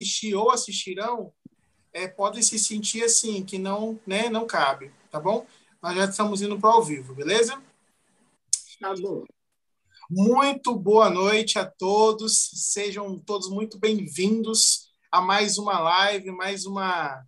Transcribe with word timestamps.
assistir 0.00 0.34
ou 0.34 0.50
assistirão 0.50 1.32
é, 1.92 2.06
podem 2.06 2.40
se 2.40 2.58
sentir 2.58 3.02
assim, 3.02 3.44
que 3.44 3.58
não, 3.58 3.98
né, 4.06 4.28
não 4.28 4.46
cabe, 4.46 4.92
tá 5.10 5.18
bom? 5.18 5.44
Nós 5.82 5.96
já 5.96 6.04
estamos 6.04 6.40
indo 6.40 6.58
para 6.58 6.70
ao 6.70 6.84
vivo, 6.84 7.14
beleza? 7.14 7.60
Tá 8.80 8.94
bom. 8.94 9.24
Muito 10.08 10.74
boa 10.76 11.10
noite 11.10 11.58
a 11.58 11.66
todos, 11.66 12.50
sejam 12.54 13.18
todos 13.18 13.50
muito 13.50 13.78
bem-vindos 13.78 14.88
a 15.10 15.20
mais 15.20 15.58
uma 15.58 15.78
live, 15.78 16.30
mais 16.30 16.64
uma 16.64 17.26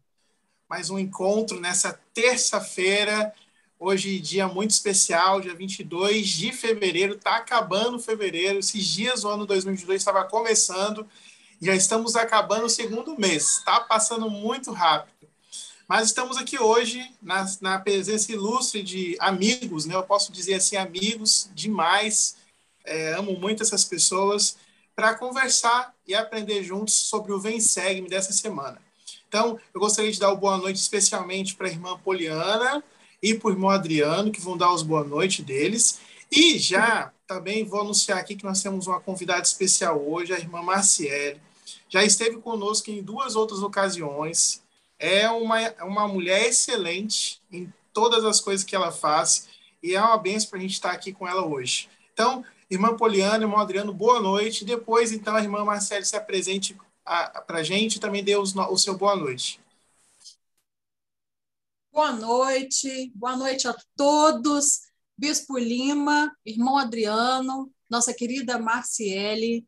mais 0.69 0.89
um 0.89 1.01
encontro 1.01 1.59
nessa 1.59 2.01
terça-feira, 2.15 3.35
hoje 3.77 4.21
dia 4.21 4.47
muito 4.47 4.71
especial, 4.71 5.41
dia 5.41 5.53
22 5.53 6.29
de 6.29 6.53
fevereiro, 6.53 7.19
tá 7.19 7.39
acabando 7.39 7.99
fevereiro, 7.99 8.61
esses 8.61 8.87
dias 8.87 9.25
o 9.25 9.29
ano 9.29 9.45
2022 9.45 10.01
estava 10.01 10.23
começando, 10.25 11.09
já 11.61 11.75
estamos 11.75 12.17
acabando 12.17 12.65
o 12.65 12.71
segundo 12.71 13.19
mês, 13.19 13.59
está 13.59 13.81
passando 13.81 14.31
muito 14.31 14.73
rápido. 14.73 15.29
Mas 15.87 16.07
estamos 16.07 16.37
aqui 16.39 16.59
hoje 16.59 17.05
na, 17.21 17.45
na, 17.61 17.79
presença 17.79 18.33
ilustre 18.33 18.83
de 18.83 19.17
amigos, 19.19 19.85
né? 19.85 19.95
Eu 19.95 20.05
posso 20.05 20.33
dizer 20.33 20.55
assim, 20.55 20.77
amigos 20.77 21.51
demais. 21.53 22.37
É, 22.85 23.13
amo 23.15 23.39
muito 23.39 23.63
essas 23.63 23.85
pessoas 23.85 24.57
para 24.95 25.15
conversar 25.15 25.93
e 26.07 26.15
aprender 26.15 26.63
juntos 26.63 26.95
sobre 26.95 27.33
o 27.33 27.41
Vem 27.41 27.61
Segue-me 27.61 28.09
dessa 28.09 28.33
semana. 28.33 28.81
Então, 29.29 29.59
eu 29.75 29.81
gostaria 29.81 30.11
de 30.11 30.19
dar 30.19 30.33
o 30.33 30.37
boa 30.37 30.57
noite 30.57 30.77
especialmente 30.77 31.57
para 31.57 31.67
a 31.67 31.71
irmã 31.71 31.99
Poliana 31.99 32.83
e 33.23 33.35
para 33.35 33.49
o 33.49 33.53
irmão 33.53 33.69
Adriano, 33.69 34.33
que 34.33 34.41
vão 34.41 34.57
dar 34.57 34.73
os 34.73 34.83
boa 34.83 35.05
noite 35.05 35.43
deles. 35.43 36.01
E 36.31 36.59
já 36.59 37.13
também 37.27 37.65
vou 37.65 37.81
anunciar 37.81 38.19
aqui 38.19 38.37
que 38.37 38.45
nós 38.45 38.63
temos 38.63 38.87
uma 38.87 39.01
convidada 39.01 39.43
especial 39.43 40.01
hoje, 40.01 40.33
a 40.33 40.39
irmã 40.39 40.63
Marciele 40.63 41.41
já 41.91 42.05
esteve 42.05 42.39
conosco 42.39 42.91
em 42.91 43.03
duas 43.03 43.37
outras 43.37 43.63
ocasiões. 43.63 44.63
É 44.99 45.29
uma, 45.29 45.59
uma 45.83 46.09
mulher 46.09 46.47
excelente 46.47 47.43
em 47.53 47.71
todas 47.93 48.25
as 48.25 48.41
coisas 48.41 48.65
que 48.65 48.77
ela 48.77 48.93
faz 48.93 49.49
e 49.83 49.95
é 49.95 50.01
uma 50.01 50.17
benção 50.17 50.51
para 50.51 50.59
a 50.59 50.63
gente 50.63 50.73
estar 50.73 50.93
aqui 50.93 51.13
com 51.13 51.27
ela 51.27 51.45
hoje. 51.45 51.91
Então, 52.13 52.45
irmã 52.71 52.97
Poliana, 52.97 53.45
irmão 53.45 53.59
Adriano, 53.59 53.93
boa 53.93 54.21
noite. 54.21 54.65
Depois, 54.65 55.11
então, 55.11 55.35
a 55.35 55.43
irmã 55.43 55.65
Marcele 55.65 56.05
se 56.05 56.17
apresente 56.17 56.77
para 57.05 57.59
a 57.59 57.63
gente 57.63 57.97
e 57.97 58.01
também 58.01 58.23
dê 58.23 58.37
os, 58.37 58.55
o 58.55 58.77
seu 58.79 58.97
boa 58.97 59.17
noite. 59.17 59.61
Boa 61.93 62.13
noite, 62.13 63.11
boa 63.15 63.37
noite 63.37 63.67
a 63.67 63.77
todos. 63.97 64.83
Bispo 65.19 65.59
Lima, 65.59 66.35
irmão 66.47 66.79
Adriano, 66.79 67.71
nossa 67.91 68.15
querida 68.15 68.59
Marciele, 68.59 69.67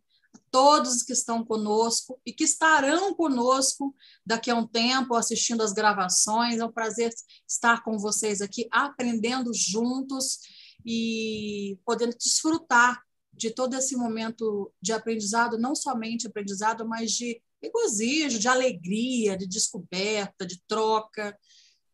todos 0.52 1.02
que 1.02 1.14
estão 1.14 1.42
conosco 1.42 2.20
e 2.26 2.32
que 2.32 2.44
estarão 2.44 3.14
conosco 3.14 3.94
daqui 4.24 4.50
a 4.50 4.54
um 4.54 4.66
tempo 4.66 5.14
assistindo 5.14 5.62
as 5.62 5.72
gravações. 5.72 6.58
É 6.58 6.64
um 6.64 6.70
prazer 6.70 7.12
estar 7.48 7.82
com 7.82 7.98
vocês 7.98 8.42
aqui, 8.42 8.68
aprendendo 8.70 9.50
juntos 9.54 10.38
e 10.84 11.78
podendo 11.86 12.14
desfrutar 12.16 13.02
de 13.32 13.50
todo 13.50 13.74
esse 13.74 13.96
momento 13.96 14.70
de 14.80 14.92
aprendizado, 14.92 15.58
não 15.58 15.74
somente 15.74 16.26
aprendizado, 16.26 16.86
mas 16.86 17.12
de 17.12 17.42
regozijo, 17.62 18.38
de 18.38 18.46
alegria, 18.46 19.38
de 19.38 19.46
descoberta, 19.46 20.46
de 20.46 20.60
troca. 20.68 21.36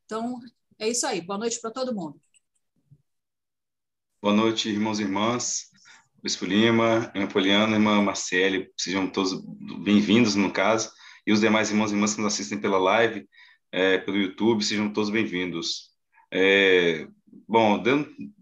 Então, 0.05 0.41
é 0.81 0.89
isso 0.89 1.07
aí. 1.07 1.21
Boa 1.21 1.39
noite 1.39 1.61
para 1.61 1.71
todo 1.71 1.95
mundo. 1.95 2.21
Boa 4.21 4.35
noite, 4.35 4.69
irmãos 4.69 4.99
e 4.99 5.03
irmãs. 5.03 5.71
Bispo 6.21 6.45
Lima, 6.45 7.13
irmã 7.15 7.29
Poliana, 7.29 7.77
irmã 7.77 8.03
Marcele, 8.03 8.73
sejam 8.77 9.07
todos 9.07 9.41
bem-vindos, 9.85 10.35
no 10.35 10.51
caso, 10.51 10.91
e 11.25 11.33
os 11.33 11.41
demais 11.41 11.71
irmãos 11.71 11.93
e 11.93 11.95
irmãs 11.95 12.15
que 12.15 12.21
nos 12.21 12.35
assistem 12.35 12.59
pela 12.59 12.77
live, 12.77 13.25
é, 13.71 13.99
pelo 13.99 14.17
YouTube, 14.17 14.65
sejam 14.65 14.93
todos 14.93 15.11
bem-vindos. 15.11 15.91
É, 16.33 17.07
bom, 17.47 17.81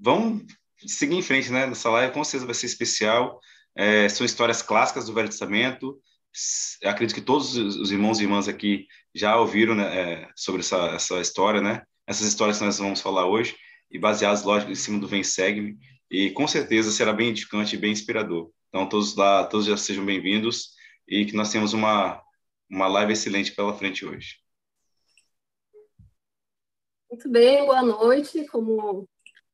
vamos 0.01 0.45
seguir 0.87 1.17
em 1.17 1.23
frente, 1.23 1.53
né, 1.53 1.67
nessa 1.67 1.91
live, 1.91 2.15
com 2.15 2.25
certeza 2.25 2.47
vai 2.47 2.55
ser 2.55 2.65
especial, 2.65 3.39
é, 3.77 4.09
são 4.09 4.25
histórias 4.25 4.63
clássicas 4.63 5.05
do 5.05 5.13
Velho 5.13 5.29
Testamento, 5.29 6.01
acredito 6.83 7.15
que 7.15 7.21
todos 7.21 7.57
os 7.57 7.91
irmãos 7.91 8.19
e 8.19 8.23
irmãs 8.23 8.49
aqui 8.49 8.87
já 9.15 9.39
ouviram 9.39 9.75
né, 9.75 9.85
é, 10.01 10.29
sobre 10.35 10.63
essa, 10.63 10.79
essa 10.93 11.21
história, 11.21 11.61
né, 11.61 11.83
essas 12.07 12.27
histórias 12.27 12.57
que 12.57 12.65
nós 12.65 12.79
vamos 12.79 13.03
falar 13.03 13.27
hoje, 13.27 13.55
e 13.91 13.99
baseadas, 13.99 14.45
lógico, 14.45 14.73
em 14.73 14.75
cima 14.75 14.99
do 14.99 15.07
Vem 15.07 15.23
Segue-me, 15.23 15.77
e 16.11 16.31
com 16.31 16.47
certeza 16.47 16.91
será 16.91 17.13
bem 17.13 17.29
edificante 17.29 17.77
e 17.77 17.79
bem 17.79 17.93
inspirador. 17.93 18.51
Então, 18.69 18.89
todos 18.89 19.17
lá, 19.17 19.47
todos 19.47 19.67
já 19.67 19.77
sejam 19.77 20.05
bem-vindos 20.05 20.75
e 21.09 21.25
que 21.25 21.35
nós 21.35 21.51
tenhamos 21.51 21.73
uma, 21.73 22.23
uma 22.71 22.89
live 22.89 23.13
excelente 23.13 23.55
pela 23.55 23.77
frente 23.77 24.05
hoje. 24.05 24.37
Muito 27.11 27.29
bem, 27.31 27.65
boa 27.65 27.83
noite. 27.83 28.47
Como 28.49 29.09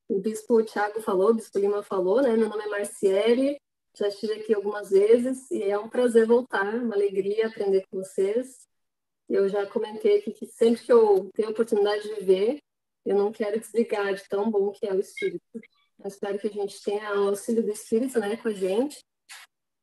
o 0.08 0.20
bispo 0.20 0.62
Tiago 0.64 1.00
falou, 1.00 1.30
o 1.30 1.34
bispo 1.34 1.58
Lima 1.58 1.82
falou, 1.82 2.22
né? 2.22 2.36
Meu 2.36 2.48
nome 2.48 2.64
é 2.64 2.68
Marciele, 2.68 3.56
já 3.96 4.08
estive 4.08 4.32
aqui 4.34 4.54
algumas 4.54 4.90
vezes 4.90 5.50
e 5.50 5.62
é 5.62 5.78
um 5.78 5.88
prazer 5.88 6.26
voltar, 6.26 6.74
uma 6.74 6.94
alegria 6.94 7.46
aprender 7.46 7.86
com 7.90 7.98
vocês. 7.98 8.66
Eu 9.28 9.48
já 9.48 9.66
comentei 9.66 10.18
aqui 10.18 10.32
que 10.32 10.46
sempre 10.46 10.82
que 10.82 10.92
eu 10.92 11.30
tenho 11.34 11.48
a 11.48 11.50
oportunidade 11.52 12.02
de 12.02 12.24
ver, 12.24 12.58
eu 13.04 13.16
não 13.16 13.32
quero 13.32 13.60
desligar 13.60 14.14
de 14.14 14.26
tão 14.28 14.50
bom 14.50 14.70
que 14.70 14.86
é 14.86 14.92
o 14.92 15.00
Espírito. 15.00 15.44
Eu 16.02 16.08
espero 16.08 16.36
que 16.36 16.48
a 16.48 16.50
gente 16.50 16.82
tenha 16.82 17.14
o 17.14 17.28
auxílio 17.28 17.62
do 17.62 17.70
Espírito 17.70 18.18
né, 18.18 18.36
com 18.36 18.48
a 18.48 18.52
gente 18.52 18.98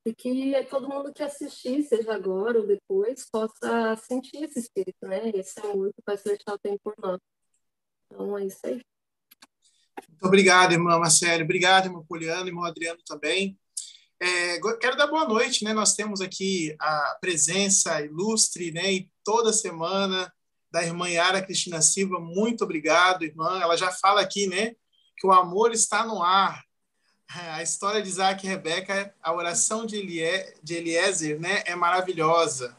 e 0.05 0.13
que 0.13 0.53
todo 0.69 0.89
mundo 0.89 1.13
que 1.13 1.23
assistir, 1.23 1.81
seja 1.83 2.13
agora 2.13 2.59
ou 2.59 2.67
depois, 2.67 3.25
possa 3.31 3.95
sentir 4.05 4.43
esse 4.43 4.59
Espírito, 4.59 5.07
né? 5.07 5.29
Esse 5.33 5.59
amor 5.61 5.93
que 5.93 6.01
vai 6.05 6.17
celestial 6.17 6.57
tem 6.59 6.77
por 6.83 6.93
nós. 7.01 7.19
Então, 8.11 8.37
é 8.37 8.45
isso 8.45 8.59
aí. 8.63 8.81
Muito 10.09 10.25
obrigado, 10.25 10.73
irmã 10.73 10.99
Marcelo. 10.99 11.43
Obrigado, 11.43 11.85
irmão 11.85 12.05
Poliano, 12.05 12.47
irmão 12.47 12.65
Adriano 12.65 12.99
também. 13.05 13.57
É, 14.19 14.59
quero 14.81 14.97
dar 14.97 15.07
boa 15.07 15.25
noite, 15.25 15.63
né? 15.63 15.71
Nós 15.71 15.93
temos 15.93 16.19
aqui 16.19 16.75
a 16.79 17.17
presença 17.21 18.01
ilustre, 18.01 18.71
né? 18.71 18.91
E 18.91 19.09
toda 19.23 19.53
semana 19.53 20.33
da 20.69 20.83
irmã 20.83 21.07
Yara 21.07 21.41
Cristina 21.41 21.81
Silva. 21.81 22.19
Muito 22.19 22.65
obrigado, 22.65 23.23
irmã. 23.23 23.61
Ela 23.61 23.77
já 23.77 23.89
fala 23.91 24.19
aqui, 24.19 24.47
né? 24.47 24.75
Que 25.19 25.27
o 25.27 25.31
amor 25.33 25.73
está 25.73 26.05
no 26.05 26.23
ar. 26.23 26.63
A 27.27 27.61
história 27.61 28.01
de 28.01 28.09
Isaac 28.09 28.43
e 28.43 28.49
Rebeca, 28.49 29.13
a 29.21 29.31
oração 29.33 29.85
de, 29.85 29.97
Elie, 29.97 30.53
de 30.63 30.75
Eliezer, 30.75 31.39
né, 31.39 31.61
é 31.65 31.75
maravilhosa. 31.75 32.75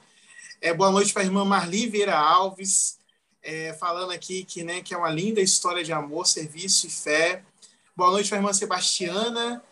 É, 0.61 0.75
boa 0.75 0.91
noite 0.91 1.12
para 1.12 1.23
a 1.23 1.25
irmã 1.25 1.45
Marli 1.45 1.87
Vieira 1.87 2.19
Alves, 2.19 2.99
é, 3.43 3.73
falando 3.75 4.11
aqui 4.11 4.43
que, 4.43 4.65
né, 4.65 4.81
que 4.83 4.93
é 4.93 4.97
uma 4.97 5.11
linda 5.11 5.41
história 5.41 5.84
de 5.84 5.93
amor, 5.93 6.27
serviço 6.27 6.87
e 6.87 6.91
fé. 6.91 7.45
Boa 7.95 8.11
noite 8.11 8.29
para 8.29 8.39
a 8.39 8.41
irmã 8.41 8.53
Sebastiana, 8.53 9.62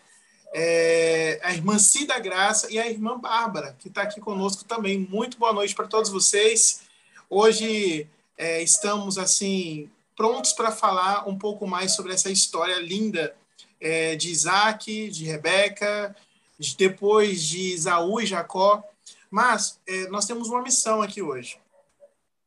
é, 0.54 1.40
a 1.42 1.52
irmã 1.52 1.78
Cida 1.78 2.18
Graça 2.20 2.70
e 2.70 2.78
a 2.78 2.88
irmã 2.88 3.18
Bárbara, 3.18 3.74
que 3.80 3.88
está 3.88 4.02
aqui 4.02 4.20
conosco 4.20 4.64
também. 4.64 4.98
Muito 5.10 5.38
boa 5.38 5.52
noite 5.52 5.74
para 5.74 5.88
todos 5.88 6.10
vocês. 6.10 6.82
Hoje 7.28 8.06
é, 8.36 8.62
estamos 8.62 9.18
assim 9.18 9.90
prontos 10.18 10.52
para 10.52 10.72
falar 10.72 11.28
um 11.28 11.38
pouco 11.38 11.64
mais 11.64 11.92
sobre 11.92 12.12
essa 12.12 12.28
história 12.28 12.80
linda 12.80 13.36
é, 13.80 14.16
de 14.16 14.30
Isaac, 14.30 15.08
de 15.10 15.24
Rebeca, 15.24 16.14
de, 16.58 16.76
depois 16.76 17.40
de 17.40 17.74
Isaú 17.74 18.20
e 18.20 18.26
Jacó. 18.26 18.82
Mas 19.30 19.78
é, 19.86 20.08
nós 20.08 20.26
temos 20.26 20.48
uma 20.48 20.60
missão 20.60 21.00
aqui 21.00 21.22
hoje. 21.22 21.60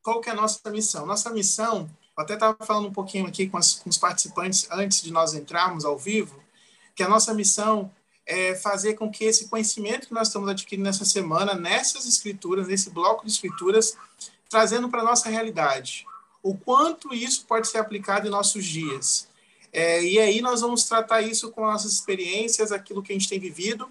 Qual 0.03 0.19
que 0.19 0.29
é 0.29 0.33
a 0.33 0.35
nossa 0.35 0.69
missão? 0.69 1.05
Nossa 1.05 1.29
missão, 1.29 1.89
eu 2.17 2.23
até 2.23 2.33
estava 2.33 2.57
falando 2.65 2.89
um 2.89 2.93
pouquinho 2.93 3.25
aqui 3.25 3.47
com, 3.47 3.57
as, 3.57 3.75
com 3.75 3.89
os 3.89 3.97
participantes 3.97 4.67
antes 4.69 5.01
de 5.01 5.09
nós 5.13 5.33
entrarmos 5.33 5.85
ao 5.85 5.97
vivo, 5.97 6.43
que 6.93 7.03
a 7.03 7.07
nossa 7.07 7.33
missão 7.33 7.89
é 8.25 8.53
fazer 8.53 8.95
com 8.95 9.09
que 9.09 9.23
esse 9.23 9.47
conhecimento 9.47 10.07
que 10.07 10.13
nós 10.13 10.27
estamos 10.27 10.49
adquirindo 10.49 10.85
nessa 10.85 11.05
semana, 11.05 11.53
nessas 11.53 12.05
escrituras, 12.05 12.67
nesse 12.67 12.89
bloco 12.89 13.25
de 13.25 13.31
escrituras, 13.31 13.95
trazendo 14.49 14.89
para 14.89 15.01
a 15.01 15.05
nossa 15.05 15.29
realidade 15.29 16.05
o 16.43 16.55
quanto 16.57 17.13
isso 17.13 17.45
pode 17.45 17.67
ser 17.67 17.77
aplicado 17.77 18.27
em 18.27 18.31
nossos 18.31 18.65
dias. 18.65 19.27
É, 19.73 20.03
e 20.03 20.19
aí 20.19 20.41
nós 20.41 20.61
vamos 20.61 20.85
tratar 20.85 21.21
isso 21.21 21.51
com 21.51 21.61
nossas 21.61 21.93
experiências, 21.93 22.71
aquilo 22.71 23.01
que 23.01 23.11
a 23.11 23.15
gente 23.15 23.29
tem 23.29 23.39
vivido. 23.39 23.89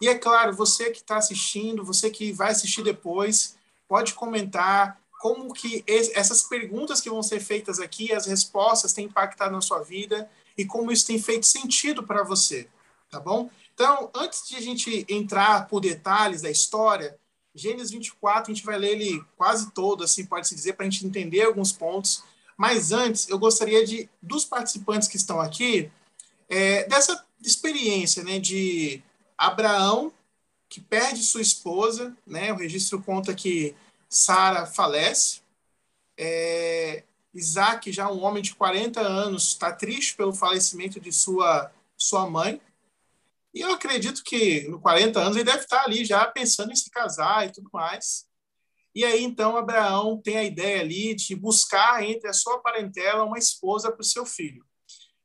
E 0.00 0.08
é 0.08 0.14
claro, 0.16 0.52
você 0.52 0.90
que 0.90 0.98
está 0.98 1.16
assistindo, 1.16 1.84
você 1.84 2.10
que 2.10 2.32
vai 2.32 2.50
assistir 2.50 2.82
depois, 2.82 3.56
pode 3.88 4.14
comentar 4.14 5.00
como 5.20 5.54
que 5.54 5.84
essas 5.86 6.42
perguntas 6.42 7.00
que 7.00 7.08
vão 7.08 7.22
ser 7.22 7.38
feitas 7.38 7.78
aqui, 7.78 8.12
as 8.12 8.26
respostas 8.26 8.92
têm 8.92 9.04
impactado 9.04 9.52
na 9.52 9.60
sua 9.60 9.78
vida 9.78 10.28
e 10.58 10.64
como 10.64 10.90
isso 10.90 11.06
tem 11.06 11.22
feito 11.22 11.46
sentido 11.46 12.02
para 12.02 12.24
você, 12.24 12.68
tá 13.08 13.20
bom? 13.20 13.48
Então, 13.72 14.10
antes 14.14 14.48
de 14.48 14.56
a 14.56 14.60
gente 14.60 15.06
entrar 15.08 15.68
por 15.68 15.80
detalhes 15.80 16.42
da 16.42 16.50
história, 16.50 17.16
Gênesis 17.54 17.90
24, 17.90 18.50
a 18.50 18.54
gente 18.54 18.64
vai 18.64 18.78
ler 18.78 18.92
ele 18.92 19.24
quase 19.36 19.70
todo, 19.72 20.04
assim, 20.04 20.24
pode-se 20.24 20.54
dizer, 20.54 20.72
para 20.74 20.86
a 20.86 20.90
gente 20.90 21.06
entender 21.06 21.42
alguns 21.42 21.72
pontos. 21.72 22.24
Mas 22.56 22.92
antes, 22.92 23.28
eu 23.28 23.38
gostaria 23.38 23.84
de, 23.84 24.08
dos 24.20 24.44
participantes 24.44 25.08
que 25.08 25.16
estão 25.16 25.40
aqui, 25.40 25.90
é, 26.48 26.86
dessa 26.88 27.24
experiência, 27.42 28.22
né, 28.22 28.38
de 28.38 29.02
Abraão, 29.36 30.12
que 30.68 30.80
perde 30.80 31.22
sua 31.22 31.42
esposa, 31.42 32.16
né, 32.26 32.52
o 32.52 32.56
registro 32.56 33.02
conta 33.02 33.34
que 33.34 33.74
Sara 34.08 34.66
falece. 34.66 35.40
É, 36.16 37.02
Isaac, 37.34 37.90
já 37.90 38.10
um 38.10 38.22
homem 38.22 38.42
de 38.42 38.54
40 38.54 39.00
anos, 39.00 39.48
está 39.48 39.72
triste 39.72 40.14
pelo 40.14 40.32
falecimento 40.32 41.00
de 41.00 41.12
sua, 41.12 41.72
sua 41.96 42.28
mãe. 42.28 42.60
E 43.54 43.60
eu 43.60 43.72
acredito 43.72 44.22
que, 44.24 44.66
no 44.68 44.80
40 44.80 45.20
anos, 45.20 45.36
ele 45.36 45.44
deve 45.44 45.60
estar 45.60 45.84
ali 45.84 46.04
já 46.04 46.26
pensando 46.26 46.72
em 46.72 46.76
se 46.76 46.90
casar 46.90 47.46
e 47.46 47.52
tudo 47.52 47.68
mais. 47.72 48.26
E 48.94 49.04
aí, 49.04 49.22
então, 49.22 49.56
Abraão 49.56 50.20
tem 50.22 50.36
a 50.36 50.44
ideia 50.44 50.80
ali 50.80 51.14
de 51.14 51.34
buscar 51.34 52.02
entre 52.02 52.28
a 52.28 52.32
sua 52.32 52.58
parentela 52.58 53.24
uma 53.24 53.38
esposa 53.38 53.90
para 53.90 54.00
o 54.00 54.04
seu 54.04 54.24
filho. 54.26 54.64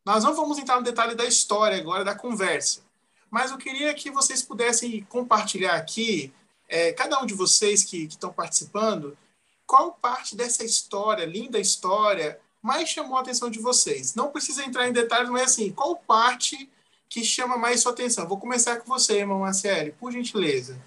Nós 0.06 0.24
não 0.24 0.34
vamos 0.34 0.58
entrar 0.58 0.78
no 0.78 0.84
detalhe 0.84 1.16
da 1.16 1.26
história 1.26 1.78
agora, 1.78 2.06
da 2.06 2.16
conversa, 2.16 2.82
mas 3.30 3.52
eu 3.52 3.58
queria 3.58 3.94
que 3.94 4.10
vocês 4.10 4.42
pudessem 4.42 5.04
compartilhar 5.04 5.76
aqui, 5.76 6.34
é, 6.70 6.94
cada 6.94 7.22
um 7.22 7.26
de 7.26 7.34
vocês 7.34 7.84
que, 7.84 8.06
estão 8.06 8.32
participando, 8.32 9.18
qual 9.66 9.92
parte 9.94 10.34
dessa 10.34 10.64
história, 10.64 11.26
linda 11.26 11.60
história, 11.60 12.40
mais 12.62 12.88
chamou 12.88 13.18
a 13.18 13.22
atenção 13.22 13.50
de 13.50 13.60
vocês? 13.60 14.16
Não 14.16 14.32
precisa 14.32 14.64
entrar 14.64 14.88
em 14.88 14.94
detalhes, 14.94 15.30
mas 15.30 15.52
assim, 15.52 15.74
qual 15.74 15.98
parte 15.98 16.70
que 17.10 17.24
chama 17.24 17.58
mais 17.58 17.82
sua 17.82 17.92
atenção? 17.92 18.28
Vou 18.28 18.40
começar 18.40 18.80
com 18.80 18.88
você, 18.88 19.20
irmão 19.20 19.40
Marcele, 19.40 19.92
por 19.94 20.12
gentileza. 20.12 20.82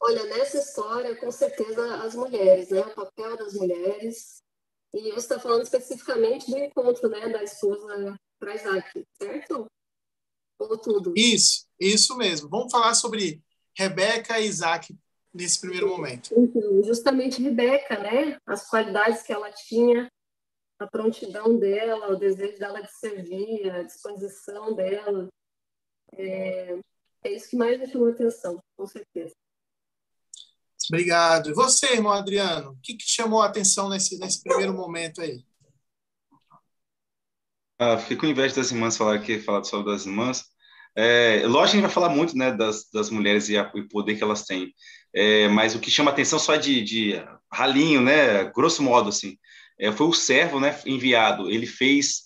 Olha, 0.00 0.24
nessa 0.24 0.58
história, 0.58 1.16
com 1.16 1.30
certeza, 1.30 2.02
as 2.02 2.14
mulheres, 2.14 2.70
né? 2.70 2.80
O 2.80 2.94
papel 2.94 3.36
das 3.36 3.54
mulheres. 3.54 4.42
E 4.94 5.10
você 5.10 5.18
está 5.18 5.38
falando 5.38 5.62
especificamente 5.62 6.50
do 6.50 6.56
encontro, 6.56 7.08
né, 7.08 7.28
da 7.28 7.42
esposa 7.42 8.18
para 8.38 8.54
Isaac, 8.54 9.04
certo? 9.20 9.66
Ou 10.58 10.78
tudo? 10.78 11.12
Isso, 11.16 11.66
isso 11.78 12.16
mesmo. 12.16 12.48
Vamos 12.48 12.72
falar 12.72 12.94
sobre 12.94 13.42
Rebeca 13.76 14.40
e 14.40 14.46
Isaac 14.46 14.96
nesse 15.32 15.60
primeiro 15.60 15.88
momento. 15.88 16.30
Então, 16.36 16.82
justamente 16.82 17.42
Rebeca, 17.42 17.98
né? 17.98 18.38
As 18.46 18.68
qualidades 18.68 19.22
que 19.22 19.32
ela 19.32 19.52
tinha, 19.52 20.10
a 20.78 20.86
prontidão 20.86 21.58
dela, 21.58 22.12
o 22.12 22.16
desejo 22.16 22.58
dela 22.58 22.80
de 22.80 22.92
servir, 22.92 23.70
a 23.70 23.82
disposição 23.82 24.74
dela. 24.74 25.28
É, 26.12 26.78
é 27.24 27.32
isso 27.32 27.50
que 27.50 27.56
mais 27.56 27.78
me 27.78 27.86
chamou 27.86 28.08
a 28.08 28.12
atenção, 28.12 28.62
com 28.76 28.86
certeza. 28.86 29.34
Obrigado. 30.90 31.50
E 31.50 31.52
você, 31.52 31.94
irmão 31.94 32.12
Adriano, 32.12 32.72
o 32.72 32.78
que, 32.80 32.94
que 32.94 33.06
chamou 33.06 33.42
a 33.42 33.46
atenção 33.46 33.88
nesse, 33.88 34.18
nesse 34.18 34.42
primeiro 34.42 34.72
momento 34.72 35.20
aí? 35.20 35.44
Ah, 37.78 37.98
fico 37.98 38.22
com 38.22 38.26
inveja 38.26 38.54
das 38.54 38.70
irmãs 38.70 38.96
falar 38.96 39.14
aqui, 39.14 39.38
falar 39.38 39.62
sobre 39.64 39.92
das 39.92 40.06
irmãs. 40.06 40.44
É, 40.96 41.46
lógico 41.46 41.52
que 41.52 41.60
a 41.60 41.66
gente 41.66 41.82
vai 41.82 41.90
falar 41.90 42.08
muito 42.08 42.36
né, 42.36 42.50
das, 42.50 42.88
das 42.90 43.10
mulheres 43.10 43.48
e, 43.48 43.56
a, 43.56 43.70
o 43.72 43.88
poder 43.88 44.16
que 44.16 44.22
elas 44.22 44.44
têm, 44.44 44.74
é, 45.14 45.46
mas 45.46 45.76
o 45.76 45.78
que 45.78 45.90
chama 45.90 46.10
atenção 46.10 46.40
só 46.40 46.56
de, 46.56 46.82
de 46.82 47.12
ralinho, 47.52 48.00
né, 48.00 48.44
grosso 48.46 48.82
modo, 48.82 49.10
assim, 49.10 49.38
é, 49.78 49.92
foi 49.92 50.06
o 50.06 50.12
servo 50.12 50.60
né, 50.60 50.78
enviado. 50.86 51.50
Ele 51.50 51.66
fez, 51.66 52.24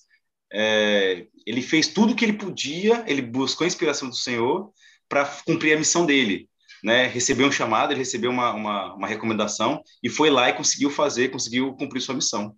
é, 0.53 1.27
ele 1.47 1.63
fez 1.63 1.89
tudo 1.89 2.13
o 2.13 2.17
que 2.17 2.25
ele 2.25 2.35
podia, 2.35 3.05
ele 3.07 3.23
buscou 3.23 3.65
a 3.65 3.69
inspiração 3.69 4.09
do 4.09 4.17
Senhor 4.17 4.73
para 5.09 5.25
cumprir 5.45 5.75
a 5.75 5.79
missão 5.79 6.07
dele 6.07 6.49
né, 6.83 7.07
recebeu 7.07 7.47
um 7.47 7.53
chamado, 7.53 7.93
ele 7.93 8.01
recebeu 8.01 8.31
uma, 8.31 8.53
uma, 8.53 8.95
uma, 8.95 9.07
recomendação 9.07 9.83
e 10.03 10.09
foi 10.09 10.31
lá 10.31 10.49
e 10.49 10.55
conseguiu 10.55 10.91
fazer, 10.91 11.31
conseguiu 11.31 11.75
cumprir 11.75 12.01
sua 12.01 12.15
missão. 12.15 12.57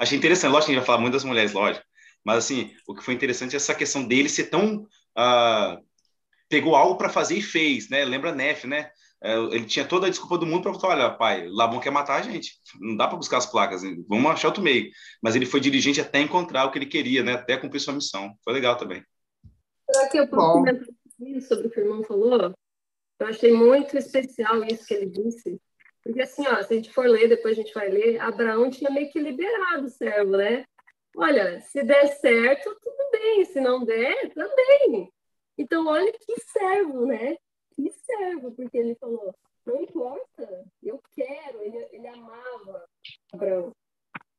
Achei 0.00 0.18
interessante, 0.18 0.50
lógico 0.50 0.66
que 0.66 0.72
a 0.72 0.74
gente 0.74 0.80
vai 0.80 0.86
falar 0.86 1.00
muito 1.00 1.12
das 1.12 1.24
mulheres, 1.24 1.52
lógico, 1.52 1.84
mas 2.24 2.38
assim, 2.38 2.74
o 2.86 2.94
que 2.94 3.04
foi 3.04 3.14
interessante 3.14 3.54
é 3.54 3.56
essa 3.56 3.74
questão 3.74 4.06
dele 4.06 4.28
ser 4.28 4.44
tão... 4.44 4.82
Uh, 5.16 5.84
pegou 6.48 6.74
algo 6.74 6.96
para 6.96 7.08
fazer 7.08 7.36
e 7.36 7.42
fez, 7.42 7.88
né? 7.88 8.04
Lembra 8.04 8.34
Nef, 8.34 8.64
né? 8.66 8.90
É, 9.24 9.38
ele 9.38 9.64
tinha 9.64 9.86
toda 9.86 10.06
a 10.06 10.10
desculpa 10.10 10.36
do 10.36 10.44
mundo 10.44 10.62
para 10.62 10.74
falar, 10.74 11.06
olha, 11.06 11.10
pai, 11.16 11.48
Labão 11.48 11.80
quer 11.80 11.90
matar 11.90 12.16
a 12.16 12.22
gente, 12.22 12.60
não 12.78 12.94
dá 12.94 13.08
para 13.08 13.16
buscar 13.16 13.38
as 13.38 13.46
placas, 13.46 13.80
vamos 14.06 14.30
achar 14.30 14.48
outro 14.48 14.62
meio. 14.62 14.90
Mas 15.22 15.34
ele 15.34 15.46
foi 15.46 15.60
dirigente 15.60 15.98
até 15.98 16.20
encontrar 16.20 16.66
o 16.66 16.70
que 16.70 16.76
ele 16.76 16.84
queria, 16.84 17.22
né? 17.22 17.32
Até 17.32 17.56
cumprir 17.56 17.80
sua 17.80 17.94
missão. 17.94 18.34
Foi 18.44 18.52
legal 18.52 18.76
também. 18.76 19.02
Será 19.90 20.08
que 20.10 20.18
eu 20.18 20.28
posso 20.28 20.52
comentar 20.52 20.86
sobre 21.48 21.68
o 21.68 21.70
que 21.70 21.80
o 21.80 21.84
irmão 21.84 22.04
falou? 22.04 22.54
Eu 23.18 23.26
achei 23.26 23.50
muito 23.50 23.96
especial 23.96 24.62
isso 24.64 24.86
que 24.86 24.92
ele 24.92 25.06
disse. 25.06 25.58
Porque 26.02 26.20
assim, 26.20 26.46
ó, 26.46 26.62
se 26.62 26.74
a 26.74 26.76
gente 26.76 26.92
for 26.92 27.06
ler, 27.06 27.26
depois 27.26 27.56
a 27.56 27.62
gente 27.62 27.72
vai 27.72 27.88
ler, 27.88 28.20
Abraão 28.20 28.68
tinha 28.68 28.90
meio 28.90 29.10
que 29.10 29.18
liberado 29.18 29.86
o 29.86 29.90
servo, 29.90 30.32
né? 30.32 30.66
Olha, 31.16 31.62
se 31.62 31.82
der 31.82 32.08
certo, 32.08 32.76
tudo 32.82 33.10
bem, 33.10 33.44
se 33.46 33.58
não 33.58 33.86
der, 33.86 34.34
também. 34.34 35.10
Então, 35.56 35.86
olha 35.86 36.12
que 36.12 36.40
servo, 36.40 37.06
né? 37.06 37.36
Que 37.76 37.90
servo, 37.90 38.52
porque 38.52 38.76
ele 38.76 38.94
falou, 38.96 39.34
não 39.66 39.82
importa, 39.82 40.64
eu 40.82 41.00
quero, 41.14 41.62
ele, 41.62 41.88
ele 41.92 42.06
amava 42.06 42.84
Abraão. 43.32 43.72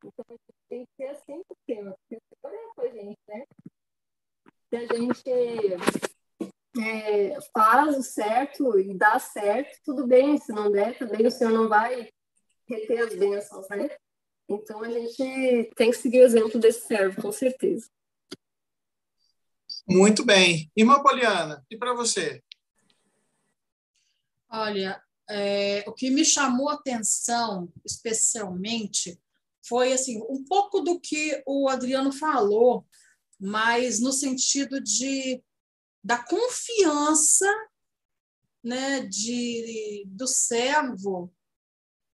Então, 0.03 0.25
a 0.29 0.31
gente 0.31 0.41
tem 0.69 0.85
que 0.85 0.91
ser 0.95 1.07
assim 1.07 1.41
o 1.49 1.55
Senhor, 1.65 1.95
porque 1.97 2.15
o 2.15 2.49
Senhor 2.49 2.55
é 2.55 2.73
com 2.75 2.81
a 2.81 2.87
gente, 2.89 3.19
né? 3.27 3.45
Se 4.69 4.75
a 4.75 4.95
gente 4.95 5.29
é, 6.81 7.41
faz 7.53 7.97
o 7.97 8.03
certo 8.03 8.79
e 8.79 8.93
dá 8.93 9.17
certo, 9.19 9.79
tudo 9.83 10.05
bem. 10.05 10.37
Se 10.37 10.51
não 10.51 10.71
der, 10.71 10.97
também 10.97 11.25
o 11.25 11.31
Senhor 11.31 11.51
não 11.51 11.67
vai 11.67 12.09
reter 12.67 12.99
as 12.99 13.15
bênçãos, 13.15 13.67
né? 13.69 13.89
Então 14.47 14.83
a 14.83 14.89
gente 14.89 15.71
tem 15.75 15.89
que 15.89 15.97
seguir 15.97 16.21
o 16.21 16.25
exemplo 16.25 16.59
desse 16.59 16.85
servo, 16.87 17.21
com 17.21 17.31
certeza. 17.31 17.89
Muito 19.87 20.25
bem. 20.25 20.69
Irmã 20.75 21.01
Poliana, 21.01 21.65
e 21.69 21.77
para 21.77 21.93
você? 21.93 22.43
Olha, 24.49 25.01
é, 25.29 25.83
o 25.87 25.93
que 25.93 26.09
me 26.09 26.23
chamou 26.23 26.69
atenção, 26.69 27.71
especialmente, 27.83 29.19
foi 29.67 29.93
assim 29.93 30.21
um 30.29 30.43
pouco 30.43 30.81
do 30.81 30.99
que 30.99 31.41
o 31.45 31.67
Adriano 31.67 32.11
falou, 32.11 32.85
mas 33.39 33.99
no 33.99 34.11
sentido 34.11 34.79
de 34.79 35.43
da 36.03 36.23
confiança 36.23 37.47
né, 38.63 39.01
de, 39.01 40.03
do 40.07 40.27
servo 40.27 41.33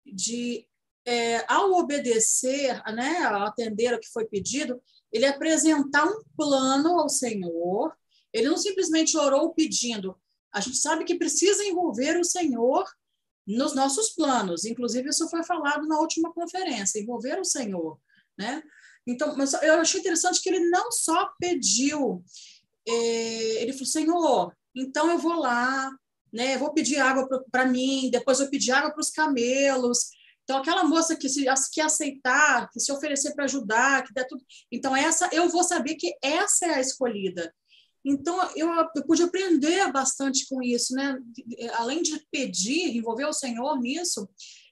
de 0.04 0.68
é, 1.06 1.42
ao 1.50 1.72
obedecer, 1.72 2.82
né, 2.94 3.18
ao 3.24 3.46
atender 3.46 3.94
ao 3.94 4.00
que 4.00 4.10
foi 4.10 4.26
pedido, 4.26 4.78
ele 5.10 5.24
apresentar 5.24 6.04
um 6.04 6.22
plano 6.36 6.98
ao 6.98 7.08
Senhor. 7.08 7.96
Ele 8.30 8.48
não 8.48 8.58
simplesmente 8.58 9.16
orou 9.16 9.54
pedindo. 9.54 10.20
A 10.52 10.60
gente 10.60 10.78
sabe 10.78 11.04
que 11.04 11.18
precisa 11.18 11.64
envolver 11.64 12.18
o 12.18 12.24
Senhor 12.24 12.84
nos 13.46 13.74
nossos 13.74 14.10
planos. 14.10 14.64
Inclusive, 14.64 15.08
isso 15.08 15.28
foi 15.28 15.42
falado 15.42 15.86
na 15.86 15.98
última 15.98 16.32
conferência, 16.32 17.00
envolver 17.00 17.40
o 17.40 17.44
Senhor. 17.44 17.98
Né? 18.38 18.62
Então, 19.06 19.34
mas 19.36 19.54
eu 19.54 19.80
achei 19.80 20.00
interessante 20.00 20.40
que 20.40 20.48
ele 20.48 20.68
não 20.68 20.92
só 20.92 21.30
pediu, 21.40 22.22
é, 22.86 23.62
ele 23.62 23.72
falou, 23.72 23.86
Senhor, 23.86 24.56
então 24.74 25.10
eu 25.10 25.18
vou 25.18 25.34
lá, 25.34 25.90
né, 26.32 26.58
vou 26.58 26.72
pedir 26.74 26.98
água 26.98 27.26
para 27.50 27.64
mim, 27.64 28.10
depois 28.10 28.38
eu 28.38 28.50
pedir 28.50 28.72
água 28.72 28.90
para 28.90 29.00
os 29.00 29.10
camelos. 29.10 30.10
Então, 30.44 30.58
aquela 30.58 30.84
moça 30.84 31.16
que 31.16 31.28
se 31.28 31.46
que 31.72 31.80
aceitar, 31.80 32.70
que 32.70 32.80
se 32.80 32.92
oferecer 32.92 33.34
para 33.34 33.44
ajudar, 33.44 34.02
que 34.04 34.12
der 34.12 34.26
tudo. 34.26 34.42
Então, 34.70 34.94
essa 34.94 35.28
eu 35.32 35.48
vou 35.48 35.62
saber 35.62 35.94
que 35.94 36.14
essa 36.22 36.66
é 36.66 36.74
a 36.74 36.80
escolhida. 36.80 37.52
Então, 38.08 38.40
eu, 38.56 38.68
eu 38.96 39.04
pude 39.06 39.22
aprender 39.22 39.92
bastante 39.92 40.46
com 40.48 40.62
isso, 40.62 40.94
né? 40.94 41.18
Além 41.74 42.02
de 42.02 42.18
pedir, 42.30 42.96
envolver 42.96 43.26
o 43.26 43.32
Senhor 43.34 43.78
nisso, 43.78 44.26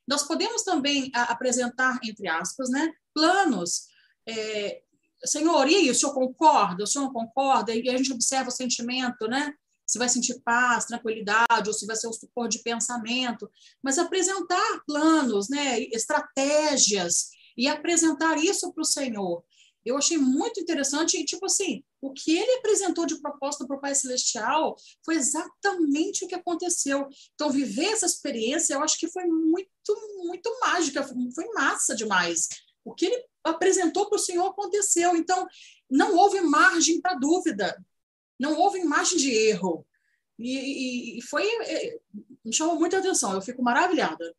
nós 0.09 0.23
podemos 0.23 0.63
também 0.63 1.11
apresentar, 1.13 1.99
entre 2.03 2.29
aspas, 2.29 2.71
né, 2.71 2.93
planos. 3.13 3.89
É, 4.27 4.81
Senhor, 5.25 5.69
e 5.69 5.91
o 5.91 5.95
senhor 5.95 6.15
concorda? 6.15 6.85
O 6.85 6.87
senhor 6.87 7.07
não 7.07 7.13
concorda? 7.13 7.75
E 7.75 7.89
a 7.89 7.97
gente 7.97 8.13
observa 8.13 8.49
o 8.49 8.53
sentimento, 8.53 9.27
né? 9.27 9.53
Se 9.85 9.99
vai 9.99 10.09
sentir 10.09 10.41
paz, 10.45 10.85
tranquilidade, 10.87 11.69
ou 11.69 11.73
se 11.73 11.87
vai 11.87 11.97
ser 11.97 12.09
um 12.09 12.13
suporte 12.13 12.59
de 12.59 12.63
pensamento. 12.63 13.51
Mas 13.83 13.99
apresentar 13.99 14.81
planos, 14.87 15.49
né? 15.49 15.81
estratégias, 15.93 17.31
e 17.57 17.67
apresentar 17.67 18.37
isso 18.37 18.73
para 18.73 18.83
o 18.83 18.85
Senhor. 18.85 19.43
Eu 19.87 19.97
achei 19.97 20.19
muito 20.19 20.59
interessante, 20.59 21.17
e 21.17 21.25
tipo 21.25 21.47
assim, 21.47 21.85
o 22.01 22.13
que 22.13 22.37
ele 22.37 22.59
apresentou 22.59 23.07
de 23.07 23.21
proposta 23.21 23.65
para 23.65 23.77
o 23.77 23.81
Pai 23.81 23.95
Celestial 23.95 24.75
foi 25.05 25.15
exatamente 25.15 26.25
o 26.25 26.29
que 26.29 26.35
aconteceu. 26.35 27.09
Então, 27.35 27.51
viver 27.51 27.93
essa 27.93 28.05
experiência, 28.05 28.75
eu 28.75 28.83
acho 28.83 28.99
que 28.99 29.07
foi 29.07 29.25
muito, 29.27 29.71
muito 30.25 30.59
mágica, 30.61 31.05
foi 31.05 31.47
massa 31.55 31.95
demais. 31.95 32.49
O 32.85 32.93
que 32.93 33.07
ele 33.07 33.25
apresentou 33.45 34.09
para 34.09 34.17
o 34.17 34.21
Senhor 34.21 34.47
aconteceu. 34.47 35.15
Então, 35.15 35.47
não 35.89 36.17
houve 36.17 36.41
margem 36.41 37.01
para 37.01 37.15
dúvida, 37.15 37.81
não 38.39 38.59
houve 38.59 38.83
margem 38.85 39.17
de 39.17 39.31
erro. 39.31 39.87
E, 40.37 41.19
e, 41.19 41.23
foi. 41.23 41.45
É, 41.63 41.99
me 42.45 42.53
chamou 42.53 42.77
muita 42.77 42.99
atenção, 42.99 43.35
eu 43.35 43.41
fico 43.41 43.63
maravilhada. 43.63 44.35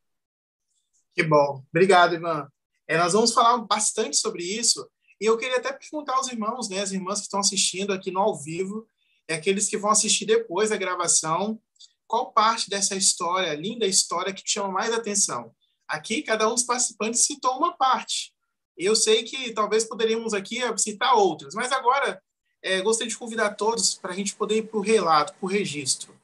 Que 1.14 1.22
bom. 1.22 1.64
Obrigado, 1.70 2.14
Ivan. 2.14 2.46
É, 2.86 2.96
nós 2.96 3.12
vamos 3.12 3.32
falar 3.32 3.58
bastante 3.58 4.16
sobre 4.16 4.44
isso. 4.44 4.88
E 5.20 5.26
eu 5.26 5.36
queria 5.36 5.56
até 5.56 5.72
perguntar 5.72 6.14
aos 6.14 6.28
irmãos, 6.28 6.68
né, 6.68 6.80
as 6.80 6.92
irmãs 6.92 7.18
que 7.18 7.26
estão 7.26 7.40
assistindo 7.40 7.92
aqui 7.92 8.10
no 8.10 8.20
ao 8.20 8.36
vivo, 8.36 8.86
e 9.28 9.32
aqueles 9.32 9.68
que 9.68 9.76
vão 9.76 9.90
assistir 9.90 10.24
depois 10.24 10.70
da 10.70 10.76
gravação, 10.76 11.60
qual 12.06 12.32
parte 12.32 12.70
dessa 12.70 12.96
história, 12.96 13.54
linda 13.54 13.86
história, 13.86 14.32
que 14.32 14.42
te 14.42 14.52
chama 14.52 14.72
mais 14.72 14.92
atenção? 14.92 15.52
Aqui, 15.86 16.22
cada 16.22 16.48
um 16.48 16.54
dos 16.54 16.62
participantes 16.62 17.24
citou 17.24 17.56
uma 17.56 17.76
parte. 17.76 18.32
Eu 18.76 18.94
sei 18.94 19.24
que 19.24 19.52
talvez 19.52 19.84
poderíamos 19.84 20.32
aqui 20.32 20.60
citar 20.78 21.14
outras, 21.14 21.54
mas 21.54 21.72
agora 21.72 22.22
é, 22.62 22.80
gostaria 22.80 23.10
de 23.10 23.18
convidar 23.18 23.54
todos 23.54 23.94
para 23.94 24.12
a 24.12 24.14
gente 24.14 24.34
poder 24.34 24.58
ir 24.58 24.62
para 24.62 24.78
o 24.78 24.82
relato, 24.82 25.34
para 25.34 25.46
o 25.46 25.48
registro. 25.48 26.14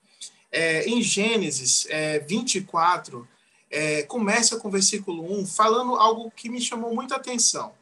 É, 0.51 0.87
em 0.87 1.03
Gênesis 1.03 1.87
é, 1.91 2.21
24, 2.21 3.29
é, 3.71 4.05
começa 4.05 4.59
com 4.59 4.69
o 4.69 4.71
versículo 4.71 5.41
1, 5.41 5.47
falando 5.47 5.97
algo 5.97 6.31
que 6.31 6.49
me 6.49 6.61
chamou 6.61 6.95
muita 6.95 7.17
atenção. 7.17 7.75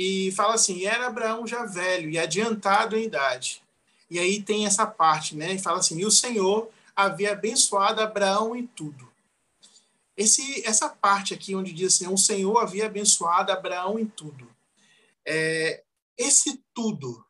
E 0.00 0.30
fala 0.30 0.54
assim: 0.54 0.84
era 0.84 1.08
Abraão 1.08 1.44
já 1.44 1.64
velho 1.64 2.08
e 2.08 2.16
adiantado 2.16 2.96
em 2.96 3.02
idade. 3.02 3.60
E 4.08 4.16
aí 4.16 4.40
tem 4.40 4.64
essa 4.64 4.86
parte, 4.86 5.34
né? 5.34 5.54
E 5.54 5.58
fala 5.58 5.80
assim: 5.80 5.98
e 5.98 6.06
o 6.06 6.10
Senhor 6.10 6.70
havia 6.94 7.32
abençoado 7.32 8.00
Abraão 8.00 8.54
em 8.54 8.64
tudo. 8.64 9.10
Esse, 10.16 10.64
essa 10.64 10.88
parte 10.88 11.34
aqui, 11.34 11.56
onde 11.56 11.72
diz 11.72 11.94
assim: 11.94 12.06
o 12.06 12.16
Senhor 12.16 12.56
havia 12.58 12.86
abençoado 12.86 13.50
Abraão 13.50 13.98
em 13.98 14.06
tudo. 14.06 14.48
É, 15.26 15.82
esse 16.16 16.62
tudo 16.72 17.26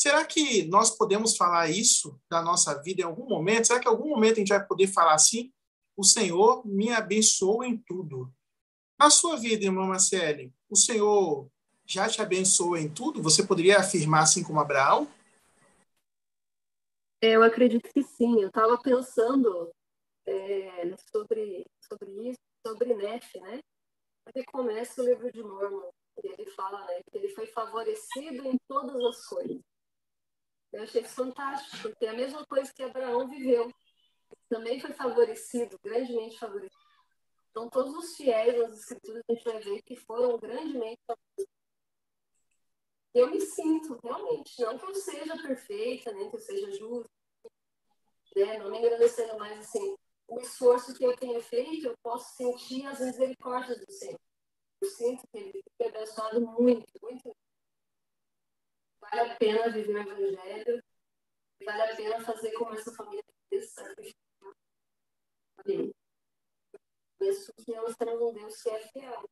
Será 0.00 0.24
que 0.24 0.64
nós 0.64 0.96
podemos 0.96 1.36
falar 1.36 1.68
isso 1.68 2.18
da 2.30 2.40
nossa 2.40 2.72
vida 2.82 3.02
em 3.02 3.04
algum 3.04 3.28
momento? 3.28 3.66
Será 3.66 3.78
que 3.78 3.86
em 3.86 3.90
algum 3.90 4.08
momento 4.08 4.36
a 4.36 4.38
gente 4.38 4.48
vai 4.48 4.66
poder 4.66 4.86
falar 4.86 5.12
assim? 5.12 5.52
O 5.94 6.02
Senhor 6.02 6.66
me 6.66 6.90
abençoou 6.90 7.62
em 7.62 7.76
tudo. 7.76 8.32
Na 8.98 9.10
sua 9.10 9.36
vida, 9.36 9.66
irmã 9.66 9.86
Marcele, 9.86 10.54
o 10.70 10.76
Senhor 10.76 11.48
já 11.84 12.08
te 12.08 12.22
abençoou 12.22 12.76
em 12.76 12.88
tudo? 12.88 13.22
Você 13.22 13.44
poderia 13.44 13.78
afirmar 13.78 14.22
assim 14.22 14.42
como 14.44 14.60
Abraão? 14.60 15.08
Eu 17.20 17.42
acredito 17.42 17.92
que 17.92 18.02
sim. 18.02 18.40
Eu 18.40 18.48
estava 18.48 18.78
pensando 18.78 19.70
é, 20.26 20.96
sobre, 21.12 21.66
sobre 21.80 22.30
isso, 22.30 22.40
sobre 22.64 22.94
Nefe, 22.94 23.40
né? 23.40 23.60
Ele 24.34 24.44
começa 24.46 25.02
o 25.02 25.04
livro 25.04 25.30
de 25.32 25.42
Mormon. 25.42 25.90
E 26.22 26.28
ele 26.28 26.50
fala 26.50 26.84
né, 26.86 27.00
que 27.10 27.18
ele 27.18 27.28
foi 27.30 27.46
favorecido 27.46 28.46
em 28.46 28.58
todas 28.68 29.02
as 29.04 29.26
coisas. 29.26 29.60
Eu 30.72 30.82
achei 30.84 31.02
isso 31.02 31.14
fantástico, 31.14 31.82
porque 31.82 32.06
é 32.06 32.10
a 32.10 32.14
mesma 32.14 32.46
coisa 32.46 32.72
que 32.72 32.82
Abraão 32.82 33.28
viveu. 33.28 33.72
Também 34.48 34.80
foi 34.80 34.92
favorecido, 34.92 35.78
grandemente 35.82 36.38
favorecido. 36.38 36.79
Então, 37.50 37.68
todos 37.68 37.94
os 37.94 38.16
fiéis 38.16 38.56
das 38.56 38.78
escrituras 38.78 39.22
a 39.28 39.32
gente 39.32 39.44
vai 39.44 39.60
ver 39.60 39.82
que 39.82 39.96
foram 39.96 40.38
grandemente. 40.38 41.00
Eu 43.12 43.30
me 43.30 43.40
sinto, 43.40 43.98
realmente, 44.04 44.60
não 44.62 44.78
que 44.78 44.86
eu 44.86 44.94
seja 44.94 45.36
perfeita, 45.36 46.12
nem 46.12 46.30
que 46.30 46.36
eu 46.36 46.40
seja 46.40 46.70
justa, 46.70 47.10
né? 48.36 48.58
não 48.58 48.70
me 48.70 48.78
engrandecendo 48.78 49.36
mais 49.36 49.58
assim. 49.58 49.96
O 50.28 50.40
esforço 50.40 50.94
que 50.94 51.04
eu 51.04 51.16
tenho 51.16 51.40
feito, 51.42 51.88
eu 51.88 51.94
posso 52.04 52.36
sentir 52.36 52.86
as 52.86 53.00
misericórdias 53.00 53.84
do 53.84 53.92
Senhor. 53.92 54.20
Eu 54.80 54.88
sinto 54.88 55.26
que 55.26 55.38
ele 55.38 55.62
tem 55.76 55.88
abençoado 55.88 56.40
muito, 56.40 56.86
muito 57.02 57.36
vale 59.00 59.20
a 59.20 59.36
pena 59.36 59.72
viver 59.72 60.06
o 60.06 60.12
evangelho, 60.12 60.84
vale 61.64 61.82
a 61.82 61.96
pena 61.96 62.24
fazer 62.24 62.52
como 62.52 62.74
essa 62.74 62.92
família 62.92 63.24
fez, 63.48 63.74
Amém. 65.58 65.92
Isso 67.20 67.52
que 67.56 67.74
nós 67.74 67.94
temos 67.96 68.20
um 68.20 68.32
Deus 68.32 68.62
que 68.62 68.70
é 68.70 68.78
fiel. 68.88 69.30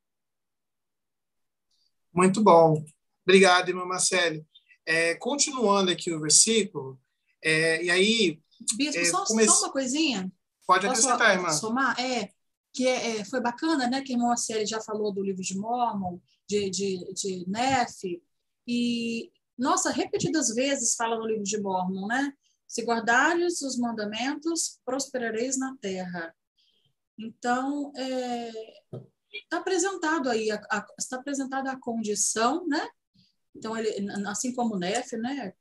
Muito 2.13 2.43
bom. 2.43 2.85
Obrigado, 3.23 3.69
irmã 3.69 3.85
Marcele. 3.85 4.47
É, 4.87 5.15
continuando 5.17 5.91
aqui 5.91 6.13
o 6.13 6.21
versículo, 6.21 7.01
é, 7.43 7.83
e 7.85 7.91
aí. 7.91 8.43
Bispo, 8.77 9.01
é, 9.01 9.05
só, 9.05 9.25
comece... 9.25 9.51
só, 9.51 9.67
uma 9.67 9.73
coisinha. 9.73 10.33
Pode 10.67 10.87
acrescentar, 10.87 11.37
irmã. 11.37 11.51
Somar? 11.51 11.99
É, 12.01 12.31
que 12.73 12.87
é, 12.87 13.19
é, 13.19 13.25
foi 13.25 13.41
bacana, 13.41 13.89
né? 13.89 14.03
Que 14.03 14.13
a 14.13 14.17
irmã 14.17 14.29
Marcele 14.29 14.67
já 14.67 14.81
falou 14.81 15.13
do 15.13 15.23
livro 15.23 15.43
de 15.43 15.57
Mormon, 15.57 16.19
de, 16.47 16.71
de, 16.71 17.13
de 17.15 17.45
Nefe, 17.49 18.23
e 18.67 19.31
nossa, 19.57 19.91
repetidas 19.91 20.55
vezes 20.55 20.95
fala 20.95 21.19
no 21.19 21.27
livro 21.27 21.43
de 21.43 21.61
Mormon, 21.61 22.07
né? 22.07 22.33
Se 22.67 22.83
guardares 22.83 23.63
os 23.63 23.79
mandamentos, 23.79 24.79
prosperareis 24.85 25.59
na 25.59 25.75
terra. 25.81 26.35
Então, 27.19 27.93
é, 27.97 28.51
está 29.33 29.59
apresentado 29.59 30.31
aí, 30.31 30.49
está 30.99 31.17
apresentada 31.17 31.73
a 31.73 31.81
condição, 31.81 32.67
né? 32.67 32.89
Então, 33.55 33.77
ele, 33.77 34.09
assim 34.27 34.55
como 34.55 34.79
Nefe, 34.79 35.17
né? 35.17 35.53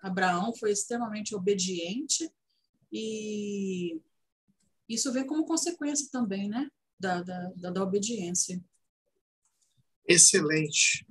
Abraão 0.00 0.54
foi 0.56 0.72
extremamente 0.72 1.34
obediente 1.34 2.30
e 2.90 4.00
isso 4.88 5.12
vem 5.12 5.26
como 5.26 5.46
consequência 5.46 6.08
também, 6.10 6.48
né? 6.48 6.68
Da, 6.98 7.22
da, 7.22 7.50
da, 7.56 7.70
da 7.70 7.82
obediência. 7.82 8.62
Excelente. 10.06 11.06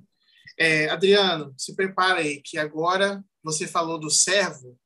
É, 0.58 0.88
Adriano, 0.88 1.54
se 1.58 1.74
prepara 1.74 2.20
aí, 2.20 2.40
que 2.40 2.58
agora 2.58 3.24
você 3.42 3.66
falou 3.66 3.98
do 3.98 4.10
servo. 4.10 4.78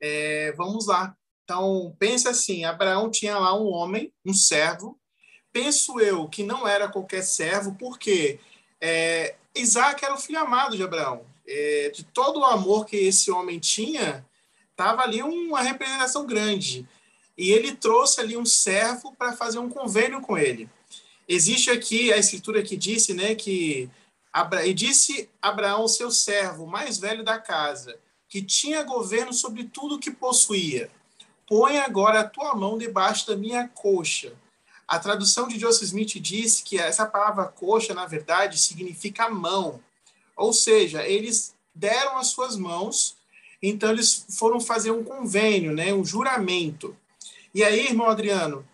É, 0.00 0.52
vamos 0.52 0.86
lá. 0.86 1.16
Então, 1.48 1.96
pensa 1.98 2.28
assim: 2.28 2.66
Abraão 2.66 3.10
tinha 3.10 3.38
lá 3.38 3.58
um 3.58 3.68
homem, 3.68 4.12
um 4.22 4.34
servo. 4.34 5.00
Penso 5.50 5.98
eu 5.98 6.28
que 6.28 6.42
não 6.42 6.68
era 6.68 6.88
qualquer 6.88 7.22
servo, 7.22 7.74
porque 7.76 8.38
é, 8.78 9.34
Isaac 9.56 10.04
era 10.04 10.12
o 10.12 10.18
filho 10.18 10.38
amado 10.38 10.76
de 10.76 10.82
Abraão. 10.82 11.24
É, 11.46 11.88
de 11.88 12.04
todo 12.04 12.40
o 12.40 12.44
amor 12.44 12.84
que 12.84 12.96
esse 12.96 13.30
homem 13.30 13.58
tinha, 13.58 14.26
estava 14.70 15.00
ali 15.00 15.22
uma 15.22 15.62
representação 15.62 16.26
grande. 16.26 16.86
E 17.36 17.50
ele 17.50 17.74
trouxe 17.74 18.20
ali 18.20 18.36
um 18.36 18.44
servo 18.44 19.14
para 19.16 19.32
fazer 19.32 19.58
um 19.58 19.70
convênio 19.70 20.20
com 20.20 20.36
ele. 20.36 20.68
Existe 21.26 21.70
aqui 21.70 22.12
a 22.12 22.18
escritura 22.18 22.62
que 22.62 22.76
disse 22.76 23.14
né, 23.14 23.34
que 23.34 23.88
e 24.66 24.74
disse 24.74 25.30
Abraão, 25.40 25.88
seu 25.88 26.10
servo, 26.10 26.66
mais 26.66 26.98
velho 26.98 27.24
da 27.24 27.38
casa, 27.38 27.98
que 28.28 28.42
tinha 28.42 28.82
governo 28.82 29.32
sobre 29.32 29.64
tudo 29.64 29.98
que 29.98 30.10
possuía: 30.10 30.90
Põe 31.48 31.78
agora 31.78 32.20
a 32.20 32.28
tua 32.28 32.54
mão 32.54 32.76
debaixo 32.76 33.26
da 33.26 33.36
minha 33.36 33.66
coxa. 33.68 34.34
A 34.86 34.98
tradução 34.98 35.48
de 35.48 35.58
Joseph 35.58 35.84
Smith 35.84 36.20
diz 36.20 36.60
que 36.60 36.78
essa 36.78 37.06
palavra 37.06 37.46
coxa, 37.46 37.94
na 37.94 38.06
verdade, 38.06 38.58
significa 38.58 39.30
mão. 39.30 39.80
Ou 40.36 40.52
seja, 40.52 41.06
eles 41.06 41.54
deram 41.74 42.18
as 42.18 42.28
suas 42.28 42.56
mãos, 42.56 43.16
então 43.62 43.90
eles 43.90 44.26
foram 44.38 44.60
fazer 44.60 44.90
um 44.90 45.02
convênio, 45.02 45.74
né, 45.74 45.92
um 45.92 46.04
juramento. 46.04 46.96
E 47.54 47.64
aí, 47.64 47.86
irmão 47.86 48.08
Adriano, 48.08 48.66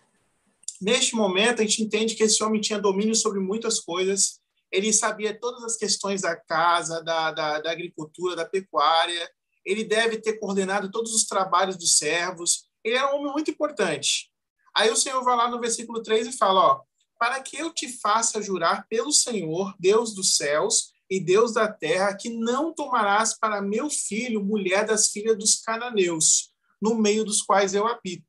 neste 0.81 1.15
momento 1.15 1.61
a 1.61 1.65
gente 1.65 1.81
entende 1.81 2.15
que 2.15 2.23
esse 2.23 2.43
homem 2.43 2.61
tinha 2.61 2.79
domínio 2.79 3.15
sobre 3.15 3.39
muitas 3.39 3.79
coisas, 3.79 4.39
ele 4.71 4.91
sabia 4.91 5.33
todas 5.33 5.63
as 5.63 5.77
questões 5.77 6.21
da 6.21 6.35
casa, 6.35 7.01
da, 7.01 7.31
da, 7.31 7.61
da 7.61 7.71
agricultura, 7.71 8.35
da 8.35 8.45
pecuária, 8.45 9.29
ele 9.65 9.83
deve 9.83 10.17
ter 10.17 10.39
coordenado 10.39 10.91
todos 10.91 11.13
os 11.13 11.25
trabalhos 11.25 11.77
dos 11.77 11.97
servos, 11.97 12.65
ele 12.83 12.95
era 12.95 13.11
um 13.13 13.19
homem 13.19 13.33
muito 13.33 13.49
importante. 13.49 14.29
Aí 14.75 14.91
o 14.91 14.95
Senhor 14.95 15.23
vai 15.23 15.35
lá 15.35 15.49
no 15.49 15.59
versículo 15.59 16.03
3 16.03 16.27
e 16.27 16.37
fala, 16.37 16.61
ó, 16.61 16.81
para 17.17 17.41
que 17.41 17.57
eu 17.57 17.73
te 17.73 17.87
faça 17.87 18.41
jurar 18.41 18.85
pelo 18.87 19.11
Senhor, 19.11 19.73
Deus 19.79 20.13
dos 20.13 20.35
céus 20.35 20.93
e 21.09 21.19
Deus 21.19 21.53
da 21.53 21.71
terra, 21.71 22.15
que 22.15 22.29
não 22.29 22.73
tomarás 22.73 23.37
para 23.37 23.61
meu 23.61 23.89
filho 23.89 24.43
mulher 24.43 24.85
das 24.85 25.07
filhas 25.09 25.37
dos 25.37 25.61
cananeus, 25.61 26.51
no 26.81 26.95
meio 26.95 27.23
dos 27.23 27.41
quais 27.41 27.73
eu 27.73 27.87
habito, 27.87 28.25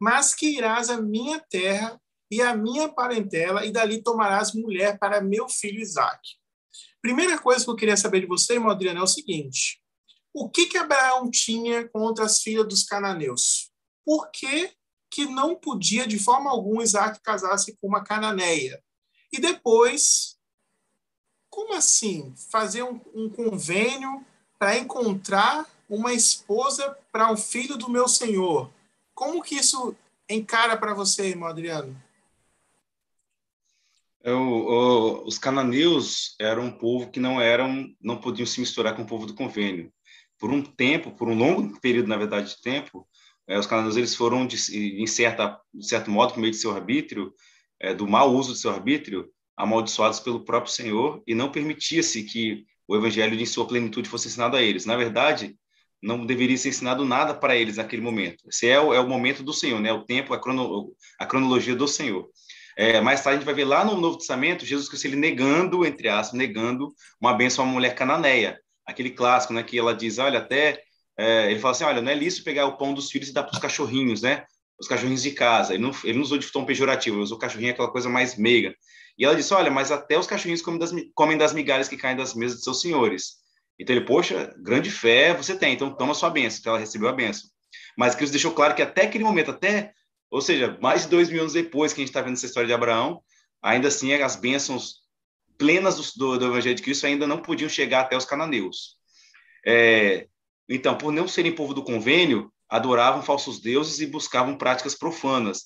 mas 0.00 0.34
que 0.34 0.46
irás 0.46 0.90
à 0.90 1.00
minha 1.00 1.40
terra 1.40 2.00
e 2.30 2.40
a 2.40 2.56
minha 2.56 2.88
parentela, 2.88 3.64
e 3.64 3.70
dali 3.70 4.02
tomarás 4.02 4.52
mulher 4.52 4.98
para 4.98 5.20
meu 5.20 5.48
filho 5.48 5.80
Isaac. 5.80 6.20
Primeira 7.02 7.38
coisa 7.38 7.64
que 7.64 7.70
eu 7.70 7.76
queria 7.76 7.96
saber 7.96 8.20
de 8.20 8.26
você, 8.26 8.54
irmão 8.54 8.70
Adriano, 8.70 9.00
é 9.00 9.02
o 9.02 9.06
seguinte: 9.06 9.80
o 10.34 10.50
que, 10.50 10.66
que 10.66 10.76
Abraão 10.76 11.30
tinha 11.30 11.88
contra 11.88 12.24
as 12.24 12.42
filhas 12.42 12.66
dos 12.66 12.82
cananeus? 12.82 13.70
Por 14.04 14.32
que, 14.32 14.72
que 15.08 15.26
não 15.26 15.54
podia, 15.54 16.08
de 16.08 16.18
forma 16.18 16.50
alguma, 16.50 16.82
Isaac 16.82 17.20
casar-se 17.22 17.76
com 17.76 17.86
uma 17.86 18.02
cananeia? 18.02 18.82
E 19.32 19.40
depois, 19.40 20.36
como 21.48 21.74
assim? 21.74 22.34
Fazer 22.50 22.82
um, 22.82 23.00
um 23.14 23.30
convênio 23.30 24.26
para 24.58 24.76
encontrar 24.76 25.66
uma 25.88 26.12
esposa 26.12 26.98
para 27.12 27.30
um 27.30 27.36
filho 27.36 27.76
do 27.78 27.88
meu 27.88 28.08
senhor? 28.08 28.72
Como 29.14 29.40
que 29.40 29.54
isso 29.54 29.94
encara 30.28 30.76
para 30.76 30.94
você, 30.94 31.28
irmão 31.28 31.48
Adriano? 31.48 31.96
O, 34.24 34.30
o, 34.30 35.26
os 35.26 35.38
cananeus 35.38 36.34
eram 36.40 36.64
um 36.64 36.72
povo 36.72 37.10
que 37.10 37.20
não 37.20 37.40
eram, 37.40 37.94
não 38.00 38.20
podiam 38.20 38.46
se 38.46 38.58
misturar 38.58 38.96
com 38.96 39.02
o 39.02 39.06
povo 39.06 39.26
do 39.26 39.34
convênio. 39.34 39.92
Por 40.38 40.50
um 40.50 40.62
tempo, 40.62 41.10
por 41.12 41.28
um 41.28 41.34
longo 41.34 41.80
período, 41.80 42.08
na 42.08 42.16
verdade, 42.16 42.50
de 42.50 42.62
tempo, 42.62 43.06
é, 43.46 43.58
os 43.58 43.66
cananeus 43.66 43.96
eles 43.96 44.14
foram, 44.14 44.46
de, 44.46 44.56
em 45.02 45.06
certa, 45.06 45.58
de 45.72 45.86
certo 45.86 46.10
modo, 46.10 46.34
por 46.34 46.40
meio 46.40 46.52
de 46.52 46.58
seu 46.58 46.72
arbítrio, 46.72 47.32
é, 47.80 47.94
do 47.94 48.06
mau 48.06 48.34
uso 48.34 48.52
de 48.52 48.58
seu 48.58 48.70
arbítrio, 48.70 49.28
amaldiçoados 49.56 50.20
pelo 50.20 50.44
próprio 50.44 50.72
Senhor, 50.72 51.22
e 51.26 51.34
não 51.34 51.50
permitia-se 51.50 52.22
que 52.24 52.64
o 52.88 52.96
evangelho 52.96 53.38
em 53.38 53.46
sua 53.46 53.66
plenitude 53.66 54.08
fosse 54.08 54.28
ensinado 54.28 54.56
a 54.56 54.62
eles. 54.62 54.84
Na 54.84 54.96
verdade, 54.96 55.56
não 56.02 56.26
deveria 56.26 56.56
ser 56.56 56.68
ensinado 56.68 57.04
nada 57.04 57.34
para 57.34 57.56
eles 57.56 57.76
naquele 57.76 58.02
momento. 58.02 58.44
Esse 58.48 58.68
é 58.68 58.78
o, 58.78 58.92
é 58.92 59.00
o 59.00 59.08
momento 59.08 59.42
do 59.42 59.52
Senhor, 59.52 59.80
né? 59.80 59.92
O 59.92 60.04
tempo, 60.04 60.34
a, 60.34 60.38
crono, 60.38 60.92
a 61.18 61.24
cronologia 61.24 61.74
do 61.74 61.88
Senhor. 61.88 62.28
É, 62.76 63.00
mais 63.00 63.22
tarde 63.22 63.36
a 63.36 63.38
gente 63.38 63.46
vai 63.46 63.54
ver 63.54 63.64
lá 63.64 63.84
no 63.84 64.00
Novo 64.00 64.18
Testamento 64.18 64.66
Jesus 64.66 64.88
Cristo 64.88 65.06
ele 65.06 65.16
negando, 65.16 65.86
entre 65.86 66.08
aspas, 66.08 66.36
negando 66.36 66.92
uma 67.20 67.32
bênção 67.32 67.64
a 67.64 67.66
uma 67.66 67.74
mulher 67.74 67.94
cananeia. 67.94 68.60
Aquele 68.86 69.10
clássico, 69.10 69.52
né? 69.52 69.62
Que 69.62 69.78
ela 69.78 69.94
diz, 69.94 70.18
olha, 70.18 70.38
até... 70.38 70.82
É, 71.16 71.50
ele 71.50 71.60
fala 71.60 71.72
assim, 71.72 71.84
olha, 71.84 72.02
não 72.02 72.10
é 72.10 72.14
lícito 72.14 72.44
pegar 72.44 72.66
o 72.66 72.76
pão 72.76 72.92
dos 72.92 73.08
filhos 73.10 73.28
e 73.28 73.32
dar 73.32 73.44
para 73.44 73.54
os 73.54 73.60
cachorrinhos, 73.60 74.22
né? 74.22 74.44
Os 74.80 74.88
cachorrinhos 74.88 75.22
de 75.22 75.30
casa. 75.30 75.74
Ele 75.74 75.82
não, 75.82 75.92
ele 76.02 76.14
não 76.14 76.22
usou 76.22 76.36
de 76.36 76.50
tom 76.50 76.64
pejorativo, 76.64 77.16
ele 77.16 77.22
usou 77.22 77.38
cachorrinho 77.38 77.70
aquela 77.70 77.90
coisa 77.90 78.08
mais 78.08 78.36
meiga. 78.36 78.74
E 79.16 79.24
ela 79.24 79.36
disse, 79.36 79.54
olha, 79.54 79.70
mas 79.70 79.92
até 79.92 80.18
os 80.18 80.26
cachorrinhos 80.26 80.60
comem 80.60 80.80
das, 80.80 80.92
comem 81.14 81.38
das 81.38 81.52
migalhas 81.52 81.88
que 81.88 81.96
caem 81.96 82.16
das 82.16 82.34
mesas 82.34 82.58
de 82.58 82.64
seus 82.64 82.80
senhores. 82.80 83.36
Então 83.78 83.94
ele, 83.94 84.04
poxa, 84.04 84.52
grande 84.58 84.90
fé 84.90 85.32
você 85.32 85.56
tem, 85.56 85.74
então 85.74 85.94
toma 85.94 86.14
sua 86.14 86.30
bênção. 86.30 86.58
Então 86.60 86.72
ela 86.72 86.80
recebeu 86.80 87.08
a 87.08 87.12
bênção. 87.12 87.48
Mas 87.96 88.14
Cristo 88.14 88.32
deixou 88.32 88.52
claro 88.52 88.74
que 88.74 88.82
até 88.82 89.02
aquele 89.02 89.22
momento, 89.22 89.52
até, 89.52 89.92
ou 90.30 90.40
seja, 90.40 90.76
mais 90.80 91.02
de 91.02 91.08
dois 91.08 91.30
mil 91.30 91.40
anos 91.40 91.52
depois 91.52 91.92
que 91.92 92.00
a 92.00 92.02
gente 92.02 92.10
está 92.10 92.22
vendo 92.22 92.34
essa 92.34 92.46
história 92.46 92.66
de 92.66 92.72
Abraão, 92.72 93.22
ainda 93.62 93.86
assim 93.86 94.12
as 94.14 94.34
bênçãos 94.34 95.03
plenas 95.58 95.96
do, 96.16 96.38
do, 96.38 96.46
Evangelho 96.46 96.74
de 96.74 96.82
Cristo 96.82 97.06
ainda 97.06 97.26
não 97.26 97.38
podiam 97.38 97.68
chegar 97.68 98.00
até 98.00 98.16
os 98.16 98.24
cananeus. 98.24 98.96
É, 99.66 100.26
então, 100.68 100.96
por 100.96 101.12
não 101.12 101.28
serem 101.28 101.54
povo 101.54 101.74
do 101.74 101.82
convênio, 101.82 102.52
adoravam 102.68 103.22
falsos 103.22 103.60
deuses 103.60 104.00
e 104.00 104.06
buscavam 104.06 104.56
práticas 104.56 104.94
profanas. 104.94 105.64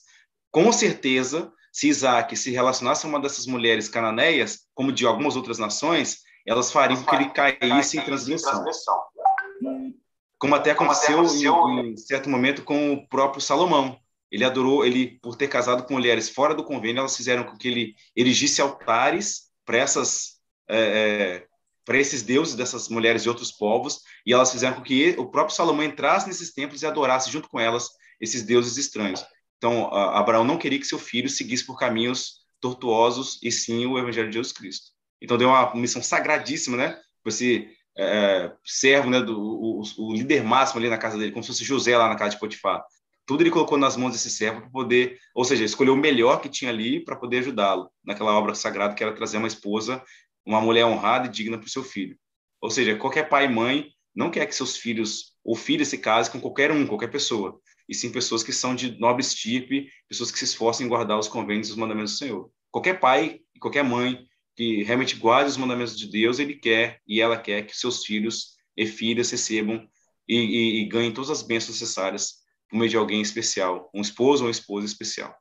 Com 0.51 0.73
certeza, 0.73 1.53
se 1.73 1.89
Isaac 1.89 2.37
se 2.37 2.51
relacionasse 2.51 3.07
a 3.07 3.09
uma 3.09 3.21
dessas 3.21 3.47
mulheres 3.47 3.89
cananeias, 3.89 4.61
como 4.75 4.93
de 4.93 5.07
algumas 5.07 5.37
outras 5.37 5.59
nações, 5.59 6.19
elas 6.47 6.73
fariam 6.73 7.03
com 7.03 7.11
que 7.11 7.17
ele 7.17 7.31
caísse 7.31 7.99
em 7.99 8.05
transgressão. 8.05 8.65
Como 10.39 10.55
até 10.55 10.71
aconteceu, 10.71 11.25
em, 11.25 11.93
em 11.93 11.97
certo 11.97 12.29
momento 12.29 12.63
com 12.63 12.93
o 12.93 13.09
próprio 13.09 13.41
Salomão. 13.41 13.99
Ele 14.31 14.45
adorou, 14.45 14.85
ele 14.85 15.19
por 15.23 15.37
ter 15.37 15.49
casado 15.49 15.85
com 15.85 15.95
mulheres 15.95 16.29
fora 16.29 16.55
do 16.55 16.65
convênio, 16.65 17.01
elas 17.01 17.17
fizeram 17.17 17.45
com 17.45 17.57
que 17.57 17.69
ele 17.69 17.95
erigisse 18.15 18.61
altares 18.61 19.48
para 19.69 19.77
essas 19.77 20.39
é, 20.67 20.79
é, 20.79 21.47
para 21.85 21.99
esses 21.99 22.23
deuses 22.23 22.55
dessas 22.55 22.89
mulheres 22.89 23.23
de 23.23 23.29
outros 23.29 23.53
povos, 23.53 24.01
e 24.25 24.33
elas 24.33 24.51
fizeram 24.51 24.77
com 24.77 24.83
que 24.83 25.15
o 25.19 25.31
próprio 25.31 25.55
Salomão 25.55 25.85
entrasse 25.85 26.27
nesses 26.27 26.53
templos 26.55 26.83
e 26.83 26.87
adorasse 26.87 27.31
junto 27.31 27.51
com 27.51 27.61
elas 27.61 27.89
esses 28.19 28.43
deuses 28.43 28.79
estranhos. 28.79 29.25
Então, 29.59 29.87
Abraão 29.95 30.45
não 30.45 30.59
queria 30.59 30.79
que 30.79 30.87
seu 30.87 30.99
filho 30.99 31.29
seguisse 31.29 31.67
por 31.67 31.79
caminhos 31.79 32.47
tortuosos, 32.61 33.39
e 33.43 33.53
sim 33.53 33.87
o 33.87 33.99
evangelho 33.99 34.29
de 34.29 34.35
Jesus 34.35 34.53
Cristo. 34.53 34.87
Então 35.21 35.37
deu 35.37 35.49
uma 35.49 35.75
missão 35.75 36.03
sagradíssima, 36.03 36.77
né? 36.77 36.99
Esse 37.27 37.69
é, 37.97 38.53
servo, 38.65 39.11
né, 39.11 39.21
do 39.21 39.39
o, 39.39 39.83
o, 39.99 40.15
líder 40.15 40.43
máximo 40.43 40.81
ali 40.81 40.89
na 40.89 40.97
casa 40.97 41.19
dele, 41.19 41.33
como 41.33 41.43
se 41.43 41.49
fosse 41.49 41.65
José 41.65 41.97
lá 41.97 42.09
na 42.09 42.17
casa 42.17 42.31
de 42.31 42.41
Potifar. 42.41 42.83
Tudo 43.29 43.43
ele 43.43 43.51
colocou 43.51 43.77
nas 43.77 43.95
mãos 43.95 44.13
desse 44.13 44.31
servo 44.31 44.63
para 44.63 44.71
poder, 44.71 45.19
ou 45.35 45.45
seja, 45.45 45.63
escolheu 45.63 45.93
o 45.93 45.97
melhor 45.99 46.41
que 46.41 46.49
tinha 46.49 46.71
ali 46.71 47.05
para 47.05 47.15
poder 47.15 47.41
ajudá-lo 47.41 47.91
naquela 48.03 48.35
obra 48.35 48.55
sagrada 48.55 48.95
que 48.95 49.03
era 49.05 49.15
trazer 49.15 49.37
uma 49.37 49.47
esposa, 49.47 50.03
uma 50.47 50.63
mulher 50.63 50.87
honrada 50.87 51.27
e 51.27 51.31
digna 51.31 51.59
para 51.59 51.67
o 51.67 51.71
seu 51.71 51.85
filho. 51.85 52.17
Ou 52.59 52.71
seja, 52.71 52.97
qualquer 52.97 53.29
pai 53.29 53.45
e 53.45 53.49
mãe 53.49 53.91
não 54.17 54.31
quer 54.31 54.47
que 54.47 54.55
seus 54.55 54.79
filhos 54.79 55.35
ou 55.45 55.55
filhas 55.55 55.89
se 55.89 55.99
casem 55.99 56.33
com 56.33 56.41
qualquer 56.41 56.73
um, 56.73 56.87
qualquer 56.87 57.09
pessoa, 57.09 57.61
e 57.87 57.95
sim 57.95 58.11
pessoas 58.11 58.43
que 58.43 58.51
são 58.51 58.75
de 58.75 58.99
nobre 58.99 59.21
estirpe, 59.21 59.91
pessoas 60.09 60.31
que 60.33 60.39
se 60.39 60.47
esforçam 60.47 60.87
em 60.87 60.89
guardar 60.89 61.19
os 61.19 61.29
convênios 61.29 61.69
e 61.69 61.73
os 61.73 61.77
mandamentos 61.77 62.15
do 62.15 62.19
Senhor. 62.19 62.51
Qualquer 62.71 62.99
pai 62.99 63.41
e 63.55 63.59
qualquer 63.59 63.85
mãe 63.85 64.25
que 64.57 64.83
realmente 64.85 65.17
guarde 65.17 65.51
os 65.51 65.59
mandamentos 65.59 65.99
de 65.99 66.11
Deus, 66.11 66.39
ele 66.39 66.55
quer 66.55 67.03
e 67.07 67.21
ela 67.21 67.37
quer 67.37 67.67
que 67.67 67.77
seus 67.77 68.07
filhos 68.07 68.57
e 68.75 68.87
filhas 68.87 69.31
recebam 69.31 69.87
e, 70.27 70.35
e, 70.35 70.81
e 70.81 70.89
ganhem 70.89 71.13
todas 71.13 71.29
as 71.29 71.43
bênçãos 71.43 71.79
necessárias 71.79 72.48
por 72.69 72.77
meio 72.77 72.91
de 72.91 72.97
alguém 72.97 73.21
especial, 73.21 73.91
um 73.95 74.01
esposo 74.01 74.43
ou 74.43 74.49
uma 74.49 74.53
esposa 74.53 74.87
especial. 74.87 75.37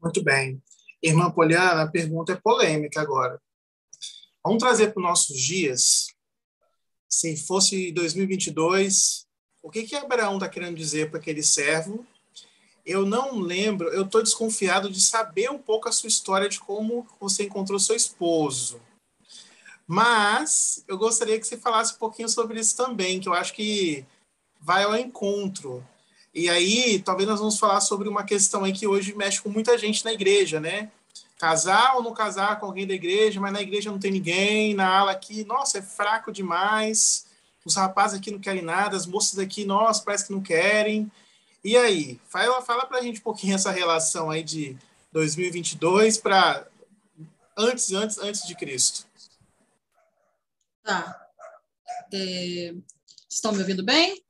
Muito 0.00 0.22
bem. 0.22 0.62
Irmã 1.02 1.30
Poliana, 1.30 1.82
a 1.82 1.90
pergunta 1.90 2.32
é 2.32 2.36
polêmica 2.36 3.00
agora. 3.00 3.40
Vamos 4.44 4.58
trazer 4.58 4.92
para 4.92 5.00
os 5.00 5.08
nossos 5.08 5.40
dias. 5.40 6.08
Se 7.08 7.36
fosse 7.36 7.92
2022, 7.92 9.26
o 9.62 9.70
que 9.70 9.84
que 9.84 9.96
Abraão 9.96 10.34
está 10.34 10.48
querendo 10.48 10.76
dizer 10.76 11.10
para 11.10 11.18
aquele 11.18 11.42
servo 11.42 12.06
eu 12.88 13.04
não 13.04 13.38
lembro, 13.38 13.88
eu 13.88 14.04
estou 14.04 14.22
desconfiado 14.22 14.88
de 14.88 14.98
saber 14.98 15.50
um 15.50 15.58
pouco 15.58 15.90
a 15.90 15.92
sua 15.92 16.08
história 16.08 16.48
de 16.48 16.58
como 16.58 17.06
você 17.20 17.44
encontrou 17.44 17.78
seu 17.78 17.94
esposo. 17.94 18.80
Mas 19.86 20.82
eu 20.88 20.96
gostaria 20.96 21.38
que 21.38 21.46
você 21.46 21.58
falasse 21.58 21.94
um 21.94 21.98
pouquinho 21.98 22.30
sobre 22.30 22.58
isso 22.58 22.74
também, 22.74 23.20
que 23.20 23.28
eu 23.28 23.34
acho 23.34 23.52
que 23.52 24.06
vai 24.60 24.84
ao 24.84 24.96
encontro. 24.96 25.84
E 26.34 26.48
aí, 26.48 27.00
talvez 27.00 27.28
nós 27.28 27.40
vamos 27.40 27.58
falar 27.58 27.80
sobre 27.80 28.08
uma 28.08 28.24
questão 28.24 28.64
aí 28.64 28.72
que 28.72 28.86
hoje 28.86 29.14
mexe 29.14 29.40
com 29.40 29.48
muita 29.48 29.76
gente 29.78 30.04
na 30.04 30.12
igreja, 30.12 30.60
né? 30.60 30.90
Casar 31.38 31.96
ou 31.96 32.02
não 32.02 32.12
casar 32.12 32.58
com 32.58 32.66
alguém 32.66 32.86
da 32.86 32.94
igreja, 32.94 33.40
mas 33.40 33.52
na 33.52 33.62
igreja 33.62 33.90
não 33.90 33.98
tem 33.98 34.10
ninguém, 34.10 34.74
na 34.74 34.88
ala 34.88 35.12
aqui, 35.12 35.44
nossa, 35.44 35.78
é 35.78 35.82
fraco 35.82 36.32
demais. 36.32 37.26
Os 37.64 37.76
rapazes 37.76 38.18
aqui 38.18 38.30
não 38.30 38.38
querem 38.38 38.62
nada, 38.62 38.96
as 38.96 39.06
moças 39.06 39.38
aqui, 39.38 39.64
nossa, 39.64 40.02
parece 40.02 40.26
que 40.26 40.32
não 40.32 40.40
querem. 40.40 41.10
E 41.64 41.76
aí, 41.76 42.20
fala, 42.28 42.62
fala 42.62 42.86
para 42.86 42.98
a 42.98 43.02
gente 43.02 43.20
um 43.20 43.22
pouquinho 43.22 43.54
essa 43.54 43.70
relação 43.70 44.30
aí 44.30 44.42
de 44.42 44.76
2022 45.12 46.18
para 46.18 46.66
antes, 47.56 47.92
antes, 47.92 48.18
antes 48.18 48.46
de 48.46 48.54
Cristo. 48.54 49.06
Tá. 50.82 51.20
É, 52.12 52.74
estão 53.28 53.52
me 53.52 53.58
ouvindo 53.58 53.84
bem? 53.84 54.22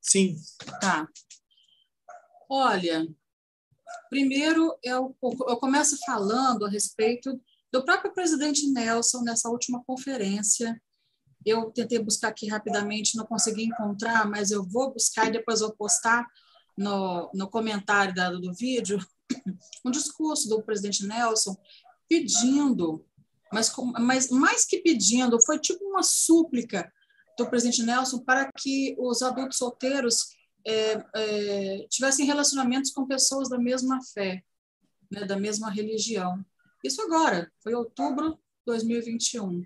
Sim. 0.00 0.36
Tá. 0.80 1.08
Olha, 2.48 3.06
primeiro 4.08 4.78
eu, 4.82 5.16
eu 5.22 5.56
começo 5.56 5.98
falando 6.06 6.64
a 6.64 6.68
respeito 6.68 7.40
do 7.72 7.84
próprio 7.84 8.14
presidente 8.14 8.70
Nelson 8.70 9.22
nessa 9.22 9.48
última 9.48 9.82
conferência. 9.84 10.80
Eu 11.44 11.70
tentei 11.70 11.98
buscar 11.98 12.28
aqui 12.28 12.48
rapidamente, 12.48 13.16
não 13.16 13.26
consegui 13.26 13.64
encontrar, 13.64 14.28
mas 14.28 14.50
eu 14.50 14.64
vou 14.64 14.92
buscar 14.92 15.28
e 15.28 15.32
depois 15.32 15.60
vou 15.60 15.72
postar 15.72 16.26
no, 16.76 17.30
no 17.34 17.48
comentário 17.48 18.14
dado 18.14 18.40
do 18.40 18.52
vídeo 18.54 18.98
um 19.84 19.90
discurso 19.90 20.48
do 20.48 20.62
presidente 20.62 21.06
Nelson 21.06 21.56
pedindo, 22.08 23.04
mas, 23.52 23.72
mas 24.00 24.30
mais 24.30 24.64
que 24.64 24.78
pedindo, 24.78 25.40
foi 25.42 25.58
tipo 25.58 25.84
uma 25.84 26.02
súplica 26.02 26.92
do 27.36 27.48
presidente 27.48 27.82
Nelson 27.82 28.20
para 28.20 28.50
que 28.52 28.96
os 28.98 29.22
adultos 29.22 29.58
solteiros 29.58 30.30
é, 30.66 31.04
é, 31.14 31.86
tivessem 31.88 32.26
relacionamentos 32.26 32.90
com 32.90 33.06
pessoas 33.06 33.48
da 33.48 33.58
mesma 33.58 34.00
fé, 34.02 34.42
né, 35.10 35.24
da 35.24 35.36
mesma 35.36 35.70
religião. 35.70 36.44
Isso 36.82 37.00
agora, 37.02 37.50
foi 37.62 37.74
outubro 37.74 38.32
de 38.32 38.38
2021. 38.66 39.64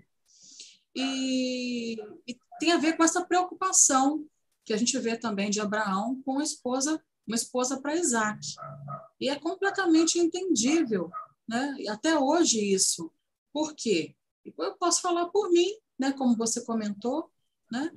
E, 0.95 1.95
e 2.27 2.37
tem 2.59 2.71
a 2.73 2.77
ver 2.77 2.97
com 2.97 3.03
essa 3.03 3.25
preocupação 3.25 4.25
que 4.65 4.73
a 4.73 4.77
gente 4.77 4.97
vê 4.99 5.17
também 5.17 5.49
de 5.49 5.59
Abraão 5.59 6.21
com 6.23 6.39
a 6.39 6.43
esposa, 6.43 7.01
uma 7.25 7.35
esposa 7.35 7.81
para 7.81 7.95
Isaac. 7.95 8.39
E 9.19 9.29
é 9.29 9.39
completamente 9.39 10.19
entendível, 10.19 11.09
né? 11.47 11.77
até 11.89 12.17
hoje 12.17 12.59
isso. 12.59 13.11
Por 13.51 13.73
quê? 13.75 14.15
Eu 14.45 14.75
posso 14.75 15.01
falar 15.01 15.27
por 15.29 15.49
mim, 15.49 15.71
né? 15.97 16.11
como 16.11 16.35
você 16.35 16.63
comentou, 16.63 17.30
né? 17.71 17.91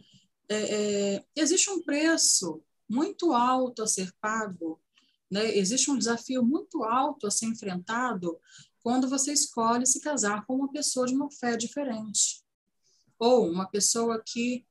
É, 0.48 1.14
é, 1.14 1.24
existe 1.34 1.70
um 1.70 1.82
preço 1.82 2.62
muito 2.88 3.32
alto 3.32 3.82
a 3.82 3.86
ser 3.86 4.12
pago, 4.20 4.80
né? 5.30 5.56
existe 5.56 5.90
um 5.90 5.98
desafio 5.98 6.44
muito 6.44 6.84
alto 6.84 7.26
a 7.26 7.30
ser 7.30 7.46
enfrentado 7.46 8.38
quando 8.82 9.08
você 9.08 9.32
escolhe 9.32 9.86
se 9.86 10.00
casar 10.00 10.44
com 10.44 10.56
uma 10.56 10.70
pessoa 10.70 11.06
de 11.06 11.14
uma 11.14 11.30
fé 11.30 11.56
diferente. 11.56 12.44
Ou 13.18 13.50
uma 13.50 13.66
pessoa 13.66 14.22
que 14.24 14.66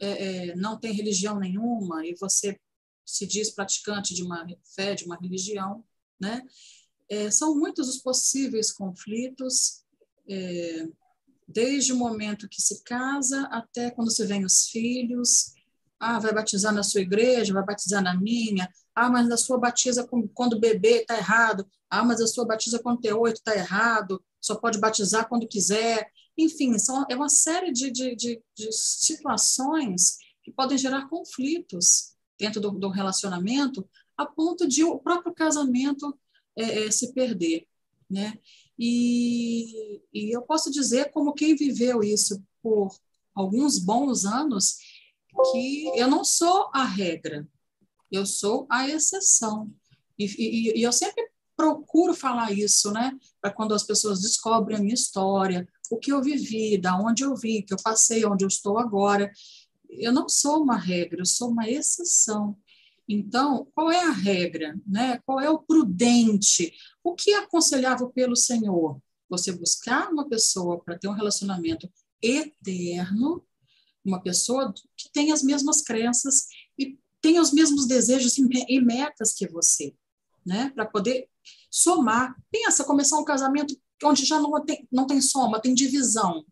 é, 0.00 0.48
é, 0.48 0.56
não 0.56 0.78
tem 0.78 0.92
religião 0.92 1.38
nenhuma 1.38 2.06
e 2.06 2.14
você 2.14 2.58
se 3.04 3.26
diz 3.26 3.50
praticante 3.50 4.14
de 4.14 4.22
uma 4.22 4.46
fé, 4.74 4.94
de 4.94 5.04
uma 5.04 5.16
religião, 5.16 5.84
né? 6.20 6.46
É, 7.08 7.30
são 7.30 7.58
muitos 7.58 7.88
os 7.88 7.98
possíveis 7.98 8.70
conflitos, 8.70 9.82
é, 10.28 10.88
desde 11.48 11.94
o 11.94 11.96
momento 11.96 12.48
que 12.48 12.60
se 12.60 12.84
casa 12.84 13.48
até 13.50 13.90
quando 13.90 14.10
se 14.10 14.26
vem 14.26 14.44
os 14.44 14.68
filhos. 14.68 15.54
Ah, 15.98 16.18
vai 16.18 16.32
batizar 16.32 16.72
na 16.72 16.82
sua 16.82 17.00
igreja, 17.00 17.54
vai 17.54 17.64
batizar 17.64 18.02
na 18.02 18.14
minha. 18.14 18.70
Ah, 18.94 19.08
mas 19.08 19.30
a 19.30 19.36
sua 19.36 19.58
batiza 19.58 20.06
quando 20.34 20.60
bebê 20.60 21.00
está 21.00 21.16
errado. 21.16 21.66
Ah, 21.88 22.04
mas 22.04 22.20
a 22.20 22.26
sua 22.26 22.44
batiza 22.44 22.78
quando 22.78 23.00
tem 23.00 23.12
oito 23.12 23.36
está 23.36 23.56
errado. 23.56 24.22
Só 24.40 24.56
pode 24.56 24.78
batizar 24.78 25.28
quando 25.28 25.48
quiser. 25.48 26.10
Enfim, 26.36 26.78
são, 26.78 27.04
é 27.08 27.16
uma 27.16 27.28
série 27.28 27.72
de, 27.72 27.90
de, 27.90 28.14
de, 28.14 28.42
de 28.54 28.72
situações 28.72 30.18
que 30.44 30.52
podem 30.52 30.78
gerar 30.78 31.08
conflitos 31.08 32.14
dentro 32.38 32.60
do, 32.60 32.70
do 32.70 32.88
relacionamento, 32.88 33.88
a 34.16 34.24
ponto 34.24 34.68
de 34.68 34.84
o 34.84 34.98
próprio 34.98 35.34
casamento 35.34 36.16
é, 36.56 36.86
é, 36.86 36.90
se 36.90 37.12
perder. 37.12 37.66
Né? 38.08 38.38
E, 38.78 40.00
e 40.12 40.34
eu 40.34 40.42
posso 40.42 40.70
dizer, 40.70 41.10
como 41.10 41.34
quem 41.34 41.56
viveu 41.56 42.02
isso 42.02 42.42
por 42.62 42.94
alguns 43.34 43.78
bons 43.78 44.24
anos, 44.24 44.76
que 45.52 45.92
eu 45.96 46.08
não 46.08 46.24
sou 46.24 46.70
a 46.72 46.84
regra, 46.84 47.46
eu 48.10 48.24
sou 48.24 48.66
a 48.70 48.88
exceção. 48.88 49.70
E, 50.18 50.24
e, 50.24 50.78
e 50.78 50.82
eu 50.82 50.92
sempre 50.92 51.28
procuro 51.56 52.14
falar 52.14 52.52
isso, 52.52 52.92
né? 52.92 53.18
Para 53.40 53.50
quando 53.50 53.74
as 53.74 53.82
pessoas 53.82 54.20
descobrem 54.20 54.76
a 54.76 54.80
minha 54.80 54.94
história, 54.94 55.68
o 55.90 55.98
que 55.98 56.12
eu 56.12 56.22
vivi, 56.22 56.78
da 56.78 56.96
onde 56.96 57.24
eu 57.24 57.34
vim, 57.34 57.62
que 57.62 57.74
eu 57.74 57.82
passei, 57.82 58.24
onde 58.24 58.44
eu 58.44 58.48
estou 58.48 58.78
agora. 58.78 59.30
Eu 59.88 60.12
não 60.12 60.28
sou 60.28 60.62
uma 60.62 60.76
regra, 60.76 61.20
eu 61.20 61.26
sou 61.26 61.50
uma 61.50 61.68
exceção. 61.68 62.56
Então, 63.08 63.66
qual 63.74 63.90
é 63.90 64.04
a 64.04 64.10
regra? 64.10 64.78
Né? 64.86 65.18
Qual 65.24 65.40
é 65.40 65.48
o 65.48 65.58
prudente? 65.58 66.74
O 67.02 67.14
que 67.14 67.30
é 67.30 67.38
aconselhável 67.38 68.10
pelo 68.10 68.36
Senhor? 68.36 69.00
Você 69.30 69.50
buscar 69.50 70.10
uma 70.10 70.28
pessoa 70.28 70.78
para 70.82 70.98
ter 70.98 71.08
um 71.08 71.14
relacionamento 71.14 71.90
eterno, 72.22 73.44
uma 74.04 74.20
pessoa 74.20 74.74
que 74.96 75.10
tem 75.10 75.32
as 75.32 75.42
mesmas 75.42 75.82
crenças 75.82 76.46
e 76.78 76.98
tem 77.20 77.40
os 77.40 77.52
mesmos 77.52 77.86
desejos 77.86 78.36
e 78.38 78.80
metas 78.80 79.32
que 79.32 79.48
você, 79.48 79.94
né? 80.46 80.70
Para 80.74 80.86
poder 80.86 81.28
somar. 81.70 82.36
Pensa, 82.50 82.84
começar 82.84 83.18
um 83.18 83.24
casamento 83.24 83.76
onde 84.04 84.24
já 84.24 84.38
não 84.38 84.64
tem, 84.64 84.86
não 84.90 85.06
tem 85.06 85.20
soma, 85.20 85.60
tem 85.60 85.74
divisão. 85.74 86.44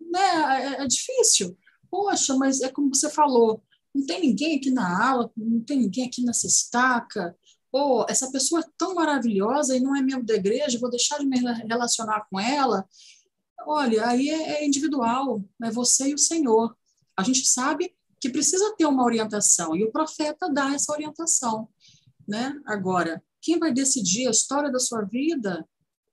Né? 0.00 0.20
É, 0.20 0.82
é 0.82 0.86
difícil. 0.86 1.56
Poxa, 1.90 2.36
mas 2.36 2.60
é 2.60 2.70
como 2.70 2.94
você 2.94 3.10
falou, 3.10 3.62
não 3.94 4.06
tem 4.06 4.20
ninguém 4.20 4.56
aqui 4.56 4.70
na 4.70 5.10
aula, 5.10 5.30
não 5.36 5.60
tem 5.60 5.78
ninguém 5.78 6.06
aqui 6.06 6.22
nessa 6.22 6.46
estaca. 6.46 7.36
Pô, 7.70 8.06
essa 8.08 8.30
pessoa 8.30 8.60
é 8.60 8.70
tão 8.76 8.94
maravilhosa 8.94 9.76
e 9.76 9.80
não 9.80 9.96
é 9.96 10.02
membro 10.02 10.26
da 10.26 10.34
igreja, 10.34 10.78
vou 10.78 10.90
deixar 10.90 11.18
de 11.18 11.26
me 11.26 11.38
relacionar 11.38 12.26
com 12.30 12.38
ela. 12.38 12.86
Olha, 13.66 14.06
aí 14.08 14.28
é, 14.28 14.62
é 14.62 14.66
individual, 14.66 15.44
é 15.62 15.70
você 15.70 16.08
e 16.08 16.14
o 16.14 16.18
Senhor. 16.18 16.76
A 17.16 17.22
gente 17.22 17.46
sabe 17.46 17.94
que 18.20 18.30
precisa 18.30 18.74
ter 18.76 18.86
uma 18.86 19.04
orientação 19.04 19.74
e 19.74 19.84
o 19.84 19.90
profeta 19.90 20.48
dá 20.48 20.72
essa 20.72 20.92
orientação, 20.92 21.68
né? 22.26 22.54
Agora, 22.66 23.22
quem 23.40 23.58
vai 23.58 23.72
decidir 23.72 24.28
a 24.28 24.30
história 24.30 24.70
da 24.70 24.78
sua 24.78 25.02
vida 25.02 25.66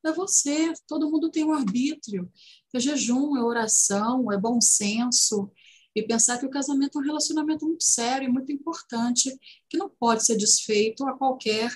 é 0.06 0.12
você. 0.12 0.74
Todo 0.88 1.10
mundo 1.10 1.30
tem 1.30 1.44
um 1.44 1.54
arbítrio. 1.54 2.32
É 2.74 2.80
jejum, 2.80 3.38
é 3.38 3.44
oração, 3.44 4.32
é 4.32 4.38
bom 4.38 4.60
senso. 4.62 5.52
E 6.00 6.08
pensar 6.08 6.38
que 6.38 6.46
o 6.46 6.50
casamento 6.50 6.98
é 6.98 7.02
um 7.02 7.06
relacionamento 7.06 7.66
muito 7.66 7.84
sério 7.84 8.26
e 8.28 8.32
muito 8.32 8.52
importante, 8.54 9.38
que 9.70 9.78
não 9.78 9.90
pode 9.90 10.26
ser 10.26 10.38
desfeito 10.38 11.06
a 11.06 11.18
qualquer 11.18 11.70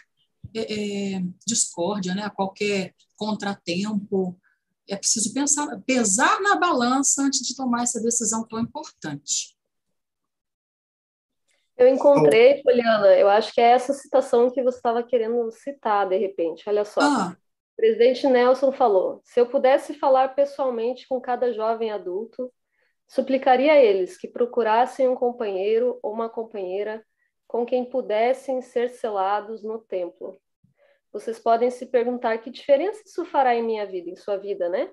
é, 0.56 1.16
é, 1.16 1.24
discórdia, 1.46 2.16
né? 2.16 2.24
a 2.24 2.30
qualquer 2.30 2.94
contratempo. 3.18 4.40
É 4.88 4.96
preciso 4.96 5.34
pensar, 5.34 5.68
pesar 5.86 6.42
na 6.42 6.56
balança 6.56 7.22
antes 7.22 7.46
de 7.46 7.56
tomar 7.56 7.84
essa 7.84 8.02
decisão 8.02 8.48
tão 8.48 8.60
importante. 8.60 9.58
Eu 11.76 11.90
encontrei, 11.90 12.62
Poliana, 12.64 13.08
eu 13.18 13.28
acho 13.28 13.54
que 13.54 13.60
é 13.60 13.72
essa 13.72 13.94
citação 13.94 14.50
que 14.50 14.64
você 14.64 14.78
estava 14.78 15.04
querendo 15.04 15.52
citar, 15.52 16.08
de 16.08 16.18
repente. 16.18 16.64
Olha 16.68 16.86
só. 16.86 17.02
Ah. 17.02 17.38
O 17.74 17.76
presidente 17.76 18.26
Nelson 18.28 18.72
falou: 18.72 19.20
se 19.26 19.40
eu 19.40 19.48
pudesse 19.48 19.96
falar 19.96 20.30
pessoalmente 20.30 21.08
com 21.08 21.20
cada 21.20 21.52
jovem 21.52 21.92
adulto, 21.92 22.54
suplicaria 23.14 23.74
a 23.74 23.80
eles 23.80 24.18
que 24.18 24.28
procurassem 24.28 25.08
um 25.08 25.14
companheiro 25.14 26.00
ou 26.02 26.12
uma 26.12 26.28
companheira 26.28 27.06
com 27.48 27.64
quem 27.64 27.86
pudessem 27.86 28.60
ser 28.60 28.90
selados 28.90 29.64
no 29.64 29.78
templo. 29.78 30.42
Vocês 31.12 31.38
podem 31.38 31.70
se 31.70 31.86
perguntar 31.86 32.40
que 32.40 32.50
diferença 32.50 33.04
isso 33.06 33.24
fará 33.24 33.54
em 33.54 33.62
minha 33.62 33.86
vida, 33.86 34.10
em 34.10 34.16
sua 34.16 34.38
vida, 34.38 34.68
né? 34.68 34.92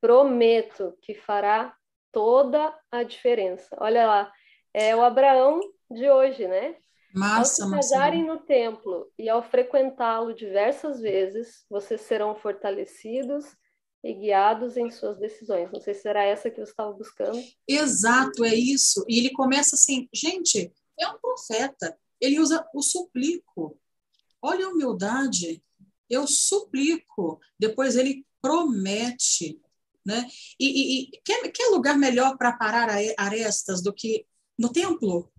Prometo 0.00 0.98
que 1.00 1.14
fará 1.14 1.72
toda 2.10 2.76
a 2.90 3.04
diferença. 3.04 3.76
Olha 3.78 4.08
lá, 4.08 4.32
é 4.74 4.96
o 4.96 5.02
Abraão 5.02 5.60
de 5.88 6.10
hoje, 6.10 6.48
né? 6.48 6.74
Massa, 7.14 7.62
ao 7.62 7.70
se 7.70 7.76
casarem 7.76 8.24
no 8.24 8.38
templo 8.38 9.08
e 9.16 9.28
ao 9.28 9.40
frequentá-lo 9.40 10.34
diversas 10.34 11.00
vezes, 11.00 11.64
vocês 11.70 12.00
serão 12.00 12.34
fortalecidos 12.34 13.56
e 14.02 14.14
guiados 14.14 14.76
em 14.76 14.90
suas 14.90 15.18
decisões. 15.18 15.70
Não 15.72 15.80
sei 15.80 15.94
se 15.94 16.08
era 16.08 16.24
essa 16.24 16.50
que 16.50 16.56
você 16.56 16.70
estava 16.70 16.92
buscando. 16.92 17.42
Exato, 17.66 18.44
é 18.44 18.54
isso. 18.54 19.04
E 19.08 19.18
ele 19.18 19.30
começa 19.30 19.74
assim, 19.74 20.08
gente, 20.12 20.72
é 20.98 21.08
um 21.08 21.18
profeta. 21.18 21.96
Ele 22.20 22.38
usa 22.38 22.66
o 22.74 22.82
suplico. 22.82 23.78
Olha 24.40 24.66
a 24.66 24.70
humildade. 24.70 25.62
Eu 26.08 26.26
suplico. 26.26 27.40
Depois 27.58 27.96
ele 27.96 28.24
promete. 28.40 29.60
Né? 30.04 30.24
E, 30.58 30.66
e, 30.66 31.02
e 31.02 31.20
quer, 31.24 31.50
quer 31.50 31.66
lugar 31.70 31.98
melhor 31.98 32.36
para 32.38 32.52
parar 32.52 32.88
arestas 33.18 33.82
do 33.82 33.92
que 33.92 34.24
no 34.56 34.70
templo? 34.70 35.32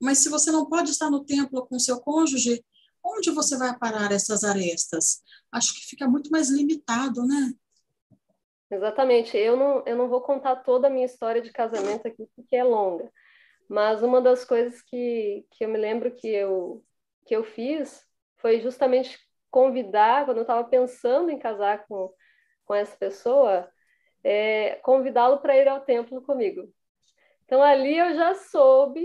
Mas 0.00 0.18
se 0.18 0.28
você 0.28 0.52
não 0.52 0.66
pode 0.66 0.90
estar 0.90 1.10
no 1.10 1.24
templo 1.24 1.66
com 1.66 1.78
seu 1.80 2.00
cônjuge, 2.00 2.64
onde 3.04 3.30
você 3.30 3.56
vai 3.56 3.76
parar 3.76 4.12
essas 4.12 4.44
arestas? 4.44 5.20
Acho 5.50 5.74
que 5.74 5.86
fica 5.86 6.06
muito 6.06 6.30
mais 6.30 6.48
limitado, 6.48 7.26
né? 7.26 7.52
Exatamente. 8.70 9.36
Eu 9.36 9.56
não, 9.56 9.82
eu 9.86 9.96
não 9.96 10.08
vou 10.08 10.20
contar 10.20 10.56
toda 10.56 10.88
a 10.88 10.90
minha 10.90 11.06
história 11.06 11.40
de 11.40 11.52
casamento 11.52 12.06
aqui, 12.06 12.28
porque 12.34 12.56
é 12.56 12.64
longa. 12.64 13.10
Mas 13.68 14.02
uma 14.02 14.20
das 14.20 14.44
coisas 14.44 14.80
que, 14.82 15.46
que 15.50 15.64
eu 15.64 15.68
me 15.68 15.78
lembro 15.78 16.14
que 16.14 16.28
eu, 16.28 16.84
que 17.26 17.34
eu 17.36 17.44
fiz 17.44 18.06
foi 18.36 18.60
justamente 18.60 19.18
convidar, 19.50 20.24
quando 20.24 20.38
eu 20.38 20.42
estava 20.42 20.64
pensando 20.64 21.30
em 21.30 21.38
casar 21.38 21.86
com, 21.86 22.12
com 22.64 22.74
essa 22.74 22.96
pessoa, 22.96 23.68
é, 24.22 24.76
convidá-lo 24.76 25.38
para 25.38 25.56
ir 25.56 25.68
ao 25.68 25.80
templo 25.80 26.22
comigo. 26.22 26.72
Então 27.44 27.62
ali 27.62 27.96
eu 27.96 28.14
já 28.14 28.34
soube 28.34 29.04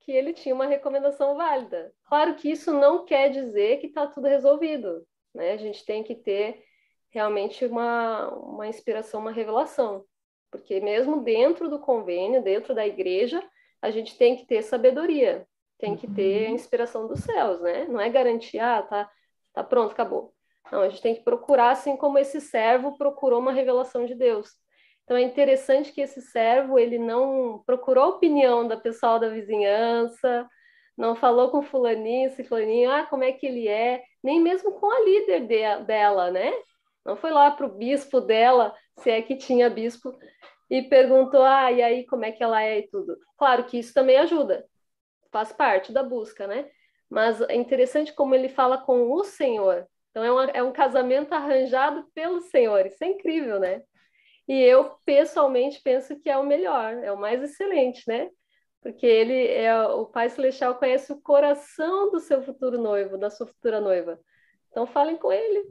que 0.00 0.12
ele 0.12 0.32
tinha 0.32 0.54
uma 0.54 0.66
recomendação 0.66 1.36
válida. 1.36 1.92
Claro 2.04 2.34
que 2.34 2.50
isso 2.50 2.72
não 2.72 3.04
quer 3.04 3.30
dizer 3.30 3.78
que 3.78 3.86
está 3.86 4.06
tudo 4.06 4.26
resolvido, 4.26 5.06
né? 5.34 5.52
A 5.52 5.56
gente 5.56 5.84
tem 5.84 6.02
que 6.02 6.14
ter 6.14 6.64
realmente 7.12 7.64
uma, 7.66 8.28
uma 8.30 8.66
inspiração, 8.66 9.20
uma 9.20 9.30
revelação, 9.30 10.04
porque 10.50 10.80
mesmo 10.80 11.22
dentro 11.22 11.68
do 11.68 11.78
convênio, 11.78 12.42
dentro 12.42 12.74
da 12.74 12.86
igreja, 12.86 13.42
a 13.80 13.90
gente 13.90 14.16
tem 14.16 14.36
que 14.36 14.46
ter 14.46 14.62
sabedoria, 14.62 15.46
tem 15.78 15.96
que 15.96 16.06
ter 16.06 16.46
a 16.46 16.48
uhum. 16.48 16.54
inspiração 16.54 17.06
dos 17.06 17.20
céus, 17.20 17.60
né? 17.60 17.86
Não 17.88 18.00
é 18.00 18.08
garantir, 18.08 18.58
ah, 18.58 18.82
tá, 18.82 19.10
tá 19.52 19.62
pronto, 19.64 19.92
acabou. 19.92 20.32
Não, 20.70 20.80
a 20.80 20.88
gente 20.88 21.02
tem 21.02 21.14
que 21.14 21.22
procurar, 21.22 21.70
assim 21.70 21.96
como 21.96 22.18
esse 22.18 22.40
servo 22.40 22.96
procurou 22.96 23.40
uma 23.40 23.52
revelação 23.52 24.06
de 24.06 24.14
Deus. 24.14 24.50
Então 25.04 25.16
é 25.16 25.22
interessante 25.22 25.92
que 25.92 26.00
esse 26.00 26.22
servo 26.22 26.78
ele 26.78 26.98
não 26.98 27.62
procurou 27.66 28.04
a 28.04 28.08
opinião 28.08 28.66
da 28.66 28.76
pessoal 28.76 29.18
da 29.18 29.28
vizinhança, 29.28 30.48
não 30.96 31.16
falou 31.16 31.50
com 31.50 31.62
fulaninho, 31.62 32.30
se 32.30 32.44
fulaninho, 32.44 32.90
ah, 32.90 33.04
como 33.04 33.24
é 33.24 33.32
que 33.32 33.46
ele 33.46 33.68
é, 33.68 34.02
nem 34.22 34.40
mesmo 34.40 34.72
com 34.72 34.90
a 34.90 35.00
líder 35.00 35.40
de, 35.46 35.84
dela, 35.84 36.30
né? 36.30 36.52
Não 37.04 37.16
foi 37.16 37.30
lá 37.30 37.50
para 37.50 37.66
o 37.66 37.74
bispo 37.74 38.20
dela, 38.20 38.74
se 38.98 39.10
é 39.10 39.22
que 39.22 39.36
tinha 39.36 39.68
bispo, 39.68 40.16
e 40.70 40.82
perguntou, 40.82 41.42
ah, 41.42 41.70
e 41.70 41.82
aí 41.82 42.06
como 42.06 42.24
é 42.24 42.32
que 42.32 42.42
ela 42.42 42.62
é 42.62 42.78
e 42.78 42.88
tudo. 42.88 43.16
Claro 43.36 43.64
que 43.64 43.78
isso 43.78 43.92
também 43.92 44.16
ajuda, 44.18 44.64
faz 45.30 45.52
parte 45.52 45.92
da 45.92 46.02
busca, 46.02 46.46
né? 46.46 46.70
Mas 47.10 47.40
é 47.42 47.54
interessante 47.54 48.12
como 48.14 48.34
ele 48.34 48.48
fala 48.48 48.78
com 48.78 49.12
o 49.12 49.22
Senhor. 49.24 49.86
Então 50.10 50.24
é, 50.24 50.30
uma, 50.30 50.44
é 50.44 50.62
um 50.62 50.72
casamento 50.72 51.32
arranjado 51.32 52.06
pelo 52.14 52.40
Senhor. 52.40 52.86
Isso 52.86 53.02
é 53.02 53.08
incrível, 53.08 53.58
né? 53.58 53.82
E 54.48 54.60
eu, 54.60 54.96
pessoalmente, 55.04 55.80
penso 55.82 56.18
que 56.20 56.28
é 56.28 56.36
o 56.36 56.44
melhor, 56.44 56.94
é 57.02 57.12
o 57.12 57.18
mais 57.18 57.42
excelente, 57.42 58.02
né? 58.06 58.30
Porque 58.80 59.06
ele 59.06 59.46
é 59.46 59.74
o 59.86 60.06
Pai 60.06 60.28
Celestial 60.28 60.74
conhece 60.74 61.12
o 61.12 61.20
coração 61.20 62.10
do 62.10 62.18
seu 62.18 62.42
futuro 62.42 62.78
noivo, 62.78 63.16
da 63.16 63.30
sua 63.30 63.46
futura 63.46 63.80
noiva. 63.80 64.18
Então 64.70 64.86
falem 64.86 65.16
com 65.16 65.32
ele. 65.32 65.64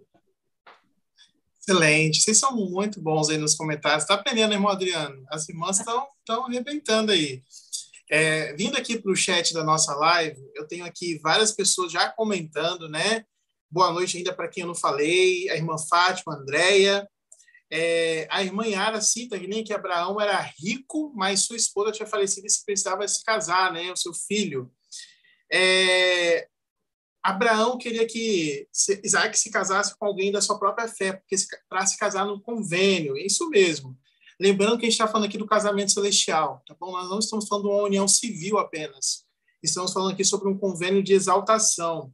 Excelente, 1.62 2.22
vocês 2.22 2.40
são 2.40 2.56
muito 2.56 3.00
bons 3.00 3.30
aí 3.30 3.38
nos 3.38 3.54
comentários. 3.54 4.04
Está 4.04 4.16
aprendendo, 4.16 4.54
irmão 4.54 4.72
Adriano? 4.72 5.24
As 5.30 5.48
irmãs 5.48 5.80
estão 5.80 6.08
arrebentando 6.46 7.12
aí. 7.12 7.44
É, 8.10 8.54
vindo 8.56 8.76
aqui 8.76 9.00
para 9.00 9.12
o 9.12 9.16
chat 9.16 9.54
da 9.54 9.64
nossa 9.64 9.94
live, 9.96 10.42
eu 10.56 10.68
tenho 10.68 10.84
aqui 10.84 11.20
várias 11.20 11.52
pessoas 11.52 11.92
já 11.92 12.10
comentando, 12.10 12.90
né? 12.90 13.24
Boa 13.70 13.92
noite 13.92 14.18
ainda 14.18 14.34
para 14.34 14.50
quem 14.50 14.62
eu 14.62 14.68
não 14.68 14.76
falei, 14.76 15.50
a 15.50 15.56
irmã 15.56 15.78
Fátima, 15.78 16.34
a 16.34 16.38
Andréia, 16.38 17.08
é, 17.72 18.28
a 18.30 18.44
irmã 18.44 18.66
Yara 18.66 19.00
cita 19.00 19.40
que 19.40 19.48
nem 19.48 19.64
que 19.64 19.72
Abraão 19.72 20.20
era 20.20 20.42
rico, 20.60 21.14
mas 21.16 21.44
sua 21.44 21.56
esposa 21.56 21.94
tinha 21.94 22.08
falecido 22.08 22.48
e 22.48 22.66
precisava 22.66 23.08
se 23.08 23.24
casar, 23.24 23.72
né? 23.72 23.90
O 23.92 23.96
seu 23.96 24.14
filho. 24.14 24.70
É, 25.50 26.48
Abraão 27.24 27.78
queria 27.78 28.06
que 28.06 28.68
Isaac 29.04 29.38
se 29.38 29.52
casasse 29.52 29.98
com 29.98 30.06
alguém 30.06 30.32
da 30.32 30.42
sua 30.42 30.58
própria 30.58 30.88
fé, 30.88 31.14
porque 31.14 31.36
para 31.70 31.86
se 31.86 31.98
casar 31.98 32.26
no 32.26 32.42
convênio, 32.42 33.18
é 33.18 33.22
isso 33.22 33.50
mesmo. 33.50 33.98
Lembrando 34.40 34.78
que 34.78 34.86
a 34.86 34.90
gente 34.90 34.94
está 34.94 35.08
falando 35.08 35.28
aqui 35.28 35.38
do 35.38 35.46
casamento 35.46 35.92
celestial, 35.92 36.64
tá 36.68 36.76
bom? 36.80 36.92
Nós 36.92 37.10
não 37.10 37.20
estamos 37.20 37.48
falando 37.48 37.66
de 37.66 37.70
uma 37.70 37.84
união 37.84 38.08
civil 38.08 38.58
apenas. 38.58 39.24
Estamos 39.62 39.94
falando 39.94 40.14
aqui 40.14 40.26
sobre 40.26 40.50
um 40.50 40.58
convênio 40.58 41.04
de 41.04 41.14
exaltação. 41.14 42.12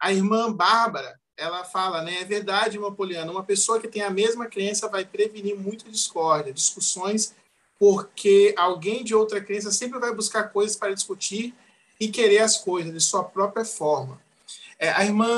A 0.00 0.12
irmã 0.12 0.52
Bárbara, 0.52 1.18
ela 1.36 1.64
fala, 1.64 2.02
né? 2.02 2.20
É 2.20 2.24
verdade, 2.24 2.78
uma 2.78 2.94
poliana. 2.94 3.32
Uma 3.32 3.42
pessoa 3.42 3.80
que 3.80 3.88
tem 3.88 4.02
a 4.02 4.10
mesma 4.10 4.46
crença 4.46 4.88
vai 4.88 5.04
prevenir 5.04 5.56
muito 5.56 5.90
discórdia, 5.90 6.52
discussões 6.52 7.34
porque 7.80 8.54
alguém 8.58 9.02
de 9.02 9.14
outra 9.14 9.40
crença 9.40 9.72
sempre 9.72 9.98
vai 9.98 10.14
buscar 10.14 10.52
coisas 10.52 10.76
para 10.76 10.92
discutir 10.92 11.54
e 12.00 12.08
querer 12.08 12.38
as 12.38 12.56
coisas 12.56 12.92
de 12.92 13.00
sua 13.00 13.22
própria 13.22 13.64
forma. 13.64 14.18
É, 14.78 14.88
a 14.92 15.04
irmã, 15.04 15.28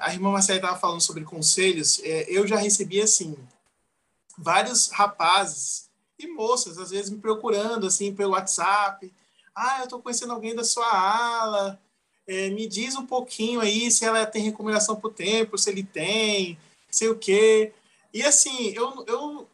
a 0.00 0.10
irmã 0.14 0.32
Marcela 0.32 0.58
estava 0.58 0.78
falando 0.78 1.02
sobre 1.02 1.22
conselhos. 1.22 2.00
É, 2.02 2.24
eu 2.30 2.46
já 2.46 2.56
recebi 2.56 3.02
assim 3.02 3.36
vários 4.38 4.88
rapazes 4.88 5.90
e 6.18 6.26
moças 6.26 6.78
às 6.78 6.90
vezes 6.90 7.10
me 7.10 7.18
procurando 7.18 7.86
assim 7.86 8.14
pelo 8.14 8.32
WhatsApp. 8.32 9.12
Ah, 9.54 9.80
eu 9.80 9.84
estou 9.84 10.00
conhecendo 10.00 10.32
alguém 10.32 10.54
da 10.54 10.64
sua 10.64 10.86
ala. 10.86 11.78
É, 12.26 12.48
me 12.48 12.66
diz 12.66 12.96
um 12.96 13.04
pouquinho 13.04 13.60
aí 13.60 13.90
se 13.90 14.04
ela 14.04 14.24
tem 14.24 14.42
recomendação 14.42 14.96
para 14.96 15.08
o 15.08 15.12
tempo, 15.12 15.58
se 15.58 15.68
ele 15.68 15.82
tem, 15.82 16.58
sei 16.90 17.08
o 17.08 17.18
quê. 17.18 17.74
E 18.14 18.22
assim, 18.22 18.70
eu, 18.70 19.04
eu, 19.06 19.48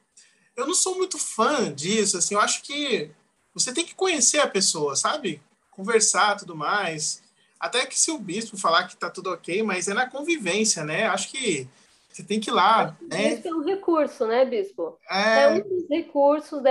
eu 0.54 0.66
não 0.66 0.74
sou 0.74 0.96
muito 0.96 1.18
fã 1.18 1.72
disso. 1.74 2.16
Assim, 2.16 2.35
eu 2.35 2.40
acho 2.40 2.62
que 2.62 3.11
você 3.52 3.72
tem 3.72 3.85
que 3.85 3.94
conhecer 3.94 4.38
a 4.38 4.46
pessoa, 4.46 4.94
sabe? 4.94 5.42
Conversar, 5.76 6.36
tudo 6.36 6.56
mais. 6.56 7.22
Até 7.60 7.84
que 7.86 7.98
se 7.98 8.10
o 8.10 8.18
bispo 8.18 8.56
falar 8.56 8.86
que 8.86 8.94
está 8.94 9.10
tudo 9.10 9.30
ok, 9.30 9.62
mas 9.62 9.88
é 9.88 9.94
na 9.94 10.08
convivência, 10.08 10.82
né? 10.84 11.06
Acho 11.06 11.30
que 11.30 11.68
você 12.08 12.22
tem 12.22 12.40
que 12.40 12.48
ir 12.48 12.52
lá. 12.52 12.96
Né? 13.02 13.34
Isso 13.34 13.46
é 13.46 13.52
um 13.52 13.62
recurso, 13.62 14.26
né, 14.26 14.44
bispo? 14.44 14.98
É, 15.10 15.42
é 15.42 15.48
um 15.48 15.60
dos 15.60 15.88
recursos. 15.88 16.62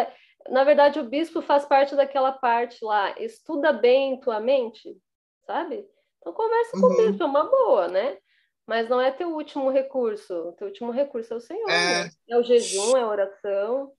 Na 0.49 0.63
verdade, 0.63 0.99
o 0.99 1.03
bispo 1.03 1.41
faz 1.41 1.65
parte 1.65 1.95
daquela 1.95 2.31
parte 2.31 2.83
lá, 2.83 3.13
estuda 3.19 3.71
bem 3.71 4.19
tua 4.19 4.39
mente, 4.39 4.97
sabe? 5.45 5.85
Então 6.19 6.33
conversa 6.33 6.71
com 6.71 6.87
uhum. 6.87 6.93
o 6.93 6.97
bispo, 6.97 7.23
é 7.23 7.25
uma 7.27 7.43
boa, 7.43 7.87
né? 7.87 8.17
Mas 8.65 8.89
não 8.89 8.99
é 8.99 9.11
teu 9.11 9.29
último 9.29 9.69
recurso. 9.69 10.33
O 10.33 10.51
teu 10.53 10.67
último 10.67 10.91
recurso 10.91 11.33
é 11.33 11.37
o 11.37 11.41
Senhor. 11.41 11.69
É, 11.69 12.05
né? 12.05 12.09
é 12.29 12.37
o 12.37 12.43
jejum, 12.43 12.97
é 12.97 13.01
a 13.01 13.07
oração. 13.07 13.91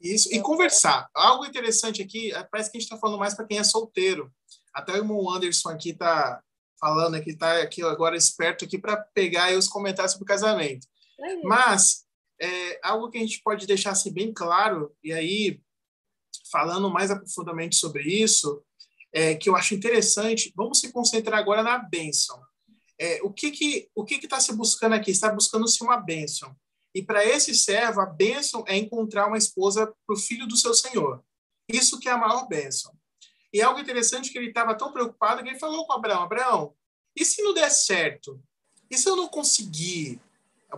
Isso, 0.00 0.32
e 0.32 0.40
conversar. 0.40 1.08
Algo 1.14 1.44
interessante 1.44 2.02
aqui, 2.02 2.32
é, 2.32 2.42
parece 2.44 2.70
que 2.70 2.78
a 2.78 2.80
gente 2.80 2.88
está 2.88 2.98
falando 2.98 3.18
mais 3.18 3.34
para 3.34 3.46
quem 3.46 3.58
é 3.58 3.64
solteiro. 3.64 4.32
Até 4.72 4.92
o 4.92 4.96
irmão 4.96 5.30
Anderson 5.30 5.70
aqui 5.70 5.90
está 5.90 6.40
falando 6.78 7.16
aqui, 7.16 7.30
está 7.30 7.60
aqui 7.60 7.82
agora 7.82 8.16
esperto 8.16 8.64
aqui 8.64 8.78
para 8.78 8.96
pegar 8.96 9.52
os 9.56 9.66
comentários 9.66 10.12
sobre 10.12 10.24
o 10.24 10.26
casamento. 10.26 10.86
É 11.20 11.36
Mas 11.42 12.04
é, 12.40 12.80
algo 12.82 13.10
que 13.10 13.18
a 13.18 13.20
gente 13.20 13.42
pode 13.42 13.66
deixar 13.66 13.90
assim, 13.90 14.12
bem 14.12 14.32
claro, 14.32 14.94
e 15.02 15.12
aí, 15.12 15.60
falando 16.50 16.88
mais 16.90 17.10
aprofundadamente 17.10 17.76
sobre 17.76 18.04
isso, 18.04 18.62
é, 19.12 19.34
que 19.34 19.48
eu 19.48 19.56
acho 19.56 19.74
interessante, 19.74 20.52
vamos 20.54 20.78
se 20.78 20.92
concentrar 20.92 21.40
agora 21.40 21.62
na 21.62 21.78
bênção. 21.78 22.40
É, 23.00 23.20
o 23.22 23.32
que 23.32 23.50
que 23.50 23.88
o 23.94 24.04
que 24.04 24.16
está 24.16 24.40
se 24.40 24.52
buscando 24.52 24.94
aqui? 24.94 25.10
Está 25.10 25.32
buscando-se 25.32 25.82
uma 25.82 25.96
bênção. 25.96 26.54
E 26.94 27.02
para 27.02 27.24
esse 27.24 27.54
servo, 27.54 28.00
a 28.00 28.06
bênção 28.06 28.64
é 28.66 28.76
encontrar 28.76 29.26
uma 29.26 29.38
esposa 29.38 29.86
para 30.06 30.14
o 30.14 30.18
filho 30.18 30.46
do 30.46 30.56
seu 30.56 30.74
senhor. 30.74 31.22
Isso 31.68 32.00
que 32.00 32.08
é 32.08 32.12
a 32.12 32.18
maior 32.18 32.48
bênção. 32.48 32.92
E 33.52 33.62
algo 33.62 33.80
interessante 33.80 34.30
que 34.30 34.38
ele 34.38 34.48
estava 34.48 34.74
tão 34.74 34.92
preocupado 34.92 35.42
que 35.42 35.48
ele 35.48 35.58
falou 35.58 35.86
com 35.86 35.92
Abraão: 35.92 36.22
Abraão, 36.22 36.74
e 37.14 37.24
se 37.24 37.42
não 37.42 37.54
der 37.54 37.70
certo? 37.70 38.40
E 38.90 38.96
se 38.96 39.08
eu 39.08 39.16
não 39.16 39.28
conseguir? 39.28 40.20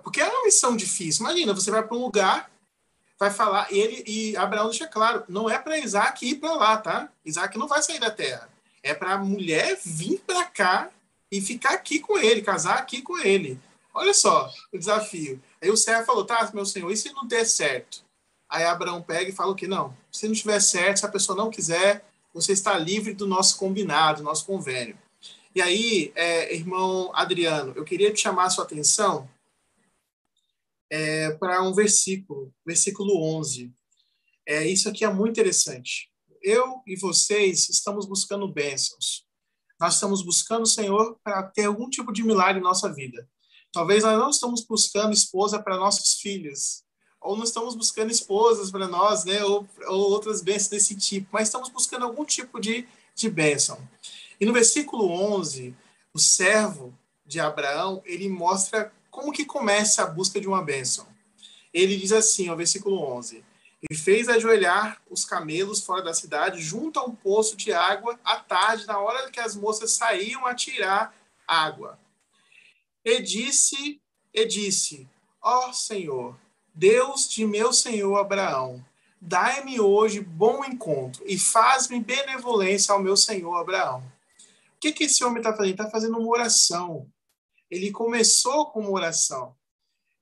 Porque 0.02 0.20
é 0.20 0.28
uma 0.28 0.44
missão 0.44 0.76
difícil. 0.76 1.24
Imagina, 1.24 1.52
você 1.52 1.70
vai 1.70 1.86
para 1.86 1.96
um 1.96 2.00
lugar, 2.00 2.50
vai 3.18 3.30
falar, 3.30 3.72
ele 3.72 4.04
e 4.06 4.36
Abraão 4.36 4.68
deixa 4.68 4.86
claro: 4.86 5.24
não 5.28 5.50
é 5.50 5.58
para 5.58 5.78
Isaac 5.78 6.26
ir 6.26 6.36
para 6.36 6.54
lá, 6.54 6.76
tá? 6.78 7.12
Isaac 7.24 7.56
não 7.58 7.68
vai 7.68 7.82
sair 7.82 7.98
da 7.98 8.10
terra. 8.10 8.48
É 8.82 8.94
para 8.94 9.14
a 9.14 9.18
mulher 9.18 9.78
vir 9.84 10.20
para 10.26 10.44
cá 10.44 10.90
e 11.30 11.40
ficar 11.40 11.74
aqui 11.74 12.00
com 12.00 12.18
ele, 12.18 12.42
casar 12.42 12.78
aqui 12.78 13.02
com 13.02 13.18
ele. 13.18 13.60
Olha 13.92 14.14
só 14.14 14.50
o 14.72 14.78
desafio. 14.78 15.42
Aí 15.62 15.70
o 15.70 15.76
servo 15.76 16.06
falou: 16.06 16.24
tá, 16.24 16.50
meu 16.54 16.64
senhor, 16.64 16.90
e 16.90 16.96
se 16.96 17.12
não 17.12 17.26
der 17.26 17.44
certo? 17.44 18.04
Aí 18.48 18.64
Abraão 18.64 19.02
pega 19.02 19.30
e 19.30 19.34
fala 19.34 19.54
que? 19.54 19.66
Não, 19.66 19.96
se 20.10 20.26
não 20.26 20.34
tiver 20.34 20.60
certo, 20.60 20.98
se 20.98 21.06
a 21.06 21.10
pessoa 21.10 21.36
não 21.36 21.50
quiser, 21.50 22.04
você 22.34 22.52
está 22.52 22.76
livre 22.78 23.14
do 23.14 23.26
nosso 23.26 23.56
combinado, 23.56 24.18
do 24.18 24.24
nosso 24.24 24.44
convênio. 24.44 24.98
E 25.54 25.60
aí, 25.60 26.12
é, 26.14 26.54
irmão 26.54 27.10
Adriano, 27.14 27.72
eu 27.76 27.84
queria 27.84 28.12
te 28.12 28.20
chamar 28.20 28.44
a 28.44 28.50
sua 28.50 28.64
atenção 28.64 29.28
é, 30.88 31.30
para 31.32 31.62
um 31.62 31.72
versículo, 31.72 32.52
versículo 32.64 33.22
11. 33.38 33.72
É, 34.46 34.66
isso 34.66 34.88
aqui 34.88 35.04
é 35.04 35.12
muito 35.12 35.32
interessante. 35.32 36.10
Eu 36.42 36.82
e 36.86 36.96
vocês 36.96 37.68
estamos 37.68 38.06
buscando 38.06 38.48
bênçãos. 38.48 39.24
Nós 39.78 39.94
estamos 39.94 40.22
buscando 40.22 40.62
o 40.62 40.66
Senhor 40.66 41.18
para 41.22 41.42
ter 41.42 41.64
algum 41.64 41.88
tipo 41.88 42.12
de 42.12 42.22
milagre 42.22 42.60
em 42.60 42.64
nossa 42.64 42.92
vida. 42.92 43.28
Talvez 43.72 44.02
nós 44.02 44.18
não 44.18 44.30
estamos 44.30 44.62
buscando 44.62 45.12
esposa 45.12 45.62
para 45.62 45.76
nossos 45.76 46.20
filhos, 46.20 46.82
ou 47.20 47.36
não 47.36 47.44
estamos 47.44 47.74
buscando 47.74 48.10
esposas 48.10 48.70
para 48.70 48.88
nós, 48.88 49.24
né, 49.24 49.44
ou, 49.44 49.66
ou, 49.86 50.10
outras 50.10 50.40
bênçãos 50.40 50.68
desse 50.68 50.96
tipo, 50.96 51.28
mas 51.32 51.48
estamos 51.48 51.68
buscando 51.68 52.04
algum 52.04 52.24
tipo 52.24 52.58
de, 52.58 52.88
de 53.14 53.30
bênção. 53.30 53.78
E 54.40 54.46
no 54.46 54.52
versículo 54.52 55.10
11, 55.10 55.74
o 56.14 56.18
servo 56.18 56.94
de 57.24 57.38
Abraão, 57.38 58.02
ele 58.04 58.28
mostra 58.28 58.92
como 59.10 59.32
que 59.32 59.44
começa 59.44 60.02
a 60.02 60.06
busca 60.06 60.40
de 60.40 60.48
uma 60.48 60.62
bênção. 60.62 61.06
Ele 61.72 61.96
diz 61.96 62.10
assim, 62.10 62.50
o 62.50 62.56
versículo 62.56 63.00
11, 63.16 63.44
e 63.88 63.94
fez 63.94 64.28
ajoelhar 64.28 65.00
os 65.08 65.24
camelos 65.24 65.80
fora 65.84 66.02
da 66.02 66.12
cidade, 66.12 66.60
junto 66.60 66.98
a 66.98 67.04
um 67.04 67.14
poço 67.14 67.56
de 67.56 67.72
água, 67.72 68.18
à 68.24 68.36
tarde, 68.36 68.86
na 68.86 68.98
hora 68.98 69.30
que 69.30 69.40
as 69.40 69.54
moças 69.54 69.92
saíam 69.92 70.46
a 70.46 70.54
tirar 70.54 71.14
água. 71.46 71.98
E 73.04 73.22
disse, 73.22 74.00
e 74.32 74.44
disse, 74.46 75.08
ó 75.42 75.68
oh, 75.68 75.72
Senhor, 75.72 76.36
Deus 76.74 77.28
de 77.28 77.44
meu 77.46 77.72
senhor 77.72 78.16
Abraão, 78.16 78.84
dai-me 79.20 79.80
hoje 79.80 80.20
bom 80.20 80.64
encontro 80.64 81.22
e 81.26 81.38
faz-me 81.38 82.00
benevolência 82.00 82.92
ao 82.92 83.02
meu 83.02 83.16
senhor 83.16 83.54
Abraão. 83.56 84.00
O 84.76 84.80
que, 84.80 84.92
que 84.92 85.04
esse 85.04 85.22
homem 85.24 85.38
está 85.38 85.54
fazendo? 85.54 85.72
Está 85.72 85.90
fazendo 85.90 86.18
uma 86.18 86.28
oração. 86.28 87.06
Ele 87.70 87.90
começou 87.90 88.66
com 88.66 88.80
uma 88.80 88.90
oração. 88.90 89.54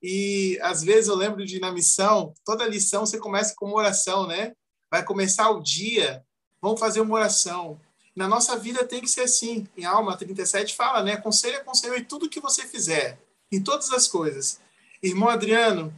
E 0.01 0.57
às 0.61 0.81
vezes 0.81 1.07
eu 1.07 1.15
lembro 1.15 1.45
de 1.45 1.59
na 1.59 1.71
missão, 1.71 2.33
toda 2.45 2.67
lição 2.67 3.05
você 3.05 3.17
começa 3.17 3.53
com 3.55 3.67
uma 3.67 3.77
oração, 3.77 4.27
né? 4.27 4.53
Vai 4.89 5.03
começar 5.03 5.49
o 5.49 5.61
dia, 5.61 6.23
vamos 6.61 6.79
fazer 6.79 7.01
uma 7.01 7.15
oração. 7.15 7.79
Na 8.19 8.27
nossa 8.27 8.57
vida 8.57 8.85
tem 8.85 8.99
que 8.99 9.07
ser 9.07 9.21
assim. 9.21 9.65
Em 9.77 9.85
Alma 9.85 10.17
37 10.17 10.75
fala, 10.75 11.01
né? 11.01 11.15
Conselho 11.15 11.55
é 11.55 11.63
conselho 11.63 11.95
em 11.95 12.03
tudo 12.03 12.29
que 12.29 12.41
você 12.41 12.67
fizer, 12.67 13.17
em 13.49 13.63
todas 13.63 13.91
as 13.93 14.09
coisas. 14.09 14.59
Irmão 15.01 15.29
Adriano, 15.29 15.93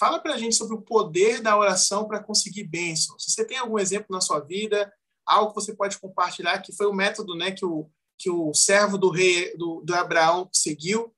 Fala 0.00 0.18
para 0.18 0.32
a 0.32 0.38
gente 0.38 0.56
sobre 0.56 0.74
o 0.74 0.80
poder 0.80 1.42
da 1.42 1.58
oração 1.58 2.08
para 2.08 2.22
conseguir 2.22 2.64
bênção. 2.64 3.18
Se 3.18 3.30
você 3.30 3.44
tem 3.44 3.58
algum 3.58 3.78
exemplo 3.78 4.06
na 4.08 4.22
sua 4.22 4.40
vida, 4.40 4.90
algo 5.26 5.50
que 5.50 5.56
você 5.56 5.74
pode 5.74 5.98
compartilhar, 5.98 6.58
que 6.60 6.72
foi 6.72 6.86
o 6.86 6.92
método 6.94 7.34
né, 7.34 7.50
que, 7.50 7.66
o, 7.66 7.86
que 8.16 8.30
o 8.30 8.54
servo 8.54 8.96
do 8.96 9.10
rei, 9.10 9.54
do, 9.58 9.82
do 9.82 9.94
Abraão, 9.94 10.48
seguiu. 10.50 11.14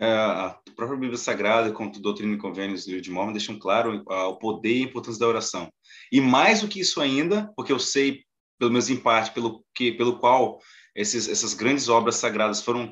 É, 0.00 0.12
a 0.12 0.60
própria 0.74 0.98
Bíblia 0.98 1.16
Sagrada, 1.16 1.70
como 1.70 1.92
Doutrina 1.92 2.34
e 2.34 2.38
Convênios 2.38 2.84
do 2.84 3.00
de 3.00 3.08
Mormon, 3.08 3.32
deixam 3.32 3.56
claro 3.56 4.02
o 4.04 4.36
poder 4.36 4.78
e 4.78 4.82
a 4.82 4.86
importância 4.86 5.20
da 5.20 5.28
oração. 5.28 5.72
E 6.10 6.20
mais 6.20 6.60
do 6.60 6.68
que 6.68 6.80
isso 6.80 7.00
ainda, 7.00 7.52
porque 7.56 7.72
eu 7.72 7.78
sei, 7.78 8.24
pelo 8.58 8.70
menos 8.70 8.88
em 8.88 8.96
parte, 8.96 9.32
pelo, 9.32 9.64
que, 9.74 9.92
pelo 9.92 10.18
qual 10.18 10.60
esses, 10.94 11.28
essas 11.28 11.54
grandes 11.54 11.88
obras 11.88 12.16
sagradas 12.16 12.62
foram 12.62 12.90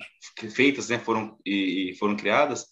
feitas, 0.51 0.89
né, 0.89 0.99
foram, 0.99 1.39
e, 1.45 1.91
e 1.91 1.97
foram 1.97 2.17
criadas, 2.17 2.67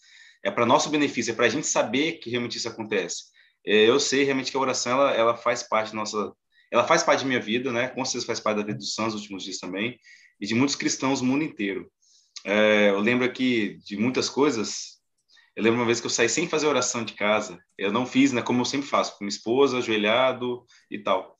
é 0.44 0.50
para 0.50 0.66
nosso 0.66 0.90
benefício, 0.90 1.32
é 1.32 1.34
para 1.34 1.46
a 1.46 1.48
gente 1.48 1.66
saber 1.66 2.18
que 2.18 2.30
realmente 2.30 2.58
isso 2.58 2.68
acontece. 2.68 3.24
É, 3.64 3.88
eu 3.88 3.98
sei 4.00 4.24
realmente 4.24 4.50
que 4.50 4.56
a 4.56 4.60
oração 4.60 4.92
ela, 4.92 5.12
ela 5.12 5.36
faz 5.36 5.62
parte 5.62 5.94
nossa, 5.94 6.32
ela 6.70 6.84
faz 6.84 7.02
parte 7.02 7.20
da 7.20 7.26
minha 7.26 7.40
vida, 7.40 7.70
né? 7.70 7.88
Com 7.88 8.04
certeza 8.04 8.26
faz 8.26 8.40
parte 8.40 8.56
da 8.56 8.64
vida 8.64 8.78
dos 8.78 8.94
santos 8.94 9.14
nos 9.14 9.22
últimos 9.22 9.44
dias 9.44 9.58
também 9.58 9.98
e 10.40 10.46
de 10.46 10.54
muitos 10.54 10.74
cristãos 10.74 11.20
no 11.20 11.28
mundo 11.28 11.44
inteiro. 11.44 11.90
É, 12.44 12.90
eu 12.90 12.98
lembro 12.98 13.24
aqui 13.24 13.78
de 13.84 13.96
muitas 13.96 14.28
coisas. 14.28 15.00
Eu 15.54 15.62
lembro 15.62 15.80
uma 15.80 15.86
vez 15.86 16.00
que 16.00 16.06
eu 16.06 16.10
saí 16.10 16.28
sem 16.28 16.48
fazer 16.48 16.66
oração 16.66 17.04
de 17.04 17.12
casa. 17.14 17.58
Eu 17.76 17.92
não 17.92 18.06
fiz, 18.06 18.32
né? 18.32 18.40
Como 18.40 18.60
eu 18.60 18.64
sempre 18.64 18.86
faço, 18.86 19.12
com 19.12 19.24
minha 19.24 19.34
esposa, 19.34 19.78
ajoelhado 19.78 20.64
e 20.90 20.98
tal. 20.98 21.36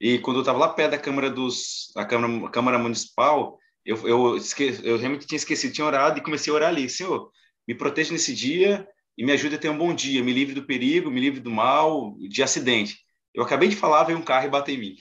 E 0.00 0.18
quando 0.18 0.36
eu 0.36 0.42
estava 0.42 0.58
lá 0.58 0.68
perto 0.68 0.90
da 0.90 0.98
Câmara 0.98 1.30
dos, 1.30 1.90
da 1.94 2.04
Câmara, 2.04 2.50
Câmara 2.50 2.78
Municipal, 2.78 3.58
eu, 3.84 4.06
eu, 4.06 4.36
esque, 4.36 4.78
eu 4.82 4.98
realmente 4.98 5.26
tinha 5.26 5.36
esquecido, 5.36 5.72
tinha 5.72 5.86
orado 5.86 6.18
e 6.18 6.22
comecei 6.22 6.52
a 6.52 6.56
orar 6.56 6.68
ali, 6.68 6.88
Senhor, 6.88 7.30
me 7.66 7.74
proteja 7.74 8.12
nesse 8.12 8.34
dia 8.34 8.86
e 9.16 9.24
me 9.24 9.32
ajude 9.32 9.54
a 9.54 9.58
ter 9.58 9.70
um 9.70 9.78
bom 9.78 9.94
dia, 9.94 10.22
me 10.22 10.32
livre 10.32 10.54
do 10.54 10.66
perigo, 10.66 11.10
me 11.10 11.20
livre 11.20 11.40
do 11.40 11.50
mal, 11.50 12.14
de 12.28 12.42
acidente. 12.42 12.98
Eu 13.34 13.42
acabei 13.42 13.68
de 13.68 13.76
falar, 13.76 14.04
veio 14.04 14.18
um 14.18 14.22
carro 14.22 14.46
e 14.46 14.50
bateu 14.50 14.74
em 14.74 14.78
mim. 14.78 14.96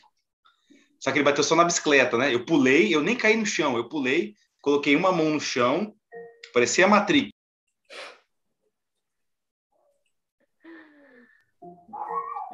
Só 0.99 1.11
que 1.11 1.17
ele 1.17 1.25
bateu 1.25 1.43
só 1.43 1.55
na 1.55 1.65
bicicleta, 1.65 2.17
né? 2.17 2.33
Eu 2.33 2.45
pulei, 2.45 2.93
eu 2.95 3.01
nem 3.01 3.15
caí 3.15 3.35
no 3.35 3.45
chão, 3.45 3.75
eu 3.75 3.89
pulei, 3.89 4.33
coloquei 4.61 4.95
uma 4.95 5.11
mão 5.11 5.29
no 5.29 5.39
chão, 5.41 5.93
parecia 6.53 6.85
a 6.85 6.87
Matrix. 6.87 7.34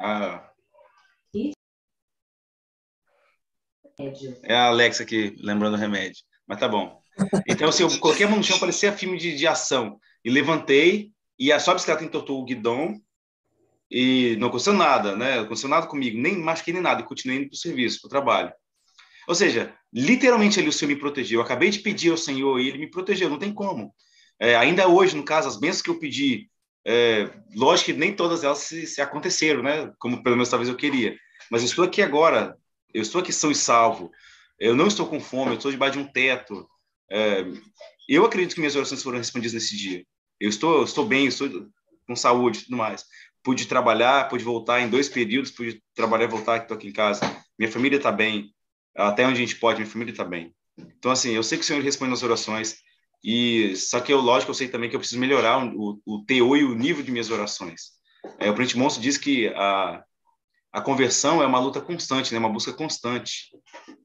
Ah. 0.02 0.50
É 4.42 4.54
a 4.54 4.66
Alexa 4.66 5.04
aqui, 5.04 5.36
lembrando 5.38 5.74
o 5.74 5.78
remédio. 5.78 6.24
Mas 6.46 6.58
tá 6.58 6.66
bom. 6.66 7.00
Então, 7.46 7.68
assim, 7.68 7.84
eu 7.84 7.98
coloquei 8.00 8.26
a 8.26 8.28
mão 8.28 8.38
no 8.38 8.44
chão, 8.44 8.58
parecia 8.58 8.92
filme 8.92 9.16
de, 9.16 9.36
de 9.36 9.46
ação. 9.46 10.00
E 10.24 10.30
levantei, 10.30 11.12
e 11.38 11.52
a 11.52 11.60
sua 11.60 11.74
bicicleta 11.74 12.04
entortou 12.04 12.40
o 12.40 12.44
guidão, 12.44 13.00
e 13.88 14.36
não 14.40 14.48
aconteceu 14.48 14.72
nada, 14.72 15.14
né? 15.14 15.36
Não 15.36 15.44
aconteceu 15.44 15.68
nada 15.68 15.86
comigo, 15.86 16.18
nem 16.18 16.36
machuquei 16.36 16.72
nem 16.72 16.82
nada, 16.82 17.02
e 17.02 17.04
continuei 17.04 17.38
indo 17.38 17.48
para 17.48 17.54
o 17.54 17.58
serviço, 17.58 18.00
para 18.00 18.06
o 18.06 18.10
trabalho. 18.10 18.52
Ou 19.28 19.34
seja, 19.34 19.72
literalmente 19.92 20.58
ali 20.58 20.68
o 20.68 20.72
Senhor 20.72 20.88
me 20.88 20.98
protegeu. 20.98 21.38
Eu 21.38 21.44
acabei 21.44 21.70
de 21.70 21.78
pedir 21.78 22.10
ao 22.10 22.16
Senhor 22.16 22.58
e 22.58 22.68
ele 22.68 22.78
me 22.78 22.90
protegeu, 22.90 23.28
não 23.30 23.38
tem 23.38 23.52
como. 23.52 23.94
É, 24.40 24.56
ainda 24.56 24.88
hoje, 24.88 25.14
no 25.14 25.24
caso, 25.24 25.46
as 25.46 25.56
bênçãos 25.56 25.82
que 25.82 25.90
eu 25.90 26.00
pedi, 26.00 26.50
é, 26.84 27.30
lógico 27.54 27.92
que 27.92 27.98
nem 27.98 28.14
todas 28.14 28.42
elas 28.42 28.58
se, 28.58 28.86
se, 28.86 29.00
aconteceram, 29.00 29.62
né? 29.62 29.92
Como 29.98 30.22
pelo 30.22 30.36
menos 30.36 30.48
talvez 30.48 30.68
eu 30.68 30.76
queria. 30.76 31.16
Mas 31.50 31.62
eu 31.62 31.66
estou 31.66 31.84
aqui 31.84 32.02
agora, 32.02 32.56
eu 32.92 33.02
estou 33.02 33.20
aqui 33.20 33.32
são 33.32 33.50
e 33.50 33.54
salvo. 33.54 34.10
Eu 34.58 34.74
não 34.74 34.86
estou 34.86 35.06
com 35.06 35.20
fome, 35.20 35.52
eu 35.52 35.56
estou 35.56 35.70
debaixo 35.70 35.98
de 35.98 36.04
um 36.04 36.08
teto. 36.08 36.68
É, 37.10 37.44
eu 38.08 38.24
acredito 38.24 38.54
que 38.54 38.60
minhas 38.60 38.76
orações 38.76 39.02
foram 39.02 39.18
respondidas 39.18 39.54
nesse 39.54 39.76
dia. 39.76 40.04
Eu 40.40 40.48
estou, 40.48 40.82
estou 40.82 41.06
bem, 41.06 41.26
estou 41.26 41.68
com 42.06 42.16
saúde 42.16 42.64
tudo 42.64 42.76
mais. 42.76 43.04
Pude 43.42 43.66
trabalhar, 43.66 44.28
pude 44.28 44.44
voltar 44.44 44.80
em 44.80 44.88
dois 44.88 45.08
períodos, 45.08 45.50
pude 45.50 45.82
trabalhar 45.94 46.24
e 46.24 46.28
voltar, 46.28 46.58
estou 46.58 46.76
aqui 46.76 46.88
em 46.88 46.92
casa. 46.92 47.20
Minha 47.58 47.70
família 47.70 47.96
está 47.96 48.10
bem, 48.10 48.52
até 48.96 49.26
onde 49.26 49.34
a 49.36 49.46
gente 49.46 49.56
pode, 49.56 49.80
minha 49.80 49.90
família 49.90 50.12
está 50.12 50.24
bem. 50.24 50.54
Então, 50.78 51.10
assim, 51.10 51.32
eu 51.32 51.42
sei 51.42 51.58
que 51.58 51.64
o 51.64 51.66
Senhor 51.66 51.82
responde 51.82 52.10
nas 52.10 52.22
orações, 52.22 52.76
e 53.22 53.76
só 53.76 54.00
que 54.00 54.12
eu, 54.12 54.20
lógico, 54.20 54.50
eu 54.50 54.54
sei 54.54 54.68
também 54.68 54.90
que 54.90 54.96
eu 54.96 55.00
preciso 55.00 55.20
melhorar 55.20 55.64
o, 55.64 56.00
o 56.04 56.24
teor 56.24 56.56
e 56.56 56.64
o 56.64 56.74
nível 56.74 57.02
de 57.02 57.12
minhas 57.12 57.30
orações. 57.30 57.92
É, 58.38 58.50
o 58.50 58.54
Print 58.54 58.76
Monstro 58.76 59.02
diz 59.02 59.16
que 59.16 59.48
a, 59.48 60.02
a 60.72 60.80
conversão 60.80 61.42
é 61.42 61.46
uma 61.46 61.60
luta 61.60 61.80
constante, 61.80 62.32
né? 62.32 62.38
uma 62.38 62.48
busca 62.48 62.72
constante. 62.72 63.50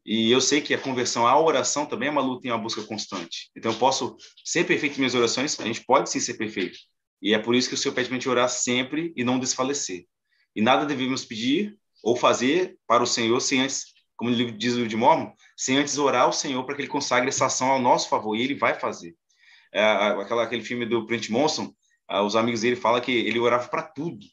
E 0.05 0.31
eu 0.31 0.39
sei 0.39 0.61
que 0.61 0.73
a 0.73 0.79
conversão 0.79 1.25
à 1.25 1.39
oração 1.39 1.85
também 1.85 2.09
é 2.09 2.11
uma 2.11 2.21
luta 2.21 2.47
e 2.47 2.51
uma 2.51 2.57
busca 2.57 2.83
constante. 2.83 3.49
Então, 3.55 3.71
eu 3.71 3.77
posso 3.77 4.15
ser 4.43 4.65
perfeito 4.65 4.95
em 4.95 4.99
minhas 4.99 5.15
orações, 5.15 5.59
a 5.59 5.65
gente 5.65 5.83
pode 5.83 6.09
sim 6.09 6.19
ser 6.19 6.35
perfeito. 6.35 6.77
E 7.21 7.33
é 7.33 7.39
por 7.39 7.55
isso 7.55 7.67
que 7.67 7.75
o 7.75 7.77
Senhor 7.77 7.95
pede 7.95 8.07
para 8.07 8.17
a 8.17 8.19
gente 8.19 8.29
orar 8.29 8.49
sempre 8.49 9.13
e 9.15 9.23
não 9.23 9.39
desfalecer. 9.39 10.05
E 10.55 10.61
nada 10.61 10.85
devemos 10.85 11.25
pedir 11.25 11.75
ou 12.03 12.15
fazer 12.15 12.77
para 12.85 13.01
o 13.01 13.07
Senhor 13.07 13.39
sem 13.39 13.61
antes 13.61 13.85
como 14.17 14.35
diz 14.35 14.73
o 14.73 14.87
de 14.87 14.97
Mormon, 14.97 15.31
sem 15.55 15.77
antes 15.77 15.97
orar 15.97 16.23
ao 16.23 16.33
Senhor 16.33 16.63
para 16.65 16.75
que 16.75 16.81
ele 16.81 16.89
consagre 16.89 17.29
essa 17.29 17.45
ação 17.45 17.69
ao 17.71 17.79
nosso 17.79 18.09
favor, 18.09 18.35
e 18.35 18.41
ele 18.41 18.55
vai 18.55 18.73
fazer. 18.73 19.15
É, 19.71 19.81
aquela, 19.81 20.43
aquele 20.43 20.63
filme 20.63 20.85
do 20.85 21.05
Brent 21.05 21.29
Monson, 21.29 21.71
os 22.25 22.35
amigos 22.35 22.61
dele 22.61 22.75
falam 22.75 22.99
que 22.99 23.11
ele 23.11 23.39
orava 23.39 23.67
para 23.69 23.83
tudo. 23.83 24.25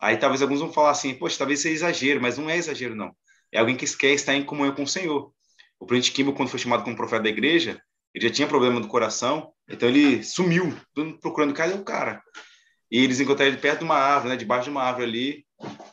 Aí 0.00 0.16
talvez 0.16 0.42
alguns 0.42 0.60
vão 0.60 0.72
falar 0.72 0.90
assim, 0.90 1.14
poxa, 1.14 1.38
talvez 1.38 1.60
seja 1.60 1.74
exagero, 1.74 2.20
mas 2.20 2.38
não 2.38 2.50
é 2.50 2.56
exagero, 2.56 2.94
não. 2.94 3.14
É 3.52 3.60
alguém 3.60 3.76
que 3.76 3.86
quer 3.96 4.12
estar 4.12 4.34
em 4.34 4.44
comunhão 4.44 4.74
com 4.74 4.82
o 4.82 4.88
Senhor. 4.88 5.32
O 5.78 5.86
Brent 5.86 6.10
Kimball, 6.10 6.34
quando 6.34 6.48
foi 6.48 6.58
chamado 6.58 6.82
como 6.82 6.96
profeta 6.96 7.24
da 7.24 7.28
igreja, 7.28 7.80
ele 8.14 8.28
já 8.28 8.32
tinha 8.32 8.48
problema 8.48 8.80
do 8.80 8.88
coração, 8.88 9.52
então 9.68 9.88
ele 9.88 10.22
sumiu, 10.22 10.74
procurando, 11.20 11.54
cadê 11.54 11.74
o 11.74 11.84
cara? 11.84 12.22
E 12.92 12.98
eles 13.02 13.20
encontraram 13.20 13.50
ele 13.50 13.60
perto 13.60 13.78
de 13.78 13.84
uma 13.86 13.96
árvore, 13.96 14.34
né, 14.34 14.36
debaixo 14.36 14.64
de 14.64 14.70
uma 14.70 14.82
árvore 14.82 15.06
ali, 15.06 15.46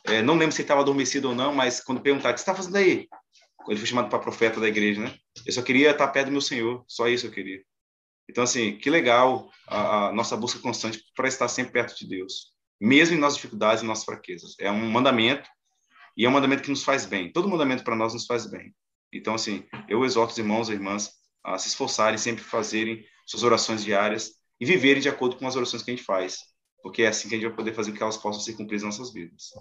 é, 0.03 0.21
não 0.21 0.35
lembro 0.35 0.51
se 0.51 0.59
ele 0.59 0.65
estava 0.65 0.81
adormecido 0.81 1.29
ou 1.29 1.35
não, 1.35 1.55
mas 1.55 1.79
quando 1.79 2.01
perguntaram, 2.01 2.31
o 2.31 2.33
que 2.33 2.41
você 2.41 2.43
está 2.43 2.53
fazendo 2.53 2.75
aí? 2.75 3.07
Ele 3.69 3.77
foi 3.77 3.87
chamado 3.87 4.09
para 4.09 4.19
profeta 4.19 4.59
da 4.59 4.67
igreja, 4.67 4.99
né? 4.99 5.15
Eu 5.45 5.53
só 5.53 5.61
queria 5.61 5.91
estar 5.91 6.09
perto 6.09 6.25
do 6.25 6.33
meu 6.33 6.41
Senhor, 6.41 6.83
só 6.89 7.07
isso 7.07 7.25
eu 7.25 7.31
queria. 7.31 7.63
Então, 8.29 8.43
assim, 8.43 8.77
que 8.77 8.89
legal 8.89 9.49
a, 9.65 10.07
a 10.07 10.11
nossa 10.11 10.35
busca 10.35 10.59
constante 10.59 11.01
para 11.15 11.29
estar 11.29 11.47
sempre 11.47 11.71
perto 11.71 11.97
de 11.97 12.05
Deus, 12.05 12.51
mesmo 12.81 13.15
em 13.15 13.19
nossas 13.19 13.37
dificuldades 13.37 13.81
e 13.81 13.85
nossas 13.85 14.03
fraquezas. 14.03 14.55
É 14.59 14.69
um 14.69 14.89
mandamento 14.89 15.47
e 16.17 16.25
é 16.25 16.29
um 16.29 16.33
mandamento 16.33 16.63
que 16.63 16.69
nos 16.69 16.83
faz 16.83 17.05
bem. 17.05 17.31
Todo 17.31 17.47
mandamento 17.47 17.83
para 17.83 17.95
nós 17.95 18.13
nos 18.13 18.25
faz 18.25 18.45
bem. 18.45 18.75
Então, 19.13 19.35
assim, 19.35 19.63
eu 19.87 20.03
exorto 20.03 20.33
os 20.33 20.37
irmãos 20.37 20.67
e 20.67 20.73
irmãs 20.73 21.11
a 21.45 21.57
se 21.57 21.69
esforçarem, 21.69 22.17
sempre 22.17 22.43
fazerem 22.43 23.05
suas 23.25 23.43
orações 23.43 23.85
diárias 23.85 24.33
e 24.59 24.65
viverem 24.65 25.01
de 25.01 25.07
acordo 25.07 25.37
com 25.37 25.47
as 25.47 25.55
orações 25.55 25.81
que 25.81 25.91
a 25.91 25.95
gente 25.95 26.05
faz 26.05 26.49
porque 26.81 27.03
é 27.03 27.07
assim 27.07 27.27
que 27.27 27.35
a 27.35 27.37
gente 27.37 27.47
vai 27.47 27.55
poder 27.55 27.73
fazer 27.73 27.91
com 27.91 27.97
que 27.97 28.03
elas 28.03 28.17
possam 28.17 28.41
ser 28.41 28.53
cumpridas 28.53 28.83
nas 28.83 28.97
nossas 28.97 29.13
vidas. 29.13 29.51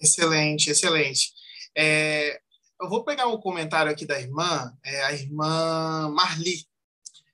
Excelente, 0.00 0.70
excelente. 0.70 1.32
É, 1.76 2.40
eu 2.80 2.88
vou 2.88 3.04
pegar 3.04 3.28
um 3.28 3.40
comentário 3.40 3.90
aqui 3.90 4.04
da 4.04 4.20
irmã, 4.20 4.76
é, 4.84 5.02
a 5.04 5.12
irmã 5.12 6.10
Marli. 6.10 6.66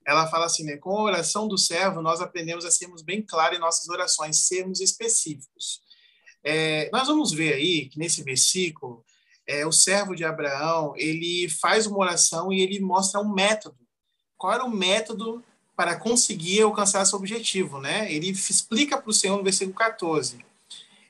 Ela 0.07 0.27
fala 0.27 0.47
assim, 0.47 0.65
né, 0.65 0.77
com 0.77 0.91
a 0.91 1.03
oração 1.03 1.49
do 1.49 1.59
servo, 1.59 2.03
nós 2.03 2.21
aprendemos 2.21 2.65
a 2.65 2.71
sermos 2.71 3.03
bem 3.03 3.23
claros 3.23 3.57
em 3.57 3.61
nossas 3.61 3.89
orações, 3.89 4.47
sermos 4.47 4.81
específicos. 4.81 5.83
É, 6.45 6.91
nós 6.93 7.09
vamos 7.09 7.33
ver 7.33 7.55
aí 7.55 7.89
que 7.89 7.99
nesse 7.99 8.23
versículo, 8.23 9.05
é, 9.47 9.67
o 9.67 9.73
servo 9.73 10.15
de 10.15 10.25
Abraão, 10.25 10.95
ele 10.97 11.49
faz 11.49 11.87
uma 11.87 11.99
oração 11.99 12.53
e 12.53 12.61
ele 12.61 12.81
mostra 12.81 13.21
um 13.21 13.33
método. 13.33 13.79
Qual 14.37 14.53
era 14.53 14.65
o 14.65 14.71
método 14.71 15.43
para 15.79 15.95
conseguir 15.95 16.63
alcançar 16.63 17.05
esse 17.05 17.15
objetivo, 17.15 17.81
né? 17.81 18.13
Ele 18.13 18.31
explica 18.31 19.01
para 19.01 19.11
o 19.11 19.15
Senhor 19.15 19.37
no 19.37 19.45
versículo 19.45 19.77
14. 19.77 20.45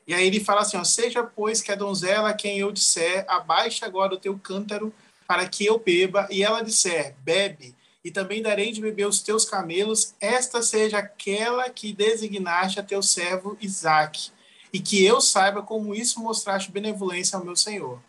E 0.05 0.13
aí 0.13 0.27
ele 0.27 0.39
fala 0.39 0.61
assim, 0.61 0.77
ó, 0.77 0.83
seja, 0.83 1.23
pois, 1.23 1.59
que 1.59 1.71
a 1.71 1.75
donzela 1.75 2.35
quem 2.35 2.59
eu 2.59 2.71
disser, 2.71 3.25
abaixa 3.27 3.87
agora 3.87 4.13
o 4.13 4.19
teu 4.19 4.37
cântaro 4.37 4.93
para 5.27 5.49
que 5.49 5.65
eu 5.65 5.79
beba, 5.79 6.27
e 6.29 6.43
ela 6.43 6.61
disser, 6.61 7.15
bebe, 7.23 7.73
e 8.05 8.11
também 8.11 8.43
darei 8.43 8.71
de 8.71 8.79
beber 8.79 9.07
os 9.07 9.23
teus 9.23 9.43
camelos, 9.43 10.13
esta 10.21 10.61
seja 10.61 10.99
aquela 10.99 11.67
que 11.71 11.91
designaste 11.91 12.79
a 12.79 12.83
teu 12.83 13.01
servo 13.01 13.57
Isaque, 13.59 14.29
e 14.71 14.79
que 14.79 15.03
eu 15.03 15.19
saiba 15.19 15.63
como 15.63 15.95
isso 15.95 16.19
mostraste 16.19 16.71
benevolência 16.71 17.39
ao 17.39 17.43
meu 17.43 17.55
Senhor. 17.55 17.99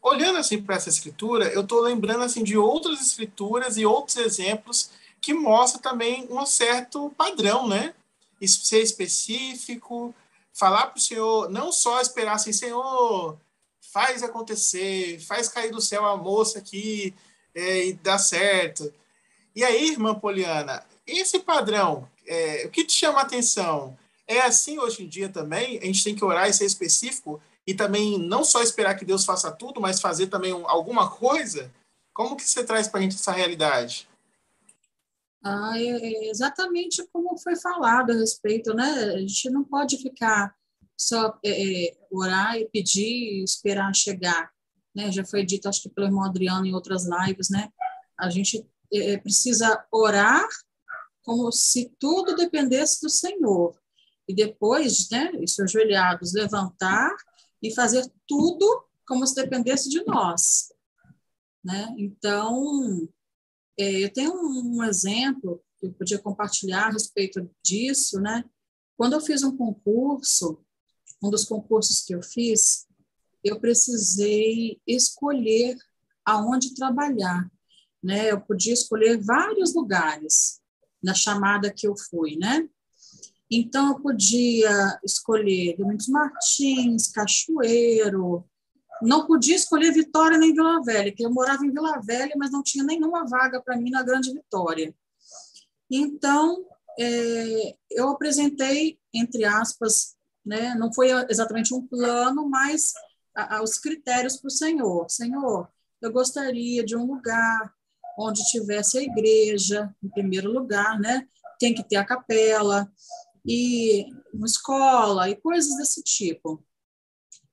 Olhando 0.00 0.38
assim 0.38 0.62
para 0.62 0.76
essa 0.76 0.88
escritura, 0.88 1.46
eu 1.46 1.62
estou 1.62 1.80
lembrando 1.80 2.22
assim 2.22 2.44
de 2.44 2.56
outras 2.56 3.00
escrituras 3.00 3.76
e 3.76 3.84
outros 3.84 4.16
exemplos 4.16 4.90
que 5.20 5.34
mostra 5.34 5.80
também 5.80 6.26
um 6.30 6.44
certo 6.46 7.10
padrão, 7.16 7.66
né? 7.66 7.94
Ser 8.40 8.82
específico, 8.82 10.14
falar 10.52 10.86
para 10.86 10.98
o 10.98 11.00
Senhor, 11.00 11.50
não 11.50 11.72
só 11.72 12.00
esperar 12.00 12.34
assim, 12.34 12.52
Senhor, 12.52 13.38
faz 13.92 14.22
acontecer, 14.22 15.18
faz 15.20 15.48
cair 15.48 15.70
do 15.70 15.80
céu 15.80 16.04
a 16.04 16.16
moça 16.16 16.58
aqui 16.58 17.14
é, 17.54 17.86
e 17.86 17.92
dá 17.94 18.18
certo. 18.18 18.92
E 19.54 19.64
aí, 19.64 19.90
irmã 19.90 20.14
Poliana, 20.14 20.84
esse 21.06 21.38
padrão, 21.38 22.08
é, 22.26 22.64
o 22.66 22.70
que 22.70 22.84
te 22.84 22.92
chama 22.92 23.20
a 23.20 23.22
atenção? 23.22 23.96
É 24.26 24.40
assim 24.40 24.78
hoje 24.78 25.02
em 25.02 25.08
dia 25.08 25.28
também? 25.28 25.78
A 25.78 25.84
gente 25.84 26.04
tem 26.04 26.14
que 26.14 26.24
orar 26.24 26.48
e 26.48 26.52
ser 26.52 26.64
específico 26.66 27.40
e 27.66 27.74
também 27.74 28.18
não 28.18 28.44
só 28.44 28.62
esperar 28.62 28.96
que 28.96 29.04
Deus 29.04 29.24
faça 29.24 29.50
tudo, 29.50 29.80
mas 29.80 30.00
fazer 30.00 30.26
também 30.26 30.52
alguma 30.66 31.10
coisa? 31.10 31.72
Como 32.12 32.36
que 32.36 32.42
você 32.42 32.64
traz 32.64 32.88
para 32.88 33.00
a 33.00 33.02
gente 33.02 33.14
essa 33.14 33.32
realidade? 33.32 34.08
Ah, 35.48 35.78
é, 35.78 35.86
é 35.86 36.28
exatamente 36.28 37.06
como 37.12 37.38
foi 37.38 37.54
falado 37.54 38.10
a 38.10 38.16
respeito, 38.16 38.74
né? 38.74 38.84
A 39.14 39.18
gente 39.20 39.48
não 39.48 39.62
pode 39.62 39.96
ficar 39.98 40.52
só 40.98 41.38
é, 41.44 41.90
é, 41.90 41.96
orar 42.10 42.56
e 42.56 42.68
pedir 42.68 43.06
e 43.40 43.44
esperar 43.44 43.94
chegar, 43.94 44.50
né? 44.92 45.12
Já 45.12 45.24
foi 45.24 45.46
dito, 45.46 45.68
acho 45.68 45.82
que 45.82 45.88
pelo 45.88 46.08
irmão 46.08 46.24
Adriano 46.24 46.66
em 46.66 46.74
outras 46.74 47.04
lives, 47.06 47.48
né? 47.48 47.70
A 48.18 48.28
gente 48.28 48.66
é, 48.92 49.12
é, 49.12 49.18
precisa 49.18 49.86
orar 49.92 50.48
como 51.22 51.52
se 51.52 51.94
tudo 52.00 52.34
dependesse 52.34 53.00
do 53.00 53.08
Senhor 53.08 53.78
e 54.28 54.34
depois, 54.34 55.08
né? 55.10 55.30
Isso 55.40 55.62
ajoelhados, 55.62 56.34
levantar 56.34 57.14
e 57.62 57.72
fazer 57.72 58.04
tudo 58.26 58.84
como 59.06 59.24
se 59.24 59.36
dependesse 59.36 59.88
de 59.88 60.04
nós, 60.04 60.72
né? 61.64 61.94
Então 61.96 63.08
eu 63.76 64.12
tenho 64.12 64.32
um, 64.32 64.78
um 64.78 64.84
exemplo 64.84 65.62
que 65.78 65.86
eu 65.86 65.92
podia 65.92 66.18
compartilhar 66.18 66.86
a 66.86 66.90
respeito 66.90 67.48
disso, 67.62 68.20
né? 68.20 68.44
Quando 68.96 69.12
eu 69.12 69.20
fiz 69.20 69.42
um 69.42 69.56
concurso, 69.56 70.58
um 71.22 71.30
dos 71.30 71.44
concursos 71.44 72.02
que 72.02 72.14
eu 72.14 72.22
fiz, 72.22 72.86
eu 73.44 73.60
precisei 73.60 74.80
escolher 74.86 75.76
aonde 76.24 76.74
trabalhar, 76.74 77.50
né? 78.02 78.30
Eu 78.30 78.40
podia 78.40 78.72
escolher 78.72 79.22
vários 79.22 79.74
lugares 79.74 80.60
na 81.02 81.14
chamada 81.14 81.72
que 81.72 81.86
eu 81.86 81.94
fui, 81.96 82.36
né? 82.36 82.68
Então, 83.50 83.90
eu 83.90 84.00
podia 84.00 84.98
escolher 85.04 85.76
Domingos 85.76 86.08
Martins, 86.08 87.12
Cachoeiro, 87.12 88.44
não 89.02 89.26
podia 89.26 89.56
escolher 89.56 89.92
Vitória 89.92 90.38
nem 90.38 90.54
Vila 90.54 90.82
Velha, 90.82 91.12
que 91.12 91.24
eu 91.24 91.30
morava 91.30 91.64
em 91.64 91.70
Vila 91.70 92.00
Velha, 92.00 92.34
mas 92.36 92.50
não 92.50 92.62
tinha 92.62 92.84
nenhuma 92.84 93.26
vaga 93.26 93.60
para 93.62 93.76
mim 93.76 93.90
na 93.90 94.02
Grande 94.02 94.32
Vitória. 94.32 94.94
Então, 95.90 96.64
é, 96.98 97.76
eu 97.90 98.08
apresentei, 98.08 98.98
entre 99.12 99.44
aspas, 99.44 100.16
né, 100.44 100.74
não 100.74 100.92
foi 100.92 101.10
exatamente 101.28 101.74
um 101.74 101.86
plano, 101.86 102.48
mas 102.48 102.92
a, 103.34 103.56
a, 103.56 103.62
os 103.62 103.78
critérios 103.78 104.36
para 104.36 104.48
o 104.48 104.50
Senhor. 104.50 105.10
Senhor, 105.10 105.68
eu 106.00 106.12
gostaria 106.12 106.84
de 106.84 106.96
um 106.96 107.04
lugar 107.04 107.72
onde 108.18 108.42
tivesse 108.44 108.98
a 108.98 109.02
igreja, 109.02 109.94
em 110.02 110.08
primeiro 110.08 110.50
lugar, 110.50 110.98
né? 110.98 111.26
Tem 111.58 111.74
que 111.74 111.86
ter 111.86 111.96
a 111.96 112.04
capela, 112.04 112.90
e 113.46 114.06
uma 114.34 114.46
escola, 114.46 115.30
e 115.30 115.36
coisas 115.36 115.76
desse 115.76 116.02
tipo. 116.02 116.64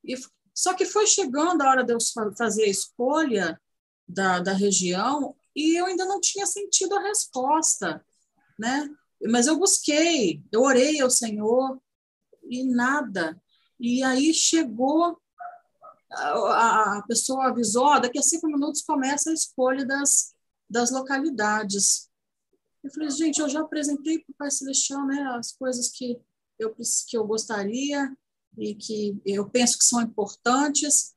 E 0.03 0.15
só 0.53 0.73
que 0.73 0.85
foi 0.85 1.07
chegando 1.07 1.61
a 1.61 1.69
hora 1.69 1.83
de 1.83 1.93
eu 1.93 1.97
fazer 2.37 2.63
a 2.63 2.69
escolha 2.69 3.59
da, 4.07 4.39
da 4.39 4.53
região 4.53 5.35
e 5.55 5.79
eu 5.79 5.85
ainda 5.85 6.05
não 6.05 6.19
tinha 6.19 6.45
sentido 6.45 6.95
a 6.95 7.01
resposta, 7.01 8.05
né? 8.59 8.89
Mas 9.29 9.47
eu 9.47 9.57
busquei, 9.57 10.43
eu 10.51 10.61
orei 10.61 10.99
ao 11.01 11.09
Senhor 11.09 11.81
e 12.43 12.63
nada. 12.63 13.41
E 13.79 14.03
aí 14.03 14.33
chegou, 14.33 15.17
a, 16.11 16.97
a 16.97 17.03
pessoa 17.07 17.47
avisou, 17.47 17.85
oh, 17.85 17.99
daqui 17.99 18.19
a 18.19 18.21
cinco 18.21 18.47
minutos 18.47 18.81
começa 18.81 19.29
a 19.29 19.33
escolha 19.33 19.85
das, 19.85 20.33
das 20.69 20.91
localidades. 20.91 22.09
Eu 22.83 22.91
falei, 22.91 23.09
gente, 23.09 23.39
eu 23.39 23.49
já 23.49 23.61
apresentei 23.61 24.19
para 24.19 24.31
o 24.31 24.35
Pai 24.35 24.51
Celestial 24.51 25.05
né, 25.07 25.21
as 25.37 25.53
coisas 25.53 25.89
que 25.89 26.19
eu, 26.59 26.75
que 27.07 27.17
eu 27.17 27.25
gostaria 27.25 28.11
e 28.57 28.75
que 28.75 29.21
eu 29.25 29.49
penso 29.49 29.77
que 29.77 29.85
são 29.85 30.01
importantes. 30.01 31.15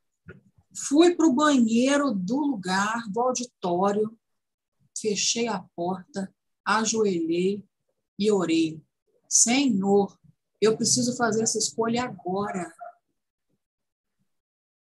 Fui 0.89 1.14
para 1.14 1.26
o 1.26 1.32
banheiro 1.32 2.12
do 2.12 2.39
lugar, 2.39 3.09
do 3.11 3.20
auditório, 3.20 4.18
fechei 4.99 5.49
a 5.49 5.61
porta, 5.74 6.32
ajoelhei 6.64 7.64
e 8.18 8.30
orei. 8.30 8.82
Senhor, 9.28 10.18
eu 10.61 10.76
preciso 10.76 11.16
fazer 11.16 11.43
essa 11.43 11.59
escolha 11.59 12.05
agora. 12.05 12.72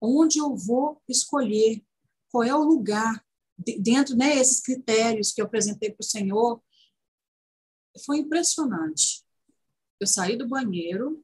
Onde 0.00 0.38
eu 0.38 0.54
vou 0.54 1.00
escolher? 1.08 1.82
Qual 2.30 2.42
é 2.42 2.54
o 2.54 2.62
lugar? 2.62 3.24
Dentro 3.56 4.16
desses 4.16 4.58
né, 4.58 4.62
critérios 4.64 5.32
que 5.32 5.40
eu 5.40 5.46
apresentei 5.46 5.90
para 5.90 6.02
o 6.02 6.06
Senhor, 6.06 6.62
foi 8.04 8.18
impressionante. 8.18 9.24
Eu 10.00 10.06
saí 10.06 10.36
do 10.36 10.48
banheiro, 10.48 11.23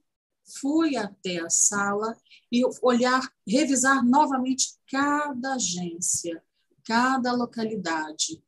fui 0.58 0.96
até 0.96 1.40
a 1.40 1.50
sala 1.50 2.16
e 2.50 2.62
olhar, 2.82 3.20
revisar 3.46 4.04
novamente 4.04 4.74
cada 4.90 5.54
agência, 5.54 6.42
cada 6.84 7.32
localidade. 7.32 8.42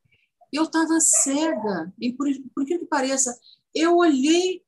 Eu 0.53 0.65
estava 0.65 1.01
cega, 1.01 1.93
e 1.99 2.13
por, 2.13 2.27
por 2.55 2.65
que 2.65 2.79
pareça, 2.87 3.39
eu 3.75 3.97
olhei 3.97 4.63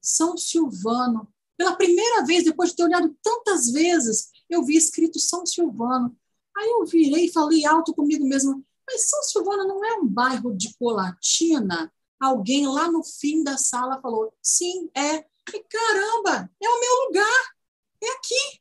São 0.00 0.36
Silvano. 0.36 1.28
Pela 1.56 1.76
primeira 1.76 2.24
vez, 2.24 2.44
depois 2.44 2.70
de 2.70 2.76
ter 2.76 2.84
olhado 2.84 3.14
tantas 3.22 3.70
vezes, 3.70 4.30
eu 4.48 4.64
vi 4.64 4.76
escrito 4.76 5.18
São 5.18 5.44
Silvano. 5.44 6.16
Aí 6.56 6.68
eu 6.70 6.86
virei 6.86 7.26
e 7.26 7.32
falei 7.32 7.66
alto 7.66 7.94
comigo 7.94 8.26
mesmo, 8.26 8.64
mas 8.86 9.08
São 9.08 9.22
Silvano 9.22 9.66
não 9.66 9.84
é 9.84 9.98
um 9.98 10.06
bairro 10.06 10.56
de 10.56 10.74
Colatina? 10.78 11.92
alguém 12.20 12.66
lá 12.66 12.90
no 12.90 13.02
fim 13.04 13.42
da 13.42 13.56
sala 13.56 14.00
falou: 14.00 14.32
sim, 14.42 14.90
é. 14.94 15.24
Caramba, 15.68 16.50
é 16.62 16.68
o 16.68 16.80
meu 16.80 17.06
lugar, 17.06 17.54
é 18.02 18.10
aqui. 18.12 18.60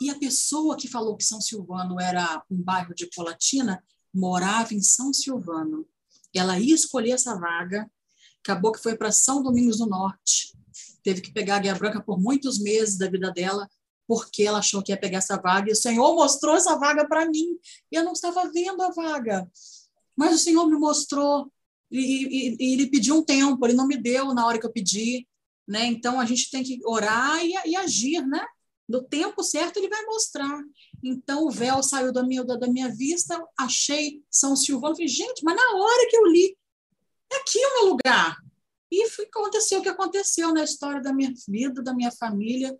E 0.00 0.10
a 0.10 0.18
pessoa 0.18 0.76
que 0.76 0.88
falou 0.88 1.16
que 1.16 1.24
São 1.24 1.40
Silvano 1.40 2.00
era 2.00 2.42
um 2.50 2.60
bairro 2.62 2.94
de 2.94 3.08
Colatina 3.10 3.84
morava 4.12 4.74
em 4.74 4.80
São 4.80 5.12
Silvano. 5.12 5.86
Ela 6.34 6.58
ia 6.58 6.74
escolher 6.74 7.12
essa 7.12 7.38
vaga, 7.38 7.90
acabou 8.42 8.72
que 8.72 8.82
foi 8.82 8.96
para 8.96 9.12
São 9.12 9.42
Domingos 9.42 9.78
do 9.78 9.86
Norte. 9.86 10.56
Teve 11.02 11.20
que 11.20 11.32
pegar 11.32 11.56
a 11.56 11.58
Guia 11.58 11.74
Branca 11.74 12.02
por 12.02 12.18
muitos 12.18 12.58
meses 12.58 12.96
da 12.96 13.08
vida 13.08 13.30
dela, 13.30 13.68
porque 14.06 14.42
ela 14.42 14.58
achou 14.58 14.82
que 14.82 14.92
ia 14.92 14.98
pegar 14.98 15.18
essa 15.18 15.36
vaga. 15.36 15.68
E 15.68 15.72
o 15.72 15.76
Senhor 15.76 16.14
mostrou 16.14 16.56
essa 16.56 16.76
vaga 16.78 17.06
para 17.06 17.26
mim. 17.26 17.58
E 17.92 17.96
eu 17.96 18.04
não 18.04 18.12
estava 18.12 18.50
vendo 18.50 18.82
a 18.82 18.90
vaga. 18.90 19.50
Mas 20.16 20.34
o 20.34 20.38
Senhor 20.38 20.66
me 20.66 20.76
mostrou 20.76 21.50
e, 21.90 21.98
e, 21.98 22.56
e, 22.58 22.72
ele 22.74 22.86
pediu 22.86 23.16
um 23.16 23.24
tempo, 23.24 23.66
ele 23.66 23.74
não 23.74 23.86
me 23.86 23.96
deu 23.96 24.32
na 24.32 24.46
hora 24.46 24.58
que 24.58 24.66
eu 24.66 24.72
pedi, 24.72 25.26
né? 25.70 25.86
Então 25.86 26.18
a 26.18 26.24
gente 26.24 26.50
tem 26.50 26.64
que 26.64 26.80
orar 26.84 27.38
e, 27.44 27.54
e 27.64 27.76
agir, 27.76 28.26
né? 28.26 28.44
No 28.88 29.04
tempo 29.04 29.40
certo 29.40 29.76
ele 29.76 29.88
vai 29.88 30.04
mostrar. 30.04 30.60
Então 31.02 31.46
o 31.46 31.50
véu 31.50 31.80
saiu 31.80 32.12
da 32.12 32.24
minha, 32.24 32.42
da, 32.42 32.66
minha 32.66 32.88
vista, 32.88 33.40
achei 33.56 34.20
São 34.28 34.56
Silvano, 34.56 34.96
falei, 34.96 35.06
gente, 35.06 35.44
mas 35.44 35.54
na 35.54 35.76
hora 35.76 36.08
que 36.10 36.16
eu 36.16 36.26
li, 36.26 36.58
é 37.32 37.36
aqui 37.36 37.58
o 37.58 37.74
meu 37.74 37.92
lugar. 37.92 38.36
E 38.90 39.08
foi, 39.10 39.26
aconteceu 39.26 39.78
o 39.78 39.82
que 39.82 39.88
aconteceu 39.88 40.52
na 40.52 40.64
história 40.64 41.00
da 41.00 41.12
minha 41.12 41.32
vida, 41.46 41.80
da 41.84 41.94
minha 41.94 42.10
família, 42.10 42.76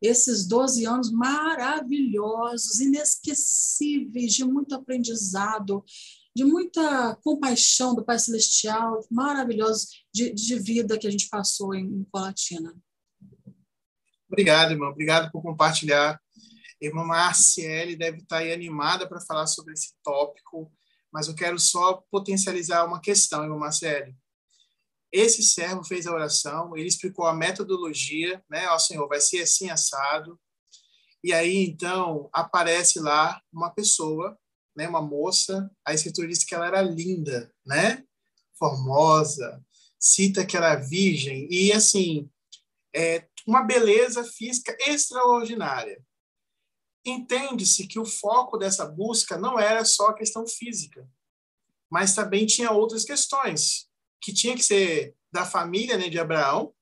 esses 0.00 0.48
12 0.48 0.86
anos 0.86 1.12
maravilhosos, 1.12 2.80
inesquecíveis, 2.80 4.32
de 4.32 4.46
muito 4.46 4.74
aprendizado, 4.74 5.84
de 6.34 6.44
muita 6.44 7.16
compaixão 7.16 7.94
do 7.94 8.04
Pai 8.04 8.18
Celestial, 8.18 9.04
maravilhoso 9.10 9.88
de, 10.12 10.30
de 10.30 10.58
vida 10.58 10.98
que 10.98 11.06
a 11.06 11.10
gente 11.10 11.28
passou 11.28 11.74
em, 11.74 11.84
em 11.84 12.04
Colatina. 12.04 12.74
Obrigado, 14.28 14.70
irmão. 14.70 14.90
Obrigado 14.90 15.30
por 15.32 15.42
compartilhar. 15.42 16.20
Irmã 16.80 17.04
Marciele 17.04 17.96
deve 17.96 18.18
estar 18.18 18.38
aí 18.38 18.52
animada 18.52 19.08
para 19.08 19.20
falar 19.20 19.46
sobre 19.46 19.74
esse 19.74 19.92
tópico, 20.02 20.72
mas 21.12 21.26
eu 21.26 21.34
quero 21.34 21.58
só 21.58 22.02
potencializar 22.10 22.86
uma 22.86 23.00
questão, 23.00 23.42
irmã 23.42 23.56
Marciele. 23.56 24.16
Esse 25.12 25.42
servo 25.42 25.82
fez 25.84 26.06
a 26.06 26.14
oração, 26.14 26.76
ele 26.76 26.86
explicou 26.86 27.26
a 27.26 27.34
metodologia, 27.34 28.42
né? 28.48 28.68
Ó 28.68 28.78
Senhor, 28.78 29.08
vai 29.08 29.20
ser 29.20 29.42
assim 29.42 29.68
assado. 29.68 30.40
E 31.22 31.32
aí, 31.32 31.66
então, 31.66 32.30
aparece 32.32 33.00
lá 33.00 33.42
uma 33.52 33.70
pessoa 33.70 34.38
né, 34.80 34.88
uma 34.88 35.02
moça, 35.02 35.70
a 35.84 35.92
escritura 35.92 36.26
diz 36.26 36.42
que 36.42 36.54
ela 36.54 36.66
era 36.66 36.80
linda, 36.80 37.52
né? 37.66 38.02
Formosa, 38.58 39.62
cita 39.98 40.46
que 40.46 40.56
era 40.56 40.74
virgem 40.76 41.46
e 41.50 41.70
assim, 41.70 42.30
é, 42.94 43.28
uma 43.46 43.62
beleza 43.62 44.24
física 44.24 44.74
extraordinária. 44.80 46.02
Entende-se 47.04 47.86
que 47.86 47.98
o 47.98 48.06
foco 48.06 48.56
dessa 48.56 48.86
busca 48.86 49.36
não 49.36 49.58
era 49.58 49.84
só 49.84 50.08
a 50.08 50.14
questão 50.14 50.46
física, 50.46 51.06
mas 51.90 52.14
também 52.14 52.46
tinha 52.46 52.70
outras 52.70 53.04
questões 53.04 53.86
que 54.18 54.32
tinha 54.32 54.54
que 54.54 54.62
ser 54.62 55.14
da 55.30 55.44
família 55.44 55.98
né, 55.98 56.08
de 56.08 56.18
Abraão 56.18 56.74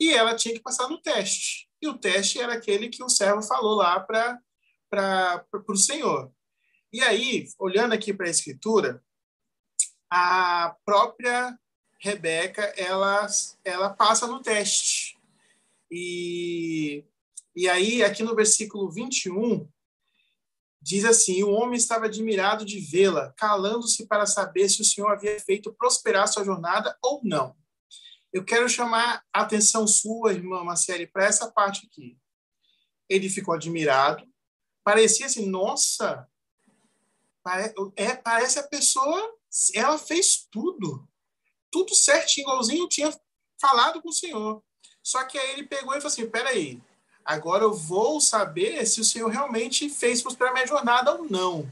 e 0.00 0.12
ela 0.12 0.34
tinha 0.34 0.54
que 0.54 0.62
passar 0.62 0.88
no 0.88 1.00
teste. 1.00 1.68
E 1.80 1.86
o 1.86 1.96
teste 1.96 2.40
era 2.40 2.54
aquele 2.54 2.88
que 2.88 3.02
o 3.02 3.08
servo 3.08 3.42
falou 3.42 3.76
lá 3.76 4.00
para 4.00 4.40
o 5.68 5.76
Senhor. 5.76 6.32
E 6.92 7.02
aí, 7.02 7.46
olhando 7.58 7.92
aqui 7.92 8.14
para 8.14 8.26
a 8.26 8.30
escritura, 8.30 9.02
a 10.10 10.74
própria 10.84 11.58
Rebeca, 12.00 12.62
ela, 12.76 13.26
ela 13.64 13.90
passa 13.90 14.26
no 14.26 14.40
teste. 14.40 15.18
E, 15.90 17.04
e 17.54 17.68
aí, 17.68 18.02
aqui 18.02 18.22
no 18.22 18.34
versículo 18.34 18.90
21, 18.90 19.68
diz 20.80 21.04
assim: 21.04 21.42
O 21.42 21.50
homem 21.50 21.76
estava 21.76 22.06
admirado 22.06 22.64
de 22.64 22.80
vê-la, 22.80 23.34
calando-se 23.36 24.06
para 24.06 24.24
saber 24.24 24.68
se 24.68 24.80
o 24.80 24.84
Senhor 24.84 25.10
havia 25.10 25.38
feito 25.40 25.74
prosperar 25.74 26.28
sua 26.28 26.44
jornada 26.44 26.96
ou 27.02 27.20
não. 27.22 27.54
Eu 28.32 28.44
quero 28.44 28.68
chamar 28.68 29.22
a 29.32 29.42
atenção 29.42 29.86
sua, 29.86 30.32
irmã 30.32 30.64
Marcele, 30.64 31.06
para 31.06 31.26
essa 31.26 31.50
parte 31.50 31.86
aqui. 31.86 32.18
Ele 33.08 33.28
ficou 33.28 33.54
admirado, 33.54 34.26
parecia 34.84 35.26
assim: 35.26 35.46
nossa, 35.46 36.26
é, 37.96 38.14
parece 38.14 38.58
a 38.58 38.62
pessoa, 38.62 39.34
ela 39.74 39.98
fez 39.98 40.46
tudo. 40.50 41.06
Tudo 41.70 41.94
certinho, 41.94 42.44
igualzinho 42.44 42.88
tinha 42.88 43.12
falado 43.60 44.00
com 44.00 44.08
o 44.08 44.12
Senhor. 44.12 44.62
Só 45.02 45.24
que 45.24 45.38
aí 45.38 45.52
ele 45.52 45.66
pegou 45.66 45.94
e 45.94 46.00
falou 46.00 46.08
assim: 46.08 46.28
peraí, 46.28 46.80
agora 47.24 47.64
eu 47.64 47.74
vou 47.74 48.20
saber 48.20 48.86
se 48.86 49.00
o 49.00 49.04
Senhor 49.04 49.28
realmente 49.28 49.88
fez 49.88 50.22
prosperar 50.22 50.52
minha 50.52 50.66
jornada 50.66 51.14
ou 51.14 51.24
não. 51.28 51.70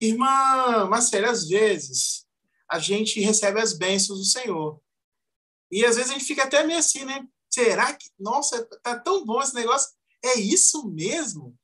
Irmã 0.00 0.86
Marcela, 0.86 1.30
às 1.30 1.48
vezes 1.48 2.26
a 2.68 2.78
gente 2.78 3.20
recebe 3.20 3.60
as 3.60 3.72
bênçãos 3.72 4.18
do 4.18 4.24
Senhor. 4.24 4.80
E 5.70 5.84
às 5.84 5.96
vezes 5.96 6.10
a 6.10 6.14
gente 6.14 6.24
fica 6.24 6.44
até 6.44 6.64
meio 6.64 6.78
assim, 6.78 7.04
né? 7.04 7.26
Será 7.50 7.92
que, 7.92 8.08
nossa, 8.18 8.64
tá 8.82 8.98
tão 8.98 9.24
bom 9.24 9.40
esse 9.40 9.54
negócio? 9.54 9.92
É 10.22 10.38
isso 10.38 10.88
mesmo? 10.88 11.56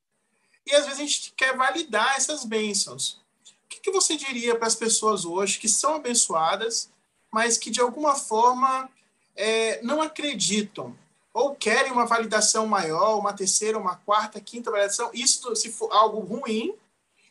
E 0.66 0.74
às 0.74 0.84
vezes 0.84 1.00
a 1.00 1.02
gente 1.02 1.32
quer 1.36 1.56
validar 1.56 2.16
essas 2.16 2.44
bênçãos. 2.44 3.20
O 3.64 3.68
que, 3.68 3.80
que 3.80 3.90
você 3.90 4.16
diria 4.16 4.56
para 4.56 4.66
as 4.66 4.74
pessoas 4.74 5.24
hoje 5.24 5.58
que 5.58 5.68
são 5.68 5.96
abençoadas, 5.96 6.90
mas 7.30 7.56
que 7.56 7.70
de 7.70 7.80
alguma 7.80 8.14
forma 8.14 8.90
é, 9.36 9.80
não 9.82 10.02
acreditam 10.02 10.96
ou 11.32 11.54
querem 11.54 11.92
uma 11.92 12.06
validação 12.06 12.66
maior, 12.66 13.18
uma 13.18 13.32
terceira, 13.32 13.78
uma 13.78 13.96
quarta, 13.96 14.40
quinta 14.40 14.70
validação, 14.70 15.10
isso 15.14 15.54
se 15.54 15.70
for 15.70 15.92
algo 15.92 16.20
ruim, 16.20 16.74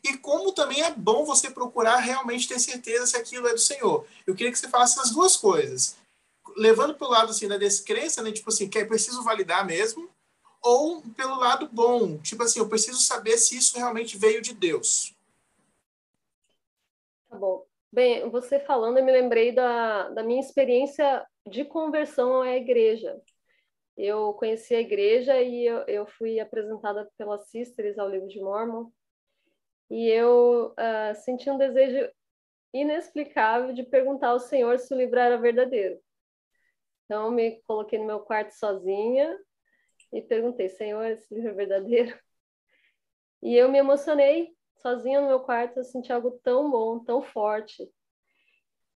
e 0.02 0.16
como 0.16 0.52
também 0.52 0.82
é 0.82 0.90
bom 0.90 1.24
você 1.24 1.50
procurar 1.50 1.98
realmente 1.98 2.48
ter 2.48 2.58
certeza 2.58 3.06
se 3.06 3.16
aquilo 3.16 3.46
é 3.46 3.52
do 3.52 3.60
Senhor. 3.60 4.06
Eu 4.26 4.34
queria 4.34 4.50
que 4.50 4.58
você 4.58 4.68
falasse 4.68 4.98
as 4.98 5.10
duas 5.10 5.36
coisas. 5.36 5.96
Levando 6.56 6.94
para 6.94 7.06
o 7.06 7.10
lado 7.10 7.30
assim, 7.30 7.46
da 7.46 7.58
descrença, 7.58 8.22
né, 8.22 8.32
tipo 8.32 8.48
assim, 8.48 8.68
que 8.68 8.78
é 8.78 8.84
preciso 8.84 9.22
validar 9.22 9.64
mesmo, 9.66 10.08
ou 10.62 11.02
pelo 11.16 11.36
lado 11.36 11.68
bom, 11.72 12.18
tipo 12.18 12.42
assim, 12.42 12.58
eu 12.58 12.68
preciso 12.68 13.00
saber 13.00 13.36
se 13.38 13.56
isso 13.56 13.76
realmente 13.76 14.18
veio 14.18 14.42
de 14.42 14.54
Deus. 14.54 15.16
Tá 17.28 17.36
bom. 17.36 17.66
Bem, 17.92 18.28
você 18.30 18.60
falando, 18.60 18.98
eu 18.98 19.04
me 19.04 19.12
lembrei 19.12 19.52
da, 19.52 20.10
da 20.10 20.22
minha 20.22 20.40
experiência 20.40 21.26
de 21.48 21.64
conversão 21.64 22.42
à 22.42 22.56
igreja. 22.56 23.20
Eu 23.96 24.32
conheci 24.34 24.74
a 24.74 24.80
igreja 24.80 25.40
e 25.42 25.66
eu, 25.66 25.78
eu 25.86 26.06
fui 26.06 26.38
apresentada 26.38 27.10
pelas 27.18 27.48
sisters 27.48 27.98
ao 27.98 28.08
livro 28.08 28.28
de 28.28 28.40
Mormon. 28.40 28.90
E 29.90 30.08
eu 30.08 30.72
uh, 30.72 31.14
senti 31.16 31.50
um 31.50 31.58
desejo 31.58 32.08
inexplicável 32.72 33.72
de 33.72 33.82
perguntar 33.82 34.28
ao 34.28 34.38
Senhor 34.38 34.78
se 34.78 34.94
o 34.94 34.96
livro 34.96 35.18
era 35.18 35.36
verdadeiro. 35.36 36.00
Então, 37.04 37.30
me 37.30 37.60
coloquei 37.66 37.98
no 37.98 38.06
meu 38.06 38.20
quarto 38.20 38.52
sozinha 38.52 39.36
e 40.12 40.20
perguntei, 40.22 40.68
Senhor, 40.68 41.04
esse 41.06 41.32
livro 41.34 41.50
é 41.50 41.54
verdadeiro? 41.54 42.18
E 43.42 43.56
eu 43.56 43.70
me 43.70 43.78
emocionei 43.78 44.54
sozinha 44.76 45.20
no 45.20 45.28
meu 45.28 45.40
quarto, 45.40 45.78
eu 45.78 45.84
senti 45.84 46.12
algo 46.12 46.40
tão 46.42 46.70
bom, 46.70 46.98
tão 47.02 47.22
forte. 47.22 47.88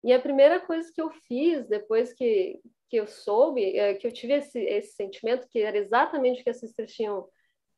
E 0.02 0.12
a 0.12 0.20
primeira 0.20 0.60
coisa 0.60 0.90
que 0.92 1.00
eu 1.00 1.10
fiz 1.10 1.66
depois 1.66 2.12
que, 2.12 2.60
que 2.90 2.96
eu 2.96 3.06
soube, 3.06 3.76
é, 3.76 3.94
que 3.94 4.06
eu 4.06 4.12
tive 4.12 4.34
esse, 4.34 4.58
esse 4.60 4.94
sentimento, 4.94 5.48
que 5.48 5.60
era 5.60 5.78
exatamente 5.78 6.40
o 6.40 6.44
que 6.44 6.50
as 6.50 6.60
sisters 6.60 6.92
tinham 6.92 7.28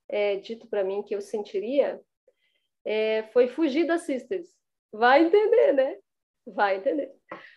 é, 0.08 0.36
dito 0.36 0.66
para 0.68 0.84
mim 0.84 1.02
que 1.02 1.14
eu 1.14 1.20
sentiria, 1.20 2.00
é, 2.84 3.24
foi 3.32 3.48
fugir 3.48 3.86
das 3.86 4.02
sisters. 4.02 4.48
Vai 4.92 5.24
entender, 5.24 5.72
né? 5.72 5.96
Vai 6.46 6.76
entender. 6.76 7.12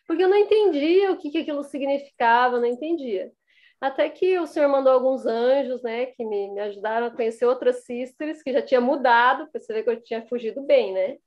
Porque 0.08 0.24
eu 0.24 0.30
não 0.30 0.38
entendia 0.38 1.12
o 1.12 1.18
que, 1.18 1.30
que 1.30 1.40
aquilo 1.40 1.64
significava, 1.64 2.60
não 2.60 2.66
entendia. 2.66 3.32
Até 3.82 4.10
que 4.10 4.38
o 4.38 4.46
Senhor 4.46 4.68
mandou 4.68 4.92
alguns 4.92 5.26
anjos, 5.26 5.82
né, 5.82 6.08
que 6.08 6.26
me, 6.26 6.52
me 6.52 6.60
ajudaram 6.60 7.08
a 7.08 7.12
conhecer 7.12 7.46
outras 7.46 7.86
sisters 7.86 8.44
que 8.44 8.52
já 8.52 8.62
tinha 8.62 8.82
mudado, 8.82 9.50
para 9.50 9.60
você 9.60 9.74
ver 9.74 9.84
que 9.84 9.90
eu 9.90 10.02
tinha 10.02 10.28
fugido 10.28 10.62
bem, 10.62 10.94
né? 10.94 11.18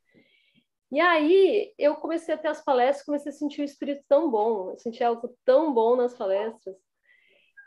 E 0.91 1.01
aí 1.01 1.73
eu 1.79 1.97
comecei 1.97 2.35
a 2.35 2.39
ter 2.39 2.49
as 2.49 2.63
palestras, 2.63 3.07
comecei 3.07 3.31
a 3.31 3.35
sentir 3.35 3.63
o 3.63 3.65
espírito 3.65 4.05
tão 4.07 4.31
bom, 4.31 4.71
eu 4.71 4.79
senti 4.79 5.03
algo 5.03 5.35
tão 5.45 5.73
bom 5.73 5.97
nas 5.97 6.15
palestras. 6.15 6.77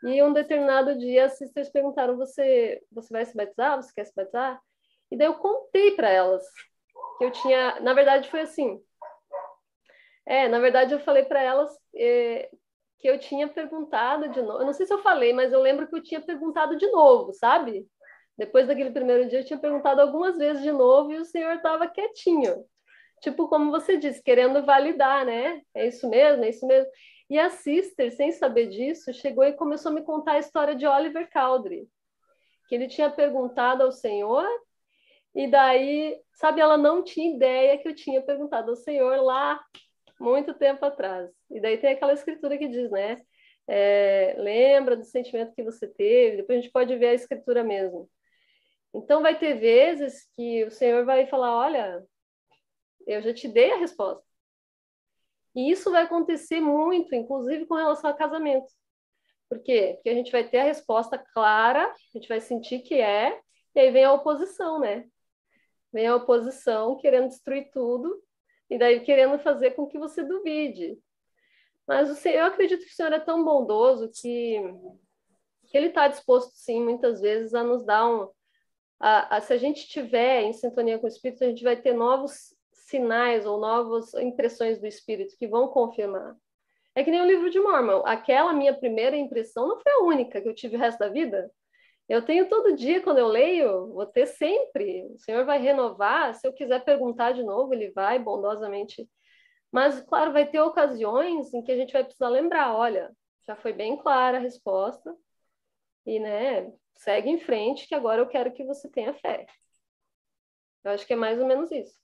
E 0.03 0.21
um 0.21 0.31
determinado 0.31 0.95
dia 0.99 1.25
as 1.25 1.37
sisters 1.37 1.69
perguntaram: 1.69 2.15
"Você 2.17 2.83
você 2.91 3.11
vai 3.11 3.25
se 3.25 3.35
batizar? 3.35 3.77
Você 3.77 3.91
quer 3.95 4.05
se 4.05 4.13
batizar?" 4.15 4.61
E 5.09 5.17
daí 5.17 5.27
eu 5.27 5.35
contei 5.35 5.95
para 5.95 6.09
elas 6.09 6.43
que 7.17 7.25
eu 7.25 7.31
tinha, 7.31 7.79
na 7.79 7.93
verdade 7.93 8.29
foi 8.29 8.41
assim. 8.41 8.79
É, 10.27 10.47
na 10.47 10.59
verdade 10.59 10.93
eu 10.93 10.99
falei 10.99 11.23
para 11.23 11.41
elas 11.41 11.75
é, 11.95 12.49
que 13.05 13.09
eu 13.11 13.19
tinha 13.19 13.47
perguntado 13.47 14.29
de 14.29 14.41
novo. 14.41 14.61
Eu 14.61 14.65
não 14.65 14.73
sei 14.73 14.87
se 14.87 14.91
eu 14.91 14.97
falei, 15.03 15.31
mas 15.31 15.53
eu 15.53 15.61
lembro 15.61 15.87
que 15.87 15.95
eu 15.95 16.01
tinha 16.01 16.19
perguntado 16.19 16.75
de 16.75 16.87
novo, 16.87 17.31
sabe? 17.33 17.85
Depois 18.35 18.65
daquele 18.65 18.89
primeiro 18.89 19.29
dia, 19.29 19.41
eu 19.41 19.45
tinha 19.45 19.59
perguntado 19.59 20.01
algumas 20.01 20.39
vezes 20.39 20.63
de 20.63 20.71
novo 20.71 21.11
e 21.11 21.19
o 21.19 21.23
senhor 21.23 21.53
estava 21.53 21.87
quietinho. 21.87 22.65
Tipo, 23.21 23.47
como 23.47 23.69
você 23.69 23.95
disse, 23.95 24.23
querendo 24.23 24.65
validar, 24.65 25.23
né? 25.23 25.61
É 25.75 25.85
isso 25.87 26.09
mesmo, 26.09 26.43
é 26.45 26.49
isso 26.49 26.65
mesmo. 26.65 26.89
E 27.29 27.37
a 27.37 27.51
Sister, 27.51 28.11
sem 28.11 28.31
saber 28.31 28.69
disso, 28.69 29.13
chegou 29.13 29.43
e 29.43 29.53
começou 29.53 29.91
a 29.91 29.93
me 29.93 30.01
contar 30.01 30.31
a 30.31 30.39
história 30.39 30.75
de 30.75 30.87
Oliver 30.87 31.29
Cowdery, 31.31 31.87
que 32.67 32.73
ele 32.73 32.87
tinha 32.87 33.11
perguntado 33.11 33.83
ao 33.83 33.91
Senhor, 33.91 34.47
e 35.35 35.45
daí, 35.45 36.19
sabe, 36.33 36.59
ela 36.59 36.75
não 36.75 37.03
tinha 37.03 37.35
ideia 37.35 37.77
que 37.77 37.87
eu 37.87 37.93
tinha 37.93 38.19
perguntado 38.23 38.71
ao 38.71 38.75
Senhor 38.75 39.21
lá 39.21 39.63
muito 40.19 40.53
tempo 40.53 40.85
atrás. 40.85 41.29
E 41.49 41.59
daí 41.59 41.77
tem 41.77 41.91
aquela 41.91 42.13
escritura 42.13 42.57
que 42.57 42.67
diz, 42.67 42.89
né? 42.91 43.17
É, 43.67 44.35
lembra 44.37 44.95
do 44.95 45.03
sentimento 45.03 45.55
que 45.55 45.63
você 45.63 45.87
teve, 45.87 46.37
depois 46.37 46.59
a 46.59 46.61
gente 46.61 46.71
pode 46.71 46.95
ver 46.95 47.07
a 47.07 47.13
escritura 47.13 47.63
mesmo. 47.63 48.09
Então, 48.93 49.21
vai 49.21 49.37
ter 49.37 49.55
vezes 49.55 50.29
que 50.35 50.63
o 50.65 50.71
Senhor 50.71 51.03
vai 51.05 51.27
falar: 51.27 51.55
Olha, 51.55 52.03
eu 53.07 53.21
já 53.21 53.33
te 53.33 53.47
dei 53.47 53.71
a 53.71 53.77
resposta. 53.77 54.23
E 55.55 55.71
isso 55.71 55.91
vai 55.91 56.03
acontecer 56.03 56.59
muito, 56.59 57.15
inclusive 57.15 57.65
com 57.65 57.75
relação 57.75 58.09
a 58.09 58.13
casamento. 58.13 58.67
Por 59.49 59.59
quê? 59.61 59.93
Porque 59.95 60.09
a 60.09 60.13
gente 60.13 60.31
vai 60.31 60.47
ter 60.47 60.59
a 60.59 60.63
resposta 60.63 61.17
clara, 61.17 61.85
a 61.87 62.17
gente 62.17 62.27
vai 62.27 62.41
sentir 62.41 62.79
que 62.79 62.95
é, 62.95 63.39
e 63.73 63.79
aí 63.79 63.91
vem 63.91 64.03
a 64.03 64.13
oposição, 64.13 64.79
né? 64.79 65.05
Vem 65.93 66.07
a 66.07 66.15
oposição 66.15 66.97
querendo 66.97 67.29
destruir 67.29 67.69
tudo, 67.71 68.21
e 68.69 68.77
daí 68.77 68.99
querendo 69.01 69.37
fazer 69.39 69.71
com 69.71 69.87
que 69.87 69.97
você 69.97 70.23
duvide. 70.23 70.97
Mas 71.87 72.09
o 72.09 72.15
Senhor, 72.15 72.39
eu 72.39 72.45
acredito 72.45 72.83
que 72.83 72.91
o 72.91 72.95
Senhor 72.95 73.13
é 73.13 73.19
tão 73.19 73.43
bondoso 73.43 74.09
que, 74.09 74.59
que 75.67 75.77
Ele 75.77 75.87
está 75.87 76.07
disposto, 76.07 76.51
sim, 76.55 76.83
muitas 76.83 77.21
vezes, 77.21 77.53
a 77.53 77.63
nos 77.63 77.85
dar 77.85 78.07
um. 78.07 78.29
A, 78.99 79.37
a, 79.37 79.41
se 79.41 79.53
a 79.53 79.57
gente 79.57 79.81
estiver 79.81 80.43
em 80.43 80.53
sintonia 80.53 80.97
com 80.97 81.05
o 81.05 81.09
Espírito, 81.09 81.43
a 81.43 81.47
gente 81.47 81.63
vai 81.63 81.75
ter 81.75 81.93
novos 81.93 82.55
sinais 82.71 83.45
ou 83.45 83.59
novas 83.59 84.13
impressões 84.15 84.79
do 84.79 84.87
Espírito 84.87 85.35
que 85.37 85.47
vão 85.47 85.67
confirmar. 85.67 86.35
É 86.95 87.03
que 87.03 87.11
nem 87.11 87.21
o 87.21 87.25
livro 87.25 87.49
de 87.49 87.59
Mormon. 87.59 88.03
Aquela 88.05 88.53
minha 88.53 88.73
primeira 88.73 89.17
impressão 89.17 89.67
não 89.67 89.79
foi 89.79 89.91
a 89.91 90.03
única 90.03 90.41
que 90.41 90.47
eu 90.47 90.55
tive 90.55 90.77
o 90.77 90.79
resto 90.79 90.99
da 90.99 91.09
vida. 91.09 91.51
Eu 92.07 92.23
tenho 92.23 92.47
todo 92.47 92.75
dia, 92.75 93.01
quando 93.01 93.17
eu 93.17 93.27
leio, 93.27 93.93
vou 93.93 94.05
ter 94.05 94.27
sempre. 94.27 95.05
O 95.13 95.17
Senhor 95.17 95.43
vai 95.43 95.59
renovar. 95.59 96.35
Se 96.35 96.47
eu 96.47 96.53
quiser 96.53 96.83
perguntar 96.83 97.31
de 97.31 97.43
novo, 97.43 97.73
Ele 97.73 97.91
vai 97.91 98.19
bondosamente. 98.19 99.09
Mas, 99.71 100.01
claro, 100.01 100.31
vai 100.31 100.45
ter 100.49 100.61
ocasiões 100.61 101.53
em 101.53 101.63
que 101.63 101.71
a 101.71 101.75
gente 101.75 101.93
vai 101.93 102.03
precisar 102.03 102.29
lembrar: 102.29 102.75
olha, 102.75 103.11
já 103.47 103.55
foi 103.55 103.73
bem 103.73 103.97
clara 103.97 104.37
a 104.37 104.41
resposta, 104.41 105.15
e, 106.05 106.19
né, 106.19 106.71
segue 106.97 107.29
em 107.29 107.39
frente, 107.39 107.87
que 107.87 107.95
agora 107.95 108.21
eu 108.21 108.27
quero 108.27 108.53
que 108.53 108.63
você 108.63 108.87
tenha 108.87 109.13
fé. 109.15 109.45
Eu 110.83 110.91
acho 110.91 111.05
que 111.05 111.13
é 111.13 111.15
mais 111.15 111.39
ou 111.39 111.47
menos 111.47 111.71
isso. 111.71 111.99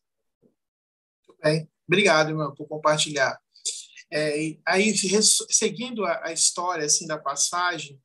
Bem. 1.44 1.70
Obrigado, 1.88 2.30
irmão, 2.30 2.54
por 2.56 2.68
compartilhar. 2.68 3.40
É, 4.12 4.34
aí, 4.66 4.94
seguindo 4.96 6.06
a, 6.06 6.28
a 6.28 6.34
história 6.34 6.86
assim 6.86 7.06
da 7.06 7.18
passagem, 7.18 8.02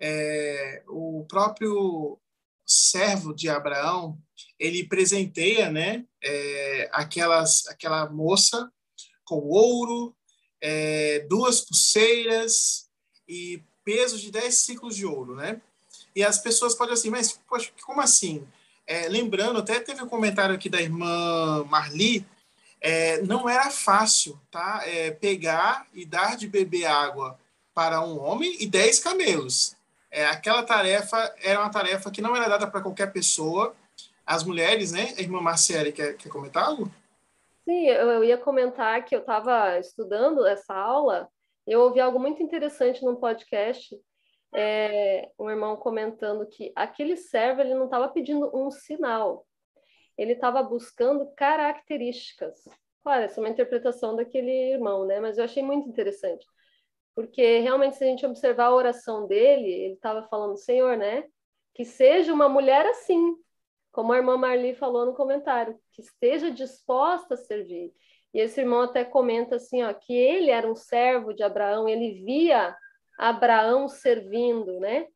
é, 0.00 0.82
o 0.86 1.24
próprio 1.28 2.18
servo 2.64 3.34
de 3.34 3.48
Abraão 3.48 4.18
ele 4.58 4.84
presenteia 4.84 5.70
né 5.70 6.04
é, 6.22 6.90
aquelas 6.92 7.66
aquela 7.66 8.08
moça 8.10 8.70
com 9.24 9.36
ouro 9.48 10.14
é, 10.60 11.20
duas 11.28 11.62
pulseiras 11.62 12.88
e 13.26 13.62
peso 13.84 14.18
de 14.18 14.30
10 14.30 14.54
ciclos 14.54 14.96
de 14.96 15.06
ouro 15.06 15.34
né? 15.34 15.60
E 16.14 16.22
as 16.22 16.38
pessoas 16.38 16.74
podem 16.74 16.94
assim 16.94 17.10
mas 17.10 17.40
poxa, 17.48 17.70
como 17.84 18.00
assim? 18.00 18.46
É, 18.86 19.08
lembrando 19.08 19.58
até 19.58 19.80
teve 19.80 20.02
um 20.02 20.08
comentário 20.08 20.54
aqui 20.54 20.68
da 20.68 20.80
irmã 20.80 21.64
Marli 21.64 22.26
é, 22.80 23.22
não 23.22 23.48
era 23.48 23.70
fácil 23.70 24.38
tá? 24.50 24.82
É, 24.84 25.10
pegar 25.10 25.86
e 25.94 26.04
dar 26.04 26.36
de 26.36 26.46
beber 26.46 26.84
água 26.84 27.38
para 27.72 28.02
um 28.02 28.18
homem 28.20 28.56
e 28.60 28.66
10 28.66 28.98
camelos 28.98 29.77
é, 30.10 30.26
aquela 30.26 30.62
tarefa 30.62 31.34
era 31.42 31.60
uma 31.60 31.70
tarefa 31.70 32.10
que 32.10 32.22
não 32.22 32.34
era 32.34 32.48
dada 32.48 32.66
para 32.66 32.82
qualquer 32.82 33.12
pessoa. 33.12 33.74
As 34.24 34.44
mulheres, 34.44 34.92
né? 34.92 35.14
A 35.16 35.20
irmã 35.20 35.40
Marcele, 35.40 35.92
quer, 35.92 36.16
quer 36.16 36.28
comentar 36.28 36.64
algo? 36.64 36.90
Sim, 37.64 37.86
eu, 37.86 38.10
eu 38.10 38.24
ia 38.24 38.38
comentar 38.38 39.04
que 39.04 39.14
eu 39.14 39.20
estava 39.20 39.78
estudando 39.78 40.46
essa 40.46 40.74
aula 40.74 41.28
eu 41.68 41.82
ouvi 41.82 42.00
algo 42.00 42.18
muito 42.18 42.42
interessante 42.42 43.04
num 43.04 43.14
podcast, 43.14 43.94
é, 44.54 45.30
um 45.38 45.50
irmão 45.50 45.76
comentando 45.76 46.46
que 46.46 46.72
aquele 46.74 47.14
servo 47.14 47.60
ele 47.60 47.74
não 47.74 47.84
estava 47.84 48.08
pedindo 48.08 48.50
um 48.56 48.70
sinal, 48.70 49.46
ele 50.16 50.32
estava 50.32 50.62
buscando 50.62 51.30
características. 51.36 52.64
Claro, 53.02 53.24
essa 53.24 53.38
é 53.38 53.42
uma 53.42 53.50
interpretação 53.50 54.16
daquele 54.16 54.50
irmão, 54.72 55.04
né? 55.04 55.20
Mas 55.20 55.36
eu 55.36 55.44
achei 55.44 55.62
muito 55.62 55.86
interessante 55.86 56.46
porque 57.18 57.58
realmente 57.58 57.96
se 57.96 58.04
a 58.04 58.06
gente 58.06 58.24
observar 58.24 58.66
a 58.66 58.74
oração 58.76 59.26
dele, 59.26 59.68
ele 59.68 59.94
estava 59.94 60.22
falando, 60.28 60.56
Senhor, 60.56 60.96
né, 60.96 61.24
que 61.74 61.84
seja 61.84 62.32
uma 62.32 62.48
mulher 62.48 62.86
assim, 62.86 63.34
como 63.90 64.12
a 64.12 64.18
irmã 64.18 64.36
Marli 64.36 64.72
falou 64.76 65.04
no 65.04 65.16
comentário, 65.16 65.76
que 65.90 66.00
esteja 66.00 66.48
disposta 66.48 67.34
a 67.34 67.36
servir. 67.36 67.92
E 68.32 68.38
esse 68.38 68.60
irmão 68.60 68.82
até 68.82 69.04
comenta 69.04 69.56
assim, 69.56 69.82
ó, 69.82 69.92
que 69.92 70.14
ele 70.14 70.48
era 70.48 70.70
um 70.70 70.76
servo 70.76 71.34
de 71.34 71.42
Abraão, 71.42 71.88
ele 71.88 72.22
via 72.24 72.76
Abraão 73.18 73.88
servindo, 73.88 74.78
né? 74.78 75.08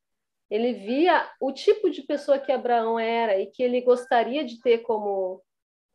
Ele 0.50 0.72
via 0.72 1.30
o 1.40 1.52
tipo 1.52 1.88
de 1.88 2.02
pessoa 2.02 2.36
que 2.36 2.50
Abraão 2.50 2.98
era 2.98 3.38
e 3.38 3.46
que 3.46 3.62
ele 3.62 3.80
gostaria 3.80 4.44
de 4.44 4.60
ter 4.60 4.78
como 4.78 5.40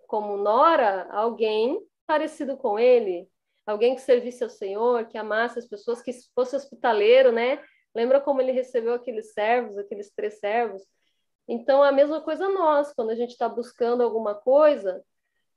como 0.08 0.38
nora 0.38 1.05
alguém 1.12 1.78
parecido 2.05 2.55
com 2.55 2.80
ele, 2.80 3.28
alguém 3.68 3.95
que 3.95 4.01
servisse 4.01 4.43
ao 4.43 4.49
Senhor, 4.49 5.05
que 5.07 5.18
amasse 5.18 5.59
as 5.59 5.68
pessoas, 5.68 6.01
que 6.01 6.11
fosse 6.34 6.55
hospitaleiro, 6.55 7.32
né? 7.32 7.61
Lembra 7.93 8.22
como 8.22 8.41
ele 8.41 8.51
recebeu 8.51 8.93
aqueles 8.93 9.34
servos, 9.34 9.78
aqueles 9.78 10.09
três 10.09 10.39
servos? 10.39 10.82
Então, 11.47 11.84
a 11.84 11.91
mesma 11.91 12.22
coisa 12.22 12.49
nós, 12.49 12.93
quando 12.93 13.09
a 13.09 13.15
gente 13.15 13.32
está 13.32 13.47
buscando 13.47 14.01
alguma 14.01 14.34
coisa, 14.34 15.03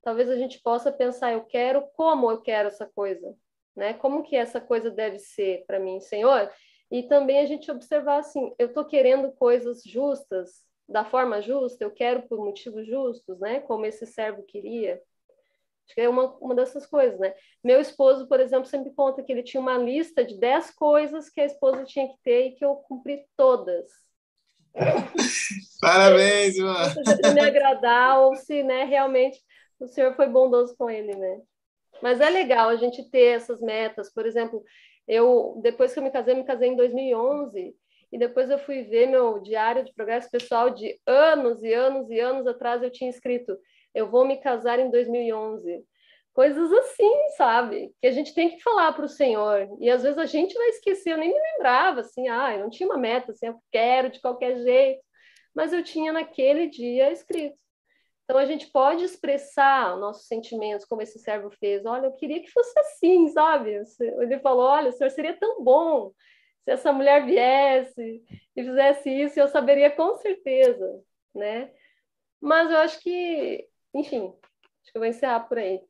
talvez 0.02 0.28
a 0.28 0.36
gente 0.36 0.61
possa 0.61 0.92
pensar, 0.92 1.32
eu 1.32 1.44
quero, 1.44 1.86
como 1.94 2.30
eu 2.30 2.40
quero 2.40 2.68
essa 2.68 2.86
coisa? 2.86 3.34
Né? 3.76 3.94
Como 3.94 4.22
que 4.22 4.36
essa 4.36 4.61
coisa 4.61 4.90
deve 4.90 5.18
ser 5.18 5.64
para 5.66 5.78
mim, 5.78 6.00
Senhor? 6.00 6.50
E 6.90 7.04
também 7.04 7.38
a 7.40 7.46
gente 7.46 7.70
observar 7.70 8.18
assim, 8.18 8.52
eu 8.58 8.68
estou 8.68 8.84
querendo 8.84 9.30
coisas 9.32 9.82
justas, 9.84 10.68
da 10.88 11.04
forma 11.04 11.40
justa, 11.40 11.84
eu 11.84 11.90
quero 11.90 12.22
por 12.22 12.38
motivos 12.38 12.84
justos, 12.84 13.38
né? 13.38 13.61
Como 13.61 13.86
esse 13.86 14.04
servo 14.04 14.42
queria. 14.42 15.00
Acho 15.91 15.95
que 15.97 16.01
é 16.01 16.09
uma, 16.09 16.36
uma 16.38 16.55
dessas 16.55 16.86
coisas, 16.86 17.18
né? 17.18 17.34
Meu 17.64 17.80
esposo, 17.80 18.28
por 18.28 18.38
exemplo, 18.38 18.66
sempre 18.66 18.93
conta 18.95 19.24
que 19.24 19.32
ele 19.32 19.43
tinha 19.43 19.61
uma 19.61 19.76
lista 19.76 20.24
de 20.24 20.38
10 20.38 20.70
coisas 20.70 21.28
que 21.28 21.41
a 21.41 21.45
esposa 21.45 21.84
tinha 21.84 22.07
que 22.07 22.14
ter 22.22 22.47
e 22.47 22.53
que 22.53 22.64
eu 22.64 22.76
cumpri 22.76 23.24
todas. 23.36 23.91
Parabéns, 25.80 26.57
mano. 26.59 26.95
Se 27.05 27.34
me 27.34 27.41
agradar 27.41 28.20
ou 28.20 28.36
se 28.36 28.62
né, 28.62 28.84
realmente 28.84 29.41
o 29.80 29.88
senhor 29.88 30.14
foi 30.14 30.28
bondoso 30.28 30.76
com 30.76 30.88
ele, 30.88 31.16
né? 31.16 31.41
Mas 32.01 32.20
é 32.20 32.30
legal 32.30 32.68
a 32.68 32.76
gente 32.76 33.11
ter 33.11 33.34
essas 33.34 33.61
metas. 33.61 34.12
Por 34.12 34.26
exemplo, 34.26 34.62
Eu, 35.09 35.59
depois 35.61 35.93
que 35.93 35.99
eu 35.99 36.05
me 36.05 36.11
casei, 36.12 36.34
me 36.34 36.45
casei 36.45 36.68
em 36.68 36.76
2011, 36.76 37.74
e 38.12 38.18
depois 38.18 38.49
eu 38.49 38.61
fui 38.61 38.84
ver 38.84 39.07
meu 39.09 39.41
diário 39.41 39.84
de 39.84 39.93
progresso 39.93 40.30
pessoal 40.30 40.70
de 40.70 41.01
anos 41.05 41.64
e 41.64 41.72
anos 41.72 42.09
e 42.11 42.20
anos 42.20 42.47
atrás, 42.47 42.80
eu 42.80 42.91
tinha 42.91 43.11
escrito, 43.11 43.59
eu 43.95 44.09
vou 44.09 44.26
me 44.26 44.38
casar 44.38 44.78
em 44.78 44.91
2011. 44.91 45.84
Coisas 46.32 46.72
assim, 46.72 47.28
sabe? 47.36 47.93
Que 48.01 48.07
a 48.07 48.12
gente 48.12 48.34
tem 48.34 48.51
que 48.51 48.62
falar 48.62 48.93
para 48.93 49.05
o 49.05 49.09
Senhor. 49.09 49.68
E 49.80 49.91
às 49.91 50.03
vezes 50.03 50.18
a 50.18 50.26
gente 50.26 50.55
vai 50.55 50.68
esquecer, 50.68 51.12
eu 51.12 51.18
nem 51.18 51.32
me 51.32 51.41
lembrava, 51.53 52.01
assim, 52.01 52.28
ah, 52.28 52.55
eu 52.55 52.61
não 52.61 52.70
tinha 52.70 52.88
uma 52.88 52.99
meta, 52.99 53.32
assim, 53.32 53.47
eu 53.47 53.61
quero 53.70 54.11
de 54.11 54.20
qualquer 54.20 54.57
jeito. 54.59 55.03
Mas 55.55 55.72
eu 55.72 55.82
tinha 55.82 56.12
naquele 56.12 56.68
dia 56.68 57.11
escrito. 57.11 57.59
Então 58.24 58.38
a 58.38 58.47
gente 58.47 58.70
pode 58.70 59.05
expressar 59.05 59.97
nossos 59.99 60.28
sentimentos, 60.28 60.86
como 60.86 61.03
esse 61.03 61.18
servo 61.18 61.51
fez. 61.51 61.84
Olha, 61.84 62.07
eu 62.07 62.12
queria 62.12 62.41
que 62.41 62.51
fosse 62.51 62.78
assim, 62.78 63.26
sabe? 63.28 63.82
Ele 64.01 64.38
falou: 64.38 64.66
olha, 64.66 64.91
o 64.91 64.93
senhor 64.93 65.11
seria 65.11 65.36
tão 65.36 65.64
bom 65.64 66.12
se 66.64 66.70
essa 66.70 66.93
mulher 66.93 67.24
viesse 67.24 68.22
e 68.57 68.62
fizesse 68.62 69.11
isso, 69.11 69.41
eu 69.41 69.49
saberia 69.49 69.91
com 69.91 70.14
certeza, 70.16 71.03
né? 71.34 71.72
Mas 72.41 72.70
eu 72.70 72.78
acho 72.78 73.01
que, 73.01 73.66
enfim, 73.95 74.26
acho 74.26 74.93
que 74.93 74.97
eu 74.97 75.01
vou 75.01 75.07
encerrar 75.07 75.41
por 75.41 75.59
aí. 75.59 75.80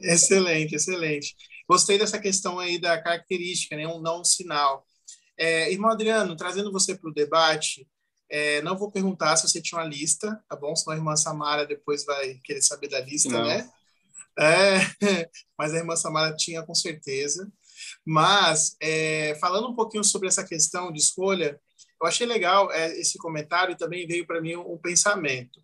excelente, 0.00 0.74
excelente. 0.74 1.34
Gostei 1.68 1.98
dessa 1.98 2.18
questão 2.18 2.58
aí 2.58 2.80
da 2.80 3.00
característica, 3.00 3.76
né? 3.76 3.86
Um 3.86 4.00
não 4.00 4.24
sinal. 4.24 4.86
É, 5.38 5.72
irmão 5.72 5.90
Adriano, 5.90 6.36
trazendo 6.36 6.72
você 6.72 6.98
para 6.98 7.08
o 7.08 7.14
debate, 7.14 7.88
é, 8.30 8.62
não 8.62 8.76
vou 8.76 8.90
perguntar 8.90 9.36
se 9.36 9.48
você 9.48 9.60
tinha 9.60 9.80
uma 9.80 9.86
lista, 9.86 10.42
tá 10.48 10.54
bom? 10.54 10.74
Senão 10.76 10.94
a 10.94 10.96
irmã 10.98 11.16
Samara 11.16 11.66
depois 11.66 12.04
vai 12.04 12.34
querer 12.44 12.62
saber 12.62 12.88
da 12.88 13.00
lista, 13.00 13.30
não. 13.30 13.46
né? 13.46 13.68
É, 14.38 14.78
mas 15.58 15.74
a 15.74 15.78
irmã 15.78 15.96
Samara 15.96 16.34
tinha 16.36 16.62
com 16.62 16.74
certeza. 16.74 17.50
Mas, 18.04 18.76
é, 18.80 19.34
falando 19.40 19.68
um 19.68 19.74
pouquinho 19.74 20.04
sobre 20.04 20.28
essa 20.28 20.44
questão 20.44 20.92
de 20.92 21.00
escolha, 21.00 21.60
eu 22.00 22.06
achei 22.06 22.26
legal 22.26 22.70
é, 22.70 22.98
esse 22.98 23.18
comentário 23.18 23.72
e 23.72 23.78
também 23.78 24.06
veio 24.06 24.26
para 24.26 24.40
mim 24.40 24.56
um, 24.56 24.74
um 24.74 24.78
pensamento. 24.78 25.60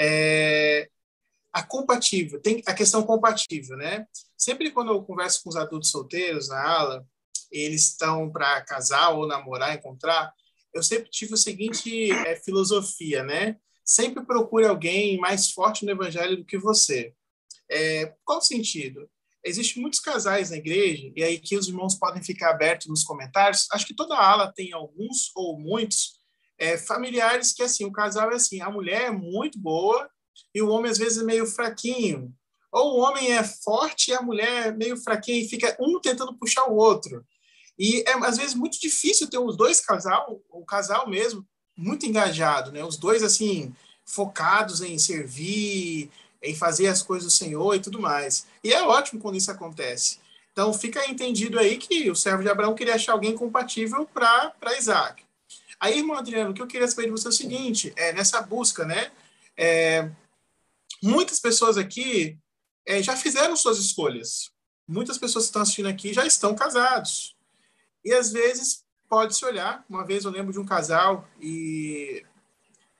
É, 0.00 0.88
a 1.52 1.62
compatível, 1.62 2.40
tem 2.40 2.62
a 2.66 2.72
questão 2.72 3.02
compatível, 3.02 3.76
né? 3.76 4.06
Sempre 4.36 4.70
quando 4.70 4.92
eu 4.92 5.02
converso 5.02 5.42
com 5.42 5.50
os 5.50 5.56
adultos 5.56 5.90
solteiros 5.90 6.48
na 6.48 6.62
aula, 6.66 7.06
eles 7.50 7.88
estão 7.88 8.30
para 8.30 8.62
casar 8.62 9.10
ou 9.10 9.26
namorar, 9.26 9.74
encontrar, 9.74 10.32
eu 10.72 10.82
sempre 10.82 11.10
tive 11.10 11.34
o 11.34 11.36
seguinte 11.36 12.10
é, 12.12 12.36
filosofia, 12.36 13.22
né? 13.24 13.56
Sempre 13.84 14.24
procure 14.24 14.66
alguém 14.66 15.18
mais 15.18 15.50
forte 15.50 15.84
no 15.84 15.90
evangelho 15.90 16.36
do 16.36 16.44
que 16.44 16.56
você. 16.56 17.12
É, 17.68 18.14
qual 18.24 18.40
sentido? 18.40 19.10
Existem 19.44 19.82
muitos 19.82 20.00
casais 20.00 20.50
na 20.50 20.58
igreja, 20.58 21.10
e 21.16 21.24
aí 21.24 21.38
que 21.38 21.56
os 21.56 21.66
irmãos 21.66 21.94
podem 21.96 22.22
ficar 22.22 22.50
abertos 22.50 22.86
nos 22.86 23.02
comentários. 23.02 23.66
Acho 23.72 23.86
que 23.86 23.94
toda 23.94 24.14
ala 24.14 24.52
tem 24.52 24.72
alguns 24.72 25.30
ou 25.34 25.58
muitos 25.58 26.19
é, 26.60 26.76
familiares 26.76 27.54
que, 27.54 27.62
assim, 27.62 27.86
o 27.86 27.90
casal 27.90 28.30
é 28.30 28.34
assim, 28.34 28.60
a 28.60 28.70
mulher 28.70 29.06
é 29.06 29.10
muito 29.10 29.58
boa 29.58 30.08
e 30.54 30.60
o 30.60 30.68
homem, 30.68 30.90
às 30.90 30.98
vezes, 30.98 31.22
é 31.22 31.24
meio 31.24 31.46
fraquinho. 31.46 32.32
Ou 32.70 32.98
o 32.98 33.00
homem 33.00 33.32
é 33.32 33.42
forte 33.42 34.10
e 34.10 34.14
a 34.14 34.20
mulher 34.20 34.66
é 34.66 34.70
meio 34.70 34.96
fraquinha 34.98 35.40
e 35.40 35.48
fica 35.48 35.74
um 35.80 35.98
tentando 35.98 36.36
puxar 36.38 36.66
o 36.66 36.76
outro. 36.76 37.24
E 37.78 38.04
é, 38.06 38.12
às 38.26 38.36
vezes, 38.36 38.54
muito 38.54 38.78
difícil 38.78 39.28
ter 39.28 39.38
os 39.38 39.56
dois 39.56 39.80
casal, 39.80 40.38
o 40.50 40.64
casal 40.64 41.08
mesmo, 41.08 41.44
muito 41.74 42.04
engajado, 42.04 42.70
né? 42.70 42.84
Os 42.84 42.98
dois, 42.98 43.22
assim, 43.22 43.74
focados 44.04 44.82
em 44.82 44.98
servir, 44.98 46.10
em 46.42 46.54
fazer 46.54 46.88
as 46.88 47.02
coisas 47.02 47.32
do 47.32 47.36
Senhor 47.36 47.74
e 47.74 47.80
tudo 47.80 47.98
mais. 47.98 48.46
E 48.62 48.70
é 48.70 48.82
ótimo 48.82 49.18
quando 49.18 49.36
isso 49.36 49.50
acontece. 49.50 50.18
Então, 50.52 50.74
fica 50.74 51.08
entendido 51.08 51.58
aí 51.58 51.78
que 51.78 52.10
o 52.10 52.14
servo 52.14 52.42
de 52.42 52.50
Abraão 52.50 52.74
queria 52.74 52.96
achar 52.96 53.12
alguém 53.12 53.34
compatível 53.34 54.06
para 54.06 54.76
Isaac. 54.78 55.29
Aí, 55.80 55.98
irmão 55.98 56.16
Adriano, 56.16 56.50
o 56.50 56.54
que 56.54 56.60
eu 56.60 56.66
queria 56.66 56.86
saber 56.86 57.06
de 57.06 57.10
você 57.10 57.26
é 57.26 57.30
o 57.30 57.32
seguinte, 57.32 57.92
é, 57.96 58.12
nessa 58.12 58.42
busca, 58.42 58.84
né? 58.84 59.10
É, 59.56 60.10
muitas 61.02 61.40
pessoas 61.40 61.78
aqui 61.78 62.38
é, 62.86 63.02
já 63.02 63.16
fizeram 63.16 63.56
suas 63.56 63.78
escolhas. 63.78 64.50
Muitas 64.86 65.16
pessoas 65.16 65.44
que 65.44 65.48
estão 65.48 65.62
assistindo 65.62 65.88
aqui 65.88 66.12
já 66.12 66.26
estão 66.26 66.54
casados. 66.54 67.34
E 68.04 68.12
às 68.12 68.30
vezes 68.30 68.84
pode 69.08 69.34
se 69.34 69.44
olhar. 69.44 69.84
Uma 69.88 70.04
vez 70.04 70.24
eu 70.24 70.30
lembro 70.30 70.52
de 70.52 70.58
um 70.58 70.66
casal 70.66 71.26
e 71.40 72.24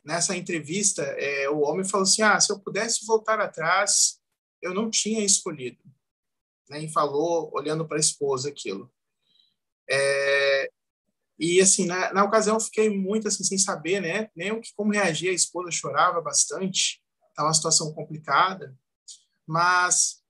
nessa 0.03 0.35
entrevista 0.35 1.03
é, 1.03 1.51
o 1.51 1.61
homem 1.61 1.85
falou 1.85 2.05
assim: 2.05 2.23
ah, 2.23 2.41
se 2.41 2.51
eu 2.51 2.59
pudesse 2.59 3.05
voltar 3.05 3.41
atrás, 3.41 4.19
eu 4.63 4.73
não 4.73 4.91
tinha 4.91 5.25
escolhido. 5.25 5.83
Né? 6.69 6.85
E 6.85 6.93
falou 6.93 7.51
olhando 7.53 7.87
para 7.87 7.99
a 7.99 8.01
esposa 8.01 8.49
aquilo. 8.49 8.91
É, 9.89 10.71
e 11.41 11.59
assim 11.59 11.87
na, 11.87 12.13
na 12.13 12.23
ocasião 12.23 12.57
eu 12.57 12.61
fiquei 12.61 12.91
muito 12.91 13.27
assim 13.27 13.43
sem 13.43 13.57
saber, 13.57 14.01
né? 14.01 14.29
Nem 14.37 14.53
o 14.53 14.61
que 14.61 14.75
como 14.77 14.93
reagir. 14.93 15.31
A 15.31 15.33
esposa 15.33 15.71
chorava 15.71 16.21
bastante. 16.21 17.01
Estava 17.31 17.49
uma 17.49 17.55
situação 17.55 17.95
complicada, 17.95 18.77
mas 19.47 20.21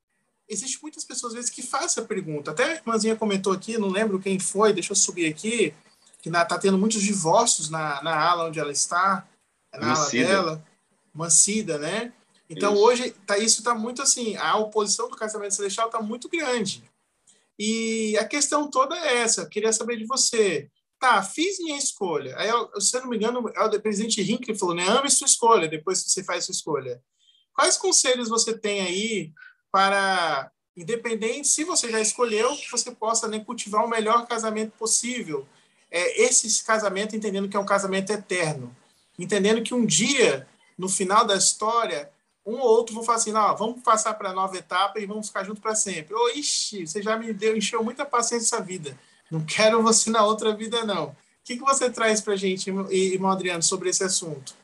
existe 0.48 0.80
muitas 0.80 1.04
pessoas, 1.04 1.32
às 1.32 1.36
vezes, 1.36 1.50
que 1.50 1.62
fazem 1.62 1.86
essa 1.86 2.02
pergunta. 2.02 2.50
Até 2.52 2.64
a 2.64 2.74
irmãzinha 2.74 3.16
comentou 3.16 3.52
aqui, 3.52 3.78
não 3.78 3.88
lembro 3.88 4.20
quem 4.20 4.38
foi, 4.38 4.72
deixa 4.72 4.92
eu 4.92 4.96
subir 4.96 5.28
aqui, 5.28 5.74
que 6.20 6.28
está 6.28 6.58
tendo 6.58 6.78
muitos 6.78 7.02
divórcios 7.02 7.70
na, 7.70 8.02
na 8.02 8.16
ala 8.16 8.46
onde 8.46 8.60
ela 8.60 8.70
está, 8.70 9.26
na 9.72 9.88
Mancida. 9.88 10.26
ala 10.26 10.42
dela. 10.42 10.66
Mancida, 11.12 11.78
né? 11.78 12.12
Então, 12.48 12.74
isso. 12.74 12.82
hoje, 12.82 13.10
tá, 13.26 13.38
isso 13.38 13.60
está 13.60 13.74
muito 13.74 14.02
assim, 14.02 14.36
a 14.36 14.56
oposição 14.56 15.08
do 15.08 15.16
casamento 15.16 15.54
celestial 15.54 15.86
está 15.86 16.00
muito 16.00 16.28
grande. 16.28 16.84
E 17.58 18.16
a 18.18 18.24
questão 18.24 18.68
toda 18.68 18.96
é 18.96 19.18
essa, 19.18 19.42
eu 19.42 19.48
queria 19.48 19.72
saber 19.72 19.96
de 19.96 20.04
você. 20.04 20.68
Tá, 21.00 21.22
fiz 21.22 21.58
minha 21.58 21.78
escolha. 21.78 22.36
Aí, 22.36 22.50
se 22.78 22.94
eu 22.94 23.00
não 23.00 23.08
me 23.08 23.16
engano, 23.16 23.50
é 23.56 23.64
o 23.64 23.80
presidente 23.80 24.20
Hinckley 24.20 24.56
falou, 24.56 24.74
né? 24.74 24.86
Ame 24.86 25.10
sua 25.10 25.26
escolha 25.26 25.66
depois 25.66 26.02
que 26.02 26.10
você 26.10 26.22
faz 26.22 26.44
sua 26.44 26.52
escolha. 26.52 27.02
Quais 27.54 27.78
conselhos 27.78 28.28
você 28.28 28.56
tem 28.56 28.82
aí 28.82 29.32
para, 29.72 30.52
independente 30.76 31.48
se 31.48 31.64
você 31.64 31.90
já 31.90 32.00
escolheu, 32.02 32.54
que 32.54 32.70
você 32.70 32.90
possa 32.90 33.26
né, 33.26 33.40
cultivar 33.40 33.82
o 33.82 33.88
melhor 33.88 34.26
casamento 34.26 34.72
possível. 34.76 35.48
É, 35.90 36.22
esse 36.22 36.62
casamento 36.64 37.16
entendendo 37.16 37.48
que 37.48 37.56
é 37.56 37.60
um 37.60 37.64
casamento 37.64 38.12
eterno, 38.12 38.76
entendendo 39.18 39.62
que 39.62 39.72
um 39.72 39.86
dia, 39.86 40.46
no 40.76 40.88
final 40.88 41.24
da 41.24 41.34
história, 41.34 42.10
um 42.44 42.58
ou 42.58 42.68
outro 42.68 42.94
vão 42.94 43.02
falar 43.02 43.16
assim, 43.16 43.32
não, 43.32 43.56
vamos 43.56 43.82
passar 43.82 44.12
para 44.14 44.30
a 44.30 44.34
nova 44.34 44.54
etapa 44.54 45.00
e 45.00 45.06
vamos 45.06 45.28
ficar 45.28 45.44
juntos 45.44 45.62
para 45.62 45.74
sempre. 45.74 46.14
Ou, 46.14 46.28
ixi, 46.30 46.86
você 46.86 47.02
já 47.02 47.16
me 47.16 47.32
deu, 47.32 47.56
encheu 47.56 47.82
muita 47.82 48.04
paciência 48.04 48.54
essa 48.54 48.62
vida. 48.62 48.98
Não 49.30 49.44
quero 49.44 49.82
você 49.82 50.10
na 50.10 50.24
outra 50.24 50.54
vida, 50.54 50.84
não. 50.84 51.06
O 51.06 51.16
que, 51.44 51.56
que 51.56 51.62
você 51.62 51.90
traz 51.90 52.20
para 52.20 52.34
a 52.34 52.36
gente, 52.36 52.70
irmão 52.90 53.30
Adriano, 53.30 53.62
sobre 53.62 53.88
esse 53.88 54.02
assunto? 54.02 54.54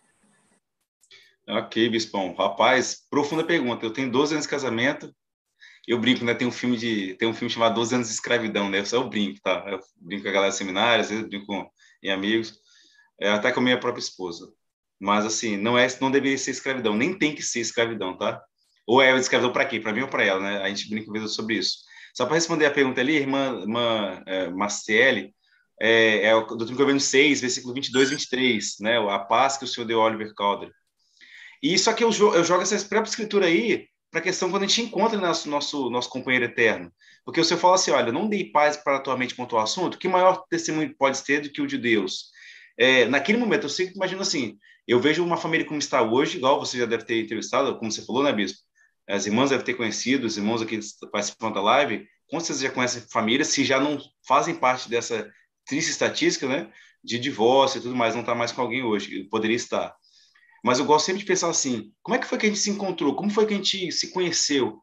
Ok, 1.49 1.89
Bispão. 1.89 2.35
Rapaz, 2.35 3.07
profunda 3.09 3.45
pergunta. 3.45 3.87
Eu 3.87 3.93
tenho 3.93 4.11
12 4.11 4.35
anos 4.35 4.47
de 4.47 4.51
casamento. 4.51 5.15
Eu 5.87 6.01
brinco, 6.01 6.25
né? 6.25 6.35
Tem 6.35 6.47
um 6.47 6.53
filme 6.53 6.77
de 6.77 7.15
tem 7.15 7.29
um 7.29 7.35
filme 7.35 7.49
chamado 7.49 7.77
12 7.77 7.95
anos 7.95 8.09
de 8.09 8.15
escravidão, 8.15 8.69
né? 8.69 8.85
Só 8.85 8.97
eu 8.97 9.09
brinco, 9.09 9.41
tá? 9.41 9.65
Eu 9.69 9.79
brinco 9.97 10.25
com 10.25 10.29
a 10.29 10.33
galera 10.33 10.51
de 10.51 10.59
seminário, 10.59 11.03
às 11.03 11.11
vezes 11.11 11.29
brinco 11.29 11.47
com 11.47 11.71
em 12.03 12.11
amigos, 12.11 12.59
é, 13.21 13.31
até 13.31 13.53
com 13.53 13.61
a 13.61 13.63
minha 13.63 13.79
própria 13.79 14.03
esposa. 14.03 14.53
Mas 14.99 15.25
assim, 15.25 15.57
não 15.57 15.79
é, 15.79 15.87
não 16.01 16.11
deveria 16.11 16.37
ser 16.37 16.51
escravidão, 16.51 16.97
nem 16.97 17.17
tem 17.17 17.35
que 17.35 17.43
ser 17.43 17.61
escravidão, 17.61 18.17
tá? 18.17 18.43
Ou 18.87 19.01
é 19.01 19.17
escravidão 19.17 19.53
para 19.53 19.65
quê? 19.65 19.79
Para 19.79 19.93
mim 19.93 20.03
ou 20.03 20.09
para 20.09 20.25
ela, 20.25 20.41
né? 20.41 20.63
A 20.63 20.69
gente 20.69 20.89
brinca 20.89 21.11
mesmo 21.11 21.29
sobre 21.29 21.57
isso. 21.59 21.79
Só 22.17 22.25
para 22.25 22.37
responder 22.37 22.65
a 22.65 22.71
pergunta 22.71 22.99
ali, 22.99 23.15
irmã, 23.17 23.61
irmã 23.61 24.23
é, 24.25 24.49
Marciele, 24.49 25.35
é, 25.79 26.29
é 26.29 26.35
o 26.35 26.47
Governo 26.47 26.99
6, 26.99 27.43
versículo 27.43 27.75
22 27.75 28.09
e 28.09 28.11
23, 28.13 28.77
né? 28.81 28.99
A 29.11 29.19
paz 29.19 29.59
que 29.59 29.65
o 29.65 29.69
Senhor 29.69 29.87
deu 29.87 30.01
a 30.01 30.05
Oliver 30.07 30.35
Calder. 30.35 30.71
E 31.63 31.79
só 31.79 31.93
que 31.93 32.03
eu, 32.03 32.11
eu 32.11 32.43
jogo 32.43 32.63
essa 32.63 32.79
própria 32.89 33.11
escritura 33.11 33.45
aí 33.45 33.87
para 34.11 34.21
a 34.21 34.23
questão 34.23 34.51
quando 34.51 34.63
a 34.63 34.67
gente 34.67 34.81
encontra 34.81 35.21
nosso, 35.21 35.47
nosso, 35.51 35.91
nosso 35.91 36.09
companheiro 36.09 36.47
eterno. 36.47 36.91
Porque 37.23 37.43
você 37.45 37.55
fala 37.55 37.75
assim, 37.75 37.91
olha, 37.91 38.11
não 38.11 38.29
dei 38.29 38.51
paz 38.51 38.79
para 38.79 38.97
a 38.97 39.01
tua 39.01 39.17
mente 39.19 39.35
quanto 39.35 39.55
ao 39.55 39.63
assunto, 39.63 39.99
que 39.99 40.09
maior 40.09 40.43
testemunho 40.49 40.95
pode 40.97 41.23
ter 41.23 41.43
do 41.43 41.51
que 41.51 41.61
o 41.61 41.67
de 41.67 41.77
Deus? 41.77 42.31
É, 42.79 43.05
naquele 43.07 43.37
momento, 43.37 43.65
eu 43.65 43.69
sempre 43.69 43.95
imagino 43.95 44.23
assim, 44.23 44.57
eu 44.89 44.99
vejo 44.99 45.23
uma 45.23 45.37
família 45.37 45.67
como 45.67 45.79
está 45.79 46.01
hoje, 46.01 46.39
igual 46.39 46.59
você 46.59 46.79
já 46.79 46.87
deve 46.87 47.05
ter 47.05 47.21
entrevistado, 47.21 47.79
como 47.79 47.93
você 47.93 48.01
falou, 48.01 48.23
né, 48.23 48.33
Bispo? 48.33 48.66
As 49.09 49.27
irmãs 49.27 49.51
devem 49.51 49.65
ter 49.65 49.75
conhecido, 49.75 50.27
os 50.27 50.37
irmãos 50.37 50.61
aqui 50.61 50.79
participando 51.13 51.55
da 51.55 51.63
live, 51.63 52.07
com 52.29 52.41
certeza 52.41 52.67
já 52.67 52.71
conhecem 52.71 53.03
família, 53.11 53.45
se 53.45 53.65
já 53.65 53.79
não 53.79 53.99
fazem 54.27 54.55
parte 54.55 54.89
dessa 54.89 55.31
triste 55.65 55.91
estatística, 55.91 56.47
né, 56.49 56.71
de 57.03 57.19
divórcio 57.19 57.79
e 57.79 57.83
tudo 57.83 57.95
mais, 57.95 58.15
não 58.15 58.23
está 58.23 58.35
mais 58.35 58.51
com 58.51 58.63
alguém 58.63 58.83
hoje, 58.83 59.25
poderia 59.25 59.57
estar. 59.57 59.95
Mas 60.65 60.81
eu 60.81 60.85
gosto 60.85 61.07
sempre 61.07 61.21
de 61.21 61.27
pensar 61.27 61.49
assim: 61.49 61.93
como 62.03 62.17
é 62.17 62.19
que 62.19 62.27
foi 62.27 62.39
que 62.39 62.47
a 62.47 62.49
gente 62.49 62.61
se 62.61 62.71
encontrou? 62.71 63.15
Como 63.15 63.31
foi 63.31 63.47
que 63.47 63.55
a 63.55 63.57
gente 63.57 63.93
se 63.93 64.11
conheceu? 64.11 64.81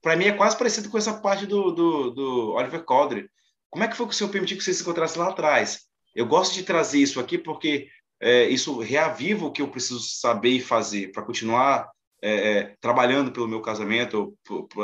Para 0.00 0.14
mim 0.16 0.26
é 0.26 0.32
quase 0.32 0.56
parecido 0.56 0.88
com 0.88 0.98
essa 0.98 1.14
parte 1.14 1.46
do, 1.46 1.72
do, 1.72 2.10
do 2.10 2.52
Oliver 2.52 2.84
Cowdery. 2.84 3.28
Como 3.70 3.82
é 3.82 3.88
que 3.88 3.96
foi 3.96 4.06
que 4.06 4.12
o 4.12 4.16
Senhor 4.16 4.30
permitiu 4.30 4.56
que 4.56 4.62
você 4.62 4.72
se 4.72 4.82
encontrasse 4.82 5.18
lá 5.18 5.30
atrás? 5.30 5.80
Eu 6.14 6.26
gosto 6.26 6.54
de 6.54 6.62
trazer 6.62 6.98
isso 6.98 7.18
aqui 7.18 7.36
porque 7.36 7.88
é, 8.20 8.44
isso 8.48 8.78
reaviva 8.78 9.46
o 9.46 9.50
que 9.50 9.60
eu 9.60 9.68
preciso 9.68 10.00
saber 10.00 10.50
e 10.50 10.60
fazer 10.60 11.10
para 11.10 11.24
continuar 11.24 11.90
é, 12.24 12.58
é, 12.58 12.76
trabalhando 12.80 13.30
pelo 13.30 13.46
meu 13.46 13.60
casamento, 13.60 14.34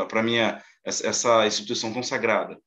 para 0.09 0.22
minha 0.22 0.62
essa 0.84 1.47
instituição 1.47 1.91
tão 1.91 2.03
sagrada. 2.03 2.59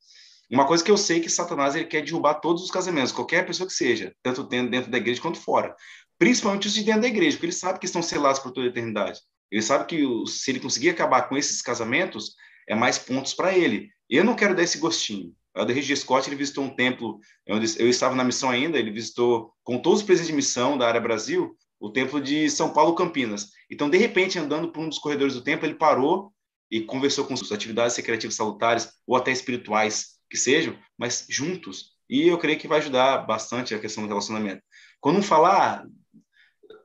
Uma 0.50 0.66
coisa 0.66 0.84
que 0.84 0.90
eu 0.90 0.98
sei 0.98 1.20
que 1.20 1.30
Satanás 1.30 1.76
ele 1.76 1.86
quer 1.86 2.02
derrubar 2.04 2.36
todos 2.36 2.64
os 2.64 2.72
casamentos, 2.72 3.12
qualquer 3.12 3.46
pessoa 3.46 3.68
que 3.68 3.74
seja, 3.74 4.16
tanto 4.24 4.44
dentro 4.44 4.90
da 4.90 4.98
igreja 4.98 5.22
quanto 5.22 5.40
fora. 5.40 5.76
Principalmente 6.18 6.68
os 6.68 6.74
de 6.74 6.84
dentro 6.84 7.02
da 7.02 7.08
igreja, 7.08 7.38
porque 7.38 7.48
ele 7.48 7.54
sabe 7.54 7.78
que 7.78 7.86
estão 7.86 8.02
selados 8.02 8.40
por 8.40 8.52
toda 8.52 8.66
a 8.66 8.70
eternidade. 8.70 9.20
Ele 9.52 9.62
sabe 9.62 9.86
que 9.86 10.04
se 10.28 10.50
ele 10.50 10.60
conseguir 10.60 10.90
acabar 10.90 11.30
com 11.30 11.38
esses 11.38 11.62
casamentos, 11.62 12.36
é 12.68 12.74
mais 12.74 12.98
pontos 12.98 13.34
para 13.36 13.56
ele. 13.56 13.90
Eu 14.10 14.24
não 14.24 14.36
quero 14.36 14.56
dar 14.56 14.64
esse 14.64 14.80
gostinho. 14.80 15.34
O 15.56 15.60
Elder 15.60 15.98
Scott 15.98 16.28
ele 16.28 16.36
visitou 16.36 16.64
um 16.64 16.76
templo, 16.76 17.20
eu 17.46 17.88
estava 17.88 18.16
na 18.16 18.24
missão 18.24 18.50
ainda, 18.50 18.80
ele 18.80 18.90
visitou 18.90 19.54
com 19.64 19.78
todos 19.78 20.00
os 20.00 20.06
presidentes 20.06 20.32
de 20.32 20.36
missão 20.36 20.78
da 20.78 20.88
área 20.88 21.00
Brasil, 21.00 21.56
o 21.80 21.90
templo 21.90 22.22
de 22.22 22.50
São 22.50 22.72
Paulo 22.72 22.96
Campinas. 22.96 23.50
Então, 23.70 23.90
de 23.90 23.98
repente, 23.98 24.40
andando 24.40 24.72
por 24.72 24.84
um 24.84 24.90
dos 24.90 25.00
corredores 25.00 25.34
do 25.34 25.44
templo, 25.44 25.66
ele 25.66 25.76
parou 25.76 26.34
e 26.72 26.82
conversou 26.82 27.26
com 27.26 27.36
suas 27.36 27.52
atividades 27.52 27.94
secretivas 27.94 28.36
salutares 28.36 28.90
ou 29.06 29.16
até 29.16 29.32
espirituais 29.32 30.14
que 30.30 30.38
sejam, 30.38 30.78
mas 30.98 31.26
juntos. 31.30 31.92
E 32.10 32.28
eu 32.28 32.38
creio 32.38 32.58
que 32.58 32.68
vai 32.68 32.80
ajudar 32.80 33.20
bastante 33.20 33.76
a 33.76 33.80
questão 33.80 34.04
do 34.04 34.10
relacionamento. 34.10 34.62
Quando 35.00 35.22
falar, 35.22 35.86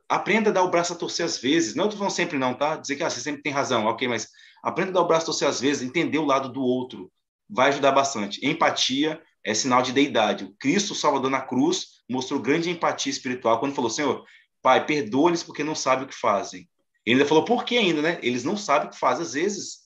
aprenda 0.08 0.50
a 0.50 0.52
dar 0.52 0.62
o 0.62 0.70
braço 0.70 0.92
a 0.92 0.96
torcer 0.96 1.24
às 1.24 1.38
vezes. 1.38 1.74
Não 1.74 1.84
estou 1.84 1.98
falando 1.98 2.14
sempre 2.14 2.38
não, 2.38 2.54
tá? 2.54 2.76
Dizer 2.76 2.96
que 2.96 3.02
ah, 3.02 3.10
você 3.10 3.20
sempre 3.20 3.42
tem 3.42 3.52
razão, 3.52 3.86
ok, 3.86 4.08
mas 4.08 4.28
aprenda 4.62 4.90
a 4.90 4.94
dar 4.94 5.02
o 5.02 5.06
braço 5.06 5.24
a 5.24 5.26
torcer 5.26 5.48
às 5.48 5.60
vezes, 5.60 5.82
entender 5.82 6.18
o 6.18 6.24
lado 6.24 6.48
do 6.48 6.62
outro. 6.62 7.10
Vai 7.48 7.68
ajudar 7.68 7.92
bastante. 7.92 8.44
Empatia 8.46 9.20
é 9.44 9.54
sinal 9.54 9.82
de 9.82 9.92
deidade. 9.92 10.44
O 10.44 10.54
Cristo 10.58 10.94
Salvador 10.94 11.30
na 11.30 11.40
cruz 11.40 12.02
mostrou 12.08 12.40
grande 12.40 12.70
empatia 12.70 13.10
espiritual 13.10 13.58
quando 13.60 13.74
falou, 13.74 13.90
Senhor, 13.90 14.24
Pai, 14.62 14.84
perdoa-lhes 14.86 15.42
porque 15.42 15.64
não 15.64 15.74
sabem 15.74 16.04
o 16.04 16.08
que 16.08 16.14
fazem. 16.14 16.68
Ele 17.04 17.16
ainda 17.16 17.28
falou, 17.28 17.44
por 17.44 17.64
que 17.64 17.78
ainda, 17.78 18.02
né? 18.02 18.18
Eles 18.22 18.44
não 18.44 18.56
sabem 18.56 18.88
o 18.88 18.90
que 18.90 18.98
fazem. 18.98 19.24
Às 19.24 19.32
vezes, 19.32 19.78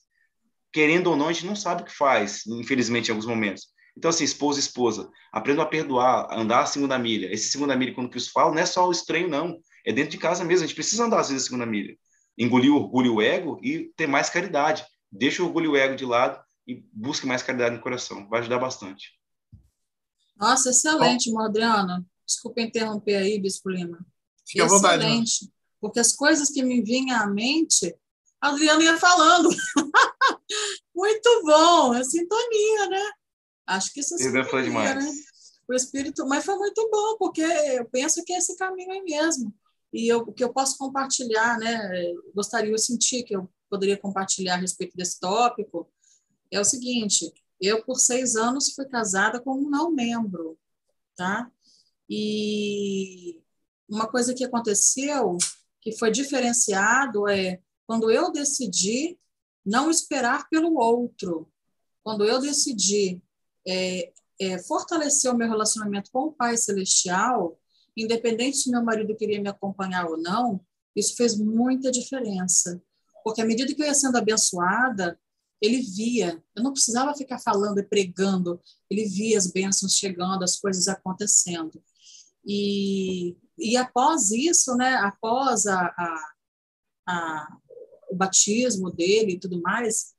querendo 0.73 1.07
ou 1.07 1.15
não, 1.15 1.27
a 1.27 1.33
gente 1.33 1.45
não 1.45 1.55
sabe 1.55 1.83
o 1.83 1.85
que 1.85 1.95
faz, 1.95 2.45
infelizmente, 2.47 3.07
em 3.07 3.11
alguns 3.11 3.25
momentos. 3.25 3.67
Então, 3.95 4.09
assim, 4.09 4.23
esposa 4.23 4.59
esposa, 4.59 5.09
aprendam 5.31 5.63
a 5.63 5.67
perdoar, 5.67 6.27
a 6.29 6.39
andar 6.39 6.61
a 6.61 6.65
segunda 6.65 6.97
milha. 6.97 7.31
Esse 7.31 7.49
segunda 7.49 7.75
milha, 7.75 7.93
quando 7.93 8.09
Cristo 8.09 8.31
fala, 8.31 8.51
não 8.51 8.59
é 8.59 8.65
só 8.65 8.87
o 8.87 8.91
estranho, 8.91 9.29
não. 9.29 9.59
É 9.85 9.93
dentro 9.93 10.11
de 10.11 10.17
casa 10.17 10.43
mesmo. 10.43 10.63
A 10.63 10.67
gente 10.67 10.75
precisa 10.75 11.05
andar, 11.05 11.19
às 11.19 11.29
vezes, 11.29 11.43
a 11.43 11.45
segunda 11.45 11.65
milha. 11.65 11.95
Engolir 12.37 12.73
o 12.73 12.77
orgulho 12.77 13.05
e 13.05 13.09
o 13.09 13.21
ego 13.21 13.59
e 13.61 13.91
ter 13.95 14.07
mais 14.07 14.29
caridade. 14.29 14.83
Deixa 15.11 15.43
o 15.43 15.45
orgulho 15.45 15.65
e 15.65 15.69
o 15.69 15.75
ego 15.77 15.95
de 15.95 16.05
lado 16.05 16.43
e 16.67 16.83
busque 16.91 17.27
mais 17.27 17.43
caridade 17.43 17.75
no 17.75 17.81
coração. 17.81 18.27
Vai 18.27 18.39
ajudar 18.39 18.57
bastante. 18.57 19.11
Nossa, 20.35 20.71
excelente, 20.71 21.31
Bom, 21.31 21.39
Adriana. 21.41 22.03
Desculpa 22.25 22.61
interromper 22.61 23.15
aí, 23.15 23.39
Bispo 23.39 23.69
Lima. 23.69 24.03
Fique 24.45 24.61
excelente. 24.61 24.65
à 24.65 24.67
vontade. 24.67 25.53
Porque 25.79 25.99
as 25.99 26.13
coisas 26.13 26.49
que 26.49 26.63
me 26.63 26.81
vinham 26.81 27.19
à 27.19 27.27
mente, 27.27 27.95
a 28.39 28.49
Adriana 28.49 28.83
ia 28.83 28.97
falando. 28.97 29.49
Muito 30.95 31.41
bom, 31.43 31.93
é 31.93 32.03
sintonia, 32.03 32.89
né? 32.89 33.11
Acho 33.65 33.91
que 33.93 33.99
isso 33.99 34.15
é 34.15 34.17
sintonia, 34.17 34.45
foi 34.45 34.63
demais. 34.63 35.03
né? 35.03 35.11
O 35.67 35.73
espírito, 35.73 36.25
mas 36.27 36.43
foi 36.43 36.55
muito 36.57 36.89
bom, 36.91 37.17
porque 37.17 37.41
eu 37.41 37.85
penso 37.85 38.21
que 38.25 38.33
é 38.33 38.37
esse 38.37 38.57
caminho 38.57 38.91
aí 38.91 39.01
mesmo. 39.01 39.53
E 39.93 40.11
eu, 40.11 40.19
o 40.19 40.33
que 40.33 40.43
eu 40.43 40.51
posso 40.51 40.77
compartilhar, 40.77 41.57
né? 41.57 41.79
Gostaria, 42.35 42.69
eu 42.69 42.77
senti 42.77 43.23
que 43.23 43.33
eu 43.33 43.49
poderia 43.69 43.97
compartilhar 43.97 44.55
a 44.55 44.57
respeito 44.57 44.95
desse 44.97 45.19
tópico, 45.21 45.89
é 46.51 46.59
o 46.59 46.65
seguinte: 46.65 47.31
eu, 47.59 47.83
por 47.83 47.95
seis 47.95 48.35
anos, 48.35 48.73
fui 48.73 48.85
casada 48.85 49.39
com 49.39 49.53
um 49.55 49.69
não 49.69 49.91
membro, 49.91 50.57
tá? 51.15 51.49
E 52.09 53.41
uma 53.93 54.07
coisa 54.07 54.33
que 54.33 54.43
aconteceu, 54.43 55.37
que 55.81 55.97
foi 55.97 56.09
diferenciado, 56.11 57.27
é 57.27 57.59
quando 57.85 58.09
eu 58.09 58.31
decidi 58.31 59.17
não 59.65 59.91
esperar 59.91 60.49
pelo 60.49 60.75
outro, 60.77 61.49
quando 62.03 62.25
eu 62.25 62.39
decidi 62.39 63.21
é, 63.67 64.11
é, 64.39 64.57
fortalecer 64.63 65.31
o 65.31 65.37
meu 65.37 65.47
relacionamento 65.47 66.09
com 66.11 66.25
o 66.25 66.33
Pai 66.33 66.57
Celestial, 66.57 67.59
independente 67.95 68.57
se 68.57 68.71
meu 68.71 68.83
marido 68.83 69.15
queria 69.15 69.41
me 69.41 69.49
acompanhar 69.49 70.05
ou 70.05 70.17
não, 70.17 70.59
isso 70.95 71.15
fez 71.15 71.37
muita 71.37 71.91
diferença. 71.91 72.81
Porque 73.23 73.41
à 73.41 73.45
medida 73.45 73.73
que 73.73 73.81
eu 73.81 73.85
ia 73.85 73.93
sendo 73.93 74.17
abençoada, 74.17 75.19
ele 75.61 75.81
via, 75.81 76.43
eu 76.55 76.63
não 76.63 76.73
precisava 76.73 77.15
ficar 77.15 77.39
falando 77.39 77.79
e 77.79 77.83
pregando, 77.83 78.59
ele 78.89 79.05
via 79.05 79.37
as 79.37 79.47
bênçãos 79.47 79.95
chegando, 79.95 80.43
as 80.43 80.59
coisas 80.59 80.87
acontecendo. 80.89 81.81
E, 82.45 83.37
e 83.57 83.77
após 83.77 84.31
isso, 84.31 84.75
né, 84.75 84.95
após 84.95 85.65
a, 85.65 85.79
a, 85.79 86.33
a, 87.07 87.57
o 88.09 88.15
batismo 88.15 88.91
dele 88.91 89.33
e 89.33 89.39
tudo 89.39 89.61
mais, 89.61 90.13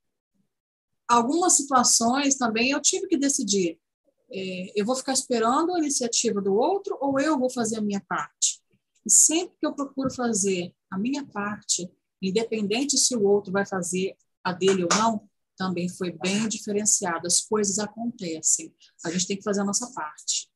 algumas 1.07 1.55
situações 1.57 2.35
também 2.35 2.71
eu 2.71 2.81
tive 2.81 3.07
que 3.07 3.17
decidir. 3.17 3.79
É, 4.31 4.73
eu 4.75 4.85
vou 4.85 4.95
ficar 4.95 5.13
esperando 5.13 5.73
a 5.73 5.79
iniciativa 5.79 6.41
do 6.41 6.55
outro 6.55 6.97
ou 6.99 7.19
eu 7.19 7.37
vou 7.37 7.49
fazer 7.49 7.77
a 7.77 7.81
minha 7.81 8.01
parte? 8.07 8.61
E 9.05 9.11
sempre 9.11 9.55
que 9.59 9.67
eu 9.67 9.73
procuro 9.73 10.11
fazer 10.13 10.73
a 10.89 10.97
minha 10.97 11.25
parte, 11.25 11.89
independente 12.21 12.97
se 12.97 13.15
o 13.15 13.23
outro 13.23 13.51
vai 13.51 13.65
fazer 13.65 14.15
a 14.43 14.51
dele 14.51 14.83
ou 14.83 14.89
não, 14.97 15.29
também 15.55 15.87
foi 15.87 16.11
bem 16.11 16.47
diferenciado. 16.47 17.27
As 17.27 17.41
coisas 17.41 17.79
acontecem. 17.79 18.73
A 19.05 19.11
gente 19.11 19.27
tem 19.27 19.37
que 19.37 19.43
fazer 19.43 19.61
a 19.61 19.65
nossa 19.65 19.91
parte. 19.93 20.49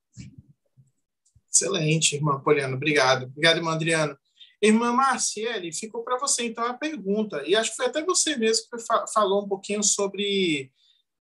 Excelente, 1.52 2.16
irmã 2.16 2.40
Poliana. 2.40 2.76
Obrigado. 2.76 3.26
Obrigado, 3.26 3.58
irmã 3.58 3.74
Adriana. 3.74 4.18
Irmã 4.62 4.92
Marciele, 4.92 5.72
ficou 5.72 6.04
para 6.04 6.18
você 6.18 6.44
então 6.44 6.66
a 6.66 6.74
pergunta. 6.74 7.42
E 7.46 7.56
acho 7.56 7.72
que 7.72 7.78
foi 7.78 7.86
até 7.86 8.04
você 8.04 8.36
mesmo 8.36 8.66
que 8.70 8.84
falou 9.14 9.46
um 9.46 9.48
pouquinho 9.48 9.82
sobre 9.82 10.72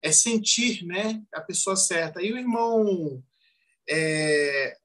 é, 0.01 0.11
sentir 0.11 0.86
né, 0.86 1.22
a 1.34 1.39
pessoa 1.39 1.76
certa. 1.76 2.22
E 2.22 2.34
o 2.34 2.38
irmão 2.38 3.24
é, 3.89 4.78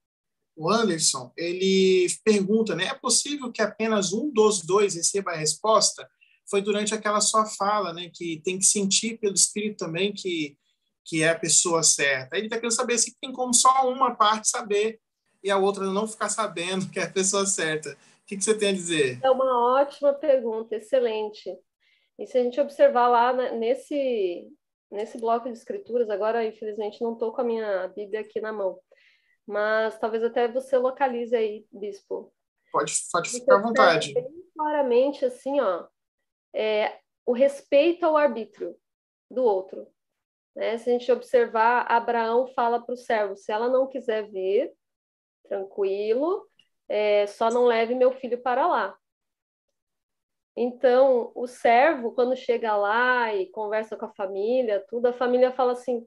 o 0.54 0.70
Anderson, 0.70 1.32
ele 1.36 2.06
pergunta, 2.24 2.76
né, 2.76 2.86
é 2.86 2.94
possível 2.94 3.50
que 3.50 3.60
apenas 3.60 4.12
um 4.12 4.30
dos 4.30 4.62
dois 4.62 4.94
receba 4.94 5.32
a 5.32 5.36
resposta? 5.36 6.08
foi 6.48 6.62
durante 6.62 6.94
aquela 6.94 7.20
sua 7.20 7.44
fala, 7.44 7.92
né, 7.92 8.10
que 8.12 8.40
tem 8.44 8.58
que 8.58 8.64
sentir 8.64 9.18
pelo 9.18 9.34
Espírito 9.34 9.78
também 9.78 10.12
que, 10.12 10.56
que 11.04 11.22
é 11.22 11.30
a 11.30 11.38
pessoa 11.38 11.82
certa. 11.82 12.36
Ele 12.36 12.46
está 12.46 12.56
querendo 12.56 12.74
saber 12.74 12.98
se 12.98 13.16
tem 13.20 13.32
como 13.32 13.52
só 13.52 13.90
uma 13.90 14.14
parte 14.14 14.48
saber 14.48 15.00
e 15.46 15.50
a 15.50 15.56
outra 15.56 15.84
não 15.84 16.08
ficar 16.08 16.28
sabendo 16.28 16.90
que 16.90 16.98
é 16.98 17.04
a 17.04 17.10
pessoa 17.10 17.46
certa. 17.46 17.90
O 17.90 18.26
que, 18.26 18.36
que 18.36 18.42
você 18.42 18.58
tem 18.58 18.70
a 18.70 18.72
dizer? 18.72 19.20
É 19.22 19.30
uma 19.30 19.80
ótima 19.80 20.12
pergunta, 20.12 20.74
excelente. 20.74 21.56
E 22.18 22.26
se 22.26 22.36
a 22.36 22.42
gente 22.42 22.60
observar 22.60 23.06
lá 23.06 23.32
nesse, 23.52 24.50
nesse 24.90 25.20
bloco 25.20 25.46
de 25.46 25.56
escrituras, 25.56 26.10
agora 26.10 26.44
infelizmente 26.44 27.00
não 27.00 27.12
estou 27.12 27.32
com 27.32 27.42
a 27.42 27.44
minha 27.44 27.86
Bíblia 27.94 28.22
aqui 28.22 28.40
na 28.40 28.52
mão, 28.52 28.76
mas 29.46 29.96
talvez 30.00 30.24
até 30.24 30.48
você 30.48 30.76
localize 30.76 31.36
aí, 31.36 31.64
Bispo. 31.70 32.32
Pode, 32.72 32.92
pode 33.12 33.30
ficar 33.30 33.58
à 33.58 33.62
vontade. 33.62 34.14
Bem 34.14 34.26
claramente 34.56 35.24
assim, 35.24 35.60
ó, 35.60 35.86
é, 36.52 36.98
o 37.24 37.32
respeito 37.32 38.04
ao 38.04 38.16
arbítrio 38.16 38.74
do 39.30 39.44
outro. 39.44 39.86
Né? 40.56 40.76
Se 40.78 40.90
a 40.90 40.92
gente 40.92 41.12
observar, 41.12 41.86
Abraão 41.88 42.48
fala 42.48 42.82
para 42.82 42.94
o 42.94 42.98
servo: 42.98 43.36
se 43.36 43.52
ela 43.52 43.68
não 43.68 43.86
quiser 43.86 44.28
vir, 44.28 44.72
tranquilo, 45.46 46.46
é, 46.88 47.26
só 47.26 47.50
não 47.50 47.64
leve 47.64 47.94
meu 47.94 48.12
filho 48.12 48.40
para 48.42 48.66
lá. 48.66 48.96
Então, 50.56 51.32
o 51.34 51.46
servo, 51.46 52.12
quando 52.12 52.34
chega 52.34 52.74
lá 52.76 53.34
e 53.34 53.46
conversa 53.50 53.96
com 53.96 54.06
a 54.06 54.14
família, 54.14 54.84
tudo, 54.88 55.06
a 55.06 55.12
família 55.12 55.52
fala 55.52 55.72
assim: 55.72 56.06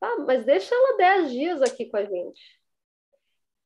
ah, 0.00 0.18
mas 0.26 0.44
deixa 0.44 0.74
ela 0.74 0.96
dez 0.96 1.30
dias 1.30 1.62
aqui 1.62 1.86
com 1.86 1.96
a 1.96 2.04
gente. 2.04 2.60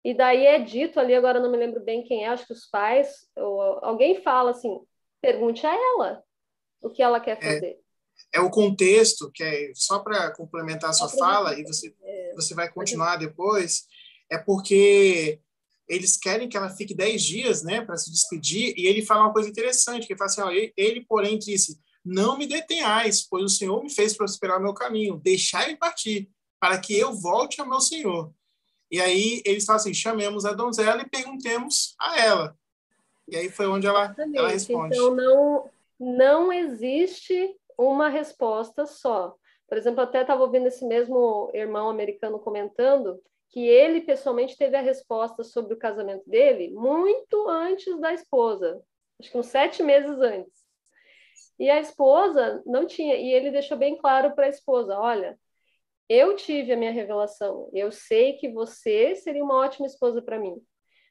E 0.04 0.14
daí 0.14 0.46
é 0.46 0.60
dito 0.60 1.00
ali, 1.00 1.14
agora 1.14 1.40
não 1.40 1.50
me 1.50 1.56
lembro 1.56 1.82
bem 1.82 2.04
quem 2.04 2.24
é, 2.24 2.28
acho 2.28 2.46
que 2.46 2.52
os 2.52 2.66
pais, 2.66 3.28
ou 3.34 3.60
alguém 3.84 4.22
fala 4.22 4.52
assim: 4.52 4.80
pergunte 5.20 5.66
a 5.66 5.74
ela 5.74 6.22
o 6.80 6.88
que 6.88 7.02
ela 7.02 7.18
quer 7.18 7.38
é, 7.38 7.40
fazer. 7.40 7.80
É, 8.32 8.38
é 8.38 8.40
o 8.40 8.50
contexto, 8.50 9.30
que 9.32 9.42
é 9.42 9.72
só 9.74 9.98
para 9.98 10.30
complementar 10.32 10.90
a 10.90 10.92
sua 10.92 11.08
fala, 11.08 11.58
e 11.58 11.64
você, 11.64 11.92
é, 12.00 12.34
você 12.34 12.54
vai 12.54 12.70
continuar 12.70 13.16
depois, 13.16 13.88
é 14.30 14.38
porque 14.38 15.40
eles 15.88 16.16
querem 16.16 16.48
que 16.48 16.56
ela 16.56 16.68
fique 16.68 16.94
10 16.94 17.22
dias 17.22 17.62
né, 17.62 17.80
para 17.80 17.96
se 17.96 18.10
despedir, 18.10 18.74
e 18.76 18.86
ele 18.86 19.04
fala 19.04 19.22
uma 19.22 19.32
coisa 19.32 19.48
interessante, 19.48 20.06
que 20.06 20.12
ele 20.12 20.18
fala 20.18 20.30
assim, 20.30 20.40
ó, 20.40 20.70
ele, 20.76 21.04
porém, 21.08 21.38
disse, 21.38 21.78
não 22.04 22.36
me 22.36 22.46
detenhais, 22.46 23.26
pois 23.28 23.44
o 23.44 23.48
Senhor 23.48 23.82
me 23.82 23.90
fez 23.90 24.16
prosperar 24.16 24.58
o 24.58 24.62
meu 24.62 24.74
caminho, 24.74 25.20
deixai-me 25.22 25.76
partir, 25.76 26.28
para 26.60 26.78
que 26.78 26.96
eu 26.96 27.12
volte 27.12 27.60
ao 27.60 27.68
meu 27.68 27.80
Senhor. 27.80 28.32
E 28.90 29.00
aí 29.00 29.42
eles 29.44 29.64
falam 29.64 29.80
assim, 29.80 29.94
chamemos 29.94 30.44
a 30.44 30.52
donzela 30.52 31.02
e 31.02 31.08
perguntemos 31.08 31.94
a 32.00 32.20
ela. 32.20 32.56
E 33.28 33.36
aí 33.36 33.50
foi 33.50 33.66
onde 33.66 33.86
ela, 33.86 34.14
ela 34.34 34.48
responde. 34.48 34.96
Então, 34.96 35.14
não, 35.14 35.70
não 35.98 36.52
existe 36.52 37.54
uma 37.76 38.08
resposta 38.08 38.86
só. 38.86 39.34
Por 39.68 39.76
exemplo, 39.76 40.00
até 40.00 40.20
estava 40.20 40.42
ouvindo 40.42 40.68
esse 40.68 40.84
mesmo 40.84 41.50
irmão 41.52 41.88
americano 41.88 42.38
comentando 42.38 43.20
que 43.50 43.66
ele 43.66 44.00
pessoalmente 44.00 44.56
teve 44.56 44.76
a 44.76 44.82
resposta 44.82 45.42
sobre 45.42 45.74
o 45.74 45.78
casamento 45.78 46.28
dele 46.28 46.70
muito 46.72 47.48
antes 47.48 47.98
da 48.00 48.12
esposa, 48.12 48.82
acho 49.20 49.30
que 49.30 49.38
uns 49.38 49.46
sete 49.46 49.82
meses 49.82 50.18
antes. 50.20 50.66
E 51.58 51.70
a 51.70 51.80
esposa 51.80 52.62
não 52.66 52.86
tinha, 52.86 53.16
e 53.16 53.32
ele 53.32 53.50
deixou 53.50 53.78
bem 53.78 53.96
claro 53.96 54.34
para 54.34 54.46
a 54.46 54.50
esposa: 54.50 54.98
olha, 54.98 55.38
eu 56.08 56.36
tive 56.36 56.72
a 56.72 56.76
minha 56.76 56.92
revelação. 56.92 57.70
Eu 57.72 57.90
sei 57.90 58.34
que 58.34 58.48
você 58.48 59.14
seria 59.14 59.42
uma 59.42 59.56
ótima 59.56 59.86
esposa 59.86 60.20
para 60.22 60.38
mim. 60.38 60.60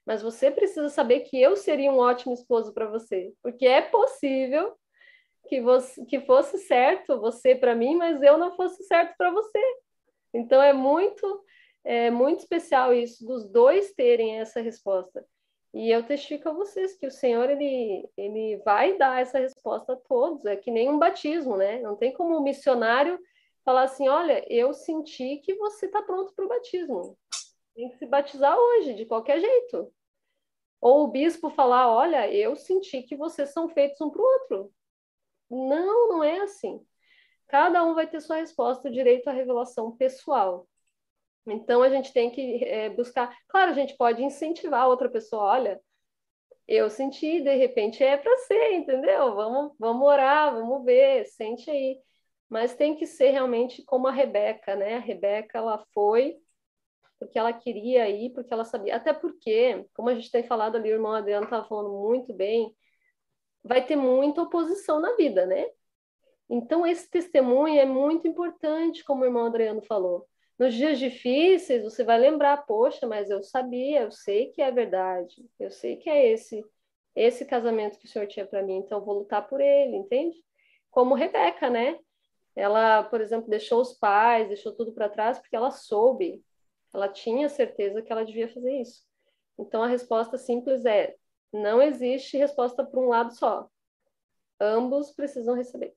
Mas 0.05 0.21
você 0.21 0.51
precisa 0.51 0.87
saber 0.89 1.21
que 1.21 1.41
eu 1.41 1.55
seria 1.55 1.91
um 1.91 1.97
ótimo 1.97 2.33
esposo 2.33 2.73
para 2.73 2.87
você, 2.87 3.33
porque 3.41 3.65
é 3.65 3.81
possível 3.81 4.75
que 5.47 5.59
você 5.59 6.05
que 6.05 6.19
fosse 6.21 6.59
certo 6.59 7.19
você 7.19 7.55
para 7.55 7.75
mim, 7.75 7.95
mas 7.95 8.21
eu 8.21 8.37
não 8.37 8.55
fosse 8.55 8.83
certo 8.83 9.15
para 9.17 9.31
você. 9.31 9.59
Então 10.33 10.61
é 10.61 10.73
muito 10.73 11.43
é 11.85 12.09
muito 12.09 12.39
especial 12.39 12.93
isso 12.93 13.25
dos 13.25 13.47
dois 13.49 13.93
terem 13.93 14.39
essa 14.39 14.59
resposta. 14.59 15.25
E 15.73 15.91
eu 15.91 16.03
testifico 16.03 16.49
a 16.49 16.53
vocês 16.53 16.95
que 16.97 17.05
o 17.05 17.11
Senhor 17.11 17.49
ele 17.49 18.09
ele 18.17 18.57
vai 18.65 18.97
dar 18.97 19.21
essa 19.21 19.39
resposta 19.39 19.93
a 19.93 19.95
todos. 19.95 20.45
É 20.45 20.55
que 20.55 20.71
nem 20.71 20.89
um 20.89 20.97
batismo, 20.97 21.55
né? 21.55 21.79
Não 21.81 21.95
tem 21.95 22.11
como 22.13 22.35
um 22.37 22.43
missionário 22.43 23.19
falar 23.63 23.83
assim, 23.83 24.07
olha, 24.07 24.45
eu 24.51 24.73
senti 24.73 25.37
que 25.37 25.55
você 25.55 25.87
está 25.87 26.01
pronto 26.01 26.33
para 26.35 26.45
o 26.45 26.47
batismo. 26.47 27.17
Tem 27.75 27.89
que 27.89 27.97
se 27.97 28.05
batizar 28.05 28.57
hoje, 28.57 28.93
de 28.93 29.05
qualquer 29.05 29.39
jeito. 29.39 29.91
Ou 30.79 31.03
o 31.03 31.07
bispo 31.07 31.49
falar, 31.49 31.89
olha, 31.91 32.31
eu 32.31 32.55
senti 32.55 33.01
que 33.03 33.15
vocês 33.15 33.49
são 33.49 33.67
feitos 33.69 33.99
um 34.01 34.09
para 34.09 34.21
o 34.21 34.25
outro. 34.25 34.73
Não, 35.49 36.09
não 36.09 36.23
é 36.23 36.39
assim. 36.41 36.85
Cada 37.47 37.83
um 37.83 37.93
vai 37.93 38.07
ter 38.07 38.21
sua 38.21 38.37
resposta, 38.37 38.87
o 38.87 38.91
direito 38.91 39.27
à 39.27 39.33
revelação 39.33 39.91
pessoal. 39.97 40.67
Então 41.47 41.83
a 41.83 41.89
gente 41.89 42.11
tem 42.13 42.31
que 42.31 42.63
é, 42.63 42.89
buscar. 42.89 43.35
Claro, 43.47 43.71
a 43.71 43.73
gente 43.73 43.95
pode 43.97 44.23
incentivar 44.23 44.87
outra 44.87 45.09
pessoa, 45.09 45.43
olha, 45.43 45.79
eu 46.67 46.89
senti, 46.89 47.41
de 47.41 47.55
repente 47.55 48.03
é 48.03 48.17
para 48.17 48.35
ser, 48.39 48.73
entendeu? 48.73 49.35
Vamos, 49.35 49.73
vamos 49.79 50.07
orar, 50.07 50.53
vamos 50.53 50.83
ver, 50.83 51.25
sente 51.25 51.69
aí. 51.69 51.99
Mas 52.49 52.75
tem 52.75 52.95
que 52.95 53.05
ser 53.07 53.31
realmente 53.31 53.83
como 53.85 54.07
a 54.07 54.11
Rebeca, 54.11 54.75
né? 54.75 54.95
A 54.95 54.99
Rebeca, 54.99 55.57
ela 55.57 55.83
foi 55.93 56.37
porque 57.19 57.39
ela 57.39 57.53
queria 57.53 58.09
ir, 58.09 58.31
porque 58.31 58.53
ela 58.53 58.65
sabia. 58.65 58.95
Até 58.95 59.13
porque, 59.13 59.85
como 59.93 60.09
a 60.09 60.15
gente 60.15 60.31
tem 60.31 60.43
falado 60.43 60.75
ali, 60.75 60.91
o 60.91 60.95
irmão 60.95 61.13
Adriano 61.13 61.45
estava 61.45 61.67
falando 61.67 61.91
muito 61.91 62.33
bem, 62.33 62.75
vai 63.63 63.85
ter 63.85 63.95
muita 63.95 64.41
oposição 64.41 64.99
na 64.99 65.15
vida, 65.15 65.45
né? 65.45 65.65
Então, 66.49 66.85
esse 66.85 67.09
testemunho 67.09 67.79
é 67.79 67.85
muito 67.85 68.27
importante, 68.27 69.03
como 69.03 69.23
o 69.23 69.25
irmão 69.25 69.45
Adriano 69.45 69.81
falou. 69.81 70.27
Nos 70.57 70.73
dias 70.73 70.97
difíceis, 70.99 71.83
você 71.83 72.03
vai 72.03 72.17
lembrar, 72.17 72.65
poxa, 72.65 73.05
mas 73.05 73.29
eu 73.29 73.43
sabia, 73.43 74.01
eu 74.01 74.11
sei 74.11 74.51
que 74.51 74.61
é 74.61 74.71
verdade, 74.71 75.45
eu 75.59 75.69
sei 75.69 75.97
que 75.97 76.09
é 76.09 76.31
esse 76.31 76.63
esse 77.15 77.45
casamento 77.45 77.97
que 77.97 78.05
o 78.05 78.09
Senhor 78.09 78.27
tinha 78.27 78.45
para 78.45 78.61
mim, 78.61 78.75
então 78.75 78.99
vou 79.03 79.19
lutar 79.19 79.47
por 79.47 79.61
ele, 79.61 79.95
entende? 79.95 80.35
Como 80.91 81.15
Rebeca, 81.15 81.69
né? 81.69 81.97
Ela, 82.53 83.03
por 83.03 83.21
exemplo, 83.21 83.49
deixou 83.49 83.79
os 83.79 83.93
pais, 83.93 84.49
deixou 84.49 84.73
tudo 84.73 84.91
para 84.93 85.07
trás 85.07 85.39
porque 85.39 85.55
ela 85.55 85.71
soube 85.71 86.43
ela 86.95 87.09
tinha 87.09 87.49
certeza 87.49 88.01
que 88.01 88.11
ela 88.11 88.23
devia 88.23 88.47
fazer 88.47 88.79
isso. 88.79 89.03
Então 89.59 89.83
a 89.83 89.87
resposta 89.87 90.37
simples 90.37 90.85
é: 90.85 91.15
não 91.51 91.81
existe 91.81 92.37
resposta 92.37 92.85
para 92.85 92.99
um 92.99 93.09
lado 93.09 93.35
só. 93.35 93.69
Ambos 94.59 95.11
precisam 95.11 95.55
receber. 95.55 95.93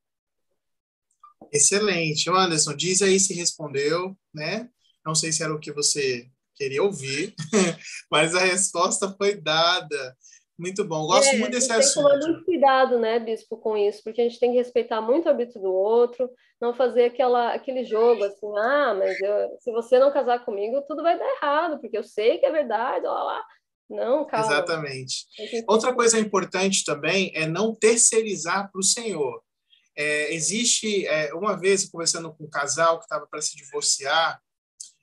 Excelente. 1.53 2.31
Anderson, 2.31 2.75
diz 2.75 3.03
aí 3.03 3.19
se 3.19 3.35
respondeu, 3.35 4.17
né? 4.35 4.69
Não 5.05 5.15
sei 5.15 5.33
se 5.33 5.43
era 5.43 5.55
o 5.55 5.61
que 5.61 5.73
você 5.73 6.27
queria 6.55 6.83
ouvir, 6.83 7.35
mas 8.11 8.35
a 8.35 8.41
resposta 8.41 9.15
foi 9.17 9.35
dada. 9.35 10.17
Muito 10.59 10.85
bom. 10.85 11.07
Gosto 11.07 11.35
é, 11.35 11.39
muito 11.39 11.53
desse 11.53 11.73
assunto. 11.73 12.09
Tem 12.09 12.19
que 12.19 12.21
tomar 12.21 12.33
muito 12.33 12.45
cuidado, 12.45 12.99
né, 12.99 13.21
Bispo, 13.21 13.57
com 13.57 13.77
isso, 13.77 14.03
porque 14.03 14.21
a 14.21 14.25
gente 14.25 14.41
tem 14.41 14.51
que 14.51 14.59
respeitar 14.59 15.01
muito 15.01 15.27
o 15.27 15.29
hábito 15.29 15.61
do 15.61 15.73
outro, 15.73 16.29
não 16.61 16.75
fazer 16.75 17.05
aquela, 17.05 17.55
aquele 17.55 17.85
jogo 17.85 18.25
assim, 18.25 18.59
ah, 18.59 18.93
mas 18.99 19.21
eu, 19.21 19.57
se 19.61 19.71
você 19.71 20.01
não 20.01 20.13
casar 20.13 20.45
comigo, 20.45 20.83
tudo 20.89 21.03
vai 21.03 21.17
dar 21.17 21.37
errado, 21.37 21.81
porque 21.81 21.97
eu 21.97 22.03
sei 22.03 22.39
que 22.39 22.47
é 22.47 22.51
verdade, 22.51 23.07
lá, 23.07 23.23
lá. 23.23 23.45
Não, 23.89 24.27
calma. 24.27 24.47
Exatamente. 24.47 25.27
Outra 25.67 25.95
coisa 25.95 26.19
importante 26.19 26.85
também 26.85 27.33
é 27.35 27.47
não 27.47 27.75
terceirizar 27.75 28.71
para 28.71 28.81
o 28.81 28.85
Senhor. 28.85 29.41
É, 30.01 30.33
existe, 30.33 31.05
é, 31.07 31.35
uma 31.35 31.59
vez, 31.59 31.89
conversando 31.91 32.33
com 32.33 32.45
um 32.45 32.51
casal 32.51 32.99
que 32.99 33.05
estava 33.05 33.27
para 33.27 33.43
se 33.43 33.57
divorciar, 33.57 34.41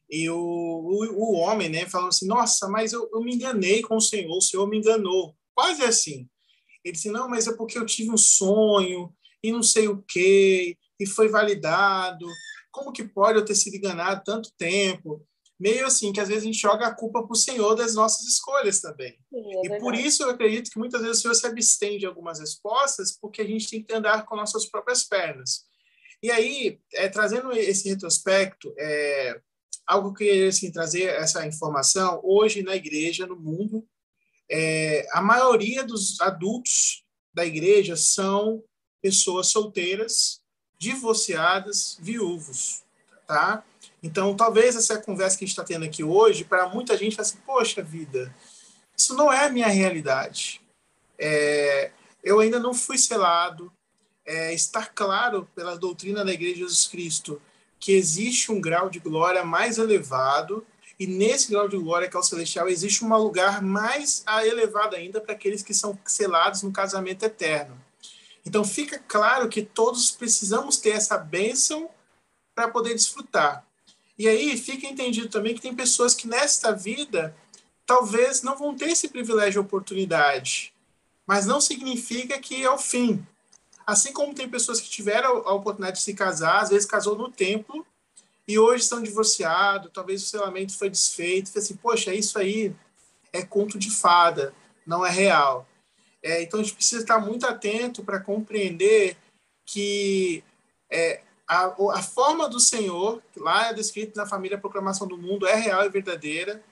e 0.10 0.30
o, 0.30 0.38
o, 0.38 1.06
o, 1.14 1.34
homem, 1.34 1.68
né, 1.68 1.86
falando 1.86 2.10
assim, 2.10 2.28
nossa, 2.28 2.70
mas 2.70 2.94
eu, 2.94 3.10
eu 3.12 3.22
me 3.22 3.36
enganei 3.36 3.82
com 3.82 3.98
o 3.98 4.02
Senhor, 4.02 4.38
o 4.38 4.42
Senhor 4.42 4.66
me 4.68 4.78
enganou 4.78 5.36
quase 5.54 5.84
assim. 5.84 6.30
Ele 6.84 6.94
disse, 6.94 7.10
não, 7.10 7.28
mas 7.28 7.46
é 7.46 7.54
porque 7.54 7.78
eu 7.78 7.86
tive 7.86 8.12
um 8.12 8.18
sonho 8.18 9.14
e 9.44 9.52
não 9.52 9.62
sei 9.62 9.90
o 9.90 10.02
quê, 10.08 10.78
e 10.98 11.06
foi 11.06 11.28
validado. 11.28 12.26
Como 12.72 12.94
que 12.94 13.04
pode 13.04 13.38
eu 13.38 13.44
ter 13.44 13.56
sido 13.56 13.76
enganado 13.76 14.24
tanto 14.24 14.54
tempo? 14.58 15.28
Meio 15.60 15.86
assim, 15.86 16.12
que 16.12 16.20
às 16.20 16.28
vezes 16.28 16.44
a 16.44 16.46
gente 16.48 16.60
joga 16.60 16.88
a 16.88 16.94
culpa 16.94 17.24
para 17.24 17.32
o 17.32 17.36
Senhor 17.36 17.76
das 17.76 17.96
nossas 17.96 18.28
escolhas 18.28 18.82
também. 18.82 19.18
Sim, 19.30 19.72
é 19.72 19.78
e 19.78 19.80
por 19.80 19.96
isso 19.96 20.24
eu 20.24 20.30
acredito 20.30 20.70
que 20.70 20.78
muitas 20.78 21.02
vezes 21.02 21.20
o 21.20 21.22
Senhor 21.22 21.34
se 21.34 21.48
abstém 21.48 21.98
de 21.98 22.06
algumas 22.06 22.40
respostas, 22.40 23.12
porque 23.14 23.42
a 23.42 23.48
gente 23.48 23.70
tem 23.70 23.82
que 23.82 23.94
andar 23.94 24.26
com 24.26 24.36
nossas 24.36 24.66
próprias 24.66 25.04
pernas. 25.04 25.64
E 26.22 26.30
aí, 26.30 26.80
é, 26.94 27.08
trazendo 27.08 27.52
esse 27.54 27.88
retrospecto, 27.88 28.74
é, 28.78 29.40
algo 29.86 30.14
que 30.14 30.24
eu 30.24 30.28
queria 30.28 30.50
assim, 30.50 30.72
trazer 30.72 31.04
essa 31.04 31.46
informação, 31.46 32.20
hoje 32.24 32.64
na 32.64 32.76
igreja, 32.76 33.26
no 33.26 33.40
mundo, 33.40 33.88
é, 34.50 35.08
a 35.12 35.22
maioria 35.22 35.84
dos 35.84 36.20
adultos 36.22 37.04
da 37.34 37.46
igreja 37.46 37.96
são 37.96 38.64
pessoas 39.02 39.48
solteiras, 39.48 40.42
divorciadas, 40.80 41.98
viúvos, 42.02 42.84
tá? 43.28 43.64
Então, 44.06 44.36
talvez 44.36 44.76
essa 44.76 45.00
conversa 45.00 45.36
que 45.36 45.44
a 45.44 45.48
gente 45.48 45.58
está 45.58 45.64
tendo 45.64 45.84
aqui 45.84 46.04
hoje, 46.04 46.44
para 46.44 46.70
muita 46.70 46.96
gente, 46.96 47.20
assim, 47.20 47.40
poxa 47.44 47.82
vida, 47.82 48.32
isso 48.96 49.16
não 49.16 49.34
é 49.34 49.46
a 49.46 49.50
minha 49.50 49.66
realidade. 49.66 50.62
É, 51.18 51.90
eu 52.24 52.40
ainda 52.40 52.60
não 52.60 52.72
fui 52.72 53.00
selado. 53.00 53.74
É, 54.24 54.54
está 54.54 54.86
claro 54.86 55.50
pela 55.56 55.76
doutrina 55.76 56.24
da 56.24 56.32
Igreja 56.32 56.54
de 56.54 56.60
Jesus 56.60 56.86
Cristo 56.86 57.42
que 57.80 57.94
existe 57.94 58.52
um 58.52 58.62
grau 58.62 58.92
de 58.92 59.00
glória 59.00 59.44
mais 59.44 59.80
elevado 59.80 60.64
e 61.00 61.08
nesse 61.08 61.50
grau 61.50 61.68
de 61.68 61.76
glória 61.76 62.08
que 62.08 62.16
é 62.16 62.20
o 62.20 62.24
celestial, 62.24 62.70
existe 62.70 63.04
um 63.04 63.16
lugar 63.18 63.60
mais 63.60 64.24
elevado 64.44 64.96
ainda 64.96 65.20
para 65.20 65.34
aqueles 65.34 65.64
que 65.64 65.74
são 65.74 65.98
selados 66.06 66.62
no 66.62 66.72
casamento 66.72 67.26
eterno. 67.26 67.76
Então 68.46 68.64
fica 68.64 69.00
claro 69.08 69.50
que 69.50 69.64
todos 69.64 70.12
precisamos 70.12 70.78
ter 70.78 70.92
essa 70.92 71.18
bênção 71.18 71.90
para 72.54 72.70
poder 72.70 72.94
desfrutar. 72.94 73.65
E 74.18 74.28
aí 74.28 74.58
fica 74.58 74.88
entendido 74.88 75.30
também 75.30 75.54
que 75.54 75.62
tem 75.62 75.76
pessoas 75.76 76.14
que 76.14 76.28
nesta 76.28 76.72
vida 76.72 77.36
talvez 77.86 78.42
não 78.42 78.58
vão 78.58 78.76
ter 78.76 78.90
esse 78.90 79.10
privilégio 79.10 79.60
e 79.60 79.62
oportunidade, 79.62 80.74
mas 81.28 81.46
não 81.46 81.62
significa 81.62 82.40
que 82.40 82.64
é 82.64 82.70
o 82.70 82.78
fim. 82.78 83.26
Assim 83.86 84.12
como 84.12 84.34
tem 84.34 84.50
pessoas 84.50 84.82
que 84.82 84.90
tiveram 84.90 85.48
a 85.48 85.54
oportunidade 85.54 85.98
de 85.98 86.04
se 86.04 86.14
casar, 86.14 86.62
às 86.62 86.70
vezes 86.70 86.88
casou 86.88 87.16
no 87.16 87.30
templo, 87.30 87.86
e 88.48 88.58
hoje 88.58 88.84
estão 88.84 89.02
divorciados, 89.02 89.92
talvez 89.94 90.24
o 90.24 90.28
selamento 90.28 90.78
foi 90.78 90.90
desfeito, 90.90 91.52
foi 91.52 91.62
assim, 91.62 91.76
poxa, 91.76 92.14
isso 92.14 92.38
aí 92.40 92.76
é 93.34 93.44
conto 93.44 93.78
de 93.78 93.90
fada, 93.90 94.54
não 94.86 95.06
é 95.06 95.10
real. 95.10 95.68
É, 96.22 96.42
então 96.42 96.60
a 96.60 96.64
gente 96.64 96.76
precisa 96.76 97.02
estar 97.02 97.20
muito 97.20 97.46
atento 97.46 98.04
para 98.04 98.20
compreender 98.20 99.18
que 99.66 100.44
é, 100.90 101.22
a, 101.48 101.76
a 101.94 102.02
forma 102.02 102.50
do 102.50 102.60
Senhor, 102.60 103.22
que 103.32 103.40
lá 103.40 103.70
é 103.70 103.74
descrito 103.74 104.18
na 104.18 104.26
família 104.26 104.58
Proclamação 104.58 105.08
do 105.08 105.18
Mundo, 105.18 105.48
é 105.48 105.56
real 105.56 105.86
e 105.86 105.90
verdadeira, 105.90 106.64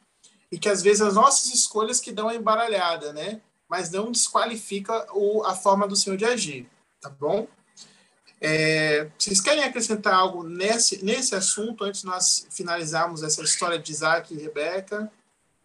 e 0.52 0.58
que 0.58 0.70
às 0.70 0.82
vezes 0.82 1.02
as 1.02 1.16
nossas 1.16 1.54
escolhas 1.54 2.00
que 2.00 2.12
dão 2.12 2.28
a 2.28 2.36
embaralhada, 2.36 3.14
né? 3.14 3.42
Mas 3.68 3.92
não 3.92 4.12
desqualifica 4.12 5.08
o, 5.14 5.44
a 5.44 5.56
forma 5.56 5.88
do 5.88 5.96
Senhor 5.96 6.18
de 6.18 6.26
agir, 6.26 6.70
tá 7.02 7.10
bom? 7.10 7.48
É, 8.42 9.10
vocês 9.18 9.40
querem 9.40 9.64
acrescentar 9.64 10.14
algo 10.14 10.44
nesse, 10.44 11.04
nesse 11.04 11.34
assunto 11.34 11.84
antes 11.84 12.02
de 12.02 12.08
nós 12.08 12.46
finalizarmos 12.52 13.24
essa 13.24 13.42
história 13.42 13.80
de 13.80 13.92
Isaac 13.92 14.34
e 14.34 14.38
Rebeca? 14.38 15.10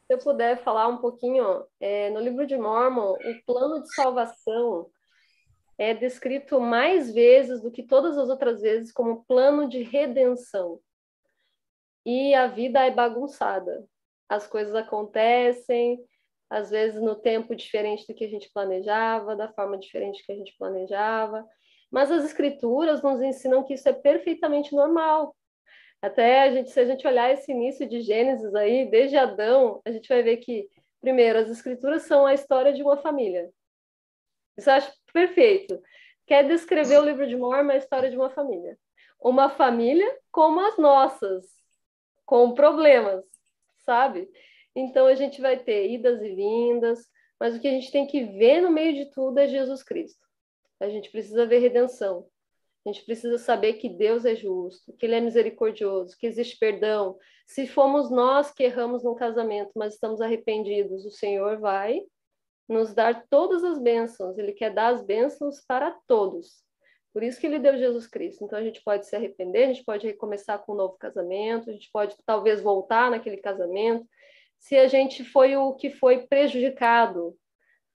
Se 0.06 0.14
eu 0.14 0.18
puder 0.18 0.62
falar 0.62 0.86
um 0.86 0.98
pouquinho, 0.98 1.64
é, 1.80 2.08
no 2.10 2.20
livro 2.20 2.46
de 2.46 2.56
Mormon, 2.56 3.12
o 3.12 3.44
plano 3.44 3.82
de 3.82 3.92
salvação 3.92 4.86
é 5.78 5.94
descrito 5.94 6.60
mais 6.60 7.14
vezes 7.14 7.62
do 7.62 7.70
que 7.70 7.84
todas 7.84 8.18
as 8.18 8.28
outras 8.28 8.60
vezes 8.60 8.90
como 8.90 9.24
plano 9.24 9.68
de 9.68 9.82
redenção. 9.82 10.80
E 12.04 12.34
a 12.34 12.48
vida 12.48 12.84
é 12.84 12.90
bagunçada. 12.90 13.86
As 14.28 14.46
coisas 14.46 14.74
acontecem, 14.74 16.04
às 16.50 16.70
vezes 16.70 17.00
no 17.00 17.14
tempo 17.14 17.54
diferente 17.54 18.06
do 18.06 18.14
que 18.14 18.24
a 18.24 18.28
gente 18.28 18.50
planejava, 18.52 19.36
da 19.36 19.52
forma 19.52 19.78
diferente 19.78 20.24
que 20.26 20.32
a 20.32 20.36
gente 20.36 20.56
planejava. 20.58 21.46
Mas 21.90 22.10
as 22.10 22.24
escrituras 22.24 23.00
nos 23.00 23.22
ensinam 23.22 23.62
que 23.62 23.74
isso 23.74 23.88
é 23.88 23.92
perfeitamente 23.92 24.74
normal. 24.74 25.34
Até 26.02 26.42
a 26.42 26.52
gente, 26.52 26.70
se 26.70 26.80
a 26.80 26.84
gente 26.84 27.06
olhar 27.06 27.32
esse 27.32 27.50
início 27.52 27.88
de 27.88 28.00
Gênesis 28.00 28.54
aí, 28.54 28.88
desde 28.90 29.16
Adão, 29.16 29.80
a 29.84 29.90
gente 29.90 30.08
vai 30.08 30.22
ver 30.22 30.38
que, 30.38 30.68
primeiro, 31.00 31.38
as 31.38 31.48
escrituras 31.48 32.02
são 32.02 32.26
a 32.26 32.34
história 32.34 32.72
de 32.72 32.82
uma 32.82 32.96
família. 32.96 33.50
Isso 34.58 34.68
eu 34.68 34.74
acho 34.74 34.92
perfeito. 35.12 35.80
quer 36.26 36.46
descrever 36.46 36.98
o 36.98 37.04
livro 37.04 37.26
de 37.26 37.36
Mormon, 37.36 37.70
a 37.70 37.76
história 37.76 38.10
de 38.10 38.16
uma 38.16 38.28
família. 38.28 38.76
Uma 39.20 39.48
família 39.48 40.18
como 40.32 40.60
as 40.60 40.76
nossas, 40.76 41.46
com 42.26 42.52
problemas, 42.52 43.24
sabe? 43.78 44.28
Então 44.74 45.06
a 45.06 45.14
gente 45.14 45.40
vai 45.40 45.58
ter 45.58 45.88
idas 45.90 46.20
e 46.20 46.34
vindas, 46.34 47.06
mas 47.40 47.54
o 47.54 47.60
que 47.60 47.68
a 47.68 47.70
gente 47.70 47.92
tem 47.92 48.06
que 48.06 48.24
ver 48.24 48.60
no 48.60 48.70
meio 48.70 48.94
de 48.94 49.06
tudo 49.12 49.38
é 49.38 49.46
Jesus 49.46 49.82
Cristo. 49.82 50.26
A 50.80 50.88
gente 50.88 51.10
precisa 51.10 51.46
ver 51.46 51.60
redenção. 51.60 52.26
A 52.84 52.92
gente 52.92 53.04
precisa 53.04 53.38
saber 53.38 53.74
que 53.74 53.88
Deus 53.88 54.24
é 54.24 54.34
justo, 54.34 54.92
que 54.94 55.06
Ele 55.06 55.14
é 55.14 55.20
misericordioso, 55.20 56.16
que 56.18 56.26
existe 56.26 56.58
perdão. 56.58 57.16
Se 57.46 57.66
fomos 57.66 58.10
nós 58.10 58.52
que 58.52 58.64
erramos 58.64 59.04
no 59.04 59.14
casamento, 59.14 59.72
mas 59.74 59.94
estamos 59.94 60.20
arrependidos, 60.20 61.04
o 61.04 61.10
Senhor 61.10 61.58
vai 61.58 62.02
nos 62.68 62.94
dar 62.94 63.26
todas 63.28 63.64
as 63.64 63.78
bênçãos. 63.78 64.36
Ele 64.38 64.52
quer 64.52 64.72
dar 64.72 64.88
as 64.88 65.02
bênçãos 65.02 65.60
para 65.66 65.90
todos. 66.06 66.62
Por 67.12 67.22
isso 67.22 67.40
que 67.40 67.46
ele 67.46 67.58
deu 67.58 67.78
Jesus 67.78 68.06
Cristo. 68.06 68.44
Então 68.44 68.58
a 68.58 68.62
gente 68.62 68.82
pode 68.82 69.06
se 69.06 69.16
arrepender, 69.16 69.64
a 69.64 69.72
gente 69.72 69.84
pode 69.84 70.06
recomeçar 70.06 70.58
com 70.60 70.72
um 70.72 70.76
novo 70.76 70.96
casamento, 70.98 71.70
a 71.70 71.72
gente 71.72 71.90
pode 71.90 72.14
talvez 72.26 72.60
voltar 72.60 73.10
naquele 73.10 73.38
casamento. 73.38 74.06
Se 74.58 74.76
a 74.76 74.86
gente 74.86 75.24
foi 75.24 75.56
o 75.56 75.74
que 75.74 75.90
foi 75.90 76.26
prejudicado, 76.26 77.36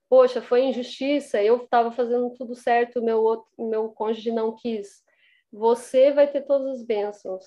poxa, 0.08 0.42
foi 0.42 0.64
injustiça, 0.64 1.42
eu 1.42 1.56
estava 1.58 1.92
fazendo 1.92 2.30
tudo 2.34 2.54
certo, 2.54 3.02
meu, 3.02 3.22
outro, 3.22 3.46
meu 3.58 3.88
cônjuge 3.90 4.32
não 4.32 4.54
quis. 4.54 5.02
Você 5.52 6.10
vai 6.12 6.30
ter 6.30 6.42
todas 6.42 6.80
as 6.80 6.82
bênçãos 6.84 7.46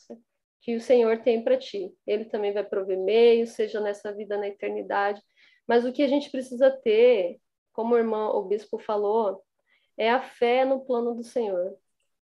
que 0.62 0.76
o 0.76 0.82
Senhor 0.82 1.20
tem 1.20 1.44
para 1.44 1.58
ti. 1.58 1.94
Ele 2.06 2.26
também 2.26 2.54
vai 2.54 2.64
prover 2.64 2.98
meios, 2.98 3.52
seja 3.52 3.80
nessa 3.80 4.12
vida, 4.14 4.38
na 4.38 4.48
eternidade. 4.48 5.22
Mas 5.68 5.86
o 5.86 5.92
que 5.92 6.02
a 6.02 6.08
gente 6.08 6.32
precisa 6.32 6.72
ter, 6.72 7.40
como 7.74 7.94
o 7.94 7.98
irmão, 7.98 8.36
o 8.38 8.44
bispo 8.44 8.80
falou, 8.80 9.44
é 9.98 10.10
a 10.10 10.22
fé 10.22 10.64
no 10.64 10.86
plano 10.86 11.14
do 11.14 11.24
Senhor. 11.24 11.78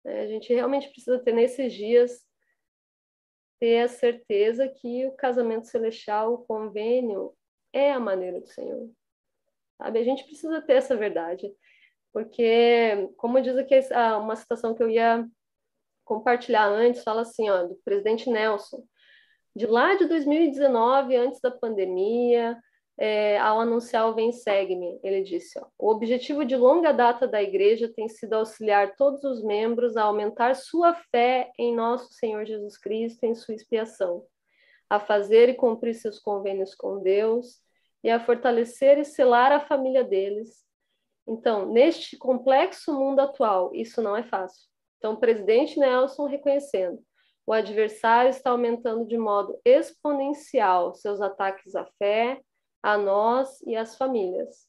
É, 0.04 0.22
a 0.22 0.28
gente 0.28 0.54
realmente 0.54 0.90
precisa 0.90 1.20
ter 1.20 1.34
nesses 1.34 1.74
dias 1.74 2.26
ter 3.60 3.84
a 3.84 3.88
certeza 3.88 4.68
que 4.68 5.06
o 5.06 5.12
casamento 5.12 5.68
celestial, 5.68 6.34
o 6.34 6.46
convênio, 6.46 7.32
é 7.72 7.92
a 7.92 8.00
maneira 8.00 8.40
do 8.42 8.48
Senhor. 8.48 8.90
Sabe? 9.78 10.00
A 10.00 10.04
gente 10.04 10.24
precisa 10.24 10.62
ter 10.62 10.74
essa 10.74 10.96
verdade. 10.96 11.52
Porque, 12.12 13.10
como 13.18 13.40
diz 13.40 13.56
aqui 13.56 13.76
ah, 13.94 14.18
uma 14.18 14.36
citação 14.36 14.74
que 14.74 14.82
eu 14.82 14.90
ia 14.90 15.28
compartilhar 16.04 16.66
antes, 16.66 17.04
fala 17.04 17.22
assim, 17.22 17.50
ó, 17.50 17.64
do 17.64 17.76
presidente 17.86 18.30
Nelson. 18.30 18.84
De 19.56 19.68
lá 19.68 19.96
de 19.96 20.06
2019, 20.06 21.16
antes 21.16 21.40
da 21.40 21.52
pandemia, 21.52 22.58
é, 23.04 23.40
ao 23.40 23.60
anunciar 23.60 24.08
o 24.08 24.14
Vem 24.14 24.32
Segue-me, 24.32 25.00
ele 25.02 25.24
disse: 25.24 25.58
ó, 25.58 25.66
o 25.76 25.90
objetivo 25.90 26.46
de 26.46 26.56
longa 26.56 26.92
data 26.92 27.28
da 27.28 27.42
igreja 27.42 27.92
tem 27.92 28.08
sido 28.08 28.34
auxiliar 28.34 28.96
todos 28.96 29.24
os 29.24 29.44
membros 29.44 29.98
a 29.98 30.04
aumentar 30.04 30.56
sua 30.56 30.94
fé 30.94 31.52
em 31.58 31.76
nosso 31.76 32.14
Senhor 32.14 32.46
Jesus 32.46 32.78
Cristo, 32.78 33.24
em 33.24 33.34
sua 33.34 33.56
expiação, 33.56 34.24
a 34.88 35.00
fazer 35.00 35.50
e 35.50 35.56
cumprir 35.56 35.96
seus 35.96 36.20
convênios 36.20 36.76
com 36.76 37.02
Deus 37.02 37.60
e 38.04 38.10
a 38.12 38.20
fortalecer 38.20 39.00
e 39.00 39.04
selar 39.04 39.52
a 39.52 39.60
família 39.60 40.04
deles. 40.04 40.64
Então, 41.28 41.66
neste 41.72 42.16
complexo 42.18 42.94
mundo 42.94 43.22
atual, 43.22 43.74
isso 43.74 44.00
não 44.00 44.16
é 44.16 44.22
fácil. 44.22 44.70
Então, 45.00 45.14
o 45.14 45.20
presidente 45.20 45.80
Nelson 45.80 46.28
reconhecendo 46.28 47.04
o 47.48 47.54
adversário 47.54 48.30
está 48.30 48.52
aumentando 48.52 49.08
de 49.08 49.18
modo 49.18 49.60
exponencial 49.66 50.94
seus 50.94 51.20
ataques 51.20 51.76
à 51.76 51.84
fé, 51.98 52.40
a 52.82 52.98
nós 52.98 53.62
e 53.62 53.76
às 53.76 53.98
famílias. 53.98 54.68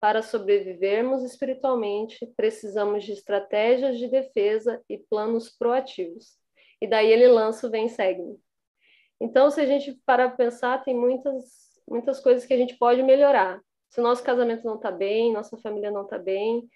Para 0.00 0.22
sobrevivermos 0.22 1.22
espiritualmente, 1.22 2.26
precisamos 2.36 3.04
de 3.04 3.12
estratégias 3.12 3.98
de 3.98 4.08
defesa 4.08 4.82
e 4.88 4.96
planos 4.96 5.50
proativos. 5.50 6.38
E 6.80 6.86
daí 6.86 7.12
ele 7.12 7.28
lança 7.28 7.66
o 7.66 7.70
Vem 7.70 7.88
Segue. 7.88 8.40
Então, 9.20 9.50
se 9.50 9.60
a 9.60 9.66
gente 9.66 10.00
parar 10.06 10.28
para 10.28 10.36
pensar, 10.46 10.82
tem 10.82 10.96
muitas, 10.96 11.44
muitas 11.86 12.18
coisas 12.20 12.46
que 12.46 12.54
a 12.54 12.56
gente 12.56 12.78
pode 12.78 13.02
melhorar. 13.02 13.60
Se 13.90 14.00
o 14.00 14.02
nosso 14.02 14.22
casamento 14.22 14.64
não 14.64 14.76
está 14.76 14.90
bem, 14.90 15.32
nossa 15.32 15.58
família 15.58 15.90
não 15.90 16.04
está 16.04 16.16
bem, 16.16 16.66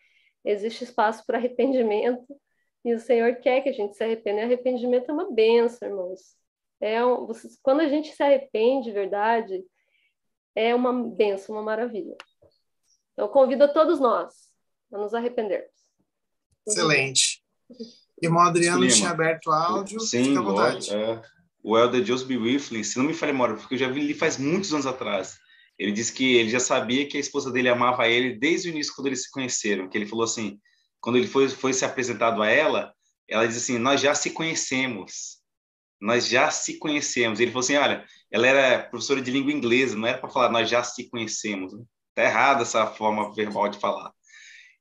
existe 0.45 0.85
espaço 0.85 1.25
para 1.27 1.39
arrependimento. 1.39 2.27
E 2.85 2.93
o 2.93 3.01
Senhor 3.01 3.37
quer 3.37 3.63
que 3.63 3.71
a 3.71 3.73
gente 3.73 3.97
se 3.97 4.05
arrependa. 4.05 4.41
E 4.41 4.45
arrependimento 4.45 5.09
é 5.09 5.13
uma 5.15 5.33
benção, 5.33 5.89
irmãos. 5.89 6.37
É 6.79 7.03
um, 7.03 7.27
quando 7.63 7.81
a 7.81 7.89
gente 7.89 8.13
se 8.13 8.23
arrepende 8.23 8.89
de 8.89 8.93
verdade, 8.93 9.65
é 10.55 10.75
uma 10.75 10.93
benção, 10.93 11.57
uma 11.57 11.63
maravilha. 11.63 12.17
Então, 13.13 13.29
convido 13.29 13.65
a 13.65 13.69
todos 13.69 14.01
nós 14.01 14.33
a 14.93 14.99
nos 14.99 15.15
arrependermos. 15.15 15.71
Excelente. 16.67 17.43
Irmão 18.23 18.43
Adriano 18.43 18.87
tinha 18.89 19.11
aberto 19.11 19.49
o 19.49 19.53
áudio. 19.53 20.01
Sim, 20.01 20.25
Fica 20.25 20.41
à 20.41 20.43
vontade. 20.43 20.95
É, 20.95 21.23
o 21.63 21.77
Elder 21.77 22.05
Joseph 22.05 22.29
Whifflin, 22.29 22.83
se 22.83 22.99
não 22.99 23.05
me 23.05 23.15
falha 23.15 23.33
memória, 23.33 23.57
porque 23.57 23.75
eu 23.75 23.79
já 23.79 23.89
vi 23.89 24.01
ele 24.01 24.15
faz 24.15 24.39
muitos 24.39 24.73
anos 24.73 24.87
atrás. 24.87 25.39
Ele 25.79 25.93
disse 25.93 26.13
que 26.13 26.37
ele 26.37 26.51
já 26.51 26.61
sabia 26.61 27.09
que 27.09 27.17
a 27.17 27.21
esposa 27.21 27.51
dele 27.51 27.69
amava 27.69 28.09
ele 28.09 28.35
desde 28.39 28.69
o 28.69 28.71
início, 28.71 28.95
quando 28.95 29.09
eles 29.09 29.23
se 29.23 29.31
conheceram. 29.31 29.89
Que 29.89 29.99
ele 29.99 30.07
falou 30.07 30.25
assim, 30.25 30.61
quando 31.01 31.17
ele 31.17 31.27
foi, 31.27 31.49
foi 31.49 31.73
se 31.73 31.85
apresentado 31.85 32.43
a 32.43 32.49
ela, 32.49 32.95
ela 33.29 33.47
disse 33.47 33.59
assim, 33.59 33.79
nós 33.79 34.01
já 34.01 34.15
se 34.15 34.31
conhecemos 34.31 35.43
nós 36.05 36.29
já 36.29 36.51
se 36.51 36.79
conhecemos. 36.79 37.41
Ele 37.41 37.51
falou 37.51 37.65
assim, 37.65 37.77
olha, 37.77 38.05
ela 38.31 38.47
era 38.47 38.83
professora 38.91 39.23
de 39.23 39.31
língua 39.31 39.51
inglesa, 39.51 39.97
não 39.97 40.07
era 40.07 40.19
para 40.19 40.29
falar 40.29 40.51
nós 40.51 40.69
já 40.69 40.85
se 40.85 41.09
conhecemos. 41.09 41.73
Né? 41.73 41.83
Tá 42.15 42.25
errada 42.25 42.63
essa 42.63 42.87
forma 42.87 43.35
verbal 43.35 43.71
de 43.71 43.79
falar. 43.79 44.13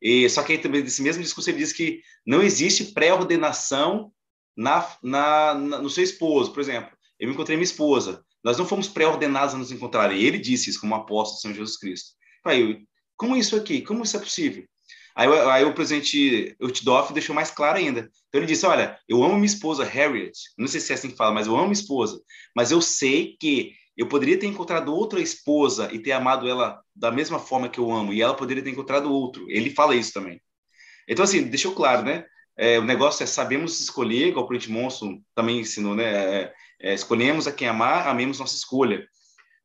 E 0.02 0.30
só 0.30 0.44
que 0.44 0.52
aí 0.52 0.58
também 0.58 0.84
nesse 0.84 1.02
mesmo 1.02 1.24
discurso 1.24 1.50
ele 1.50 1.60
diz 1.60 1.72
que 1.72 2.02
não 2.28 2.44
existe 2.44 2.92
pré-ordenação 2.92 4.12
na, 4.56 4.86
na, 5.02 5.54
na, 5.54 5.82
no 5.82 5.90
seu 5.90 6.04
esposo, 6.04 6.52
por 6.52 6.60
exemplo. 6.60 6.92
Eu 7.18 7.30
me 7.30 7.34
encontrei 7.34 7.56
minha 7.56 7.64
esposa. 7.64 8.22
Nós 8.44 8.58
não 8.58 8.66
fomos 8.66 8.90
pré-ordenados 8.90 9.56
a 9.56 9.58
nos 9.58 9.72
encontrar. 9.72 10.12
E 10.12 10.26
ele 10.26 10.38
disse 10.38 10.70
isso 10.70 10.82
como 10.82 10.94
apóstolo 10.94 11.38
de 11.38 11.42
São 11.42 11.54
Jesus 11.54 11.78
Cristo. 11.78 12.12
Aí, 12.46 12.86
como 13.16 13.38
isso 13.38 13.56
aqui? 13.56 13.82
Como 13.82 14.04
isso 14.04 14.18
é 14.18 14.20
possível? 14.20 14.66
Aí, 15.16 15.28
aí 15.28 15.64
o 15.64 15.74
presidente 15.74 16.56
Utdoff 16.60 17.14
deixou 17.14 17.36
mais 17.36 17.52
claro 17.52 17.78
ainda. 17.78 18.10
Então 18.28 18.40
ele 18.42 18.46
disse: 18.46 18.66
Olha, 18.66 18.98
eu 19.08 19.24
amo 19.24 19.36
minha 19.36 19.46
esposa, 19.46 19.84
Harriet. 19.84 20.38
Não 20.58 20.68
sei 20.68 20.80
se 20.80 20.92
é 20.92 20.96
assim 20.96 21.12
que 21.12 21.18
fala, 21.18 21.34
mas 21.34 21.48
eu 21.48 21.54
amo 21.54 21.66
minha 21.66 21.74
esposa. 21.74 22.20
Mas 22.56 22.72
eu 22.72 22.82
sei 22.82 23.38
que 23.40 23.74
eu 23.96 24.08
poderia 24.08 24.40
ter 24.40 24.48
encontrado 24.48 24.94
outra 24.94 25.22
esposa 25.22 25.90
e 25.92 26.00
ter 26.00 26.14
amado 26.14 26.50
ela 26.50 26.82
da 26.96 27.12
mesma 27.12 27.38
forma 27.38 27.70
que 27.70 27.80
eu 27.80 27.92
amo, 27.92 28.12
e 28.12 28.22
ela 28.22 28.34
poderia 28.34 28.64
ter 28.64 28.72
encontrado 28.72 29.12
outro. 29.12 29.46
Ele 29.50 29.70
fala 29.70 29.96
isso 29.96 30.14
também. 30.14 30.42
Então, 31.08 31.24
assim, 31.24 31.44
deixou 31.44 31.74
claro, 31.74 32.04
né? 32.04 32.26
É, 32.58 32.80
o 32.80 32.84
negócio 32.84 33.24
é 33.24 33.28
sabemos 33.28 33.80
escolher, 33.80 34.28
igual 34.28 34.46
o 34.46 34.48
Print 34.48 34.70
Monson 34.72 35.22
também 35.36 35.60
ensinou, 35.60 35.96
né? 35.96 36.06
É, 36.06 36.54
é, 36.82 36.94
escolhemos 36.94 37.48
a 37.48 37.52
quem 37.52 37.68
amar, 37.68 38.08
amemos 38.08 38.40
nossa 38.40 38.56
escolha 38.56 39.08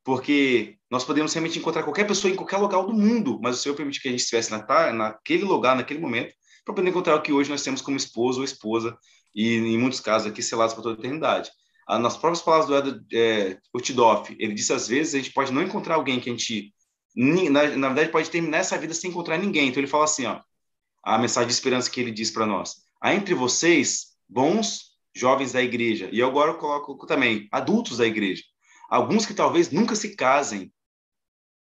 porque 0.09 0.79
nós 0.91 1.05
podemos 1.05 1.35
realmente 1.35 1.59
encontrar 1.59 1.83
qualquer 1.83 2.07
pessoa 2.07 2.33
em 2.33 2.35
qualquer 2.35 2.57
lugar 2.57 2.83
do 2.83 2.95
mundo, 2.95 3.39
mas 3.43 3.59
o 3.59 3.63
Senhor 3.63 3.75
permite 3.75 4.01
que 4.01 4.09
a 4.09 4.11
gente 4.11 4.21
estivesse 4.21 4.51
na, 4.51 4.91
naquele 4.91 5.45
lugar, 5.45 5.77
naquele 5.77 6.01
momento, 6.01 6.35
para 6.65 6.75
poder 6.75 6.89
encontrar 6.89 7.15
o 7.15 7.21
que 7.21 7.31
hoje 7.31 7.51
nós 7.51 7.63
temos 7.63 7.83
como 7.83 7.99
esposo 7.99 8.39
ou 8.39 8.45
esposa, 8.45 8.97
e 9.35 9.57
em 9.57 9.77
muitos 9.77 10.01
casos 10.01 10.27
aqui 10.27 10.43
selados 10.43 10.73
para 10.73 10.83
toda 10.83 10.97
a 10.97 10.99
eternidade. 10.99 11.51
Nas 11.87 12.17
próprias 12.17 12.41
palavras 12.41 12.67
do 12.67 12.75
Edward 12.79 13.07
é, 13.15 13.59
Urtidoff, 13.75 14.35
ele 14.39 14.55
disse 14.55 14.73
às 14.73 14.89
vezes 14.89 15.15
a 15.15 15.19
gente 15.19 15.31
pode 15.35 15.53
não 15.53 15.63
encontrar 15.63 15.97
alguém 15.97 16.19
que 16.19 16.31
a 16.31 16.33
gente, 16.33 16.73
na, 17.15 17.77
na 17.77 17.89
verdade, 17.89 18.11
pode 18.11 18.31
terminar 18.31 18.61
essa 18.61 18.79
vida 18.79 18.95
sem 18.95 19.11
encontrar 19.11 19.37
ninguém. 19.37 19.69
Então 19.69 19.79
ele 19.79 19.87
fala 19.87 20.05
assim, 20.05 20.25
ó, 20.25 20.41
a 21.05 21.19
mensagem 21.19 21.49
de 21.49 21.53
esperança 21.53 21.91
que 21.91 22.01
ele 22.01 22.13
diz 22.13 22.31
para 22.31 22.47
nós: 22.47 22.77
há 22.99 23.13
entre 23.13 23.35
vocês 23.35 24.17
bons 24.27 24.85
jovens 25.15 25.53
da 25.53 25.63
igreja, 25.63 26.09
e 26.11 26.23
agora 26.23 26.53
eu 26.53 26.57
coloco 26.57 27.07
também 27.07 27.47
adultos 27.53 27.99
da 27.99 28.07
igreja 28.07 28.43
Alguns 28.89 29.27
que 29.27 29.35
talvez 29.35 29.71
nunca 29.71 29.95
se 29.95 30.17
casem, 30.17 30.73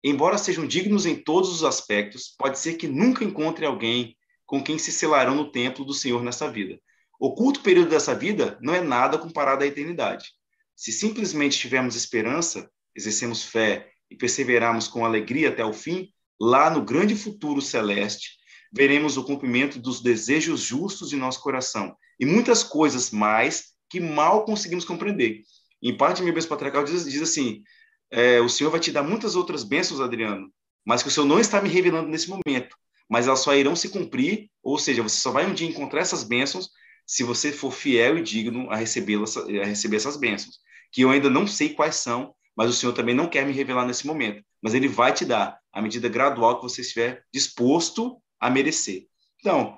embora 0.02 0.38
sejam 0.38 0.66
dignos 0.66 1.04
em 1.04 1.14
todos 1.14 1.50
os 1.50 1.62
aspectos, 1.62 2.34
pode 2.38 2.58
ser 2.58 2.74
que 2.74 2.88
nunca 2.88 3.22
encontre 3.22 3.66
alguém 3.66 4.16
com 4.46 4.62
quem 4.62 4.78
se 4.78 4.90
selarão 4.90 5.34
no 5.34 5.52
templo 5.52 5.84
do 5.84 5.92
Senhor 5.92 6.22
nessa 6.22 6.50
vida. 6.50 6.80
O 7.20 7.34
curto 7.34 7.60
período 7.60 7.90
dessa 7.90 8.14
vida 8.14 8.58
não 8.62 8.74
é 8.74 8.80
nada 8.80 9.18
comparado 9.18 9.62
à 9.62 9.66
eternidade. 9.66 10.30
Se 10.74 10.90
simplesmente 10.90 11.58
tivermos 11.58 11.94
esperança, 11.94 12.70
exercemos 12.96 13.44
fé 13.44 13.92
e 14.10 14.16
perseverarmos 14.16 14.88
com 14.88 15.04
alegria 15.04 15.50
até 15.50 15.62
o 15.62 15.74
fim, 15.74 16.08
lá 16.40 16.70
no 16.70 16.82
grande 16.82 17.14
futuro 17.14 17.60
celeste, 17.60 18.30
veremos 18.72 19.18
o 19.18 19.24
cumprimento 19.24 19.78
dos 19.78 20.00
desejos 20.00 20.60
justos 20.60 21.10
de 21.10 21.16
nosso 21.16 21.40
coração 21.42 21.94
e 22.18 22.24
muitas 22.24 22.64
coisas 22.64 23.10
mais 23.10 23.74
que 23.90 24.00
mal 24.00 24.44
conseguimos 24.44 24.86
compreender. 24.86 25.42
Em 25.82 25.96
parte, 25.96 26.22
minha 26.22 26.32
bênção 26.32 26.50
patriarcal 26.50 26.84
diz, 26.84 27.04
diz 27.04 27.22
assim: 27.22 27.62
é, 28.10 28.40
o 28.40 28.48
Senhor 28.48 28.70
vai 28.70 28.80
te 28.80 28.90
dar 28.90 29.02
muitas 29.02 29.36
outras 29.36 29.64
bênçãos, 29.64 30.00
Adriano, 30.00 30.52
mas 30.84 31.02
que 31.02 31.08
o 31.08 31.10
Senhor 31.10 31.26
não 31.26 31.38
está 31.38 31.60
me 31.60 31.68
revelando 31.68 32.08
nesse 32.08 32.28
momento. 32.28 32.76
Mas 33.08 33.26
elas 33.26 33.40
só 33.40 33.54
irão 33.54 33.74
se 33.74 33.88
cumprir, 33.88 34.48
ou 34.62 34.78
seja, 34.78 35.02
você 35.02 35.20
só 35.20 35.32
vai 35.32 35.44
um 35.44 35.54
dia 35.54 35.68
encontrar 35.68 36.00
essas 36.00 36.22
bênçãos 36.22 36.70
se 37.06 37.24
você 37.24 37.50
for 37.50 37.72
fiel 37.72 38.18
e 38.18 38.22
digno 38.22 38.70
a, 38.70 38.76
recebê-las, 38.76 39.36
a 39.36 39.64
receber 39.64 39.96
essas 39.96 40.16
bênçãos. 40.16 40.58
Que 40.92 41.02
eu 41.02 41.10
ainda 41.10 41.28
não 41.28 41.46
sei 41.46 41.70
quais 41.70 41.96
são, 41.96 42.34
mas 42.56 42.70
o 42.70 42.72
Senhor 42.72 42.92
também 42.92 43.14
não 43.14 43.28
quer 43.28 43.44
me 43.44 43.52
revelar 43.52 43.84
nesse 43.84 44.06
momento. 44.06 44.44
Mas 44.62 44.74
Ele 44.74 44.86
vai 44.86 45.12
te 45.12 45.24
dar 45.24 45.58
à 45.72 45.82
medida 45.82 46.08
gradual 46.08 46.56
que 46.56 46.62
você 46.62 46.82
estiver 46.82 47.24
disposto 47.32 48.20
a 48.38 48.48
merecer. 48.48 49.06
Então, 49.40 49.76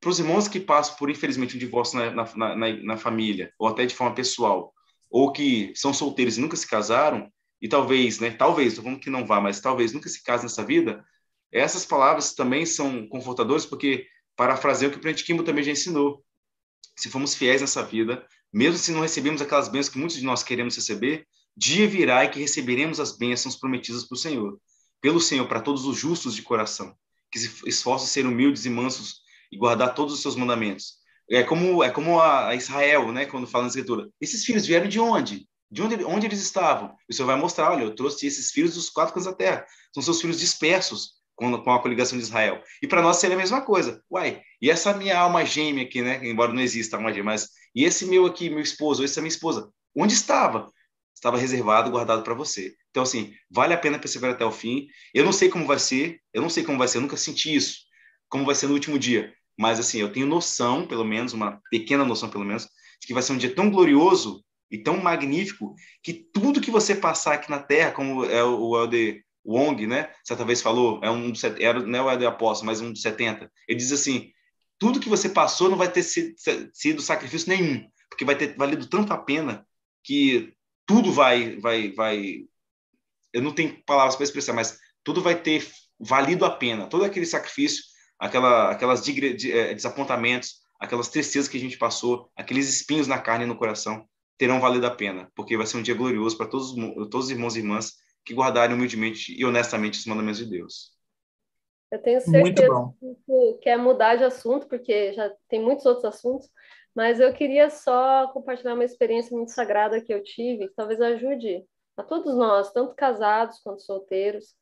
para 0.00 0.10
os 0.10 0.18
irmãos 0.18 0.48
que 0.48 0.58
passam 0.58 0.96
por, 0.96 1.08
infelizmente, 1.08 1.54
um 1.54 1.60
divórcio 1.60 1.98
na, 1.98 2.10
na, 2.10 2.56
na, 2.56 2.72
na, 2.82 2.96
família, 2.96 3.52
ou 3.58 3.68
até 3.68 3.86
de 3.86 3.94
forma 3.94 4.14
pessoal, 4.14 4.71
ou 5.12 5.30
que 5.30 5.72
são 5.76 5.92
solteiros 5.92 6.38
e 6.38 6.40
nunca 6.40 6.56
se 6.56 6.66
casaram, 6.66 7.30
e 7.60 7.68
talvez, 7.68 8.18
né, 8.18 8.30
talvez, 8.30 8.76
falando 8.76 8.98
que 8.98 9.10
não 9.10 9.26
vá, 9.26 9.40
mas 9.40 9.60
talvez 9.60 9.92
nunca 9.92 10.08
se 10.08 10.24
case 10.24 10.42
nessa 10.42 10.64
vida, 10.64 11.04
essas 11.52 11.84
palavras 11.84 12.34
também 12.34 12.64
são 12.64 13.06
confortadoras, 13.06 13.66
porque, 13.66 14.06
parafraseio 14.34 14.88
o 14.88 14.92
que 14.92 14.98
o 14.98 15.00
Prente 15.02 15.22
Kimbo 15.22 15.44
também 15.44 15.62
já 15.62 15.70
ensinou, 15.70 16.24
se 16.96 17.10
formos 17.10 17.34
fiéis 17.34 17.60
nessa 17.60 17.84
vida, 17.84 18.26
mesmo 18.50 18.78
se 18.78 18.90
não 18.90 19.02
recebemos 19.02 19.42
aquelas 19.42 19.68
bênçãos 19.68 19.92
que 19.92 19.98
muitos 19.98 20.16
de 20.16 20.24
nós 20.24 20.42
queremos 20.42 20.74
receber, 20.74 21.26
dia 21.54 21.86
virá 21.86 22.24
e 22.24 22.30
que 22.30 22.40
receberemos 22.40 22.98
as 22.98 23.16
bênçãos 23.16 23.54
prometidas 23.54 24.04
pelo 24.04 24.18
Senhor, 24.18 24.58
pelo 25.00 25.20
Senhor, 25.20 25.46
para 25.46 25.60
todos 25.60 25.84
os 25.84 25.98
justos 25.98 26.34
de 26.34 26.42
coração, 26.42 26.96
que 27.30 27.38
se 27.38 27.68
esforçam 27.68 28.08
ser 28.08 28.26
humildes 28.26 28.64
e 28.64 28.70
mansos 28.70 29.20
e 29.50 29.58
guardar 29.58 29.94
todos 29.94 30.14
os 30.14 30.22
seus 30.22 30.36
mandamentos. 30.36 31.01
É 31.30 31.42
como 31.42 31.82
é 31.82 31.90
como 31.90 32.20
a 32.20 32.54
Israel, 32.54 33.12
né, 33.12 33.26
quando 33.26 33.46
fala 33.46 33.64
na 33.64 33.68
escritura. 33.68 34.08
Esses 34.20 34.44
filhos 34.44 34.66
vieram 34.66 34.88
de 34.88 35.00
onde? 35.00 35.46
De 35.70 35.80
onde, 35.80 36.04
onde 36.04 36.26
eles 36.26 36.40
estavam? 36.40 36.94
O 37.08 37.14
Senhor 37.14 37.26
vai 37.26 37.36
mostrar, 37.36 37.70
olha, 37.70 37.84
eu 37.84 37.94
trouxe 37.94 38.26
esses 38.26 38.50
filhos 38.50 38.74
dos 38.74 38.90
quatro 38.90 39.14
cantos 39.14 39.30
da 39.30 39.36
terra. 39.36 39.64
São 39.94 40.02
seus 40.02 40.20
filhos 40.20 40.38
dispersos 40.38 41.12
com, 41.34 41.62
com 41.62 41.72
a 41.72 41.80
coligação 41.80 42.18
de 42.18 42.24
Israel. 42.24 42.62
E 42.82 42.86
para 42.86 43.02
nós 43.02 43.16
seria 43.16 43.36
a 43.36 43.38
mesma 43.38 43.62
coisa. 43.62 44.02
Uai, 44.10 44.42
e 44.60 44.70
essa 44.70 44.92
minha 44.92 45.18
alma 45.18 45.44
gêmea 45.44 45.84
aqui, 45.84 46.02
né, 46.02 46.20
embora 46.26 46.52
não 46.52 46.60
exista 46.60 46.96
alma 46.96 47.10
gêmea, 47.10 47.24
mas 47.24 47.48
e 47.74 47.84
esse 47.84 48.04
meu 48.06 48.26
aqui, 48.26 48.50
meu 48.50 48.60
esposo, 48.60 49.02
essa 49.02 49.20
minha 49.20 49.28
esposa, 49.28 49.70
onde 49.96 50.12
estava? 50.12 50.70
Estava 51.14 51.38
reservado, 51.38 51.90
guardado 51.90 52.22
para 52.22 52.34
você. 52.34 52.74
Então, 52.90 53.02
assim, 53.02 53.32
vale 53.50 53.72
a 53.72 53.78
pena 53.78 53.98
perseverar 53.98 54.34
até 54.34 54.44
o 54.44 54.52
fim. 54.52 54.86
Eu 55.14 55.24
não 55.24 55.32
sei 55.32 55.48
como 55.48 55.66
vai 55.66 55.78
ser, 55.78 56.20
eu 56.32 56.42
não 56.42 56.50
sei 56.50 56.62
como 56.64 56.78
vai 56.78 56.88
ser, 56.88 56.98
eu 56.98 57.02
nunca 57.02 57.16
senti 57.16 57.54
isso, 57.54 57.78
como 58.28 58.44
vai 58.44 58.54
ser 58.54 58.66
no 58.66 58.74
último 58.74 58.98
dia. 58.98 59.32
Mas, 59.58 59.78
assim, 59.78 59.98
eu 59.98 60.12
tenho 60.12 60.26
noção, 60.26 60.86
pelo 60.86 61.04
menos, 61.04 61.32
uma 61.32 61.60
pequena 61.70 62.04
noção, 62.04 62.28
pelo 62.28 62.44
menos, 62.44 62.68
de 63.00 63.06
que 63.06 63.14
vai 63.14 63.22
ser 63.22 63.32
um 63.32 63.38
dia 63.38 63.54
tão 63.54 63.70
glorioso 63.70 64.44
e 64.70 64.78
tão 64.78 64.96
magnífico 64.96 65.74
que 66.02 66.14
tudo 66.14 66.60
que 66.60 66.70
você 66.70 66.94
passar 66.94 67.34
aqui 67.34 67.50
na 67.50 67.58
Terra, 67.58 67.92
como 67.92 68.24
é 68.24 68.42
o 68.42 68.76
Elder 68.80 69.22
Wong, 69.44 69.86
né, 69.86 70.10
certa 70.24 70.44
vez 70.44 70.62
falou, 70.62 71.00
é 71.02 71.10
um 71.10 71.30
dos, 71.30 71.42
era, 71.44 71.80
não 71.80 71.98
é 71.98 72.02
o 72.02 72.10
Elder 72.10 72.28
Apóstolo, 72.28 72.66
mas 72.66 72.80
um 72.80 72.92
dos 72.92 73.02
70, 73.02 73.50
ele 73.68 73.78
diz 73.78 73.92
assim, 73.92 74.30
tudo 74.78 75.00
que 75.00 75.08
você 75.08 75.28
passou 75.28 75.68
não 75.68 75.76
vai 75.76 75.90
ter 75.90 76.02
sido, 76.02 76.34
sido 76.72 77.02
sacrifício 77.02 77.48
nenhum, 77.48 77.86
porque 78.08 78.24
vai 78.24 78.36
ter 78.36 78.56
valido 78.56 78.88
tanto 78.88 79.12
a 79.12 79.18
pena 79.18 79.66
que 80.02 80.54
tudo 80.86 81.12
vai, 81.12 81.56
vai, 81.60 81.92
vai, 81.92 82.44
eu 83.32 83.42
não 83.42 83.52
tenho 83.52 83.82
palavras 83.84 84.16
para 84.16 84.24
expressar, 84.24 84.52
mas 84.52 84.78
tudo 85.04 85.20
vai 85.20 85.40
ter 85.40 85.68
valido 85.98 86.44
a 86.44 86.50
pena, 86.50 86.86
todo 86.86 87.04
aquele 87.04 87.26
sacrifício 87.26 87.82
aquela, 88.22 88.70
aquelas 88.70 89.02
é, 89.08 89.74
desapontamentos, 89.74 90.62
aquelas 90.78 91.08
tristezas 91.08 91.48
que 91.48 91.56
a 91.56 91.60
gente 91.60 91.76
passou, 91.76 92.30
aqueles 92.36 92.68
espinhos 92.68 93.08
na 93.08 93.18
carne 93.18 93.44
e 93.44 93.48
no 93.48 93.58
coração, 93.58 94.06
terão 94.38 94.60
valido 94.60 94.86
a 94.86 94.92
pena, 94.92 95.28
porque 95.34 95.56
vai 95.56 95.66
ser 95.66 95.76
um 95.76 95.82
dia 95.82 95.94
glorioso 95.94 96.36
para 96.36 96.46
todos, 96.46 96.72
todos 97.10 97.26
os 97.26 97.30
irmãos 97.32 97.56
e 97.56 97.58
irmãs 97.58 97.94
que 98.24 98.32
guardarem 98.32 98.76
humildemente 98.76 99.36
e 99.36 99.44
honestamente 99.44 99.98
os 99.98 100.06
mandamentos 100.06 100.38
de 100.38 100.48
Deus. 100.48 100.92
Eu 101.90 102.00
tenho 102.00 102.20
certeza 102.20 102.94
que 103.26 103.58
quer 103.60 103.76
mudar 103.76 104.14
de 104.14 104.22
assunto, 104.22 104.68
porque 104.68 105.12
já 105.12 105.28
tem 105.48 105.60
muitos 105.60 105.84
outros 105.84 106.04
assuntos, 106.04 106.48
mas 106.94 107.18
eu 107.18 107.32
queria 107.34 107.70
só 107.70 108.28
compartilhar 108.28 108.74
uma 108.74 108.84
experiência 108.84 109.36
muito 109.36 109.50
sagrada 109.50 110.00
que 110.00 110.14
eu 110.14 110.22
tive, 110.22 110.68
que 110.68 110.74
talvez 110.74 111.00
ajude 111.00 111.64
a 111.96 112.04
todos 112.04 112.36
nós, 112.36 112.72
tanto 112.72 112.94
casados 112.94 113.58
quanto 113.58 113.82
solteiros, 113.82 114.54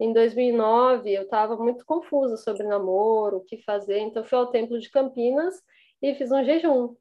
em 0.00 0.14
2009, 0.14 1.12
eu 1.12 1.24
estava 1.24 1.56
muito 1.58 1.84
confusa 1.84 2.38
sobre 2.38 2.62
namoro, 2.62 3.36
o 3.36 3.44
que 3.44 3.58
fazer, 3.58 3.98
então 3.98 4.24
fui 4.24 4.38
ao 4.38 4.50
Templo 4.50 4.78
de 4.80 4.90
Campinas 4.90 5.62
e 6.00 6.14
fiz 6.14 6.32
um 6.32 6.42
jejum. 6.42 6.96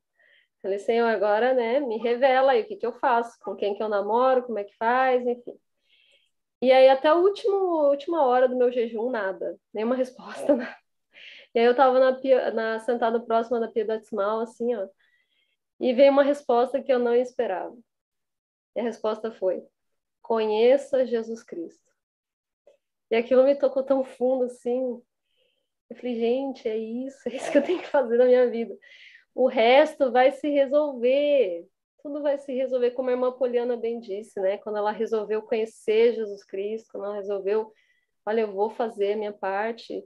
Falei, 0.61 0.79
Senhor, 0.79 1.07
agora, 1.07 1.53
né, 1.53 1.79
me 1.79 1.97
revela 1.97 2.51
aí 2.51 2.63
o 2.63 2.65
que, 2.67 2.75
que 2.75 2.85
eu 2.85 2.91
faço, 2.99 3.39
com 3.39 3.55
quem 3.55 3.73
que 3.73 3.81
eu 3.81 3.87
namoro, 3.87 4.43
como 4.43 4.59
é 4.59 4.65
que 4.65 4.75
faz, 4.75 5.25
enfim. 5.25 5.57
E 6.61 6.73
aí, 6.73 6.89
até 6.89 7.07
a 7.07 7.15
última, 7.15 7.55
última 7.89 8.25
hora 8.25 8.49
do 8.49 8.57
meu 8.57 8.69
jejum, 8.69 9.09
nada, 9.09 9.57
nenhuma 9.73 9.95
resposta, 9.95 10.53
nada. 10.53 10.77
E 11.55 11.59
aí, 11.59 11.65
eu 11.65 11.71
estava 11.71 11.97
na, 11.99 12.51
na, 12.51 12.79
sentada 12.79 13.17
próxima 13.21 13.61
da 13.61 13.69
pia 13.69 13.85
batismal, 13.85 14.41
assim, 14.41 14.75
ó, 14.75 14.85
e 15.79 15.93
veio 15.93 16.11
uma 16.11 16.23
resposta 16.23 16.81
que 16.81 16.91
eu 16.91 16.99
não 16.99 17.15
esperava. 17.15 17.77
E 18.75 18.81
a 18.81 18.83
resposta 18.83 19.31
foi: 19.31 19.65
Conheça 20.21 21.05
Jesus 21.05 21.41
Cristo. 21.41 21.88
E 23.09 23.15
aquilo 23.15 23.43
me 23.43 23.55
tocou 23.55 23.83
tão 23.83 24.03
fundo 24.03 24.45
assim. 24.45 25.01
Eu 25.89 25.95
falei, 25.95 26.15
gente, 26.15 26.67
é 26.67 26.77
isso, 26.77 27.17
é 27.29 27.35
isso 27.35 27.51
que 27.51 27.57
eu 27.57 27.63
tenho 27.63 27.79
que 27.79 27.87
fazer 27.87 28.17
na 28.17 28.25
minha 28.25 28.49
vida. 28.49 28.77
O 29.33 29.47
resto 29.47 30.11
vai 30.11 30.31
se 30.31 30.49
resolver. 30.49 31.67
Tudo 32.01 32.21
vai 32.21 32.37
se 32.37 32.53
resolver, 32.53 32.91
como 32.91 33.09
a 33.09 33.13
irmã 33.13 33.31
Poliana 33.31 33.75
bem 33.75 33.99
disse, 33.99 34.39
né? 34.39 34.57
Quando 34.57 34.77
ela 34.77 34.91
resolveu 34.91 35.41
conhecer 35.41 36.13
Jesus 36.13 36.45
Cristo, 36.45 36.89
quando 36.91 37.05
ela 37.05 37.15
resolveu, 37.15 37.73
olha, 38.25 38.41
eu 38.41 38.53
vou 38.53 38.69
fazer 38.69 39.13
a 39.13 39.17
minha 39.17 39.33
parte, 39.33 40.01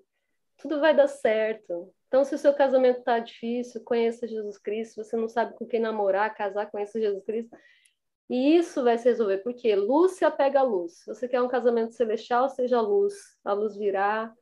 tudo 0.58 0.80
vai 0.80 0.96
dar 0.96 1.08
certo. 1.08 1.94
Então, 2.08 2.24
se 2.24 2.34
o 2.34 2.38
seu 2.38 2.54
casamento 2.54 3.00
está 3.00 3.20
difícil, 3.20 3.84
conheça 3.84 4.28
Jesus 4.28 4.58
Cristo. 4.58 5.04
Você 5.04 5.16
não 5.16 5.28
sabe 5.28 5.56
com 5.56 5.66
quem 5.66 5.80
namorar, 5.80 6.34
casar, 6.34 6.70
conheça 6.70 7.00
Jesus 7.00 7.24
Cristo. 7.26 7.56
E 8.30 8.58
isso 8.58 8.84
vai 8.84 8.98
se 8.98 9.06
resolver, 9.06 9.40
porque 9.40 9.76
luz 9.76 10.14
se 10.14 10.26
apega 10.26 10.60
à 10.60 10.64
luz. 10.64 11.00
Se 11.00 11.08
você 11.08 11.28
quer 11.28 11.42
um 11.42 11.48
casamento 11.48 11.94
celestial, 11.94 12.50
seja 12.50 12.78
a 12.78 12.82
luz. 12.82 13.14
A 13.44 13.54
luz 13.54 13.76
virá 13.76 14.34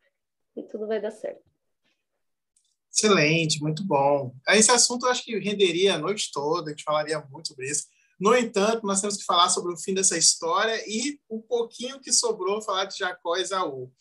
e 0.56 0.64
tudo 0.64 0.88
vai 0.88 1.02
dar 1.02 1.12
certo. 1.12 1.52
Excelente, 2.94 3.62
muito 3.62 3.84
bom. 3.86 4.34
Esse 4.50 4.70
assunto 4.70 5.06
eu 5.06 5.12
acho 5.12 5.24
que 5.24 5.40
renderia 5.40 5.96
a 5.96 5.98
noite 5.98 6.30
toda, 6.32 6.70
a 6.70 6.74
gente 6.74 6.84
falaria 6.84 7.20
muito 7.32 7.48
sobre 7.48 7.70
isso. 7.70 7.88
No 8.20 8.36
entanto, 8.36 8.86
nós 8.86 9.02
temos 9.02 9.18
que 9.18 9.24
falar 9.24 9.50
sobre 9.50 9.74
o 9.74 9.78
fim 9.78 9.94
dessa 9.94 10.18
história 10.18 10.84
e 10.88 11.20
o 11.28 11.42
pouquinho 11.42 12.00
que 12.00 12.12
sobrou 12.12 12.62
falar 12.62 12.86
de 12.86 12.98
Jacó 12.98 13.36
e 13.36 13.42
Esaú. 13.42 13.92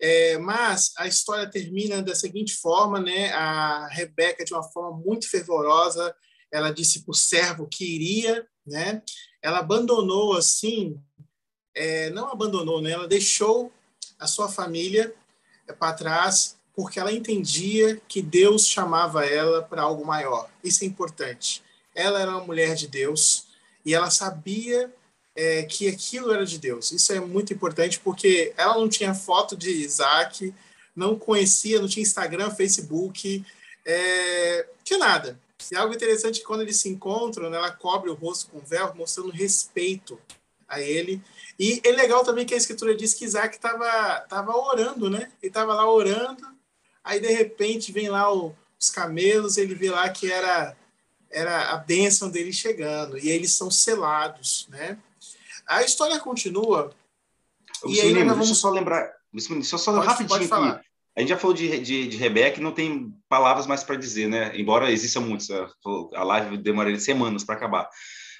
É, 0.00 0.38
mas 0.38 0.92
a 0.96 1.06
história 1.06 1.50
termina 1.50 2.02
da 2.02 2.14
seguinte 2.14 2.54
forma, 2.54 2.98
né? 2.98 3.30
A 3.32 3.88
Rebeca, 3.88 4.44
de 4.44 4.54
uma 4.54 4.62
forma 4.62 4.98
muito 4.98 5.28
fervorosa, 5.28 6.14
ela 6.50 6.72
disse 6.72 7.04
para 7.04 7.12
o 7.12 7.14
servo 7.14 7.68
que 7.68 7.84
iria, 7.84 8.46
né? 8.66 9.02
Ela 9.40 9.58
abandonou 9.58 10.36
assim, 10.36 11.00
é, 11.74 12.10
não 12.10 12.28
abandonou, 12.28 12.80
né? 12.80 12.90
Ela 12.90 13.08
deixou 13.08 13.72
a 14.18 14.26
sua 14.26 14.48
família 14.48 15.14
é, 15.66 15.72
para 15.72 15.94
trás 15.94 16.56
porque 16.74 16.98
ela 16.98 17.12
entendia 17.12 18.00
que 18.08 18.22
Deus 18.22 18.66
chamava 18.66 19.26
ela 19.26 19.62
para 19.62 19.82
algo 19.82 20.04
maior. 20.06 20.48
Isso 20.64 20.84
é 20.84 20.86
importante. 20.86 21.62
Ela 21.94 22.20
era 22.20 22.30
uma 22.30 22.44
mulher 22.44 22.74
de 22.74 22.88
Deus 22.88 23.46
e 23.84 23.94
ela 23.94 24.10
sabia 24.10 24.92
é, 25.34 25.64
que 25.64 25.88
aquilo 25.88 26.32
era 26.32 26.46
de 26.46 26.58
Deus. 26.58 26.92
Isso 26.92 27.12
é 27.12 27.20
muito 27.20 27.52
importante 27.52 28.00
porque 28.00 28.54
ela 28.56 28.74
não 28.74 28.88
tinha 28.88 29.14
foto 29.14 29.56
de 29.56 29.70
Isaac, 29.70 30.54
não 30.94 31.18
conhecia, 31.18 31.80
não 31.80 31.88
tinha 31.88 32.02
Instagram, 32.02 32.50
Facebook, 32.50 33.44
é, 33.84 34.66
tinha 34.82 34.98
nada. 34.98 35.38
E 35.70 35.76
algo 35.76 35.94
interessante 35.94 36.36
é 36.36 36.40
que 36.40 36.46
quando 36.46 36.62
eles 36.62 36.80
se 36.80 36.88
encontram, 36.88 37.50
né, 37.50 37.56
ela 37.56 37.70
cobre 37.70 38.10
o 38.10 38.14
rosto 38.14 38.50
com 38.50 38.60
véu, 38.60 38.94
mostrando 38.94 39.30
respeito 39.30 40.18
a 40.68 40.80
ele. 40.80 41.22
E 41.58 41.80
é 41.84 41.90
legal 41.90 42.24
também 42.24 42.46
que 42.46 42.54
a 42.54 42.56
escritura 42.56 42.96
diz 42.96 43.12
que 43.14 43.24
Isaac 43.24 43.56
estava 43.56 44.20
tava 44.28 44.56
orando, 44.56 45.10
né? 45.10 45.30
Ele 45.42 45.50
estava 45.50 45.74
lá 45.74 45.88
orando, 45.90 46.46
aí 47.04 47.20
de 47.20 47.28
repente 47.28 47.92
vem 47.92 48.08
lá 48.08 48.32
o, 48.34 48.54
os 48.80 48.90
camelos, 48.90 49.58
ele 49.58 49.74
vê 49.74 49.90
lá 49.90 50.08
que 50.08 50.30
era, 50.30 50.74
era 51.30 51.70
a 51.70 51.76
bênção 51.76 52.30
dele 52.30 52.52
chegando, 52.52 53.18
e 53.18 53.28
eles 53.28 53.52
são 53.52 53.70
selados, 53.70 54.66
né? 54.70 54.98
A 55.66 55.82
história 55.82 56.18
continua. 56.18 56.92
e 57.86 58.00
aí 58.00 58.12
vamos... 58.14 58.36
Deixa 58.36 58.52
eu 58.52 58.56
só 58.56 58.70
lembrar, 58.70 59.12
deixa 59.32 59.74
eu 59.74 59.78
só 59.78 59.92
pode, 59.92 60.06
rapidinho 60.06 60.28
pode 60.28 60.48
falar. 60.48 60.72
aqui. 60.72 60.91
A 61.16 61.20
gente 61.20 61.28
já 61.28 61.36
falou 61.36 61.54
de, 61.54 61.78
de, 61.80 62.08
de 62.08 62.16
Rebeca 62.16 62.58
e 62.58 62.62
não 62.62 62.72
tem 62.72 63.12
palavras 63.28 63.66
mais 63.66 63.84
para 63.84 63.96
dizer, 63.96 64.28
né? 64.28 64.52
Embora 64.58 64.90
existam 64.90 65.20
muitos. 65.20 65.48
A 66.14 66.24
live 66.24 66.56
demoraria 66.56 66.98
semanas 66.98 67.44
para 67.44 67.54
acabar. 67.54 67.88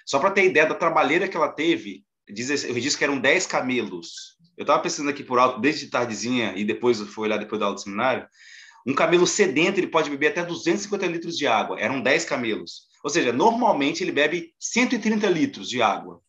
Só 0.06 0.18
para 0.18 0.30
ter 0.30 0.46
ideia 0.46 0.66
da 0.66 0.74
trabalheira 0.74 1.28
que 1.28 1.36
ela 1.36 1.48
teve, 1.48 2.04
diz, 2.28 2.64
eu 2.64 2.74
disse 2.74 2.96
que 2.96 3.04
eram 3.04 3.18
10 3.18 3.46
camelos. 3.46 4.36
Eu 4.56 4.62
estava 4.62 4.82
pensando 4.82 5.10
aqui 5.10 5.22
por 5.22 5.38
alto, 5.38 5.60
desde 5.60 5.88
tardezinha, 5.88 6.54
e 6.56 6.64
depois 6.64 7.00
fui 7.00 7.24
olhar 7.24 7.38
depois 7.38 7.58
da 7.58 7.66
aula 7.66 7.74
do 7.74 7.80
seminário. 7.80 8.26
Um 8.86 8.94
camelo 8.94 9.26
sedento, 9.26 9.78
ele 9.78 9.86
pode 9.86 10.10
beber 10.10 10.28
até 10.28 10.44
250 10.44 11.06
litros 11.06 11.36
de 11.36 11.46
água. 11.46 11.78
Eram 11.78 12.00
10 12.00 12.24
camelos. 12.24 12.88
Ou 13.04 13.10
seja, 13.10 13.32
normalmente 13.32 14.02
ele 14.02 14.12
bebe 14.12 14.54
130 14.58 15.28
litros 15.28 15.68
de 15.68 15.82
água. 15.82 16.20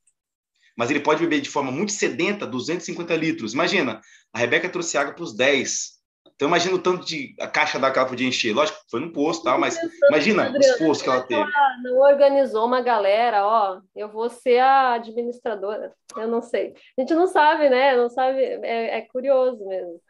Mas 0.75 0.89
ele 0.89 0.99
pode 0.99 1.21
beber 1.21 1.41
de 1.41 1.49
forma 1.49 1.71
muito 1.71 1.91
sedenta 1.91 2.45
250 2.45 3.15
litros. 3.15 3.53
Imagina, 3.53 4.01
a 4.31 4.39
Rebeca 4.39 4.69
trouxe 4.69 4.97
água 4.97 5.13
para 5.13 5.23
os 5.23 5.35
10. 5.35 6.02
Então 6.35 6.47
imagina 6.47 6.75
o 6.75 6.79
tanto 6.79 7.05
de 7.05 7.35
a 7.39 7.47
caixa 7.47 7.79
da 7.79 7.87
ela 7.87 8.05
podia 8.05 8.27
encher. 8.27 8.53
Lógico, 8.53 8.79
foi 8.89 8.99
no 8.99 9.13
posto, 9.13 9.43
tá? 9.43 9.57
mas 9.57 9.77
imagina 10.09 10.51
o 10.51 10.57
esforço 10.57 11.03
que 11.03 11.09
ela 11.09 11.21
teve. 11.21 11.41
Ela 11.41 11.77
não 11.83 11.99
organizou 11.99 12.65
uma 12.65 12.81
galera, 12.81 13.45
ó, 13.45 13.81
eu 13.95 14.09
vou 14.09 14.29
ser 14.29 14.59
a 14.59 14.93
administradora. 14.93 15.93
Eu 16.17 16.27
não 16.27 16.41
sei. 16.41 16.73
A 16.97 17.01
gente 17.01 17.13
não 17.13 17.27
sabe, 17.27 17.69
né? 17.69 17.95
Não 17.95 18.09
sabe, 18.09 18.41
é, 18.41 18.97
é 18.97 19.01
curioso 19.01 19.65
mesmo. 19.65 20.01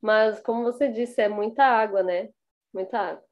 Mas 0.00 0.40
como 0.40 0.64
você 0.64 0.88
disse, 0.88 1.20
é 1.20 1.28
muita 1.28 1.64
água, 1.64 2.02
né? 2.02 2.28
Muita 2.72 2.98
água. 2.98 3.24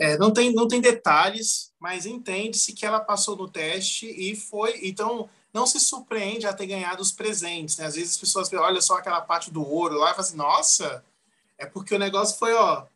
É, 0.00 0.16
não, 0.16 0.32
tem, 0.32 0.52
não 0.52 0.68
tem 0.68 0.80
detalhes, 0.80 1.72
mas 1.80 2.06
entende-se 2.06 2.72
que 2.72 2.86
ela 2.86 3.00
passou 3.00 3.36
no 3.36 3.50
teste 3.50 4.06
e 4.06 4.36
foi. 4.36 4.78
Então, 4.82 5.28
não 5.52 5.66
se 5.66 5.80
surpreende 5.80 6.46
a 6.46 6.52
ter 6.52 6.66
ganhado 6.66 7.02
os 7.02 7.12
presentes. 7.12 7.76
Né? 7.78 7.86
Às 7.86 7.94
vezes 7.94 8.12
as 8.12 8.16
pessoas 8.16 8.48
veem, 8.48 8.62
olha 8.62 8.80
só 8.80 8.96
aquela 8.96 9.20
parte 9.20 9.50
do 9.50 9.66
ouro 9.66 9.96
lá 9.96 10.10
e 10.10 10.14
falam 10.14 10.20
assim, 10.20 10.36
nossa, 10.36 11.04
é 11.56 11.66
porque 11.66 11.94
o 11.94 11.98
negócio 11.98 12.38
foi, 12.38 12.52
ó, 12.54 12.86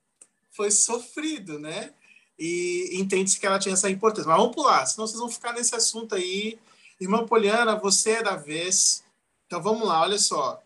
foi 0.50 0.70
sofrido, 0.70 1.58
né? 1.58 1.92
E 2.38 2.90
entende-se 2.94 3.38
que 3.38 3.46
ela 3.46 3.58
tinha 3.58 3.74
essa 3.74 3.90
importância. 3.90 4.28
Mas 4.28 4.38
vamos 4.38 4.54
pular, 4.54 4.84
senão 4.86 5.06
vocês 5.06 5.20
vão 5.20 5.28
ficar 5.28 5.52
nesse 5.52 5.74
assunto 5.74 6.14
aí. 6.14 6.58
Irmã 7.00 7.26
Poliana, 7.26 7.76
você 7.76 8.12
é 8.12 8.22
da 8.22 8.36
vez. 8.36 9.04
Então 9.46 9.62
vamos 9.62 9.86
lá, 9.86 10.00
olha 10.02 10.18
só. 10.18 10.62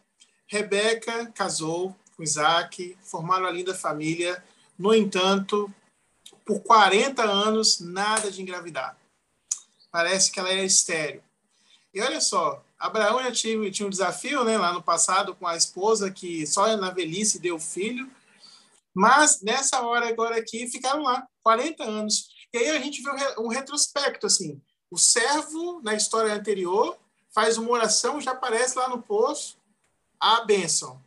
Rebeca 0.47 1.27
casou 1.35 1.95
com 2.17 2.23
Isaac, 2.23 2.97
formaram 3.03 3.47
a 3.47 3.51
linda 3.51 3.75
família. 3.75 4.43
No 4.79 4.95
entanto, 4.95 5.73
por 6.45 6.61
40 6.61 7.23
anos, 7.23 7.81
nada 7.81 8.31
de 8.31 8.43
engravidar. 8.43 8.97
Parece 9.91 10.31
que 10.31 10.39
ela 10.39 10.51
é 10.51 10.65
estéreo. 10.65 11.23
E 11.97 12.01
olha 12.03 12.21
só, 12.21 12.63
Abraão 12.79 13.23
já 13.23 13.33
tinha, 13.33 13.71
tinha 13.71 13.87
um 13.87 13.91
desafio 13.91 14.45
né, 14.45 14.59
lá 14.59 14.71
no 14.71 14.83
passado 14.83 15.35
com 15.35 15.47
a 15.47 15.57
esposa 15.57 16.11
que 16.11 16.47
só 16.47 16.77
na 16.77 16.91
velhice 16.91 17.39
deu 17.39 17.59
filho, 17.59 18.07
mas 18.93 19.41
nessa 19.41 19.81
hora 19.81 20.07
agora 20.07 20.37
aqui 20.37 20.69
ficaram 20.69 21.05
lá 21.05 21.27
40 21.43 21.83
anos. 21.83 22.29
E 22.53 22.59
aí 22.59 22.69
a 22.69 22.79
gente 22.79 23.01
vê 23.01 23.11
um 23.39 23.49
retrospecto 23.49 24.27
assim, 24.27 24.61
o 24.91 24.99
servo 24.99 25.81
na 25.83 25.95
história 25.95 26.35
anterior 26.35 26.99
faz 27.35 27.57
uma 27.57 27.71
oração, 27.71 28.21
já 28.21 28.33
aparece 28.33 28.77
lá 28.77 28.91
no 28.91 29.01
poço 29.01 29.57
a 30.21 30.45
bênção. 30.45 31.03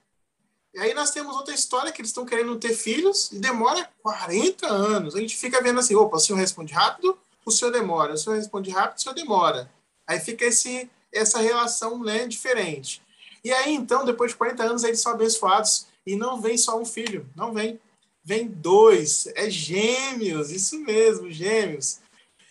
E 0.74 0.80
aí 0.80 0.96
nós 0.96 1.12
temos 1.12 1.36
outra 1.36 1.54
história 1.54 1.92
que 1.92 2.02
eles 2.02 2.10
estão 2.10 2.26
querendo 2.26 2.58
ter 2.58 2.74
filhos 2.74 3.32
e 3.32 3.38
demora 3.38 3.88
40 4.02 4.66
anos. 4.66 5.16
A 5.16 5.20
gente 5.20 5.38
fica 5.38 5.62
vendo 5.62 5.80
assim, 5.80 5.94
opa, 5.94 6.18
o 6.18 6.20
senhor 6.20 6.40
responde 6.40 6.74
rápido, 6.74 7.16
o 7.46 7.52
senhor 7.52 7.70
demora. 7.70 8.16
O 8.16 8.18
senhor 8.18 8.38
responde 8.38 8.72
rápido, 8.72 8.98
o 8.98 9.02
senhor 9.02 9.14
demora. 9.14 9.72
Aí 10.10 10.20
fica 10.20 10.46
esse, 10.46 10.90
essa 11.14 11.40
relação 11.40 12.04
né, 12.04 12.28
diferente. 12.28 13.02
E 13.44 13.54
aí, 13.54 13.74
então, 13.74 14.04
depois 14.04 14.32
de 14.32 14.38
40 14.38 14.64
anos, 14.64 14.84
eles 14.84 15.00
são 15.00 15.12
abençoados. 15.12 15.88
E 16.06 16.16
não 16.16 16.42
vem 16.42 16.58
só 16.58 16.80
um 16.80 16.86
filho, 16.86 17.30
não 17.36 17.54
vem. 17.54 17.80
Vem 18.24 18.48
dois, 18.48 19.28
é 19.36 19.50
gêmeos, 19.50 20.52
isso 20.52 20.80
mesmo, 20.80 21.32
gêmeos. 21.32 22.00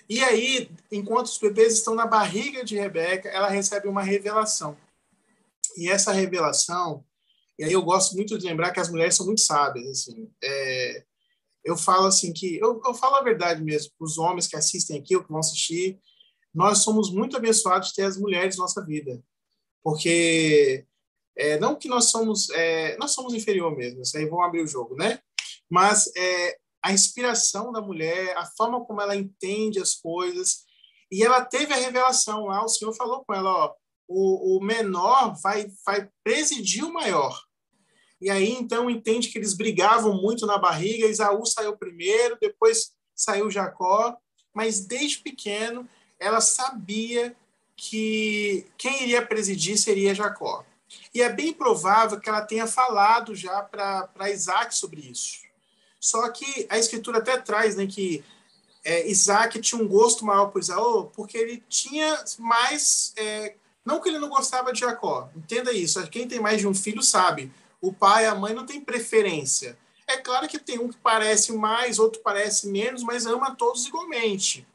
E 0.09 0.23
aí, 0.23 0.71
enquanto 0.91 1.27
os 1.27 1.39
bebês 1.39 1.75
estão 1.75 1.95
na 1.95 2.07
barriga 2.07 2.65
de 2.65 2.77
Rebeca, 2.77 3.29
ela 3.29 3.49
recebe 3.49 3.89
uma 3.89 4.03
revelação. 4.03 4.77
E 5.77 5.91
essa 5.91 6.13
revelação 6.13 7.05
e 7.59 7.65
aí 7.65 7.73
eu 7.73 7.83
gosto 7.83 8.15
muito 8.15 8.39
de 8.39 8.47
lembrar 8.47 8.71
que 8.71 8.79
as 8.79 8.89
mulheres 8.89 9.17
são 9.17 9.27
muito 9.27 9.41
sábias. 9.41 9.89
Assim. 9.89 10.31
É, 10.43 11.05
eu 11.65 11.77
falo 11.77 12.07
assim 12.07 12.33
que 12.33 12.57
eu, 12.57 12.81
eu 12.85 12.95
falo 12.95 13.17
a 13.17 13.23
verdade 13.23 13.63
mesmo 13.63 13.91
para 13.99 14.05
os 14.05 14.17
homens 14.17 14.47
que 14.47 14.57
assistem 14.57 14.99
aqui 14.99 15.17
ou 15.17 15.25
que 15.25 15.31
vão 15.31 15.41
assistir. 15.41 15.99
Nós 16.59 16.79
somos 16.79 17.09
muito 17.09 17.37
abençoados 17.37 17.91
de 17.91 17.95
ter 17.95 18.03
as 18.03 18.17
mulheres 18.17 18.57
na 18.57 18.63
nossa 18.63 18.85
vida, 18.85 19.23
porque 19.81 20.85
é, 21.37 21.57
não 21.61 21.77
que 21.77 21.87
nós 21.87 22.07
somos 22.07 22.51
é, 22.51 22.97
nós 22.97 23.13
somos 23.13 23.33
inferior 23.33 23.77
mesmo. 23.77 24.03
Isso 24.03 24.19
aí 24.19 24.27
vão 24.27 24.43
abrir 24.43 24.63
o 24.63 24.67
jogo, 24.67 24.97
né? 24.97 25.21
Mas 25.71 26.11
é, 26.17 26.59
a 26.83 26.93
inspiração 26.93 27.71
da 27.71 27.81
mulher, 27.81 28.37
a 28.37 28.45
forma 28.45 28.85
como 28.85 29.01
ela 29.01 29.15
entende 29.15 29.79
as 29.79 29.95
coisas, 29.95 30.65
e 31.13 31.23
ela 31.23 31.45
teve 31.45 31.73
a 31.73 31.77
revelação 31.77 32.47
lá. 32.47 32.65
O 32.65 32.69
Senhor 32.69 32.93
falou 32.93 33.25
com 33.25 33.33
ela, 33.33 33.51
ó, 33.51 33.75
o, 34.09 34.57
o 34.57 34.61
menor 34.61 35.41
vai 35.41 35.71
vai 35.87 36.11
presidir 36.25 36.85
o 36.85 36.93
maior. 36.93 37.41
E 38.21 38.31
aí, 38.31 38.51
então, 38.51 38.91
entende 38.91 39.29
que 39.29 39.39
eles 39.39 39.55
brigavam 39.55 40.21
muito 40.21 40.45
na 40.45 40.59
barriga. 40.59 41.07
Isaú 41.07 41.47
saiu 41.47 41.79
primeiro, 41.79 42.37
depois 42.41 42.91
saiu 43.15 43.49
Jacó. 43.49 44.17
Mas 44.53 44.85
desde 44.85 45.19
pequeno, 45.19 45.89
ela 46.19 46.41
sabia 46.41 47.35
que 47.77 48.67
quem 48.77 49.05
iria 49.05 49.25
presidir 49.25 49.79
seria 49.79 50.15
Jacó. 50.15 50.65
E 51.15 51.23
é 51.23 51.29
bem 51.29 51.53
provável 51.53 52.19
que 52.19 52.29
ela 52.29 52.43
tenha 52.43 52.67
falado 52.67 53.35
já 53.35 53.63
para 53.63 54.31
Isaac 54.31 54.75
sobre 54.75 55.01
isso. 55.01 55.43
Só 56.01 56.29
que 56.31 56.67
a 56.69 56.79
escritura 56.79 57.19
até 57.19 57.37
traz 57.37 57.77
né, 57.77 57.87
que 57.87 58.25
é, 58.85 59.09
Isaac 59.09 59.61
tinha 59.61 59.83
um 59.83 59.89
gosto 59.89 60.25
maior 60.25 60.47
por 60.47 60.61
Isaú, 60.61 61.11
porque 61.15 61.37
ele 61.37 61.63
tinha 61.69 62.25
mais. 62.39 63.13
É, 63.17 63.55
não 63.85 64.01
que 64.01 64.09
ele 64.09 64.19
não 64.19 64.29
gostava 64.29 64.73
de 64.73 64.81
Jacó, 64.81 65.31
entenda 65.37 65.73
isso. 65.73 66.05
Quem 66.09 66.29
tem 66.29 66.41
mais 66.41 66.61
de 66.61 66.67
um 66.67 66.75
filho 66.75 67.03
sabe 67.03 67.53
o 67.81 67.93
pai 67.93 68.25
e 68.25 68.27
a 68.27 68.35
mãe 68.35 68.55
não 68.55 68.67
têm 68.67 68.81
preferência. 68.81 69.79
É 70.07 70.17
claro 70.17 70.49
que 70.49 70.59
tem 70.59 70.79
um 70.79 70.89
que 70.89 70.97
parece 70.97 71.53
mais, 71.53 71.99
outro 71.99 72.21
parece 72.23 72.69
menos, 72.69 73.03
mas 73.03 73.27
ama 73.27 73.55
todos 73.55 73.87
igualmente. 73.87 74.67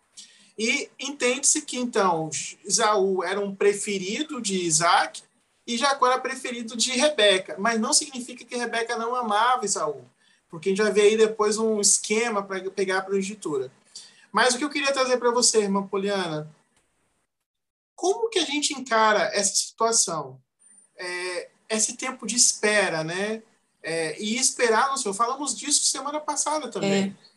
E 0.58 0.90
entende-se 1.00 1.64
que, 1.64 1.78
então, 1.78 2.30
Isaú 2.64 3.24
era 3.24 3.40
um 3.40 3.56
preferido 3.56 4.42
de 4.42 4.66
Isaac 4.66 5.24
e 5.66 5.78
Jacó 5.78 6.08
era 6.08 6.20
preferido 6.20 6.76
de 6.76 6.92
Rebeca. 6.92 7.56
Mas 7.58 7.80
não 7.80 7.94
significa 7.94 8.46
que 8.46 8.56
Rebeca 8.56 8.98
não 8.98 9.16
amava 9.16 9.66
Isaú, 9.66 10.06
porque 10.50 10.70
a 10.70 10.72
gente 10.72 10.84
vai 10.84 10.92
ver 10.92 11.02
aí 11.02 11.18
depois 11.18 11.58
um 11.58 11.82
esquema 11.82 12.44
para 12.44 12.70
pegar 12.70 13.00
a 13.00 13.04
progenitura. 13.04 13.72
Mas 14.32 14.54
o 14.54 14.58
que 14.58 14.64
eu 14.64 14.70
queria 14.70 14.94
trazer 14.94 15.18
para 15.18 15.32
você, 15.32 15.60
irmã 15.60 15.86
Poliana, 15.86 16.50
como 17.96 18.30
que 18.30 18.40
a 18.40 18.46
gente 18.46 18.74
encara 18.74 19.32
essa 19.34 19.56
situação? 19.56 20.40
É, 20.98 21.50
esse 21.70 21.96
tempo 21.96 22.26
de 22.28 22.36
espera, 22.36 23.04
né? 23.04 23.42
É, 23.82 24.20
e 24.22 24.38
esperar 24.38 24.92
no 24.92 24.98
Senhor. 24.98 25.14
Falamos 25.14 25.56
disso 25.56 25.86
semana 25.86 26.20
passada 26.20 26.70
também. 26.70 27.16
É. 27.20 27.33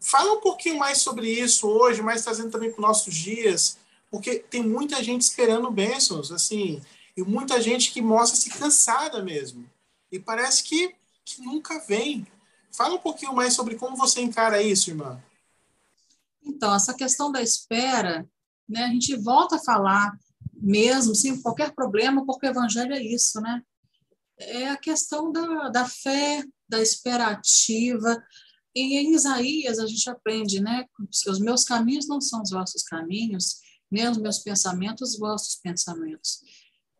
Fala 0.00 0.32
um 0.32 0.40
pouquinho 0.40 0.78
mais 0.78 0.98
sobre 0.98 1.28
isso 1.28 1.68
hoje, 1.68 2.02
mais 2.02 2.22
trazendo 2.22 2.50
também 2.50 2.70
para 2.70 2.80
os 2.80 2.86
nossos 2.86 3.14
dias, 3.14 3.78
porque 4.10 4.38
tem 4.38 4.62
muita 4.62 5.02
gente 5.02 5.22
esperando 5.22 5.70
bênçãos, 5.70 6.32
assim, 6.32 6.82
e 7.16 7.22
muita 7.22 7.60
gente 7.60 7.92
que 7.92 8.02
mostra-se 8.02 8.50
cansada 8.50 9.22
mesmo. 9.22 9.68
E 10.10 10.18
parece 10.18 10.64
que, 10.64 10.94
que 11.24 11.40
nunca 11.42 11.78
vem. 11.86 12.26
Fala 12.72 12.94
um 12.94 12.98
pouquinho 12.98 13.34
mais 13.34 13.54
sobre 13.54 13.76
como 13.76 13.96
você 13.96 14.20
encara 14.20 14.62
isso, 14.62 14.90
irmã. 14.90 15.22
Então, 16.42 16.74
essa 16.74 16.94
questão 16.94 17.30
da 17.30 17.42
espera, 17.42 18.28
né, 18.68 18.84
a 18.84 18.88
gente 18.88 19.16
volta 19.16 19.56
a 19.56 19.62
falar 19.62 20.18
mesmo, 20.54 21.14
sem 21.14 21.40
qualquer 21.40 21.72
problema, 21.72 22.24
porque 22.24 22.46
o 22.46 22.50
evangelho 22.50 22.92
é 22.92 23.02
isso, 23.02 23.40
né? 23.40 23.62
É 24.38 24.68
a 24.68 24.76
questão 24.76 25.30
da, 25.30 25.68
da 25.68 25.86
fé, 25.86 26.44
da 26.68 26.80
esperativa. 26.80 28.22
E 28.74 28.96
em 28.98 29.14
Isaías 29.14 29.78
a 29.78 29.86
gente 29.86 30.08
aprende, 30.08 30.60
né? 30.60 30.86
Os 31.26 31.40
meus 31.40 31.64
caminhos 31.64 32.06
não 32.06 32.20
são 32.20 32.42
os 32.42 32.50
vossos 32.50 32.82
caminhos, 32.82 33.56
nem 33.90 34.08
os 34.08 34.18
meus 34.18 34.38
pensamentos 34.38 35.14
os 35.14 35.18
vossos 35.18 35.56
pensamentos. 35.56 36.40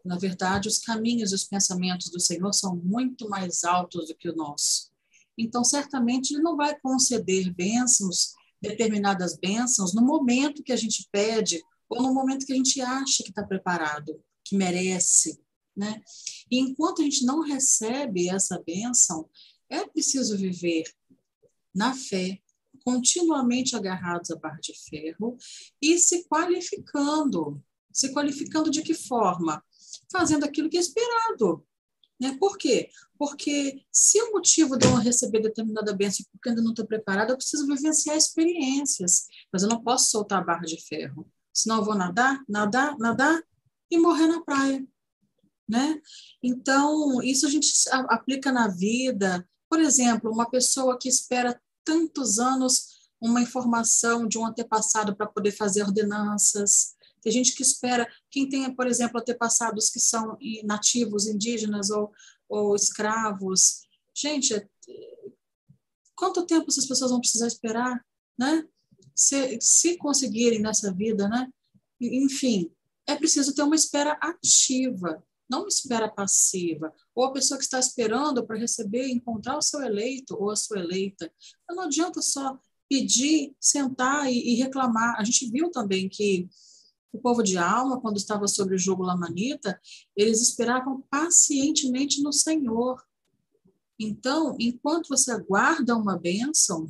Na 0.05 0.16
verdade, 0.16 0.66
os 0.66 0.78
caminhos 0.78 1.30
e 1.30 1.34
os 1.34 1.44
pensamentos 1.44 2.10
do 2.10 2.18
Senhor 2.18 2.52
são 2.52 2.74
muito 2.76 3.28
mais 3.28 3.64
altos 3.64 4.09
do 4.09 4.16
que 4.16 4.28
o 4.28 4.34
nosso. 4.34 4.90
Então, 5.38 5.62
certamente, 5.62 6.34
Ele 6.34 6.42
não 6.42 6.56
vai 6.56 6.78
conceder 6.80 7.52
bênçãos, 7.55 8.32
determinadas 8.60 9.36
bênçãos, 9.36 9.94
no 9.94 10.02
momento 10.02 10.62
que 10.62 10.72
a 10.72 10.76
gente 10.76 11.09
pede 11.12 11.62
ou 11.88 12.02
no 12.02 12.12
momento 12.12 12.47
que 12.47 12.52
a 12.52 12.56
gente 12.56 12.80
acha 12.80 13.22
que 13.22 13.30
está 13.30 13.42
preparado, 13.42 14.22
que 14.44 14.56
merece, 14.56 15.40
né? 15.76 16.02
E 16.51 16.59
enquanto 16.59 17.01
a 17.01 17.05
gente 17.05 17.24
não 17.24 17.40
recebe 17.40 18.28
essa 18.28 18.62
bênção, 18.66 19.28
é 19.68 19.86
preciso 19.86 20.36
viver 20.36 20.84
na 21.74 21.94
fé, 21.94 22.40
continuamente 22.84 23.76
agarrados 23.76 24.30
à 24.30 24.36
barra 24.36 24.59
de 24.60 24.72
ferro 24.88 25.36
e 25.80 25.98
se 25.98 26.24
qualificando. 26.28 27.62
Se 27.92 28.12
qualificando 28.12 28.70
de 28.70 28.82
que 28.82 28.94
forma? 28.94 29.62
Fazendo 30.10 30.44
aquilo 30.44 30.70
que 30.70 30.76
é 30.76 30.80
esperado. 30.80 31.66
Né? 32.20 32.36
Por 32.38 32.56
quê? 32.56 32.90
Porque 33.18 33.82
se 33.90 34.20
o 34.22 34.32
motivo 34.32 34.76
de 34.76 34.86
eu 34.86 34.94
receber 34.97 35.40
determinada 35.40 35.94
bênção 35.94 36.24
porque 36.32 36.51
ainda 36.51 36.62
não 36.62 36.70
estou 36.70 36.86
preparado, 36.86 37.30
eu 37.30 37.36
preciso 37.36 37.66
vivenciar 37.66 38.16
experiências, 38.16 39.26
mas 39.52 39.62
eu 39.62 39.68
não 39.68 39.82
posso 39.82 40.10
soltar 40.10 40.40
a 40.40 40.44
barra 40.44 40.62
de 40.62 40.80
ferro 40.80 41.30
senão 41.52 41.78
eu 41.78 41.84
vou 41.84 41.94
nadar, 41.94 42.42
nadar, 42.48 42.97
nadar 42.98 43.42
e 43.90 43.98
morrer 43.98 44.26
na 44.26 44.42
praia, 44.42 44.84
né? 45.68 46.01
Então, 46.42 47.22
isso 47.22 47.47
a 47.47 47.51
gente 47.51 47.68
aplica 48.09 48.52
na 48.52 48.68
vida. 48.68 49.47
Por 49.70 49.80
exemplo, 49.80 50.30
uma 50.30 50.51
pessoa 50.51 50.98
que 50.98 51.09
espera 51.09 51.60
tantos 51.84 52.38
anos 52.38 53.01
uma 53.20 53.40
informação 53.40 54.26
de 54.26 54.38
um 54.38 54.47
antepassado 54.47 55.14
para 55.14 55.26
poder 55.26 55.52
fazer 55.52 55.82
ordenanças. 55.82 56.94
Tem 57.22 57.30
gente 57.32 57.55
que 57.55 57.62
espera, 57.62 58.10
quem 58.30 58.48
tem, 58.48 58.74
por 58.74 58.86
exemplo, 58.86 59.20
antepassados 59.20 59.88
que 59.90 60.01
são 60.01 60.36
nativos, 60.64 61.26
indígenas 61.26 61.90
ou, 61.90 62.10
ou 62.48 62.74
escravos. 62.74 63.82
Gente, 64.14 64.66
quanto 66.14 66.47
tempo 66.47 66.66
essas 66.68 66.86
pessoas 66.86 67.10
vão 67.10 67.20
precisar 67.20 67.47
esperar, 67.47 68.05
né? 68.38 68.66
se, 69.20 69.59
se 69.60 69.98
conseguirem 69.98 70.60
nessa 70.60 70.90
vida, 70.92 71.28
né? 71.28 71.47
Enfim, 72.01 72.72
é 73.06 73.14
preciso 73.14 73.55
ter 73.55 73.62
uma 73.62 73.74
espera 73.74 74.12
ativa. 74.14 75.22
Não 75.51 75.60
uma 75.60 75.68
espera 75.68 76.09
passiva, 76.09 76.93
ou 77.14 77.24
a 77.24 77.32
pessoa 77.32 77.59
que 77.59 77.64
está 77.64 77.78
esperando 77.78 78.47
para 78.47 78.59
receber, 78.59 79.09
encontrar 79.09 79.59
o 79.59 79.62
seu 79.62 79.82
eleito 79.82 80.36
ou 80.39 80.51
a 80.51 80.56
sua 80.56 80.78
eleita. 80.78 81.31
Então, 81.64 81.77
não 81.77 81.85
adianta 81.85 82.22
só 82.22 82.59
pedir, 82.89 83.55
sentar 83.60 84.31
e, 84.31 84.52
e 84.52 84.55
reclamar. 84.55 85.16
A 85.18 85.24
gente 85.24 85.51
viu 85.51 85.70
também 85.70 86.09
que 86.09 86.48
o 87.12 87.18
povo 87.18 87.43
de 87.43 87.59
Alma, 87.59 88.01
quando 88.01 88.16
estava 88.16 88.47
sobre 88.47 88.77
o 88.77 88.78
jogo 88.78 89.02
Lamanita, 89.02 89.81
eles 90.16 90.40
esperavam 90.40 91.02
pacientemente 91.10 92.22
no 92.22 92.32
Senhor. 92.32 93.02
Então, 93.98 94.56
enquanto 94.59 95.09
você 95.09 95.32
aguarda 95.32 95.97
uma 95.97 96.16
bênção, 96.16 96.89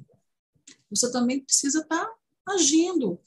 você 0.90 1.10
também 1.10 1.40
precisa 1.40 1.80
estar 1.80 2.04
tá 2.04 2.52
agindo 2.52 3.18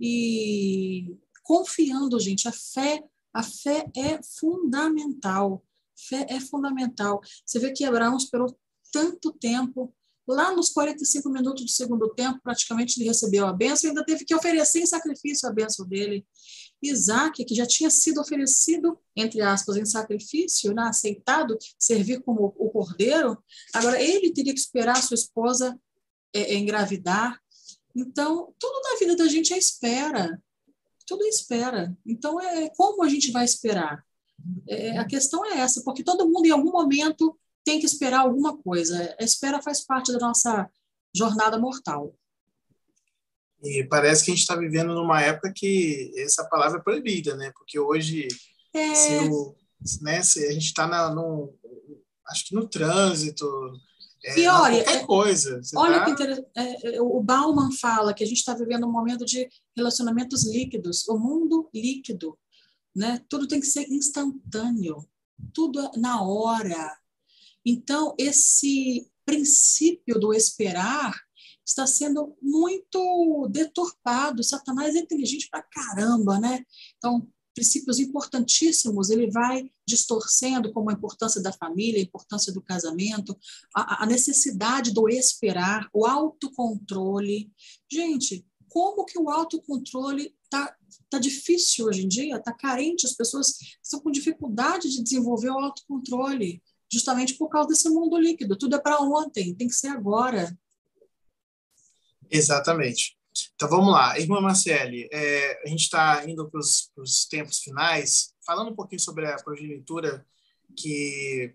e 0.00 1.16
confiando, 1.42 2.18
gente. 2.20 2.48
A 2.48 2.52
fé, 2.52 3.02
a 3.32 3.42
fé 3.42 3.86
é 3.96 4.20
fundamental. 4.22 5.64
Fé 5.96 6.26
é 6.28 6.40
fundamental. 6.40 7.20
Você 7.44 7.58
vê 7.58 7.72
que 7.72 7.84
Abraão 7.84 8.16
esperou 8.16 8.56
tanto 8.92 9.32
tempo 9.32 9.94
Lá 10.28 10.54
nos 10.54 10.68
45 10.68 11.30
minutos 11.30 11.64
do 11.64 11.70
segundo 11.70 12.06
tempo, 12.10 12.38
praticamente 12.42 13.00
ele 13.00 13.08
recebeu 13.08 13.46
a 13.46 13.52
benção 13.52 13.88
e 13.88 13.90
ainda 13.90 14.04
teve 14.04 14.26
que 14.26 14.34
oferecer 14.34 14.80
em 14.80 14.86
sacrifício 14.86 15.48
a 15.48 15.52
benção 15.52 15.88
dele. 15.88 16.26
Isaac, 16.82 17.42
que 17.46 17.54
já 17.54 17.64
tinha 17.64 17.88
sido 17.88 18.20
oferecido, 18.20 18.98
entre 19.16 19.40
aspas, 19.40 19.76
em 19.76 19.86
sacrifício, 19.86 20.74
né, 20.74 20.82
aceitado 20.82 21.56
servir 21.78 22.20
como 22.20 22.54
o 22.58 22.68
cordeiro, 22.68 23.42
agora 23.72 24.00
ele 24.00 24.30
teria 24.30 24.52
que 24.52 24.60
esperar 24.60 25.02
sua 25.02 25.14
esposa 25.14 25.80
é, 26.34 26.52
é, 26.52 26.54
engravidar. 26.56 27.40
Então, 27.96 28.54
tudo 28.60 28.80
na 28.82 28.98
vida 28.98 29.16
da 29.16 29.26
gente 29.26 29.54
é 29.54 29.58
espera. 29.58 30.38
Tudo 31.08 31.24
é 31.24 31.28
espera. 31.28 31.96
Então, 32.06 32.38
é 32.38 32.68
como 32.76 33.02
a 33.02 33.08
gente 33.08 33.32
vai 33.32 33.44
esperar? 33.44 34.04
É, 34.68 34.98
a 34.98 35.06
questão 35.06 35.44
é 35.44 35.58
essa, 35.58 35.82
porque 35.82 36.04
todo 36.04 36.28
mundo, 36.28 36.46
em 36.46 36.50
algum 36.50 36.70
momento, 36.70 37.36
tem 37.64 37.80
que 37.80 37.86
esperar 37.86 38.20
alguma 38.20 38.56
coisa. 38.58 39.16
A 39.18 39.24
espera 39.24 39.62
faz 39.62 39.84
parte 39.84 40.12
da 40.12 40.18
nossa 40.18 40.70
jornada 41.14 41.58
mortal. 41.58 42.14
E 43.62 43.84
parece 43.84 44.24
que 44.24 44.30
a 44.30 44.34
gente 44.34 44.42
está 44.42 44.54
vivendo 44.54 44.94
numa 44.94 45.20
época 45.20 45.52
que 45.54 46.12
essa 46.16 46.44
palavra 46.44 46.78
é 46.78 46.82
proibida, 46.82 47.36
né? 47.36 47.50
Porque 47.56 47.78
hoje, 47.78 48.28
é... 48.72 48.94
se, 48.94 49.28
o, 49.30 49.56
né, 50.00 50.22
se 50.22 50.46
a 50.46 50.52
gente 50.52 50.66
está 50.66 50.86
no, 51.12 51.54
acho 52.28 52.46
que 52.46 52.54
no 52.54 52.68
trânsito, 52.68 53.46
é, 54.28 54.40
e 54.40 54.48
olha, 54.48 54.84
qualquer 54.84 55.02
é, 55.02 55.06
coisa. 55.06 55.60
olha 55.76 55.98
tá... 55.98 56.04
que 56.04 56.10
interessante. 56.10 56.48
É, 56.56 56.96
é, 56.96 57.02
o 57.02 57.20
Bauman 57.22 57.70
fala 57.72 58.14
que 58.14 58.22
a 58.22 58.26
gente 58.26 58.38
está 58.38 58.54
vivendo 58.54 58.86
um 58.86 58.92
momento 58.92 59.24
de 59.24 59.48
relacionamentos 59.76 60.46
líquidos, 60.46 61.06
o 61.08 61.18
mundo 61.18 61.68
líquido, 61.74 62.38
né? 62.94 63.22
Tudo 63.28 63.46
tem 63.46 63.60
que 63.60 63.66
ser 63.66 63.88
instantâneo, 63.90 65.08
tudo 65.52 65.90
na 65.96 66.22
hora. 66.22 66.96
Então, 67.64 68.14
esse 68.18 69.10
princípio 69.24 70.18
do 70.18 70.32
esperar 70.32 71.14
está 71.64 71.86
sendo 71.86 72.34
muito 72.40 73.46
deturpado. 73.50 74.42
Satanás 74.42 74.96
é 74.96 75.00
inteligente 75.00 75.48
para 75.50 75.62
caramba, 75.62 76.40
né? 76.40 76.64
Então, 76.96 77.28
princípios 77.58 77.98
importantíssimos, 77.98 79.10
ele 79.10 79.28
vai 79.28 79.68
distorcendo 79.84 80.72
como 80.72 80.90
a 80.90 80.92
importância 80.92 81.42
da 81.42 81.52
família, 81.52 81.98
a 81.98 82.04
importância 82.04 82.52
do 82.52 82.62
casamento, 82.62 83.36
a, 83.74 84.04
a 84.04 84.06
necessidade 84.06 84.92
do 84.92 85.08
esperar, 85.08 85.88
o 85.92 86.06
autocontrole. 86.06 87.50
Gente, 87.90 88.46
como 88.68 89.04
que 89.04 89.18
o 89.18 89.28
autocontrole 89.28 90.32
está 90.44 90.72
tá 91.10 91.18
difícil 91.18 91.86
hoje 91.86 92.04
em 92.04 92.08
dia, 92.08 92.36
está 92.36 92.52
carente, 92.52 93.06
as 93.06 93.14
pessoas 93.14 93.58
estão 93.82 93.98
com 93.98 94.12
dificuldade 94.12 94.88
de 94.88 95.02
desenvolver 95.02 95.50
o 95.50 95.58
autocontrole 95.58 96.62
justamente 96.90 97.34
por 97.34 97.48
causa 97.48 97.70
desse 97.70 97.90
mundo 97.90 98.16
líquido. 98.16 98.56
Tudo 98.56 98.76
é 98.76 98.78
para 98.78 99.00
ontem, 99.00 99.52
tem 99.52 99.66
que 99.66 99.74
ser 99.74 99.88
agora. 99.88 100.56
Exatamente. 102.30 103.17
Então 103.54 103.68
vamos 103.68 103.92
lá, 103.92 104.18
irmã 104.18 104.40
Marcele, 104.40 105.08
é, 105.12 105.62
a 105.64 105.68
gente 105.68 105.82
está 105.82 106.28
indo 106.28 106.48
para 106.50 106.60
os 106.60 107.26
tempos 107.30 107.58
finais, 107.58 108.32
falando 108.44 108.70
um 108.70 108.74
pouquinho 108.74 109.00
sobre 109.00 109.26
a 109.26 109.36
progenitura 109.36 110.24
que 110.76 111.54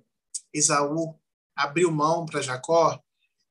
Esaú 0.54 1.16
abriu 1.56 1.92
mão 1.92 2.26
para 2.26 2.42
Jacó. 2.42 3.00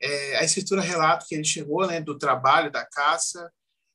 É, 0.00 0.38
a 0.38 0.44
escritura 0.44 0.82
relata 0.82 1.26
que 1.28 1.34
ele 1.34 1.44
chegou 1.44 1.86
né, 1.86 2.00
do 2.00 2.18
trabalho, 2.18 2.72
da 2.72 2.84
caça, 2.84 3.52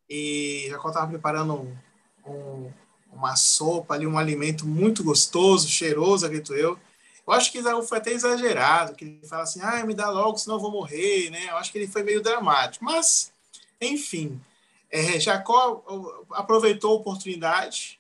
e 0.09 0.67
Jacó 0.69 0.87
estava 0.87 1.09
preparando 1.09 1.53
um, 1.53 1.77
um, 2.25 2.73
uma 3.11 3.35
sopa 3.35 3.93
ali, 3.93 4.07
um 4.07 4.17
alimento 4.17 4.65
muito 4.65 5.03
gostoso, 5.03 5.67
cheiroso, 5.67 6.25
acredito 6.25 6.53
eu, 6.53 6.79
eu 7.27 7.33
acho 7.33 7.51
que 7.51 7.61
foi 7.83 7.97
até 7.97 8.11
exagerado, 8.11 8.95
que 8.95 9.03
ele 9.03 9.27
fala 9.27 9.43
assim, 9.43 9.59
ah, 9.61 9.85
me 9.85 9.93
dá 9.93 10.09
logo, 10.09 10.37
senão 10.37 10.55
eu 10.55 10.61
vou 10.61 10.71
morrer, 10.71 11.29
né? 11.29 11.49
Eu 11.49 11.57
acho 11.57 11.73
que 11.73 11.77
ele 11.77 11.87
foi 11.87 12.01
meio 12.01 12.21
dramático. 12.21 12.85
Mas, 12.85 13.33
enfim, 13.81 14.39
é, 14.89 15.19
Jacó 15.19 15.83
aproveitou 16.31 16.91
a 16.91 16.95
oportunidade 16.95 17.99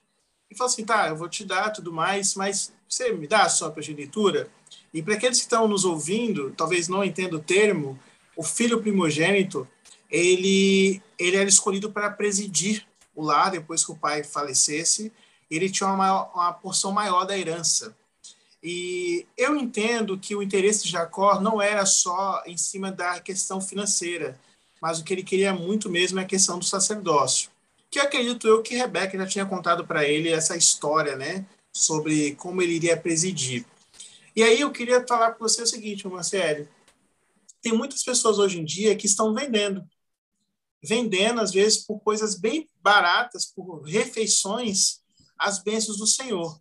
e 0.49 0.55
falou 0.55 0.71
assim, 0.71 0.85
tá, 0.85 1.09
eu 1.09 1.15
vou 1.15 1.27
te 1.27 1.43
dar 1.43 1.71
tudo 1.71 1.91
mais, 1.91 2.35
mas 2.35 2.73
você 2.87 3.11
me 3.11 3.27
dá 3.27 3.43
a 3.43 3.49
sua 3.49 3.71
progenitura? 3.71 4.49
E 4.93 5.01
para 5.03 5.15
aqueles 5.15 5.39
que 5.39 5.43
estão 5.43 5.67
nos 5.67 5.83
ouvindo, 5.83 6.53
talvez 6.55 6.87
não 6.87 7.03
entendam 7.03 7.39
o 7.39 7.43
termo, 7.43 7.99
o 8.35 8.43
filho 8.43 8.81
primogênito, 8.81 9.67
ele, 10.09 11.01
ele 11.19 11.35
era 11.35 11.49
escolhido 11.49 11.91
para 11.91 12.09
presidir 12.09 12.87
o 13.13 13.21
lar 13.23 13.51
depois 13.51 13.83
que 13.83 13.91
o 13.91 13.95
pai 13.95 14.23
falecesse, 14.23 15.11
ele 15.49 15.69
tinha 15.69 15.89
uma, 15.89 16.23
uma 16.33 16.53
porção 16.53 16.91
maior 16.91 17.25
da 17.25 17.37
herança. 17.37 17.95
E 18.61 19.25
eu 19.37 19.55
entendo 19.55 20.17
que 20.17 20.35
o 20.35 20.41
interesse 20.41 20.83
de 20.83 20.91
Jacó 20.91 21.39
não 21.39 21.61
era 21.61 21.85
só 21.85 22.41
em 22.45 22.57
cima 22.57 22.91
da 22.91 23.19
questão 23.19 23.59
financeira, 23.59 24.39
mas 24.81 24.99
o 24.99 25.03
que 25.03 25.13
ele 25.13 25.23
queria 25.23 25.53
muito 25.53 25.89
mesmo 25.89 26.19
é 26.19 26.23
a 26.23 26.27
questão 26.27 26.59
do 26.59 26.65
sacerdócio. 26.65 27.49
Que 27.89 27.99
acredito 27.99 28.47
eu 28.47 28.61
que 28.61 28.75
Rebeca 28.75 29.17
já 29.17 29.25
tinha 29.25 29.45
contado 29.45 29.85
para 29.85 30.05
ele 30.05 30.29
essa 30.29 30.55
história, 30.55 31.15
né, 31.15 31.45
sobre 31.71 32.35
como 32.35 32.61
ele 32.61 32.73
iria 32.73 32.97
presidir. 32.97 33.65
E 34.35 34.43
aí 34.43 34.61
eu 34.61 34.71
queria 34.71 35.05
falar 35.07 35.31
para 35.31 35.39
você 35.39 35.63
o 35.63 35.67
seguinte, 35.67 36.07
Marcelo, 36.07 36.67
tem 37.61 37.73
muitas 37.73 38.03
pessoas 38.03 38.37
hoje 38.37 38.59
em 38.59 38.65
dia 38.65 38.95
que 38.95 39.07
estão 39.07 39.33
vendendo, 39.33 39.83
vendendo 40.83 41.41
às 41.41 41.51
vezes 41.51 41.85
por 41.85 41.99
coisas 41.99 42.35
bem 42.35 42.67
baratas, 42.81 43.45
por 43.45 43.81
refeições, 43.81 45.01
as 45.37 45.63
bênçãos 45.63 45.97
do 45.97 46.05
Senhor. 46.05 46.59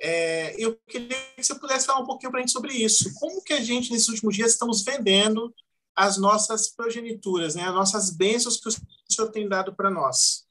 É, 0.00 0.54
eu 0.58 0.78
queria 0.86 1.16
que 1.36 1.42
você 1.42 1.54
pudesse 1.58 1.86
falar 1.86 2.00
um 2.00 2.06
pouquinho 2.06 2.30
para 2.30 2.40
a 2.40 2.42
gente 2.42 2.52
sobre 2.52 2.72
isso. 2.72 3.12
Como 3.14 3.42
que 3.42 3.52
a 3.52 3.60
gente, 3.60 3.90
nesses 3.90 4.08
últimos 4.08 4.36
dias, 4.36 4.52
estamos 4.52 4.82
vendendo 4.84 5.52
as 5.98 6.16
nossas 6.16 6.72
progenituras, 6.72 7.56
né? 7.56 7.62
as 7.62 7.74
nossas 7.74 8.16
bênçãos 8.16 8.56
que 8.60 8.68
o 8.68 8.72
Senhor 9.12 9.32
tem 9.32 9.48
dado 9.48 9.74
para 9.74 9.90
nós? 9.90 10.46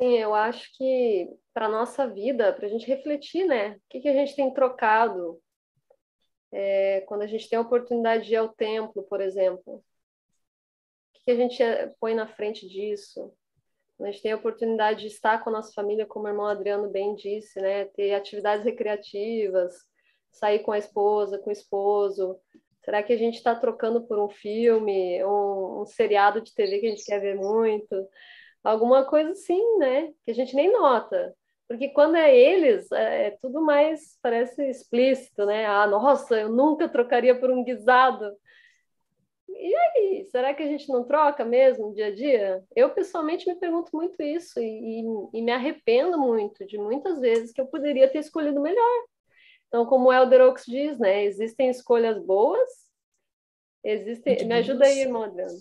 Sim, 0.00 0.16
eu 0.16 0.34
acho 0.34 0.74
que 0.76 1.28
para 1.52 1.66
a 1.66 1.70
nossa 1.70 2.08
vida, 2.08 2.50
para 2.54 2.64
a 2.66 2.68
gente 2.68 2.86
refletir, 2.86 3.44
né? 3.46 3.76
O 3.76 3.80
que, 3.90 4.00
que 4.00 4.08
a 4.08 4.14
gente 4.14 4.34
tem 4.34 4.52
trocado 4.54 5.38
é, 6.50 7.02
quando 7.02 7.22
a 7.22 7.26
gente 7.26 7.46
tem 7.46 7.58
a 7.58 7.62
oportunidade 7.62 8.24
de 8.24 8.32
ir 8.32 8.36
ao 8.36 8.48
templo, 8.48 9.02
por 9.02 9.20
exemplo? 9.20 9.74
O 9.74 9.82
que, 11.12 11.24
que 11.26 11.30
a 11.30 11.36
gente 11.36 11.62
põe 12.00 12.14
na 12.14 12.26
frente 12.26 12.66
disso? 12.66 13.32
A 14.00 14.06
gente 14.06 14.22
tem 14.22 14.32
a 14.32 14.36
oportunidade 14.36 15.02
de 15.02 15.08
estar 15.08 15.44
com 15.44 15.50
a 15.50 15.52
nossa 15.52 15.72
família, 15.74 16.06
como 16.06 16.24
o 16.24 16.28
irmão 16.28 16.46
Adriano 16.46 16.88
bem 16.88 17.14
disse, 17.14 17.60
né? 17.60 17.84
Ter 17.84 18.14
atividades 18.14 18.64
recreativas, 18.64 19.74
sair 20.32 20.60
com 20.60 20.72
a 20.72 20.78
esposa, 20.78 21.38
com 21.38 21.50
o 21.50 21.52
esposo. 21.52 22.40
Será 22.84 23.02
que 23.02 23.12
a 23.12 23.16
gente 23.16 23.36
está 23.36 23.54
trocando 23.54 24.02
por 24.02 24.18
um 24.18 24.28
filme, 24.28 25.24
um, 25.24 25.82
um 25.82 25.86
seriado 25.86 26.40
de 26.40 26.54
TV 26.54 26.80
que 26.80 26.86
a 26.86 26.90
gente 26.90 27.04
quer 27.04 27.20
ver 27.20 27.36
muito? 27.36 28.08
Alguma 28.62 29.04
coisa 29.06 29.30
assim, 29.32 29.60
né? 29.78 30.12
Que 30.24 30.32
a 30.32 30.34
gente 30.34 30.54
nem 30.54 30.72
nota. 30.72 31.34
Porque 31.68 31.88
quando 31.90 32.16
é 32.16 32.36
eles, 32.36 32.90
é, 32.92 33.28
é 33.28 33.30
tudo 33.40 33.62
mais, 33.62 34.18
parece 34.22 34.68
explícito, 34.68 35.46
né? 35.46 35.64
Ah, 35.66 35.86
nossa, 35.86 36.40
eu 36.40 36.48
nunca 36.48 36.88
trocaria 36.88 37.38
por 37.38 37.50
um 37.50 37.64
guisado. 37.64 38.36
E 39.48 39.74
aí, 39.74 40.24
será 40.30 40.52
que 40.54 40.62
a 40.62 40.66
gente 40.66 40.88
não 40.88 41.04
troca 41.04 41.44
mesmo 41.44 41.88
no 41.88 41.94
dia 41.94 42.06
a 42.06 42.14
dia? 42.14 42.64
Eu, 42.74 42.90
pessoalmente, 42.90 43.48
me 43.48 43.54
pergunto 43.58 43.90
muito 43.94 44.20
isso 44.22 44.58
e, 44.60 45.00
e, 45.00 45.04
e 45.34 45.42
me 45.42 45.52
arrependo 45.52 46.18
muito 46.18 46.66
de 46.66 46.78
muitas 46.78 47.20
vezes 47.20 47.52
que 47.52 47.60
eu 47.60 47.66
poderia 47.66 48.08
ter 48.08 48.18
escolhido 48.18 48.60
melhor. 48.60 49.04
Então, 49.72 49.86
como 49.86 50.08
o 50.08 50.12
Elder 50.12 50.42
Oaks 50.42 50.64
diz, 50.66 50.98
né, 50.98 51.24
existem 51.24 51.70
escolhas 51.70 52.22
boas, 52.22 52.68
existem... 53.82 54.34
Muito 54.34 54.46
me 54.46 54.54
ajuda 54.54 54.84
aí, 54.84 55.00
irmão 55.00 55.22
Adriano. 55.22 55.58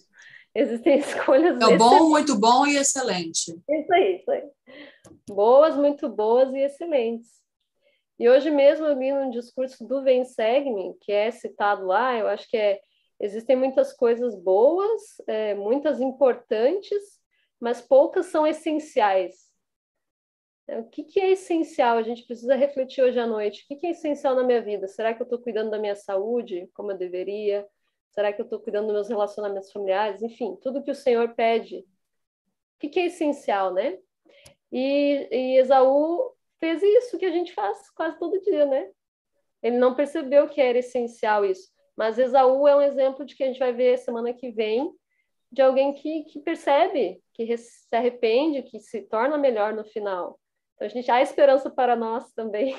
Existem 0.53 0.99
escolhas... 0.99 1.55
É 1.61 1.77
bom, 1.77 2.09
muito 2.09 2.37
bom 2.37 2.67
e 2.67 2.75
excelente. 2.75 3.57
Isso 3.69 3.93
aí, 3.93 4.17
isso 4.17 4.29
aí. 4.29 4.43
Boas, 5.29 5.77
muito 5.77 6.09
boas 6.09 6.53
e 6.53 6.59
excelentes. 6.59 7.29
E 8.19 8.27
hoje 8.27 8.51
mesmo 8.51 8.85
eu 8.85 8.99
li 8.99 9.13
um 9.13 9.29
discurso 9.29 9.87
do 9.87 10.03
Vem 10.03 10.25
Segue-me, 10.25 10.93
que 10.99 11.13
é 11.13 11.31
citado 11.31 11.85
lá, 11.85 12.17
eu 12.17 12.27
acho 12.27 12.49
que 12.49 12.57
é 12.57 12.81
Existem 13.21 13.55
muitas 13.55 13.93
coisas 13.93 14.33
boas, 14.33 14.99
é, 15.27 15.53
muitas 15.53 16.01
importantes, 16.01 17.21
mas 17.59 17.79
poucas 17.79 18.25
são 18.25 18.47
essenciais. 18.47 19.50
É, 20.71 20.79
o 20.79 20.85
que, 20.85 21.03
que 21.03 21.19
é 21.19 21.31
essencial? 21.31 21.97
A 21.97 22.01
gente 22.01 22.23
precisa 22.23 22.55
refletir 22.55 23.03
hoje 23.03 23.19
à 23.19 23.27
noite. 23.27 23.63
O 23.63 23.67
que, 23.67 23.75
que 23.75 23.87
é 23.87 23.91
essencial 23.91 24.33
na 24.35 24.43
minha 24.43 24.61
vida? 24.61 24.87
Será 24.87 25.13
que 25.13 25.21
eu 25.21 25.25
estou 25.25 25.37
cuidando 25.37 25.69
da 25.69 25.77
minha 25.77 25.95
saúde 25.97 26.69
como 26.73 26.91
eu 26.91 26.97
deveria? 26.97 27.67
Será 28.11 28.31
que 28.31 28.41
eu 28.41 28.45
estou 28.45 28.57
cuidando 28.57 28.85
dos 28.87 28.93
meus 28.93 29.09
relacionamentos 29.09 29.69
familiares? 29.69 30.21
Enfim, 30.21 30.55
tudo 30.61 30.81
que 30.81 30.91
o 30.91 30.95
Senhor 30.95 31.35
pede. 31.35 31.79
O 31.79 31.85
que, 32.79 32.87
que 32.87 33.01
é 33.01 33.07
essencial, 33.07 33.73
né? 33.73 33.99
E, 34.71 35.27
e 35.29 35.57
Esaú 35.57 36.33
fez 36.57 36.81
isso 36.81 37.17
que 37.17 37.25
a 37.25 37.31
gente 37.31 37.53
faz 37.53 37.89
quase 37.91 38.17
todo 38.17 38.39
dia, 38.39 38.65
né? 38.65 38.89
Ele 39.61 39.77
não 39.77 39.93
percebeu 39.93 40.47
que 40.47 40.61
era 40.61 40.77
essencial 40.77 41.43
isso. 41.43 41.69
Mas 41.97 42.17
Esaú 42.17 42.65
é 42.65 42.75
um 42.77 42.81
exemplo 42.81 43.25
de 43.25 43.35
que 43.35 43.43
a 43.43 43.47
gente 43.47 43.59
vai 43.59 43.73
ver 43.73 43.97
semana 43.97 44.33
que 44.33 44.49
vem, 44.51 44.89
de 45.51 45.61
alguém 45.61 45.93
que, 45.93 46.23
que 46.23 46.39
percebe, 46.39 47.21
que 47.33 47.57
se 47.57 47.93
arrepende, 47.93 48.63
que 48.63 48.79
se 48.79 49.01
torna 49.01 49.37
melhor 49.37 49.73
no 49.73 49.83
final. 49.83 50.39
Então, 50.81 50.87
a 50.87 50.89
gente 50.89 51.11
há 51.11 51.21
esperança 51.21 51.69
para 51.69 51.95
nós 51.95 52.31
também. 52.33 52.75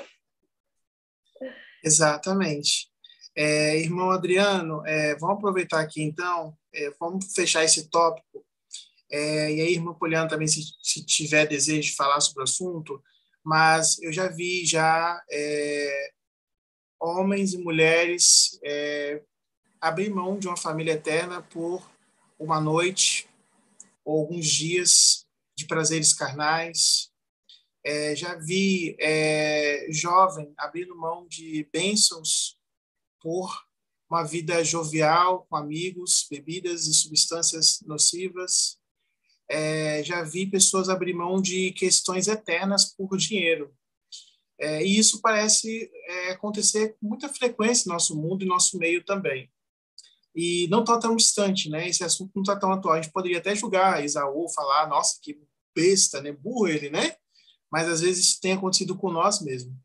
Exatamente. 1.81 2.91
É, 3.33 3.79
irmão 3.79 4.11
Adriano, 4.11 4.85
é, 4.85 5.15
vamos 5.15 5.37
aproveitar 5.37 5.79
aqui 5.79 6.03
então, 6.03 6.53
é, 6.73 6.91
vamos 6.99 7.33
fechar 7.33 7.63
esse 7.63 7.89
tópico. 7.89 8.45
É, 9.09 9.53
e 9.53 9.61
aí, 9.61 9.73
irmão 9.73 9.95
Poliano 9.95 10.27
também, 10.27 10.47
se, 10.47 10.61
se, 10.81 11.05
tiver 11.05 11.47
desejo 11.47 11.91
de 11.91 11.95
falar 11.95 12.19
sobre 12.19 12.41
o 12.41 12.43
assunto, 12.43 13.01
mas 13.41 13.97
eu 14.01 14.11
já 14.11 14.27
vi 14.27 14.65
já 14.65 15.23
é, 15.31 16.11
homens 16.99 17.53
e 17.53 17.57
mulheres 17.57 18.59
é, 18.65 19.21
abrir 19.79 20.09
mão 20.09 20.37
de 20.37 20.47
uma 20.49 20.57
família 20.57 20.91
eterna 20.91 21.41
por 21.41 21.89
uma 22.37 22.59
noite 22.59 23.29
ou 24.03 24.19
alguns 24.19 24.45
dias 24.45 25.25
de 25.55 25.65
prazeres 25.65 26.13
carnais, 26.13 27.12
é, 27.83 28.15
já 28.15 28.35
vi 28.35 28.95
é, 28.99 29.87
jovem 29.89 30.53
abrindo 30.57 30.95
mão 30.95 31.27
de 31.27 31.67
bênçãos 31.71 32.57
por 33.21 33.51
uma 34.09 34.23
vida 34.23 34.63
jovial 34.63 35.45
com 35.49 35.55
amigos, 35.55 36.27
bebidas 36.29 36.87
e 36.87 36.93
substâncias 36.93 37.81
nocivas. 37.85 38.77
É, 39.49 40.03
já 40.03 40.23
vi 40.23 40.45
pessoas 40.45 40.87
abrir 40.87 41.13
mão 41.13 41.41
de 41.41 41.71
questões 41.71 42.27
eternas 42.27 42.85
por 42.95 43.17
dinheiro. 43.17 43.73
É, 44.59 44.85
e 44.85 44.97
isso 44.97 45.19
parece 45.19 45.91
é, 46.07 46.31
acontecer 46.31 46.95
com 46.99 47.07
muita 47.07 47.27
frequência 47.27 47.87
no 47.87 47.93
nosso 47.93 48.15
mundo 48.15 48.43
e 48.43 48.45
no 48.45 48.53
nosso 48.53 48.77
meio 48.77 49.03
também. 49.03 49.51
E 50.35 50.67
não 50.69 50.81
está 50.81 50.97
tão 50.97 51.15
distante, 51.15 51.69
né? 51.69 51.87
Esse 51.87 52.03
assunto 52.03 52.31
não 52.35 52.43
está 52.43 52.55
tão 52.55 52.71
atual. 52.71 52.95
A 52.95 53.01
gente 53.01 53.11
poderia 53.11 53.39
até 53.39 53.55
julgar 53.55 54.03
Isaú, 54.03 54.47
falar, 54.49 54.87
nossa, 54.87 55.19
que 55.21 55.39
besta, 55.75 56.21
né? 56.21 56.31
Burro 56.31 56.67
ele, 56.67 56.89
né? 56.89 57.15
Mas 57.73 57.89
às 57.89 58.01
vezes 58.01 58.39
tem 58.39 58.53
acontecido 58.53 58.95
com 58.95 59.11
nós 59.11 59.41
mesmo. 59.41 59.75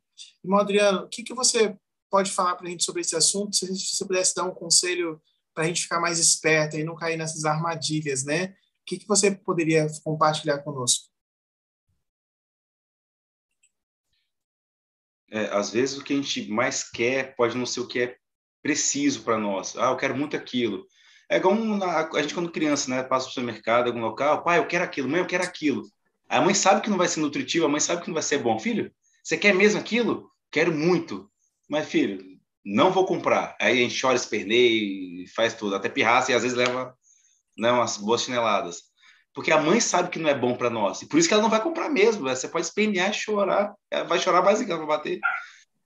Irmão 0.45 0.61
Adriano, 0.61 1.05
o 1.05 1.09
que, 1.09 1.23
que 1.23 1.33
você 1.33 1.75
pode 2.11 2.31
falar 2.31 2.55
para 2.55 2.67
a 2.67 2.71
gente 2.71 2.85
sobre 2.85 3.01
esse 3.01 3.17
assunto? 3.17 3.57
Se 3.57 3.67
você 3.67 4.05
pudesse 4.05 4.35
dar 4.35 4.45
um 4.45 4.55
conselho 4.55 5.19
para 5.55 5.65
a 5.65 5.67
gente 5.67 5.85
ficar 5.85 5.99
mais 5.99 6.19
esperto 6.19 6.77
e 6.77 6.85
não 6.85 6.95
cair 6.95 7.17
nessas 7.17 7.47
armadilhas, 7.47 8.25
né? 8.25 8.49
O 8.83 8.85
que, 8.85 8.99
que 8.99 9.09
você 9.09 9.31
poderia 9.31 9.87
compartilhar 10.05 10.59
conosco? 10.59 11.09
É, 15.31 15.47
às 15.47 15.71
vezes 15.71 15.97
o 15.97 16.05
que 16.05 16.13
a 16.13 16.17
gente 16.17 16.47
mais 16.51 16.85
quer 16.85 17.35
pode 17.37 17.57
não 17.57 17.65
ser 17.65 17.81
o 17.81 17.89
que 17.89 18.01
é 18.01 18.19
preciso 18.63 19.23
para 19.23 19.39
nós. 19.39 19.75
Ah, 19.79 19.93
eu 19.93 19.97
quero 19.97 20.15
muito 20.15 20.37
aquilo. 20.37 20.87
É 21.31 21.39
igual 21.39 21.55
um, 21.55 21.83
a 21.83 22.21
gente 22.21 22.35
quando 22.35 22.53
criança, 22.53 22.91
né, 22.91 23.03
passa 23.03 23.25
para 23.25 23.31
o 23.31 23.33
supermercado, 23.33 23.87
algum 23.87 24.01
local, 24.01 24.45
pai, 24.45 24.59
eu 24.59 24.69
quero 24.69 24.85
aquilo, 24.85 25.09
mãe, 25.09 25.21
eu 25.21 25.27
quero 25.27 25.43
aquilo. 25.43 25.89
A 26.29 26.41
mãe 26.41 26.55
sabe 26.55 26.83
que 26.83 26.91
não 26.91 26.99
vai 26.99 27.09
ser 27.09 27.21
nutritivo, 27.21 27.67
a 27.67 27.69
mãe 27.69 27.81
sabe 27.81 28.03
que 28.03 28.09
não 28.09 28.15
vai 28.15 28.23
ser 28.23 28.39
bom. 28.39 28.59
Filho, 28.59 28.93
você 29.23 29.37
quer 29.37 29.55
mesmo 29.55 29.81
aquilo? 29.81 30.31
Quero 30.51 30.73
muito. 30.73 31.31
Mas, 31.69 31.89
filho, 31.89 32.23
não 32.65 32.91
vou 32.93 33.07
comprar. 33.07 33.57
Aí 33.61 33.79
a 33.79 33.83
gente 33.83 34.01
chora, 34.01 34.17
esperneia, 34.17 35.25
faz 35.35 35.55
tudo, 35.55 35.75
até 35.75 35.89
pirraça 35.89 36.31
e 36.31 36.35
às 36.35 36.43
vezes 36.43 36.57
leva 36.57 36.95
né, 37.57 37.73
umas 37.73 37.97
boas 37.97 38.23
chineladas. 38.23 38.83
Porque 39.35 39.53
a 39.53 39.61
mãe 39.61 39.81
sabe 39.81 40.11
que 40.11 40.19
não 40.19 40.29
é 40.29 40.35
bom 40.35 40.57
para 40.57 40.69
nós. 40.69 41.01
E 41.03 41.07
por 41.07 41.19
isso 41.19 41.29
que 41.29 41.35
ela 41.35 41.43
não 41.43 41.51
vai 41.51 41.63
comprar 41.63 41.89
mesmo. 41.89 42.29
Você 42.29 42.49
pode 42.49 42.67
espernear 42.67 43.13
chorar. 43.13 43.75
Ela 43.91 44.05
vai 44.05 44.19
chorar 44.19 44.39
ela 44.39 44.79
vai 44.79 44.87
bater. 44.87 45.21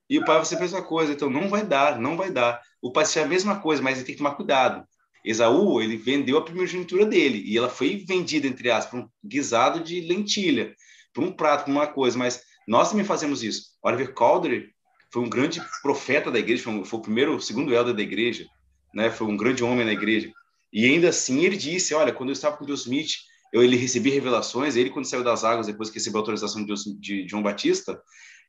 E 0.09 0.19
o 0.19 0.24
pai 0.24 0.36
vai 0.36 0.44
ser 0.44 0.56
a 0.56 0.60
mesma 0.60 0.82
coisa. 0.82 1.12
Então, 1.12 1.28
não 1.28 1.48
vai 1.48 1.64
dar, 1.64 2.01
não 2.01 2.16
vai 2.16 2.31
dar. 2.31 2.62
O 2.81 2.93
pai 2.93 3.05
vai 3.05 3.12
ser 3.12 3.20
a 3.20 3.27
mesma 3.27 3.60
coisa, 3.60 3.82
mas 3.82 3.98
ele 3.98 4.06
tem 4.06 4.14
que 4.14 4.19
tomar 4.23 4.36
cuidado. 4.36 4.86
Esaú, 5.24 5.81
ele 5.81 5.97
vendeu 5.97 6.36
a 6.36 6.43
primogenitura 6.43 7.07
dele 7.07 7.43
e 7.47 7.57
ela 7.57 7.69
foi 7.69 8.05
vendida, 8.07 8.47
entre 8.47 8.70
aspas, 8.70 9.03
um 9.03 9.09
guisado 9.24 9.81
de 9.81 10.01
lentilha, 10.01 10.74
por 11.15 11.23
um 11.23 11.32
prato, 11.32 11.65
por 11.65 11.70
uma 11.70 11.86
coisa, 11.86 12.19
mas 12.19 12.43
nós 12.66 12.90
também 12.90 13.05
fazemos 13.05 13.43
isso. 13.43 13.73
Oliver 13.82 14.12
Cowdery 14.15 14.70
foi 15.12 15.23
um 15.23 15.28
grande 15.28 15.62
profeta 15.82 16.31
da 16.31 16.39
igreja, 16.39 16.62
foi, 16.62 16.73
um, 16.73 16.85
foi 16.85 16.99
o 16.99 17.03
primeiro, 17.03 17.40
segundo 17.40 17.74
elder 17.74 17.94
da 17.94 18.03
igreja, 18.03 18.47
né? 18.94 19.11
foi 19.11 19.27
um 19.27 19.36
grande 19.36 19.62
homem 19.62 19.85
na 19.85 19.93
igreja. 19.93 20.32
E 20.73 20.86
ainda 20.86 21.11
assim 21.11 21.44
ele 21.44 21.57
disse, 21.57 21.94
olha, 21.94 22.12
quando 22.12 22.31
eu 22.31 22.35
estava 22.35 22.57
com 22.57 22.65
Deus 22.65 22.82
Smith, 22.82 23.12
eu, 23.53 23.62
ele 23.62 23.77
recebi 23.77 24.11
revelações, 24.11 24.74
ele 24.74 24.90
quando 24.90 25.05
saiu 25.05 25.23
das 25.23 25.44
águas, 25.44 25.66
depois 25.66 25.90
que 25.90 25.99
recebeu 25.99 26.19
a 26.19 26.23
autorização 26.23 26.62
de, 26.62 26.66
Deus, 26.66 26.85
de 26.99 27.28
João 27.28 27.43
Batista, 27.43 28.01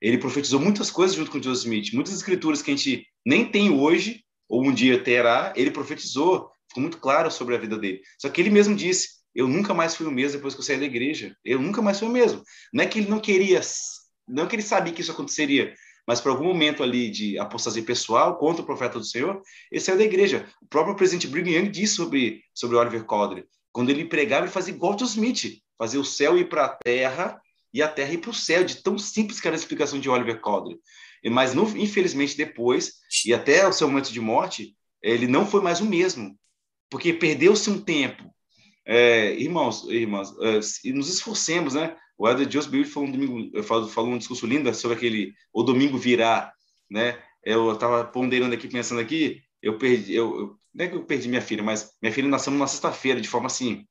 ele 0.02 0.18
profetizou 0.18 0.60
muitas 0.60 0.90
coisas 0.90 1.16
junto 1.16 1.30
com 1.30 1.40
Deus 1.40 1.60
Smith, 1.60 1.94
muitas 1.94 2.14
escrituras 2.14 2.62
que 2.62 2.72
a 2.72 2.76
gente 2.76 3.06
nem 3.26 3.46
tem 3.46 3.70
hoje, 3.70 4.24
ou 4.48 4.64
um 4.64 4.74
dia 4.74 5.02
terá, 5.04 5.54
ele 5.56 5.72
profetizou 5.72 6.50
ficou 6.74 6.82
muito 6.82 6.98
claro 6.98 7.30
sobre 7.30 7.56
a 7.56 7.60
vida 7.60 7.78
dele. 7.78 8.02
Só 8.18 8.28
que 8.30 8.42
ele 8.42 8.50
mesmo 8.50 8.76
disse: 8.76 9.10
Eu 9.34 9.48
nunca 9.48 9.74
mais 9.74 9.96
fui 9.96 10.08
o 10.08 10.12
mesmo 10.12 10.38
depois 10.38 10.56
que 10.56 10.60
eu 10.60 10.66
saí 10.66 10.80
da 10.80 10.86
igreja. 10.86 11.36
Eu 11.46 11.60
nunca 11.62 11.82
mais 11.82 12.00
fui 12.00 12.08
o 12.08 12.12
mesmo. 12.12 12.42
Não 12.74 12.84
é 12.84 12.88
que 12.88 13.00
ele 13.00 13.10
não 13.10 13.20
queria, 13.20 13.62
não 14.28 14.44
é 14.44 14.48
que 14.48 14.56
ele 14.56 14.64
sabia 14.64 14.92
que 14.92 15.02
isso 15.02 15.12
aconteceria, 15.12 15.74
mas 16.08 16.20
por 16.20 16.30
algum 16.30 16.46
momento 16.46 16.82
ali 16.82 17.10
de 17.10 17.38
apostasia 17.38 17.84
pessoal 17.84 18.38
contra 18.38 18.64
o 18.64 18.66
profeta 18.66 18.98
do 18.98 19.06
Senhor, 19.06 19.42
ele 19.72 19.82
saiu 19.82 19.98
da 19.98 20.04
igreja. 20.04 20.50
O 20.62 20.66
próprio 20.66 20.96
presidente 20.96 21.28
Brigham 21.28 21.60
Young 21.60 21.70
disse 21.70 21.96
sobre, 21.96 22.42
sobre 22.54 22.76
Oliver 22.76 23.06
Cowdery. 23.06 23.46
Quando 23.72 23.90
ele 23.90 24.06
pregava, 24.06 24.46
ele 24.46 24.52
fazia 24.52 24.74
igual 24.74 24.96
o 25.00 25.04
Smith, 25.04 25.60
fazer 25.78 25.98
o 25.98 26.06
céu 26.06 26.38
ir 26.38 26.50
para 26.50 26.66
a 26.66 26.70
terra 26.70 27.42
e 27.74 27.82
a 27.82 27.88
terra 27.88 28.14
ir 28.14 28.20
para 28.20 28.30
o 28.30 28.34
céu, 28.34 28.64
de 28.64 28.84
tão 28.84 28.98
simples 29.00 29.40
que 29.40 29.48
era 29.48 29.56
a 29.56 29.60
explicação 29.60 30.00
de 30.00 30.10
Oliver 30.10 30.40
Cowdery. 30.40 30.80
Mas, 31.32 31.54
no, 31.54 31.64
infelizmente, 31.78 32.36
depois, 32.36 32.96
e 33.26 33.34
até 33.34 33.66
o 33.68 33.74
seu 33.74 33.88
momento 33.88 34.12
de 34.12 34.20
morte, 34.20 34.76
ele 35.02 35.26
não 35.26 35.46
foi 35.46 35.62
mais 35.62 35.80
o 35.80 35.86
mesmo 35.86 36.38
porque 36.94 37.12
perdeu-se 37.12 37.72
um 37.72 37.82
tempo. 37.82 38.24
É, 38.86 39.34
irmãos, 39.34 39.84
irmãs, 39.90 40.32
é, 40.42 40.92
nos 40.92 41.10
esforcemos, 41.10 41.74
né? 41.74 41.98
O 42.16 42.30
Elder 42.30 42.48
Joseph 42.48 42.88
falou 42.88 43.10
um 43.10 43.12
domingo, 43.12 43.64
falou 43.64 44.12
um 44.12 44.18
discurso 44.20 44.46
lindo 44.46 44.72
sobre 44.76 44.96
aquele 44.96 45.34
o 45.52 45.64
domingo 45.64 45.98
virá, 45.98 46.54
né? 46.88 47.18
Eu 47.44 47.74
estava 47.74 48.06
ponderando 48.06 48.54
aqui, 48.54 48.68
pensando 48.68 49.02
aqui, 49.02 49.42
eu 49.60 49.80
perdi, 49.80 50.14
eu, 50.14 50.40
eu, 50.40 50.56
não 50.72 50.86
é 50.86 50.88
que 50.88 50.96
eu 50.96 51.04
perdi 51.04 51.28
minha 51.28 51.42
filha, 51.42 51.64
mas 51.64 51.90
minha 52.00 52.14
filha 52.14 52.28
nasceu 52.28 52.54
numa 52.54 52.68
sexta-feira, 52.68 53.20
de 53.20 53.28
forma 53.28 53.48
assim, 53.48 53.88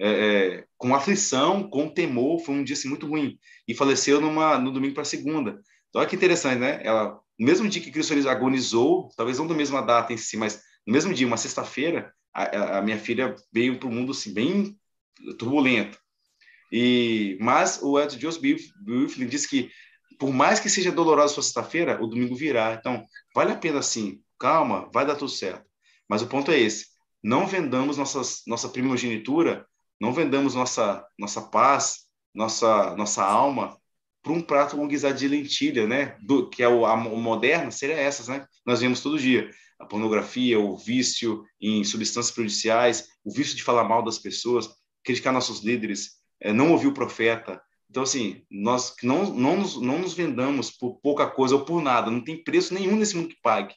é, 0.00 0.08
é, 0.08 0.64
com 0.78 0.94
aflição, 0.94 1.68
com 1.68 1.90
temor, 1.90 2.40
foi 2.40 2.54
um 2.54 2.64
dia 2.64 2.72
assim, 2.72 2.88
muito 2.88 3.06
ruim, 3.06 3.38
e 3.68 3.74
faleceu 3.74 4.18
numa, 4.18 4.56
no 4.56 4.72
domingo 4.72 4.94
para 4.94 5.04
segunda. 5.04 5.60
Então, 5.90 6.00
olha 6.00 6.08
que 6.08 6.16
interessante, 6.16 6.58
né? 6.58 6.80
Ela, 6.82 7.20
no 7.38 7.46
mesmo 7.46 7.68
dia 7.68 7.82
que 7.82 7.90
Cristo 7.90 8.14
agonizou, 8.26 9.10
talvez 9.14 9.38
não 9.38 9.46
da 9.46 9.54
mesma 9.54 9.82
data 9.82 10.14
em 10.14 10.16
si, 10.16 10.38
mas 10.38 10.62
no 10.86 10.92
mesmo 10.94 11.12
dia, 11.12 11.26
uma 11.26 11.36
sexta-feira, 11.36 12.14
a, 12.36 12.78
a 12.78 12.82
minha 12.82 12.98
filha 12.98 13.34
veio 13.50 13.78
para 13.78 13.88
o 13.88 13.92
mundo 13.92 14.12
assim, 14.12 14.32
bem 14.32 14.78
turbulento. 15.38 15.98
E, 16.70 17.38
mas 17.40 17.80
o 17.82 17.98
Ed 17.98 18.20
Joseph 18.20 18.42
Bufflin 18.84 19.26
diz 19.26 19.46
que, 19.46 19.70
por 20.18 20.32
mais 20.32 20.60
que 20.60 20.68
seja 20.68 20.92
dolorosa 20.92 21.34
sua 21.34 21.42
sexta-feira, 21.42 22.02
o 22.02 22.06
domingo 22.06 22.34
virá. 22.34 22.74
Então, 22.74 23.06
vale 23.34 23.52
a 23.52 23.56
pena 23.56 23.78
assim, 23.78 24.20
calma, 24.38 24.90
vai 24.92 25.06
dar 25.06 25.14
tudo 25.14 25.30
certo. 25.30 25.64
Mas 26.08 26.20
o 26.20 26.26
ponto 26.26 26.50
é 26.50 26.58
esse: 26.58 26.86
não 27.22 27.46
vendamos 27.46 27.96
nossas, 27.96 28.42
nossa 28.46 28.68
primogenitura, 28.68 29.66
não 29.98 30.12
vendamos 30.12 30.54
nossa, 30.54 31.06
nossa 31.18 31.40
paz, 31.40 32.06
nossa, 32.34 32.94
nossa 32.96 33.24
alma 33.24 33.76
para 34.22 34.32
um 34.32 34.42
prato 34.42 34.76
com 34.76 34.88
guisado 34.88 35.16
de 35.16 35.28
lentilha, 35.28 35.86
né? 35.86 36.16
Do, 36.20 36.50
que 36.50 36.60
é 36.60 36.68
o, 36.68 36.84
a, 36.84 36.94
o 36.94 37.16
moderno, 37.16 37.70
seria 37.70 37.94
essas, 37.94 38.26
né? 38.26 38.44
Nós 38.66 38.80
vemos 38.80 39.00
todo 39.00 39.18
dia 39.18 39.48
a 39.78 39.84
pornografia, 39.84 40.58
o 40.58 40.76
vício 40.76 41.44
em 41.60 41.84
substâncias 41.84 42.34
prejudiciais, 42.34 43.08
o 43.24 43.32
vício 43.32 43.56
de 43.56 43.62
falar 43.62 43.84
mal 43.84 44.02
das 44.02 44.18
pessoas, 44.18 44.68
criticar 45.04 45.32
nossos 45.32 45.62
líderes, 45.62 46.16
é, 46.40 46.52
não 46.52 46.72
ouvir 46.72 46.88
o 46.88 46.94
profeta. 46.94 47.60
Então, 47.88 48.02
assim, 48.02 48.42
nós 48.50 48.94
não, 49.02 49.32
não, 49.32 49.56
nos, 49.56 49.80
não 49.80 49.98
nos 49.98 50.14
vendamos 50.14 50.70
por 50.70 51.00
pouca 51.00 51.26
coisa 51.28 51.54
ou 51.54 51.64
por 51.64 51.80
nada, 51.80 52.10
não 52.10 52.22
tem 52.22 52.42
preço 52.42 52.74
nenhum 52.74 52.96
nesse 52.96 53.16
mundo 53.16 53.28
que 53.28 53.40
pague 53.42 53.74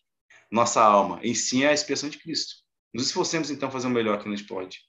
nossa 0.52 0.82
alma, 0.82 1.20
em 1.22 1.34
sim 1.34 1.64
é 1.64 1.70
a 1.70 1.74
expressão 1.74 2.10
de 2.10 2.18
Cristo. 2.18 2.56
Nos 2.94 3.06
esforcemos, 3.06 3.52
então, 3.52 3.70
fazer 3.70 3.88
o 3.88 3.92
melhor 3.92 4.20
que 4.20 4.28
a 4.28 4.32
gente 4.32 4.48
pode, 4.48 4.80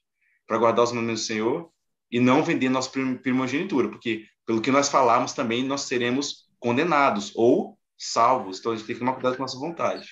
para 0.47 0.57
guardar 0.57 0.83
os 0.83 0.91
mandamentos 0.91 1.21
do 1.23 1.27
Senhor 1.27 1.71
e 2.09 2.19
não 2.19 2.43
vender 2.43 2.69
nossa 2.69 2.89
primogenitura, 2.89 3.89
porque, 3.89 4.25
pelo 4.45 4.61
que 4.61 4.71
nós 4.71 4.89
falamos 4.89 5.33
também, 5.33 5.63
nós 5.63 5.81
seremos 5.81 6.49
condenados 6.59 7.31
ou 7.35 7.77
salvos. 7.97 8.59
Então, 8.59 8.71
a 8.71 8.75
gente 8.75 8.87
tem 8.87 8.95
que 8.95 8.99
tomar 8.99 9.13
cuidado 9.13 9.37
com 9.37 9.43
a 9.43 9.45
nossa 9.45 9.59
vontade. 9.59 10.09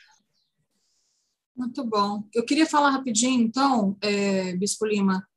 Muito 1.56 1.84
bom. 1.84 2.24
Eu 2.34 2.46
queria 2.46 2.66
falar 2.66 2.92
rapidinho, 2.92 3.42
então, 3.42 3.98
é, 4.02 4.56
Bispo 4.56 4.86
Lima, 4.86 5.28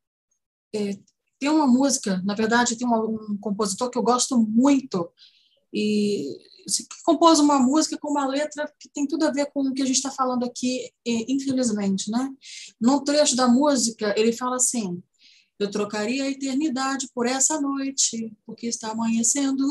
é, 0.75 0.99
tem 1.39 1.49
uma 1.51 1.67
música, 1.67 2.23
na 2.25 2.35
verdade, 2.35 2.77
tem 2.77 2.87
um 2.87 3.37
compositor 3.39 3.91
que 3.91 3.99
eu 3.99 4.03
gosto 4.03 4.39
muito, 4.39 5.13
e 5.73 6.39
que 6.67 7.03
compôs 7.05 7.41
uma 7.41 7.59
música 7.59 7.99
com 7.99 8.11
uma 8.11 8.27
letra 8.27 8.73
que 8.79 8.89
tem 8.91 9.07
tudo 9.07 9.25
a 9.25 9.33
ver 9.33 9.47
com 9.47 9.63
o 9.63 9.73
que 9.73 9.83
a 9.83 9.87
gente 9.87 9.97
está 9.97 10.11
falando 10.11 10.45
aqui, 10.45 10.91
infelizmente, 11.05 12.11
né? 12.11 12.31
Num 12.81 13.03
trecho 13.03 13.35
da 13.35 13.49
música, 13.49 14.15
ele 14.17 14.33
fala 14.33 14.57
assim: 14.57 15.03
Eu 15.59 15.71
trocaria 15.71 16.25
a 16.25 16.31
eternidade 16.31 17.09
por 17.15 17.27
essa 17.27 17.61
noite, 17.61 18.33
porque 18.47 18.67
está 18.67 18.93
amanhecendo. 18.93 19.65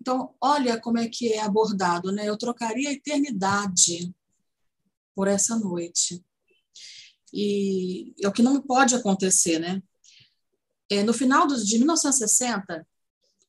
Então, 0.00 0.34
olha 0.40 0.80
como 0.80 0.98
é 0.98 1.08
que 1.08 1.32
é 1.32 1.40
abordado, 1.40 2.12
né? 2.12 2.28
Eu 2.28 2.38
trocaria 2.38 2.88
a 2.88 2.92
eternidade 2.92 4.14
por 5.18 5.26
essa 5.26 5.58
noite. 5.58 6.24
E 7.34 8.14
é 8.22 8.28
o 8.28 8.32
que 8.32 8.40
não 8.40 8.62
pode 8.62 8.94
acontecer, 8.94 9.58
né? 9.58 9.82
É, 10.88 11.02
no 11.02 11.12
final 11.12 11.44
de 11.48 11.76
1960, 11.76 12.86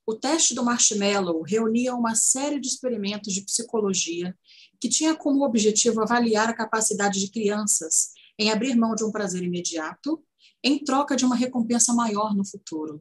o 0.04 0.16
teste 0.16 0.56
do 0.56 0.66
marshmallow 0.66 1.44
reunia 1.44 1.94
uma 1.94 2.16
série 2.16 2.60
de 2.60 2.68
experimentos 2.68 3.32
de 3.32 3.46
psicologia 3.46 4.36
que 4.82 4.90
tinha 4.90 5.16
como 5.16 5.46
objetivo 5.46 6.02
avaliar 6.02 6.50
a 6.50 6.56
capacidade 6.56 7.20
de 7.20 7.30
crianças 7.30 8.14
em 8.40 8.50
abrir 8.50 8.76
mão 8.76 8.96
de 8.96 9.04
um 9.04 9.12
prazer 9.12 9.44
imediato 9.44 10.26
em 10.64 10.84
troca 10.84 11.16
de 11.16 11.24
uma 11.24 11.36
recompensa 11.36 11.94
maior 11.94 12.36
no 12.36 12.44
futuro. 12.44 13.00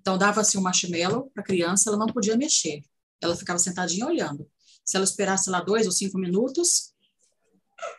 Então, 0.00 0.16
dava-se 0.16 0.56
um 0.56 0.62
marshmallow 0.62 1.30
para 1.34 1.42
a 1.42 1.46
criança, 1.46 1.90
ela 1.90 1.98
não 1.98 2.06
podia 2.06 2.38
mexer, 2.38 2.82
ela 3.20 3.36
ficava 3.36 3.58
sentadinha 3.58 4.06
olhando. 4.06 4.50
Se 4.82 4.96
ela 4.96 5.04
esperasse 5.04 5.50
lá 5.50 5.60
dois 5.60 5.84
ou 5.84 5.92
cinco 5.92 6.16
minutos, 6.16 6.91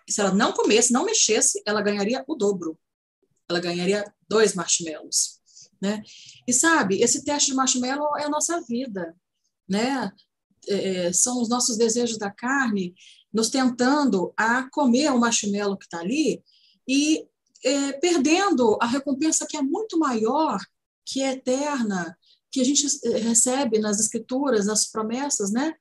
se 0.09 0.21
ela 0.21 0.33
não 0.33 0.53
comesse, 0.53 0.93
não 0.93 1.05
mexesse, 1.05 1.61
ela 1.65 1.81
ganharia 1.81 2.23
o 2.27 2.35
dobro. 2.35 2.77
Ela 3.49 3.59
ganharia 3.59 4.03
dois 4.27 4.53
marshmallows. 4.53 5.39
Né? 5.81 6.01
E 6.47 6.53
sabe, 6.53 7.01
esse 7.01 7.23
teste 7.23 7.51
de 7.51 7.57
marshmallow 7.57 8.17
é 8.17 8.23
a 8.23 8.29
nossa 8.29 8.61
vida, 8.61 9.15
né? 9.67 10.11
É, 10.67 11.07
é, 11.07 11.13
são 11.13 11.41
os 11.41 11.49
nossos 11.49 11.75
desejos 11.75 12.17
da 12.17 12.31
carne 12.31 12.95
nos 13.33 13.49
tentando 13.49 14.33
a 14.37 14.69
comer 14.69 15.11
o 15.11 15.19
marshmallow 15.19 15.77
que 15.77 15.83
está 15.83 15.99
ali 15.99 16.41
e 16.87 17.27
é, 17.65 17.93
perdendo 17.93 18.77
a 18.81 18.85
recompensa 18.85 19.45
que 19.45 19.57
é 19.57 19.61
muito 19.61 19.97
maior, 19.97 20.59
que 21.05 21.21
é 21.21 21.33
eterna, 21.33 22.17
que 22.51 22.61
a 22.61 22.63
gente 22.63 22.85
é, 23.05 23.17
recebe 23.17 23.79
nas 23.79 23.99
escrituras, 23.99 24.65
nas 24.65 24.85
promessas, 24.85 25.51
né? 25.51 25.73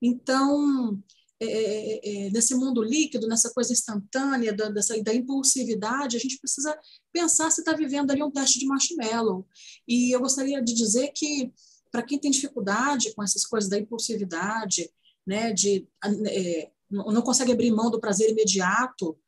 Então, 0.00 0.98
é, 1.44 1.46
é, 1.46 2.26
é, 2.26 2.30
nesse 2.30 2.54
mundo 2.54 2.82
líquido, 2.82 3.26
nessa 3.26 3.50
coisa 3.50 3.72
instantânea, 3.72 4.52
da, 4.52 4.68
dessa, 4.68 5.00
da 5.02 5.14
impulsividade, 5.14 6.16
a 6.16 6.20
gente 6.20 6.38
precisa 6.38 6.78
pensar 7.12 7.50
se 7.50 7.60
está 7.60 7.72
vivendo 7.72 8.10
ali 8.10 8.22
um 8.22 8.30
teste 8.30 8.58
de 8.58 8.66
marshmallow. 8.66 9.46
E 9.86 10.14
eu 10.14 10.20
gostaria 10.20 10.62
de 10.62 10.72
dizer 10.72 11.12
que, 11.14 11.52
para 11.90 12.02
quem 12.02 12.18
tem 12.18 12.30
dificuldade 12.30 13.14
com 13.14 13.22
essas 13.22 13.44
coisas 13.44 13.68
da 13.68 13.78
impulsividade, 13.78 14.90
né, 15.26 15.52
de, 15.52 15.86
é, 16.28 16.70
não 16.90 17.22
consegue 17.22 17.52
abrir 17.52 17.70
mão 17.70 17.90
do 17.90 18.00
prazer 18.00 18.30
imediato, 18.30 19.18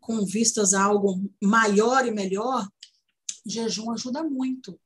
com 0.00 0.24
vistas 0.24 0.74
a 0.74 0.84
algo 0.84 1.28
maior 1.42 2.06
e 2.06 2.10
melhor, 2.10 2.68
jejum 3.46 3.90
ajuda 3.90 4.22
muito, 4.22 4.78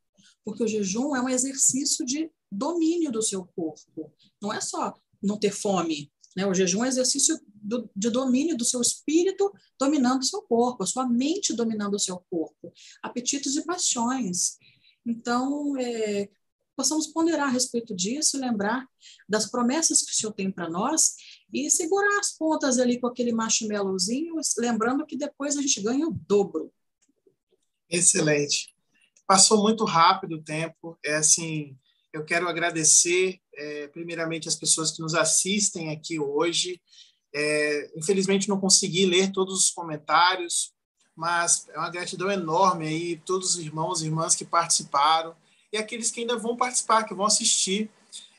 porque 0.44 0.62
o 0.62 0.68
jejum 0.68 1.14
é 1.14 1.20
um 1.20 1.28
exercício 1.28 2.06
de 2.06 2.30
domínio 2.50 3.10
do 3.10 3.22
seu 3.22 3.44
corpo. 3.44 4.12
Não 4.40 4.52
é 4.52 4.60
só 4.60 4.94
não 5.22 5.36
ter 5.36 5.50
fome, 5.50 6.10
né? 6.38 6.46
O 6.46 6.54
jejum 6.54 6.84
é 6.84 6.88
exercício 6.88 7.36
do, 7.52 7.90
de 7.96 8.10
domínio 8.10 8.56
do 8.56 8.64
seu 8.64 8.80
espírito 8.80 9.52
dominando 9.76 10.20
o 10.20 10.24
seu 10.24 10.40
corpo, 10.42 10.84
a 10.84 10.86
sua 10.86 11.04
mente 11.04 11.52
dominando 11.52 11.94
o 11.94 11.98
seu 11.98 12.16
corpo, 12.30 12.72
apetites 13.02 13.56
e 13.56 13.66
paixões. 13.66 14.56
Então, 15.04 15.76
é, 15.76 16.28
possamos 16.76 17.08
ponderar 17.08 17.48
a 17.48 17.50
respeito 17.50 17.92
disso, 17.92 18.38
lembrar 18.38 18.86
das 19.28 19.50
promessas 19.50 20.00
que 20.00 20.12
o 20.12 20.14
Senhor 20.14 20.32
tem 20.32 20.48
para 20.48 20.70
nós 20.70 21.16
e 21.52 21.68
segurar 21.72 22.20
as 22.20 22.30
pontas 22.38 22.78
ali 22.78 23.00
com 23.00 23.08
aquele 23.08 23.32
marshmallowzinho, 23.32 24.36
lembrando 24.58 25.04
que 25.04 25.16
depois 25.16 25.56
a 25.56 25.60
gente 25.60 25.82
ganha 25.82 26.06
o 26.06 26.12
dobro. 26.12 26.72
Excelente. 27.90 28.76
Passou 29.26 29.60
muito 29.60 29.84
rápido 29.84 30.36
o 30.36 30.42
tempo. 30.44 30.96
É 31.04 31.16
assim, 31.16 31.76
eu 32.18 32.24
quero 32.24 32.48
agradecer, 32.48 33.40
é, 33.54 33.88
primeiramente, 33.88 34.48
as 34.48 34.56
pessoas 34.56 34.90
que 34.90 35.00
nos 35.00 35.14
assistem 35.14 35.90
aqui 35.90 36.18
hoje. 36.18 36.80
É, 37.34 37.90
infelizmente, 37.96 38.48
não 38.48 38.60
consegui 38.60 39.06
ler 39.06 39.30
todos 39.30 39.64
os 39.64 39.70
comentários, 39.70 40.72
mas 41.14 41.68
é 41.68 41.78
uma 41.78 41.90
gratidão 41.90 42.30
enorme 42.30 42.86
aí 42.86 43.22
todos 43.24 43.54
os 43.54 43.58
irmãos 43.58 44.02
e 44.02 44.06
irmãs 44.06 44.34
que 44.34 44.44
participaram 44.44 45.34
e 45.72 45.76
aqueles 45.76 46.10
que 46.10 46.20
ainda 46.20 46.36
vão 46.36 46.56
participar, 46.56 47.04
que 47.04 47.14
vão 47.14 47.26
assistir. 47.26 47.90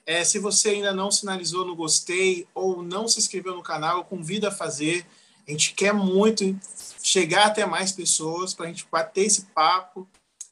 É, 0.05 0.23
se 0.23 0.39
você 0.39 0.69
ainda 0.69 0.93
não 0.93 1.11
sinalizou 1.11 1.65
no 1.65 1.75
gostei 1.75 2.47
ou 2.53 2.81
não 2.81 3.07
se 3.07 3.19
inscreveu 3.19 3.55
no 3.55 3.61
canal, 3.61 3.97
eu 3.97 4.03
convido 4.03 4.47
a 4.47 4.51
fazer. 4.51 5.05
A 5.47 5.51
gente 5.51 5.73
quer 5.73 5.93
muito 5.93 6.57
chegar 7.01 7.47
até 7.47 7.65
mais 7.65 7.91
pessoas 7.91 8.53
para 8.53 8.65
a 8.65 8.69
gente 8.69 8.87
bater 8.91 9.25
esse 9.25 9.43
papo 9.53 10.07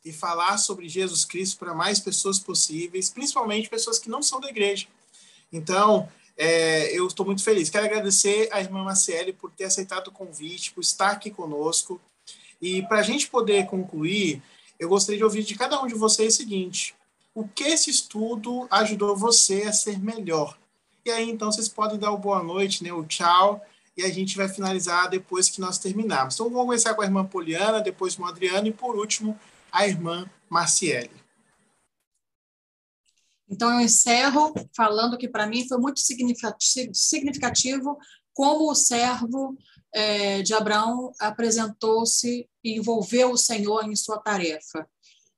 e 0.08 0.14
falar 0.14 0.58
sobre 0.58 0.88
Jesus 0.88 1.26
Cristo 1.26 1.58
para 1.58 1.74
mais 1.74 2.00
pessoas 2.00 2.40
possíveis, 2.40 3.10
principalmente 3.10 3.70
pessoas 3.70 4.00
que 4.00 4.10
não 4.10 4.22
são 4.22 4.40
da 4.40 4.50
igreja. 4.50 4.88
Então, 5.52 6.10
é, 6.38 6.98
eu 6.98 7.08
estou 7.08 7.26
muito 7.26 7.44
feliz. 7.44 7.70
Quero 7.70 7.86
agradecer 7.86 8.48
à 8.52 8.62
irmã 8.62 8.84
Marcele 8.84 9.34
por 9.34 9.52
ter 9.52 9.66
aceitado 9.66 10.08
o 10.08 10.12
convite, 10.12 10.72
por 10.72 10.82
estar 10.82 11.12
aqui 11.12 11.32
conosco. 11.32 12.00
E 12.62 12.82
para 12.84 13.00
a 13.00 13.04
gente 13.04 13.28
poder 13.28 13.66
concluir, 13.66 14.42
eu 14.80 14.88
gostaria 14.88 15.18
de 15.18 15.24
ouvir 15.24 15.44
de 15.44 15.56
cada 15.56 15.82
um 15.82 15.88
de 15.88 15.96
vocês 15.96 16.36
o 16.36 16.38
seguinte: 16.38 16.96
o 17.34 17.48
que 17.48 17.64
esse 17.64 17.90
estudo 17.90 18.68
ajudou 18.70 19.16
você 19.16 19.64
a 19.64 19.74
ser 19.74 20.00
melhor? 20.00 20.58
E 21.06 21.10
aí, 21.10 21.30
então, 21.30 21.52
vocês 21.52 21.70
podem 21.70 21.98
dar 21.98 22.12
o 22.12 22.18
boa 22.18 22.44
noite, 22.44 22.84
né, 22.84 22.92
o 22.92 23.06
tchau, 23.06 23.62
e 23.96 24.04
a 24.04 24.10
gente 24.10 24.36
vai 24.36 24.50
finalizar 24.50 25.10
depois 25.10 25.50
que 25.50 25.62
nós 25.62 25.78
terminarmos. 25.78 26.36
Então, 26.36 26.50
vamos 26.50 26.66
começar 26.66 26.94
com 26.94 27.02
a 27.02 27.06
irmã 27.06 27.26
Poliana, 27.26 27.80
depois 27.80 28.16
com 28.16 28.24
o 28.24 28.26
Adriano 28.26 28.68
e, 28.68 28.74
por 28.74 28.96
último, 28.96 29.40
a 29.72 29.88
irmã 29.88 30.30
Marciele. 30.50 31.12
Então, 33.50 33.74
eu 33.74 33.82
encerro 33.82 34.54
falando 34.76 35.18
que, 35.18 35.28
para 35.28 35.48
mim, 35.48 35.68
foi 35.68 35.78
muito 35.78 36.02
significativo 36.94 37.98
como 38.34 38.70
o 38.70 38.76
servo 38.76 39.58
é, 39.94 40.42
de 40.42 40.54
Abraão 40.54 41.12
apresentou-se 41.20 42.48
e 42.64 42.78
envolveu 42.78 43.32
o 43.32 43.38
Senhor 43.38 43.86
em 43.86 43.96
sua 43.96 44.20
tarefa. 44.20 44.88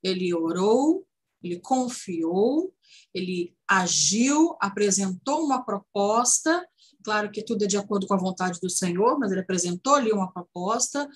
Ele 0.04 0.34
orou, 0.34 1.06
ele 1.42 1.60
confiou, 1.60 2.74
ele 3.14 3.56
agiu, 3.68 4.58
apresentou 4.60 5.46
uma 5.46 5.64
proposta. 5.64 6.68
Claro 7.04 7.32
que 7.32 7.44
tudo 7.44 7.64
é 7.64 7.68
de 7.68 7.78
acordo 7.78 8.08
com 8.08 8.16
a 8.16 8.20
vontade 8.20 8.60
do 8.60 8.70
Senhor, 8.70 9.18
mas 9.20 9.32
ele 9.32 9.42
apresentou 9.42 9.96
ali 9.96 10.12
uma 10.12 10.32
proposta 10.32 11.08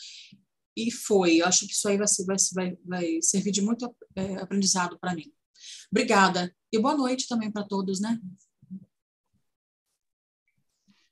e 0.76 0.92
foi. 0.92 1.38
Eu 1.38 1.46
acho 1.46 1.66
que 1.68 1.74
isso 1.74 1.88
aí 1.88 1.98
vai, 1.98 2.08
vai, 2.26 2.38
vai, 2.54 2.78
vai 2.86 3.22
servir 3.22 3.52
de 3.52 3.62
muito 3.62 3.96
é, 4.16 4.36
aprendizado 4.36 4.98
para 5.00 5.16
mim. 5.16 5.32
Obrigada. 5.92 6.54
E 6.72 6.80
boa 6.80 6.96
noite 6.96 7.28
também 7.28 7.52
para 7.52 7.64
todos, 7.64 8.02
né? 8.02 8.20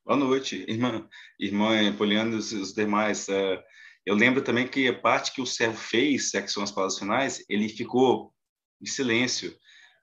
Boa 0.04 0.18
noite, 0.18 0.66
irmã, 0.68 1.08
irmã 1.40 1.96
Poliana 1.96 2.36
e 2.36 2.38
os, 2.38 2.74
demais. 2.74 3.30
É, 3.30 3.64
eu 4.06 4.16
lembro 4.16 4.44
também 4.44 4.68
que 4.68 4.88
a 4.88 5.00
parte 5.00 5.32
que 5.32 5.42
o 5.42 5.46
servo 5.46 5.78
fez, 5.78 6.34
é 6.34 6.42
que 6.42 6.52
são 6.52 6.64
as 6.64 6.72
palavras 6.72 6.98
finais, 6.98 7.46
ele 7.48 7.70
ficou 7.70 8.34
em 8.82 8.86
silêncio. 8.86 9.56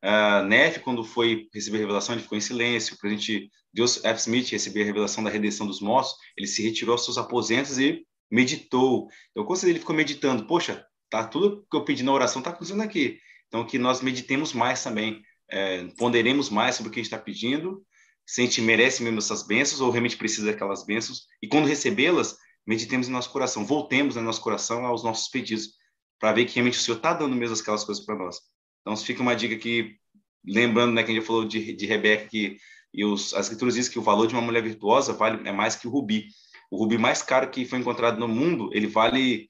Uh, 0.05 0.45
Neff, 0.47 0.79
quando 0.81 1.03
foi 1.03 1.49
receber 1.53 1.79
a 1.79 1.81
revelação, 1.81 2.15
ele 2.15 2.23
ficou 2.23 2.39
em 2.39 2.41
silêncio. 2.41 2.95
O 2.95 2.99
presidente 2.99 3.51
Deus 3.73 4.03
F. 4.05 4.21
Smith 4.21 4.49
receber 4.51 4.83
a 4.83 4.87
revelação 4.87 5.23
da 5.23 5.31
redenção 5.31 5.67
dos 5.67 5.81
mortos, 5.81 6.15
ele 6.37 6.47
se 6.47 6.63
retirou 6.63 6.93
aos 6.93 7.05
seus 7.05 7.19
aposentos 7.19 7.79
e 7.79 8.07
meditou. 8.31 9.09
Então, 9.31 9.45
quando 9.45 9.65
ele 9.65 9.79
ficou 9.79 9.95
meditando, 9.95 10.47
poxa, 10.47 10.85
tá 11.11 11.25
tudo 11.25 11.67
que 11.71 11.77
eu 11.77 11.85
pedi 11.85 12.03
na 12.03 12.13
oração 12.13 12.41
está 12.41 12.51
acontecendo 12.51 12.83
aqui. 12.83 13.19
Então, 13.49 13.67
que 13.67 13.79
nós 13.79 14.03
meditemos 14.03 14.53
mais 14.53 14.83
também, 14.83 15.23
é, 15.51 15.85
ponderemos 15.97 16.51
mais 16.51 16.77
sobre 16.77 16.91
o 16.91 16.93
que 16.93 17.01
a 17.01 17.03
gente 17.03 17.13
está 17.13 17.23
pedindo, 17.23 17.83
se 18.27 18.43
a 18.43 18.45
gente 18.45 18.61
merece 18.61 19.03
mesmo 19.03 19.19
essas 19.19 19.47
bênçãos 19.47 19.81
ou 19.81 19.91
realmente 19.91 20.17
precisa 20.17 20.53
daquelas 20.53 20.85
bênçãos, 20.85 21.27
e 21.43 21.49
quando 21.49 21.67
recebê-las, 21.67 22.37
meditemos 22.67 23.09
em 23.09 23.13
nosso 23.13 23.31
coração, 23.31 23.65
voltemos 23.65 24.17
no 24.17 24.23
nosso 24.23 24.43
coração 24.43 24.85
aos 24.85 25.03
nossos 25.03 25.29
pedidos, 25.29 25.71
para 26.19 26.33
ver 26.33 26.45
que 26.45 26.55
realmente 26.55 26.79
o 26.79 26.83
Senhor 26.83 26.99
está 26.99 27.15
dando 27.15 27.35
mesmo 27.35 27.57
aquelas 27.57 27.85
coisas 27.85 28.05
para 28.05 28.17
nós. 28.17 28.37
Então, 28.83 28.95
fica 28.97 29.23
uma 29.23 29.35
dica 29.35 29.57
que, 29.57 29.97
lembrando 30.45 30.93
né, 30.93 31.03
que 31.03 31.11
a 31.11 31.15
gente 31.15 31.25
falou 31.25 31.47
de, 31.47 31.73
de 31.73 31.87
Rebeca, 31.87 32.29
que 32.29 32.59
e 32.93 33.05
os, 33.05 33.35
as 33.35 33.47
escrituras 33.47 33.75
dizem 33.75 33.93
que 33.93 33.99
o 33.99 34.03
valor 34.03 34.27
de 34.27 34.35
uma 34.35 34.43
mulher 34.43 34.63
virtuosa 34.63 35.13
vale 35.13 35.47
é 35.49 35.53
mais 35.53 35.77
que 35.77 35.87
o 35.87 35.91
rubi. 35.91 36.27
O 36.71 36.77
rubi 36.77 36.99
mais 36.99 37.23
caro 37.23 37.51
que 37.51 37.65
foi 37.65 37.79
encontrado 37.79 38.19
no 38.19 38.29
mundo, 38.29 38.71
ele 38.73 38.87
vale 38.87 39.49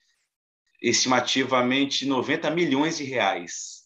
estimativamente 0.81 2.07
90 2.07 2.51
milhões 2.51 2.99
de 2.99 3.05
reais. 3.05 3.82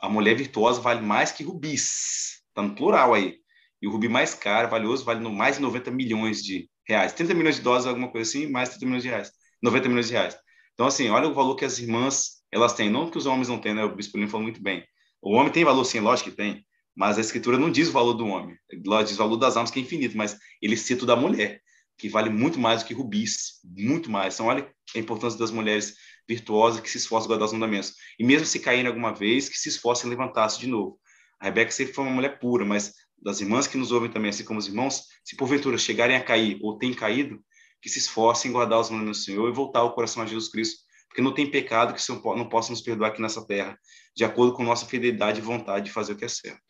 A 0.00 0.08
mulher 0.08 0.36
virtuosa 0.36 0.80
vale 0.80 1.00
mais 1.00 1.32
que 1.32 1.42
rubis. 1.42 2.42
Está 2.48 2.62
no 2.62 2.74
plural 2.74 3.14
aí. 3.14 3.38
E 3.82 3.88
o 3.88 3.90
rubi 3.90 4.08
mais 4.08 4.34
caro, 4.34 4.68
valioso, 4.68 5.04
vale 5.04 5.20
no 5.20 5.32
mais 5.32 5.56
de 5.56 5.62
90 5.62 5.90
milhões 5.90 6.42
de 6.42 6.68
reais. 6.86 7.12
30 7.12 7.34
milhões 7.34 7.56
de 7.56 7.62
dólares, 7.62 7.86
alguma 7.86 8.10
coisa 8.10 8.28
assim, 8.28 8.48
mais 8.48 8.70
30 8.70 8.86
milhões 8.86 9.02
de 9.02 9.08
reais. 9.08 9.32
90 9.62 9.88
milhões 9.88 10.06
de 10.06 10.12
reais. 10.12 10.38
Então, 10.74 10.86
assim, 10.86 11.08
olha 11.08 11.28
o 11.28 11.34
valor 11.34 11.56
que 11.56 11.64
as 11.64 11.78
irmãs 11.78 12.38
elas 12.50 12.72
têm, 12.72 12.88
não 12.88 13.10
que 13.10 13.18
os 13.18 13.26
homens 13.26 13.48
não 13.48 13.58
têm, 13.58 13.74
né? 13.74 13.84
O 13.84 13.94
Bispo 13.94 14.16
Lima 14.16 14.30
falou 14.30 14.44
muito 14.44 14.62
bem. 14.62 14.84
O 15.20 15.34
homem 15.34 15.52
tem 15.52 15.64
valor, 15.64 15.84
sim, 15.84 16.00
lógico 16.00 16.30
que 16.30 16.36
tem, 16.36 16.64
mas 16.96 17.18
a 17.18 17.20
Escritura 17.20 17.58
não 17.58 17.70
diz 17.70 17.88
o 17.88 17.92
valor 17.92 18.14
do 18.14 18.26
homem, 18.26 18.56
ela 18.86 19.02
diz 19.02 19.14
o 19.14 19.18
valor 19.18 19.36
das 19.36 19.56
almas, 19.56 19.70
que 19.70 19.80
é 19.80 19.82
infinito, 19.82 20.16
mas 20.16 20.38
ele 20.62 20.76
cita 20.76 21.04
o 21.04 21.06
da 21.06 21.16
mulher, 21.16 21.60
que 21.98 22.08
vale 22.08 22.30
muito 22.30 22.58
mais 22.58 22.82
do 22.82 22.86
que 22.86 22.94
rubis, 22.94 23.60
muito 23.64 24.10
mais. 24.10 24.34
Então, 24.34 24.46
olha 24.46 24.70
a 24.94 24.98
importância 24.98 25.38
das 25.38 25.50
mulheres 25.50 25.94
virtuosas 26.28 26.80
que 26.80 26.90
se 26.90 26.98
esforçam 26.98 27.28
guardar 27.28 27.46
os 27.46 27.52
mandamentos. 27.52 27.94
E 28.18 28.24
mesmo 28.24 28.46
se 28.46 28.60
caírem 28.60 28.86
alguma 28.86 29.12
vez, 29.12 29.48
que 29.48 29.58
se 29.58 29.68
esforcem 29.68 30.06
em 30.06 30.10
levantar-se 30.10 30.60
de 30.60 30.66
novo. 30.66 30.98
A 31.40 31.46
Rebeca 31.46 31.70
sempre 31.70 31.94
foi 31.94 32.04
uma 32.04 32.12
mulher 32.12 32.38
pura, 32.38 32.64
mas 32.64 32.94
das 33.20 33.40
irmãs 33.40 33.66
que 33.66 33.76
nos 33.76 33.90
ouvem 33.90 34.10
também, 34.10 34.28
assim 34.28 34.44
como 34.44 34.58
os 34.58 34.68
irmãos, 34.68 35.02
se 35.24 35.36
porventura 35.36 35.76
chegarem 35.76 36.16
a 36.16 36.22
cair 36.22 36.58
ou 36.62 36.78
têm 36.78 36.94
caído, 36.94 37.40
que 37.80 37.88
se 37.88 37.98
esforcem 37.98 38.50
em 38.50 38.52
guardar 38.52 38.80
os 38.80 38.90
mandamentos 38.90 39.20
do 39.20 39.24
Senhor 39.24 39.48
e 39.48 39.52
voltar 39.52 39.82
o 39.82 39.92
coração 39.92 40.22
a 40.22 40.26
Jesus 40.26 40.48
Cristo, 40.48 40.80
porque 41.08 41.22
não 41.22 41.32
tem 41.32 41.50
pecado 41.50 41.94
que 41.94 42.00
o 42.00 42.02
Senhor 42.02 42.36
não 42.36 42.48
possa 42.48 42.70
nos 42.70 42.80
perdoar 42.80 43.10
aqui 43.10 43.22
nessa 43.22 43.44
terra, 43.46 43.78
de 44.14 44.24
acordo 44.24 44.52
com 44.52 44.62
nossa 44.62 44.86
fidelidade 44.86 45.38
e 45.38 45.42
vontade 45.42 45.86
de 45.86 45.92
fazer 45.92 46.12
o 46.12 46.16
que 46.16 46.24
é 46.24 46.28
certo. 46.28 46.67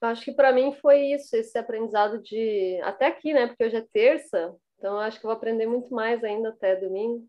Acho 0.00 0.24
que 0.24 0.32
para 0.32 0.52
mim 0.52 0.72
foi 0.82 1.12
isso, 1.12 1.34
esse 1.34 1.56
aprendizado 1.56 2.20
de 2.20 2.78
até 2.82 3.06
aqui, 3.06 3.32
né? 3.32 3.46
Porque 3.46 3.64
hoje 3.64 3.76
é 3.76 3.86
terça, 3.92 4.54
então 4.78 4.98
acho 4.98 5.18
que 5.18 5.24
vou 5.24 5.32
aprender 5.32 5.66
muito 5.66 5.94
mais 5.94 6.22
ainda 6.22 6.50
até 6.50 6.76
domingo. 6.76 7.26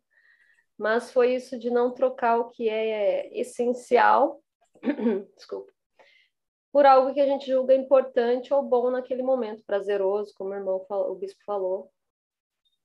Mas 0.77 1.11
foi 1.11 1.35
isso 1.35 1.57
de 1.57 1.69
não 1.69 1.93
trocar 1.93 2.37
o 2.37 2.49
que 2.49 2.67
é 2.67 3.29
essencial, 3.39 4.41
desculpa, 5.37 5.71
por 6.71 6.85
algo 6.85 7.13
que 7.13 7.21
a 7.21 7.25
gente 7.25 7.47
julga 7.47 7.73
importante 7.73 8.53
ou 8.53 8.61
bom 8.61 8.91
naquele 8.91 9.23
momento, 9.23 9.63
prazeroso, 9.65 10.33
como 10.35 10.49
o 10.49 10.55
irmão 10.55 10.83
falou, 10.89 11.13
o 11.13 11.15
bispo 11.15 11.39
falou. 11.45 11.89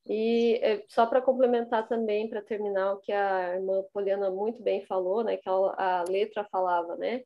E 0.06 0.60
é, 0.62 0.84
só 0.88 1.06
para 1.06 1.20
complementar 1.20 1.88
também, 1.88 2.28
para 2.28 2.40
terminar 2.40 2.92
o 2.92 3.00
que 3.00 3.12
a 3.12 3.56
irmã 3.56 3.82
Poliana 3.92 4.30
muito 4.30 4.62
bem 4.62 4.86
falou, 4.86 5.24
né, 5.24 5.36
que 5.36 5.48
a, 5.48 5.52
a 5.52 6.04
letra 6.08 6.46
falava, 6.50 6.96
né, 6.96 7.22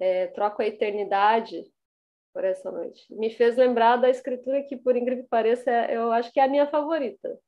é, 0.00 0.28
troco 0.28 0.62
a 0.62 0.66
eternidade 0.66 1.64
por 2.32 2.44
essa 2.44 2.70
noite. 2.70 3.06
Me 3.10 3.30
fez 3.30 3.56
lembrar 3.56 3.96
da 3.96 4.10
escritura 4.10 4.62
que, 4.62 4.76
por 4.76 4.96
incrível 4.96 5.24
que 5.24 5.30
pareça, 5.30 5.70
é, 5.70 5.96
eu 5.96 6.12
acho 6.12 6.32
que 6.32 6.40
é 6.40 6.44
a 6.44 6.48
minha 6.48 6.66
favorita. 6.66 7.38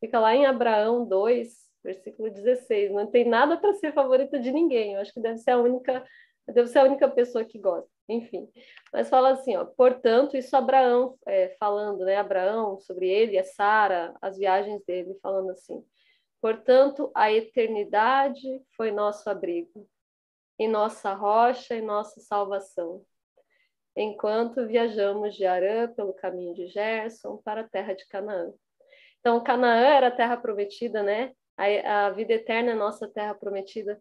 Fica 0.00 0.18
lá 0.18 0.34
em 0.34 0.46
Abraão 0.46 1.06
2, 1.06 1.48
versículo 1.82 2.30
16. 2.30 2.92
Não 2.92 3.06
tem 3.06 3.24
nada 3.24 3.56
para 3.56 3.74
ser 3.74 3.92
favorita 3.92 4.38
de 4.38 4.52
ninguém. 4.52 4.94
Eu 4.94 5.00
acho 5.00 5.12
que 5.12 5.20
deve 5.20 5.38
ser 5.38 5.52
a 5.52 5.58
única 5.58 6.04
Deve 6.48 6.68
ser 6.68 6.78
a 6.78 6.84
única 6.84 7.08
pessoa 7.08 7.44
que 7.44 7.58
gosta, 7.58 7.90
enfim. 8.08 8.48
Mas 8.92 9.08
fala 9.08 9.30
assim, 9.30 9.56
ó, 9.56 9.64
portanto, 9.64 10.36
isso 10.36 10.56
Abraão 10.56 11.18
é, 11.26 11.56
falando, 11.58 12.04
né? 12.04 12.16
Abraão 12.16 12.78
sobre 12.78 13.08
ele, 13.08 13.36
a 13.36 13.44
Sara, 13.44 14.14
as 14.22 14.38
viagens 14.38 14.80
dele, 14.86 15.18
falando 15.20 15.50
assim. 15.50 15.84
Portanto, 16.40 17.10
a 17.14 17.32
eternidade 17.32 18.62
foi 18.76 18.92
nosso 18.92 19.28
abrigo, 19.28 19.88
e 20.58 20.66
nossa 20.66 21.12
rocha 21.12 21.74
e 21.74 21.82
nossa 21.82 22.20
salvação. 22.20 23.04
Enquanto 23.96 24.66
viajamos 24.66 25.34
de 25.34 25.46
Arã 25.46 25.92
pelo 25.94 26.12
caminho 26.12 26.54
de 26.54 26.66
para 27.42 27.62
a 27.62 27.68
terra 27.68 27.94
de 27.94 28.06
Canaã. 28.08 28.52
Então, 29.20 29.42
Canaã 29.42 29.86
era 29.86 30.08
a 30.08 30.10
terra 30.10 30.36
prometida, 30.36 31.02
né? 31.02 31.32
A, 31.56 32.06
a 32.06 32.10
vida 32.10 32.34
eterna 32.34 32.72
é 32.72 32.74
nossa 32.74 33.08
terra 33.08 33.34
prometida. 33.34 34.00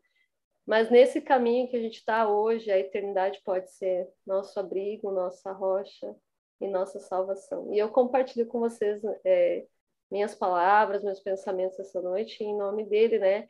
Mas 0.65 0.89
nesse 0.89 1.21
caminho 1.21 1.69
que 1.69 1.77
a 1.77 1.79
gente 1.79 1.97
está 1.97 2.27
hoje, 2.27 2.71
a 2.71 2.77
eternidade 2.77 3.41
pode 3.43 3.71
ser 3.71 4.07
nosso 4.25 4.59
abrigo, 4.59 5.11
nossa 5.11 5.51
rocha 5.51 6.15
e 6.59 6.67
nossa 6.67 6.99
salvação. 6.99 7.73
E 7.73 7.77
eu 7.77 7.89
compartilho 7.89 8.47
com 8.47 8.59
vocês 8.59 9.01
é, 9.23 9.65
minhas 10.11 10.35
palavras, 10.35 11.03
meus 11.03 11.19
pensamentos 11.19 11.79
essa 11.79 12.01
noite, 12.01 12.43
em 12.43 12.57
nome 12.57 12.85
dele, 12.85 13.19
né? 13.19 13.47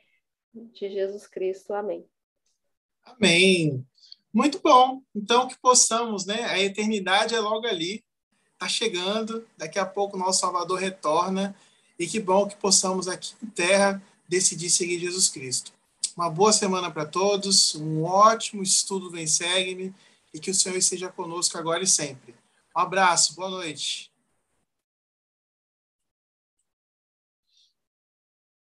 De 0.54 0.88
Jesus 0.88 1.26
Cristo. 1.26 1.74
Amém. 1.74 2.08
Amém. 3.06 3.86
Muito 4.32 4.60
bom. 4.62 5.00
Então, 5.14 5.48
que 5.48 5.56
possamos, 5.58 6.26
né? 6.26 6.44
A 6.44 6.60
eternidade 6.60 7.34
é 7.34 7.40
logo 7.40 7.66
ali, 7.66 8.04
está 8.52 8.68
chegando. 8.68 9.46
Daqui 9.56 9.78
a 9.78 9.86
pouco 9.86 10.16
o 10.16 10.20
nosso 10.20 10.40
Salvador 10.40 10.78
retorna. 10.78 11.56
E 11.98 12.06
que 12.06 12.20
bom 12.20 12.46
que 12.46 12.56
possamos 12.56 13.08
aqui 13.08 13.34
em 13.42 13.46
terra 13.46 14.02
decidir 14.28 14.68
seguir 14.68 14.98
Jesus 14.98 15.28
Cristo. 15.28 15.72
Uma 16.16 16.28
boa 16.28 16.52
semana 16.52 16.90
para 16.90 17.06
todos, 17.06 17.74
um 17.74 18.04
ótimo 18.04 18.62
estudo 18.62 19.10
do 19.10 19.26
Segue-me 19.28 19.94
e 20.32 20.40
que 20.40 20.50
o 20.50 20.54
Senhor 20.54 20.76
esteja 20.76 21.08
conosco 21.08 21.56
agora 21.56 21.82
e 21.82 21.86
sempre. 21.86 22.34
Um 22.76 22.80
abraço, 22.80 23.34
boa 23.34 23.48
noite. 23.48 24.10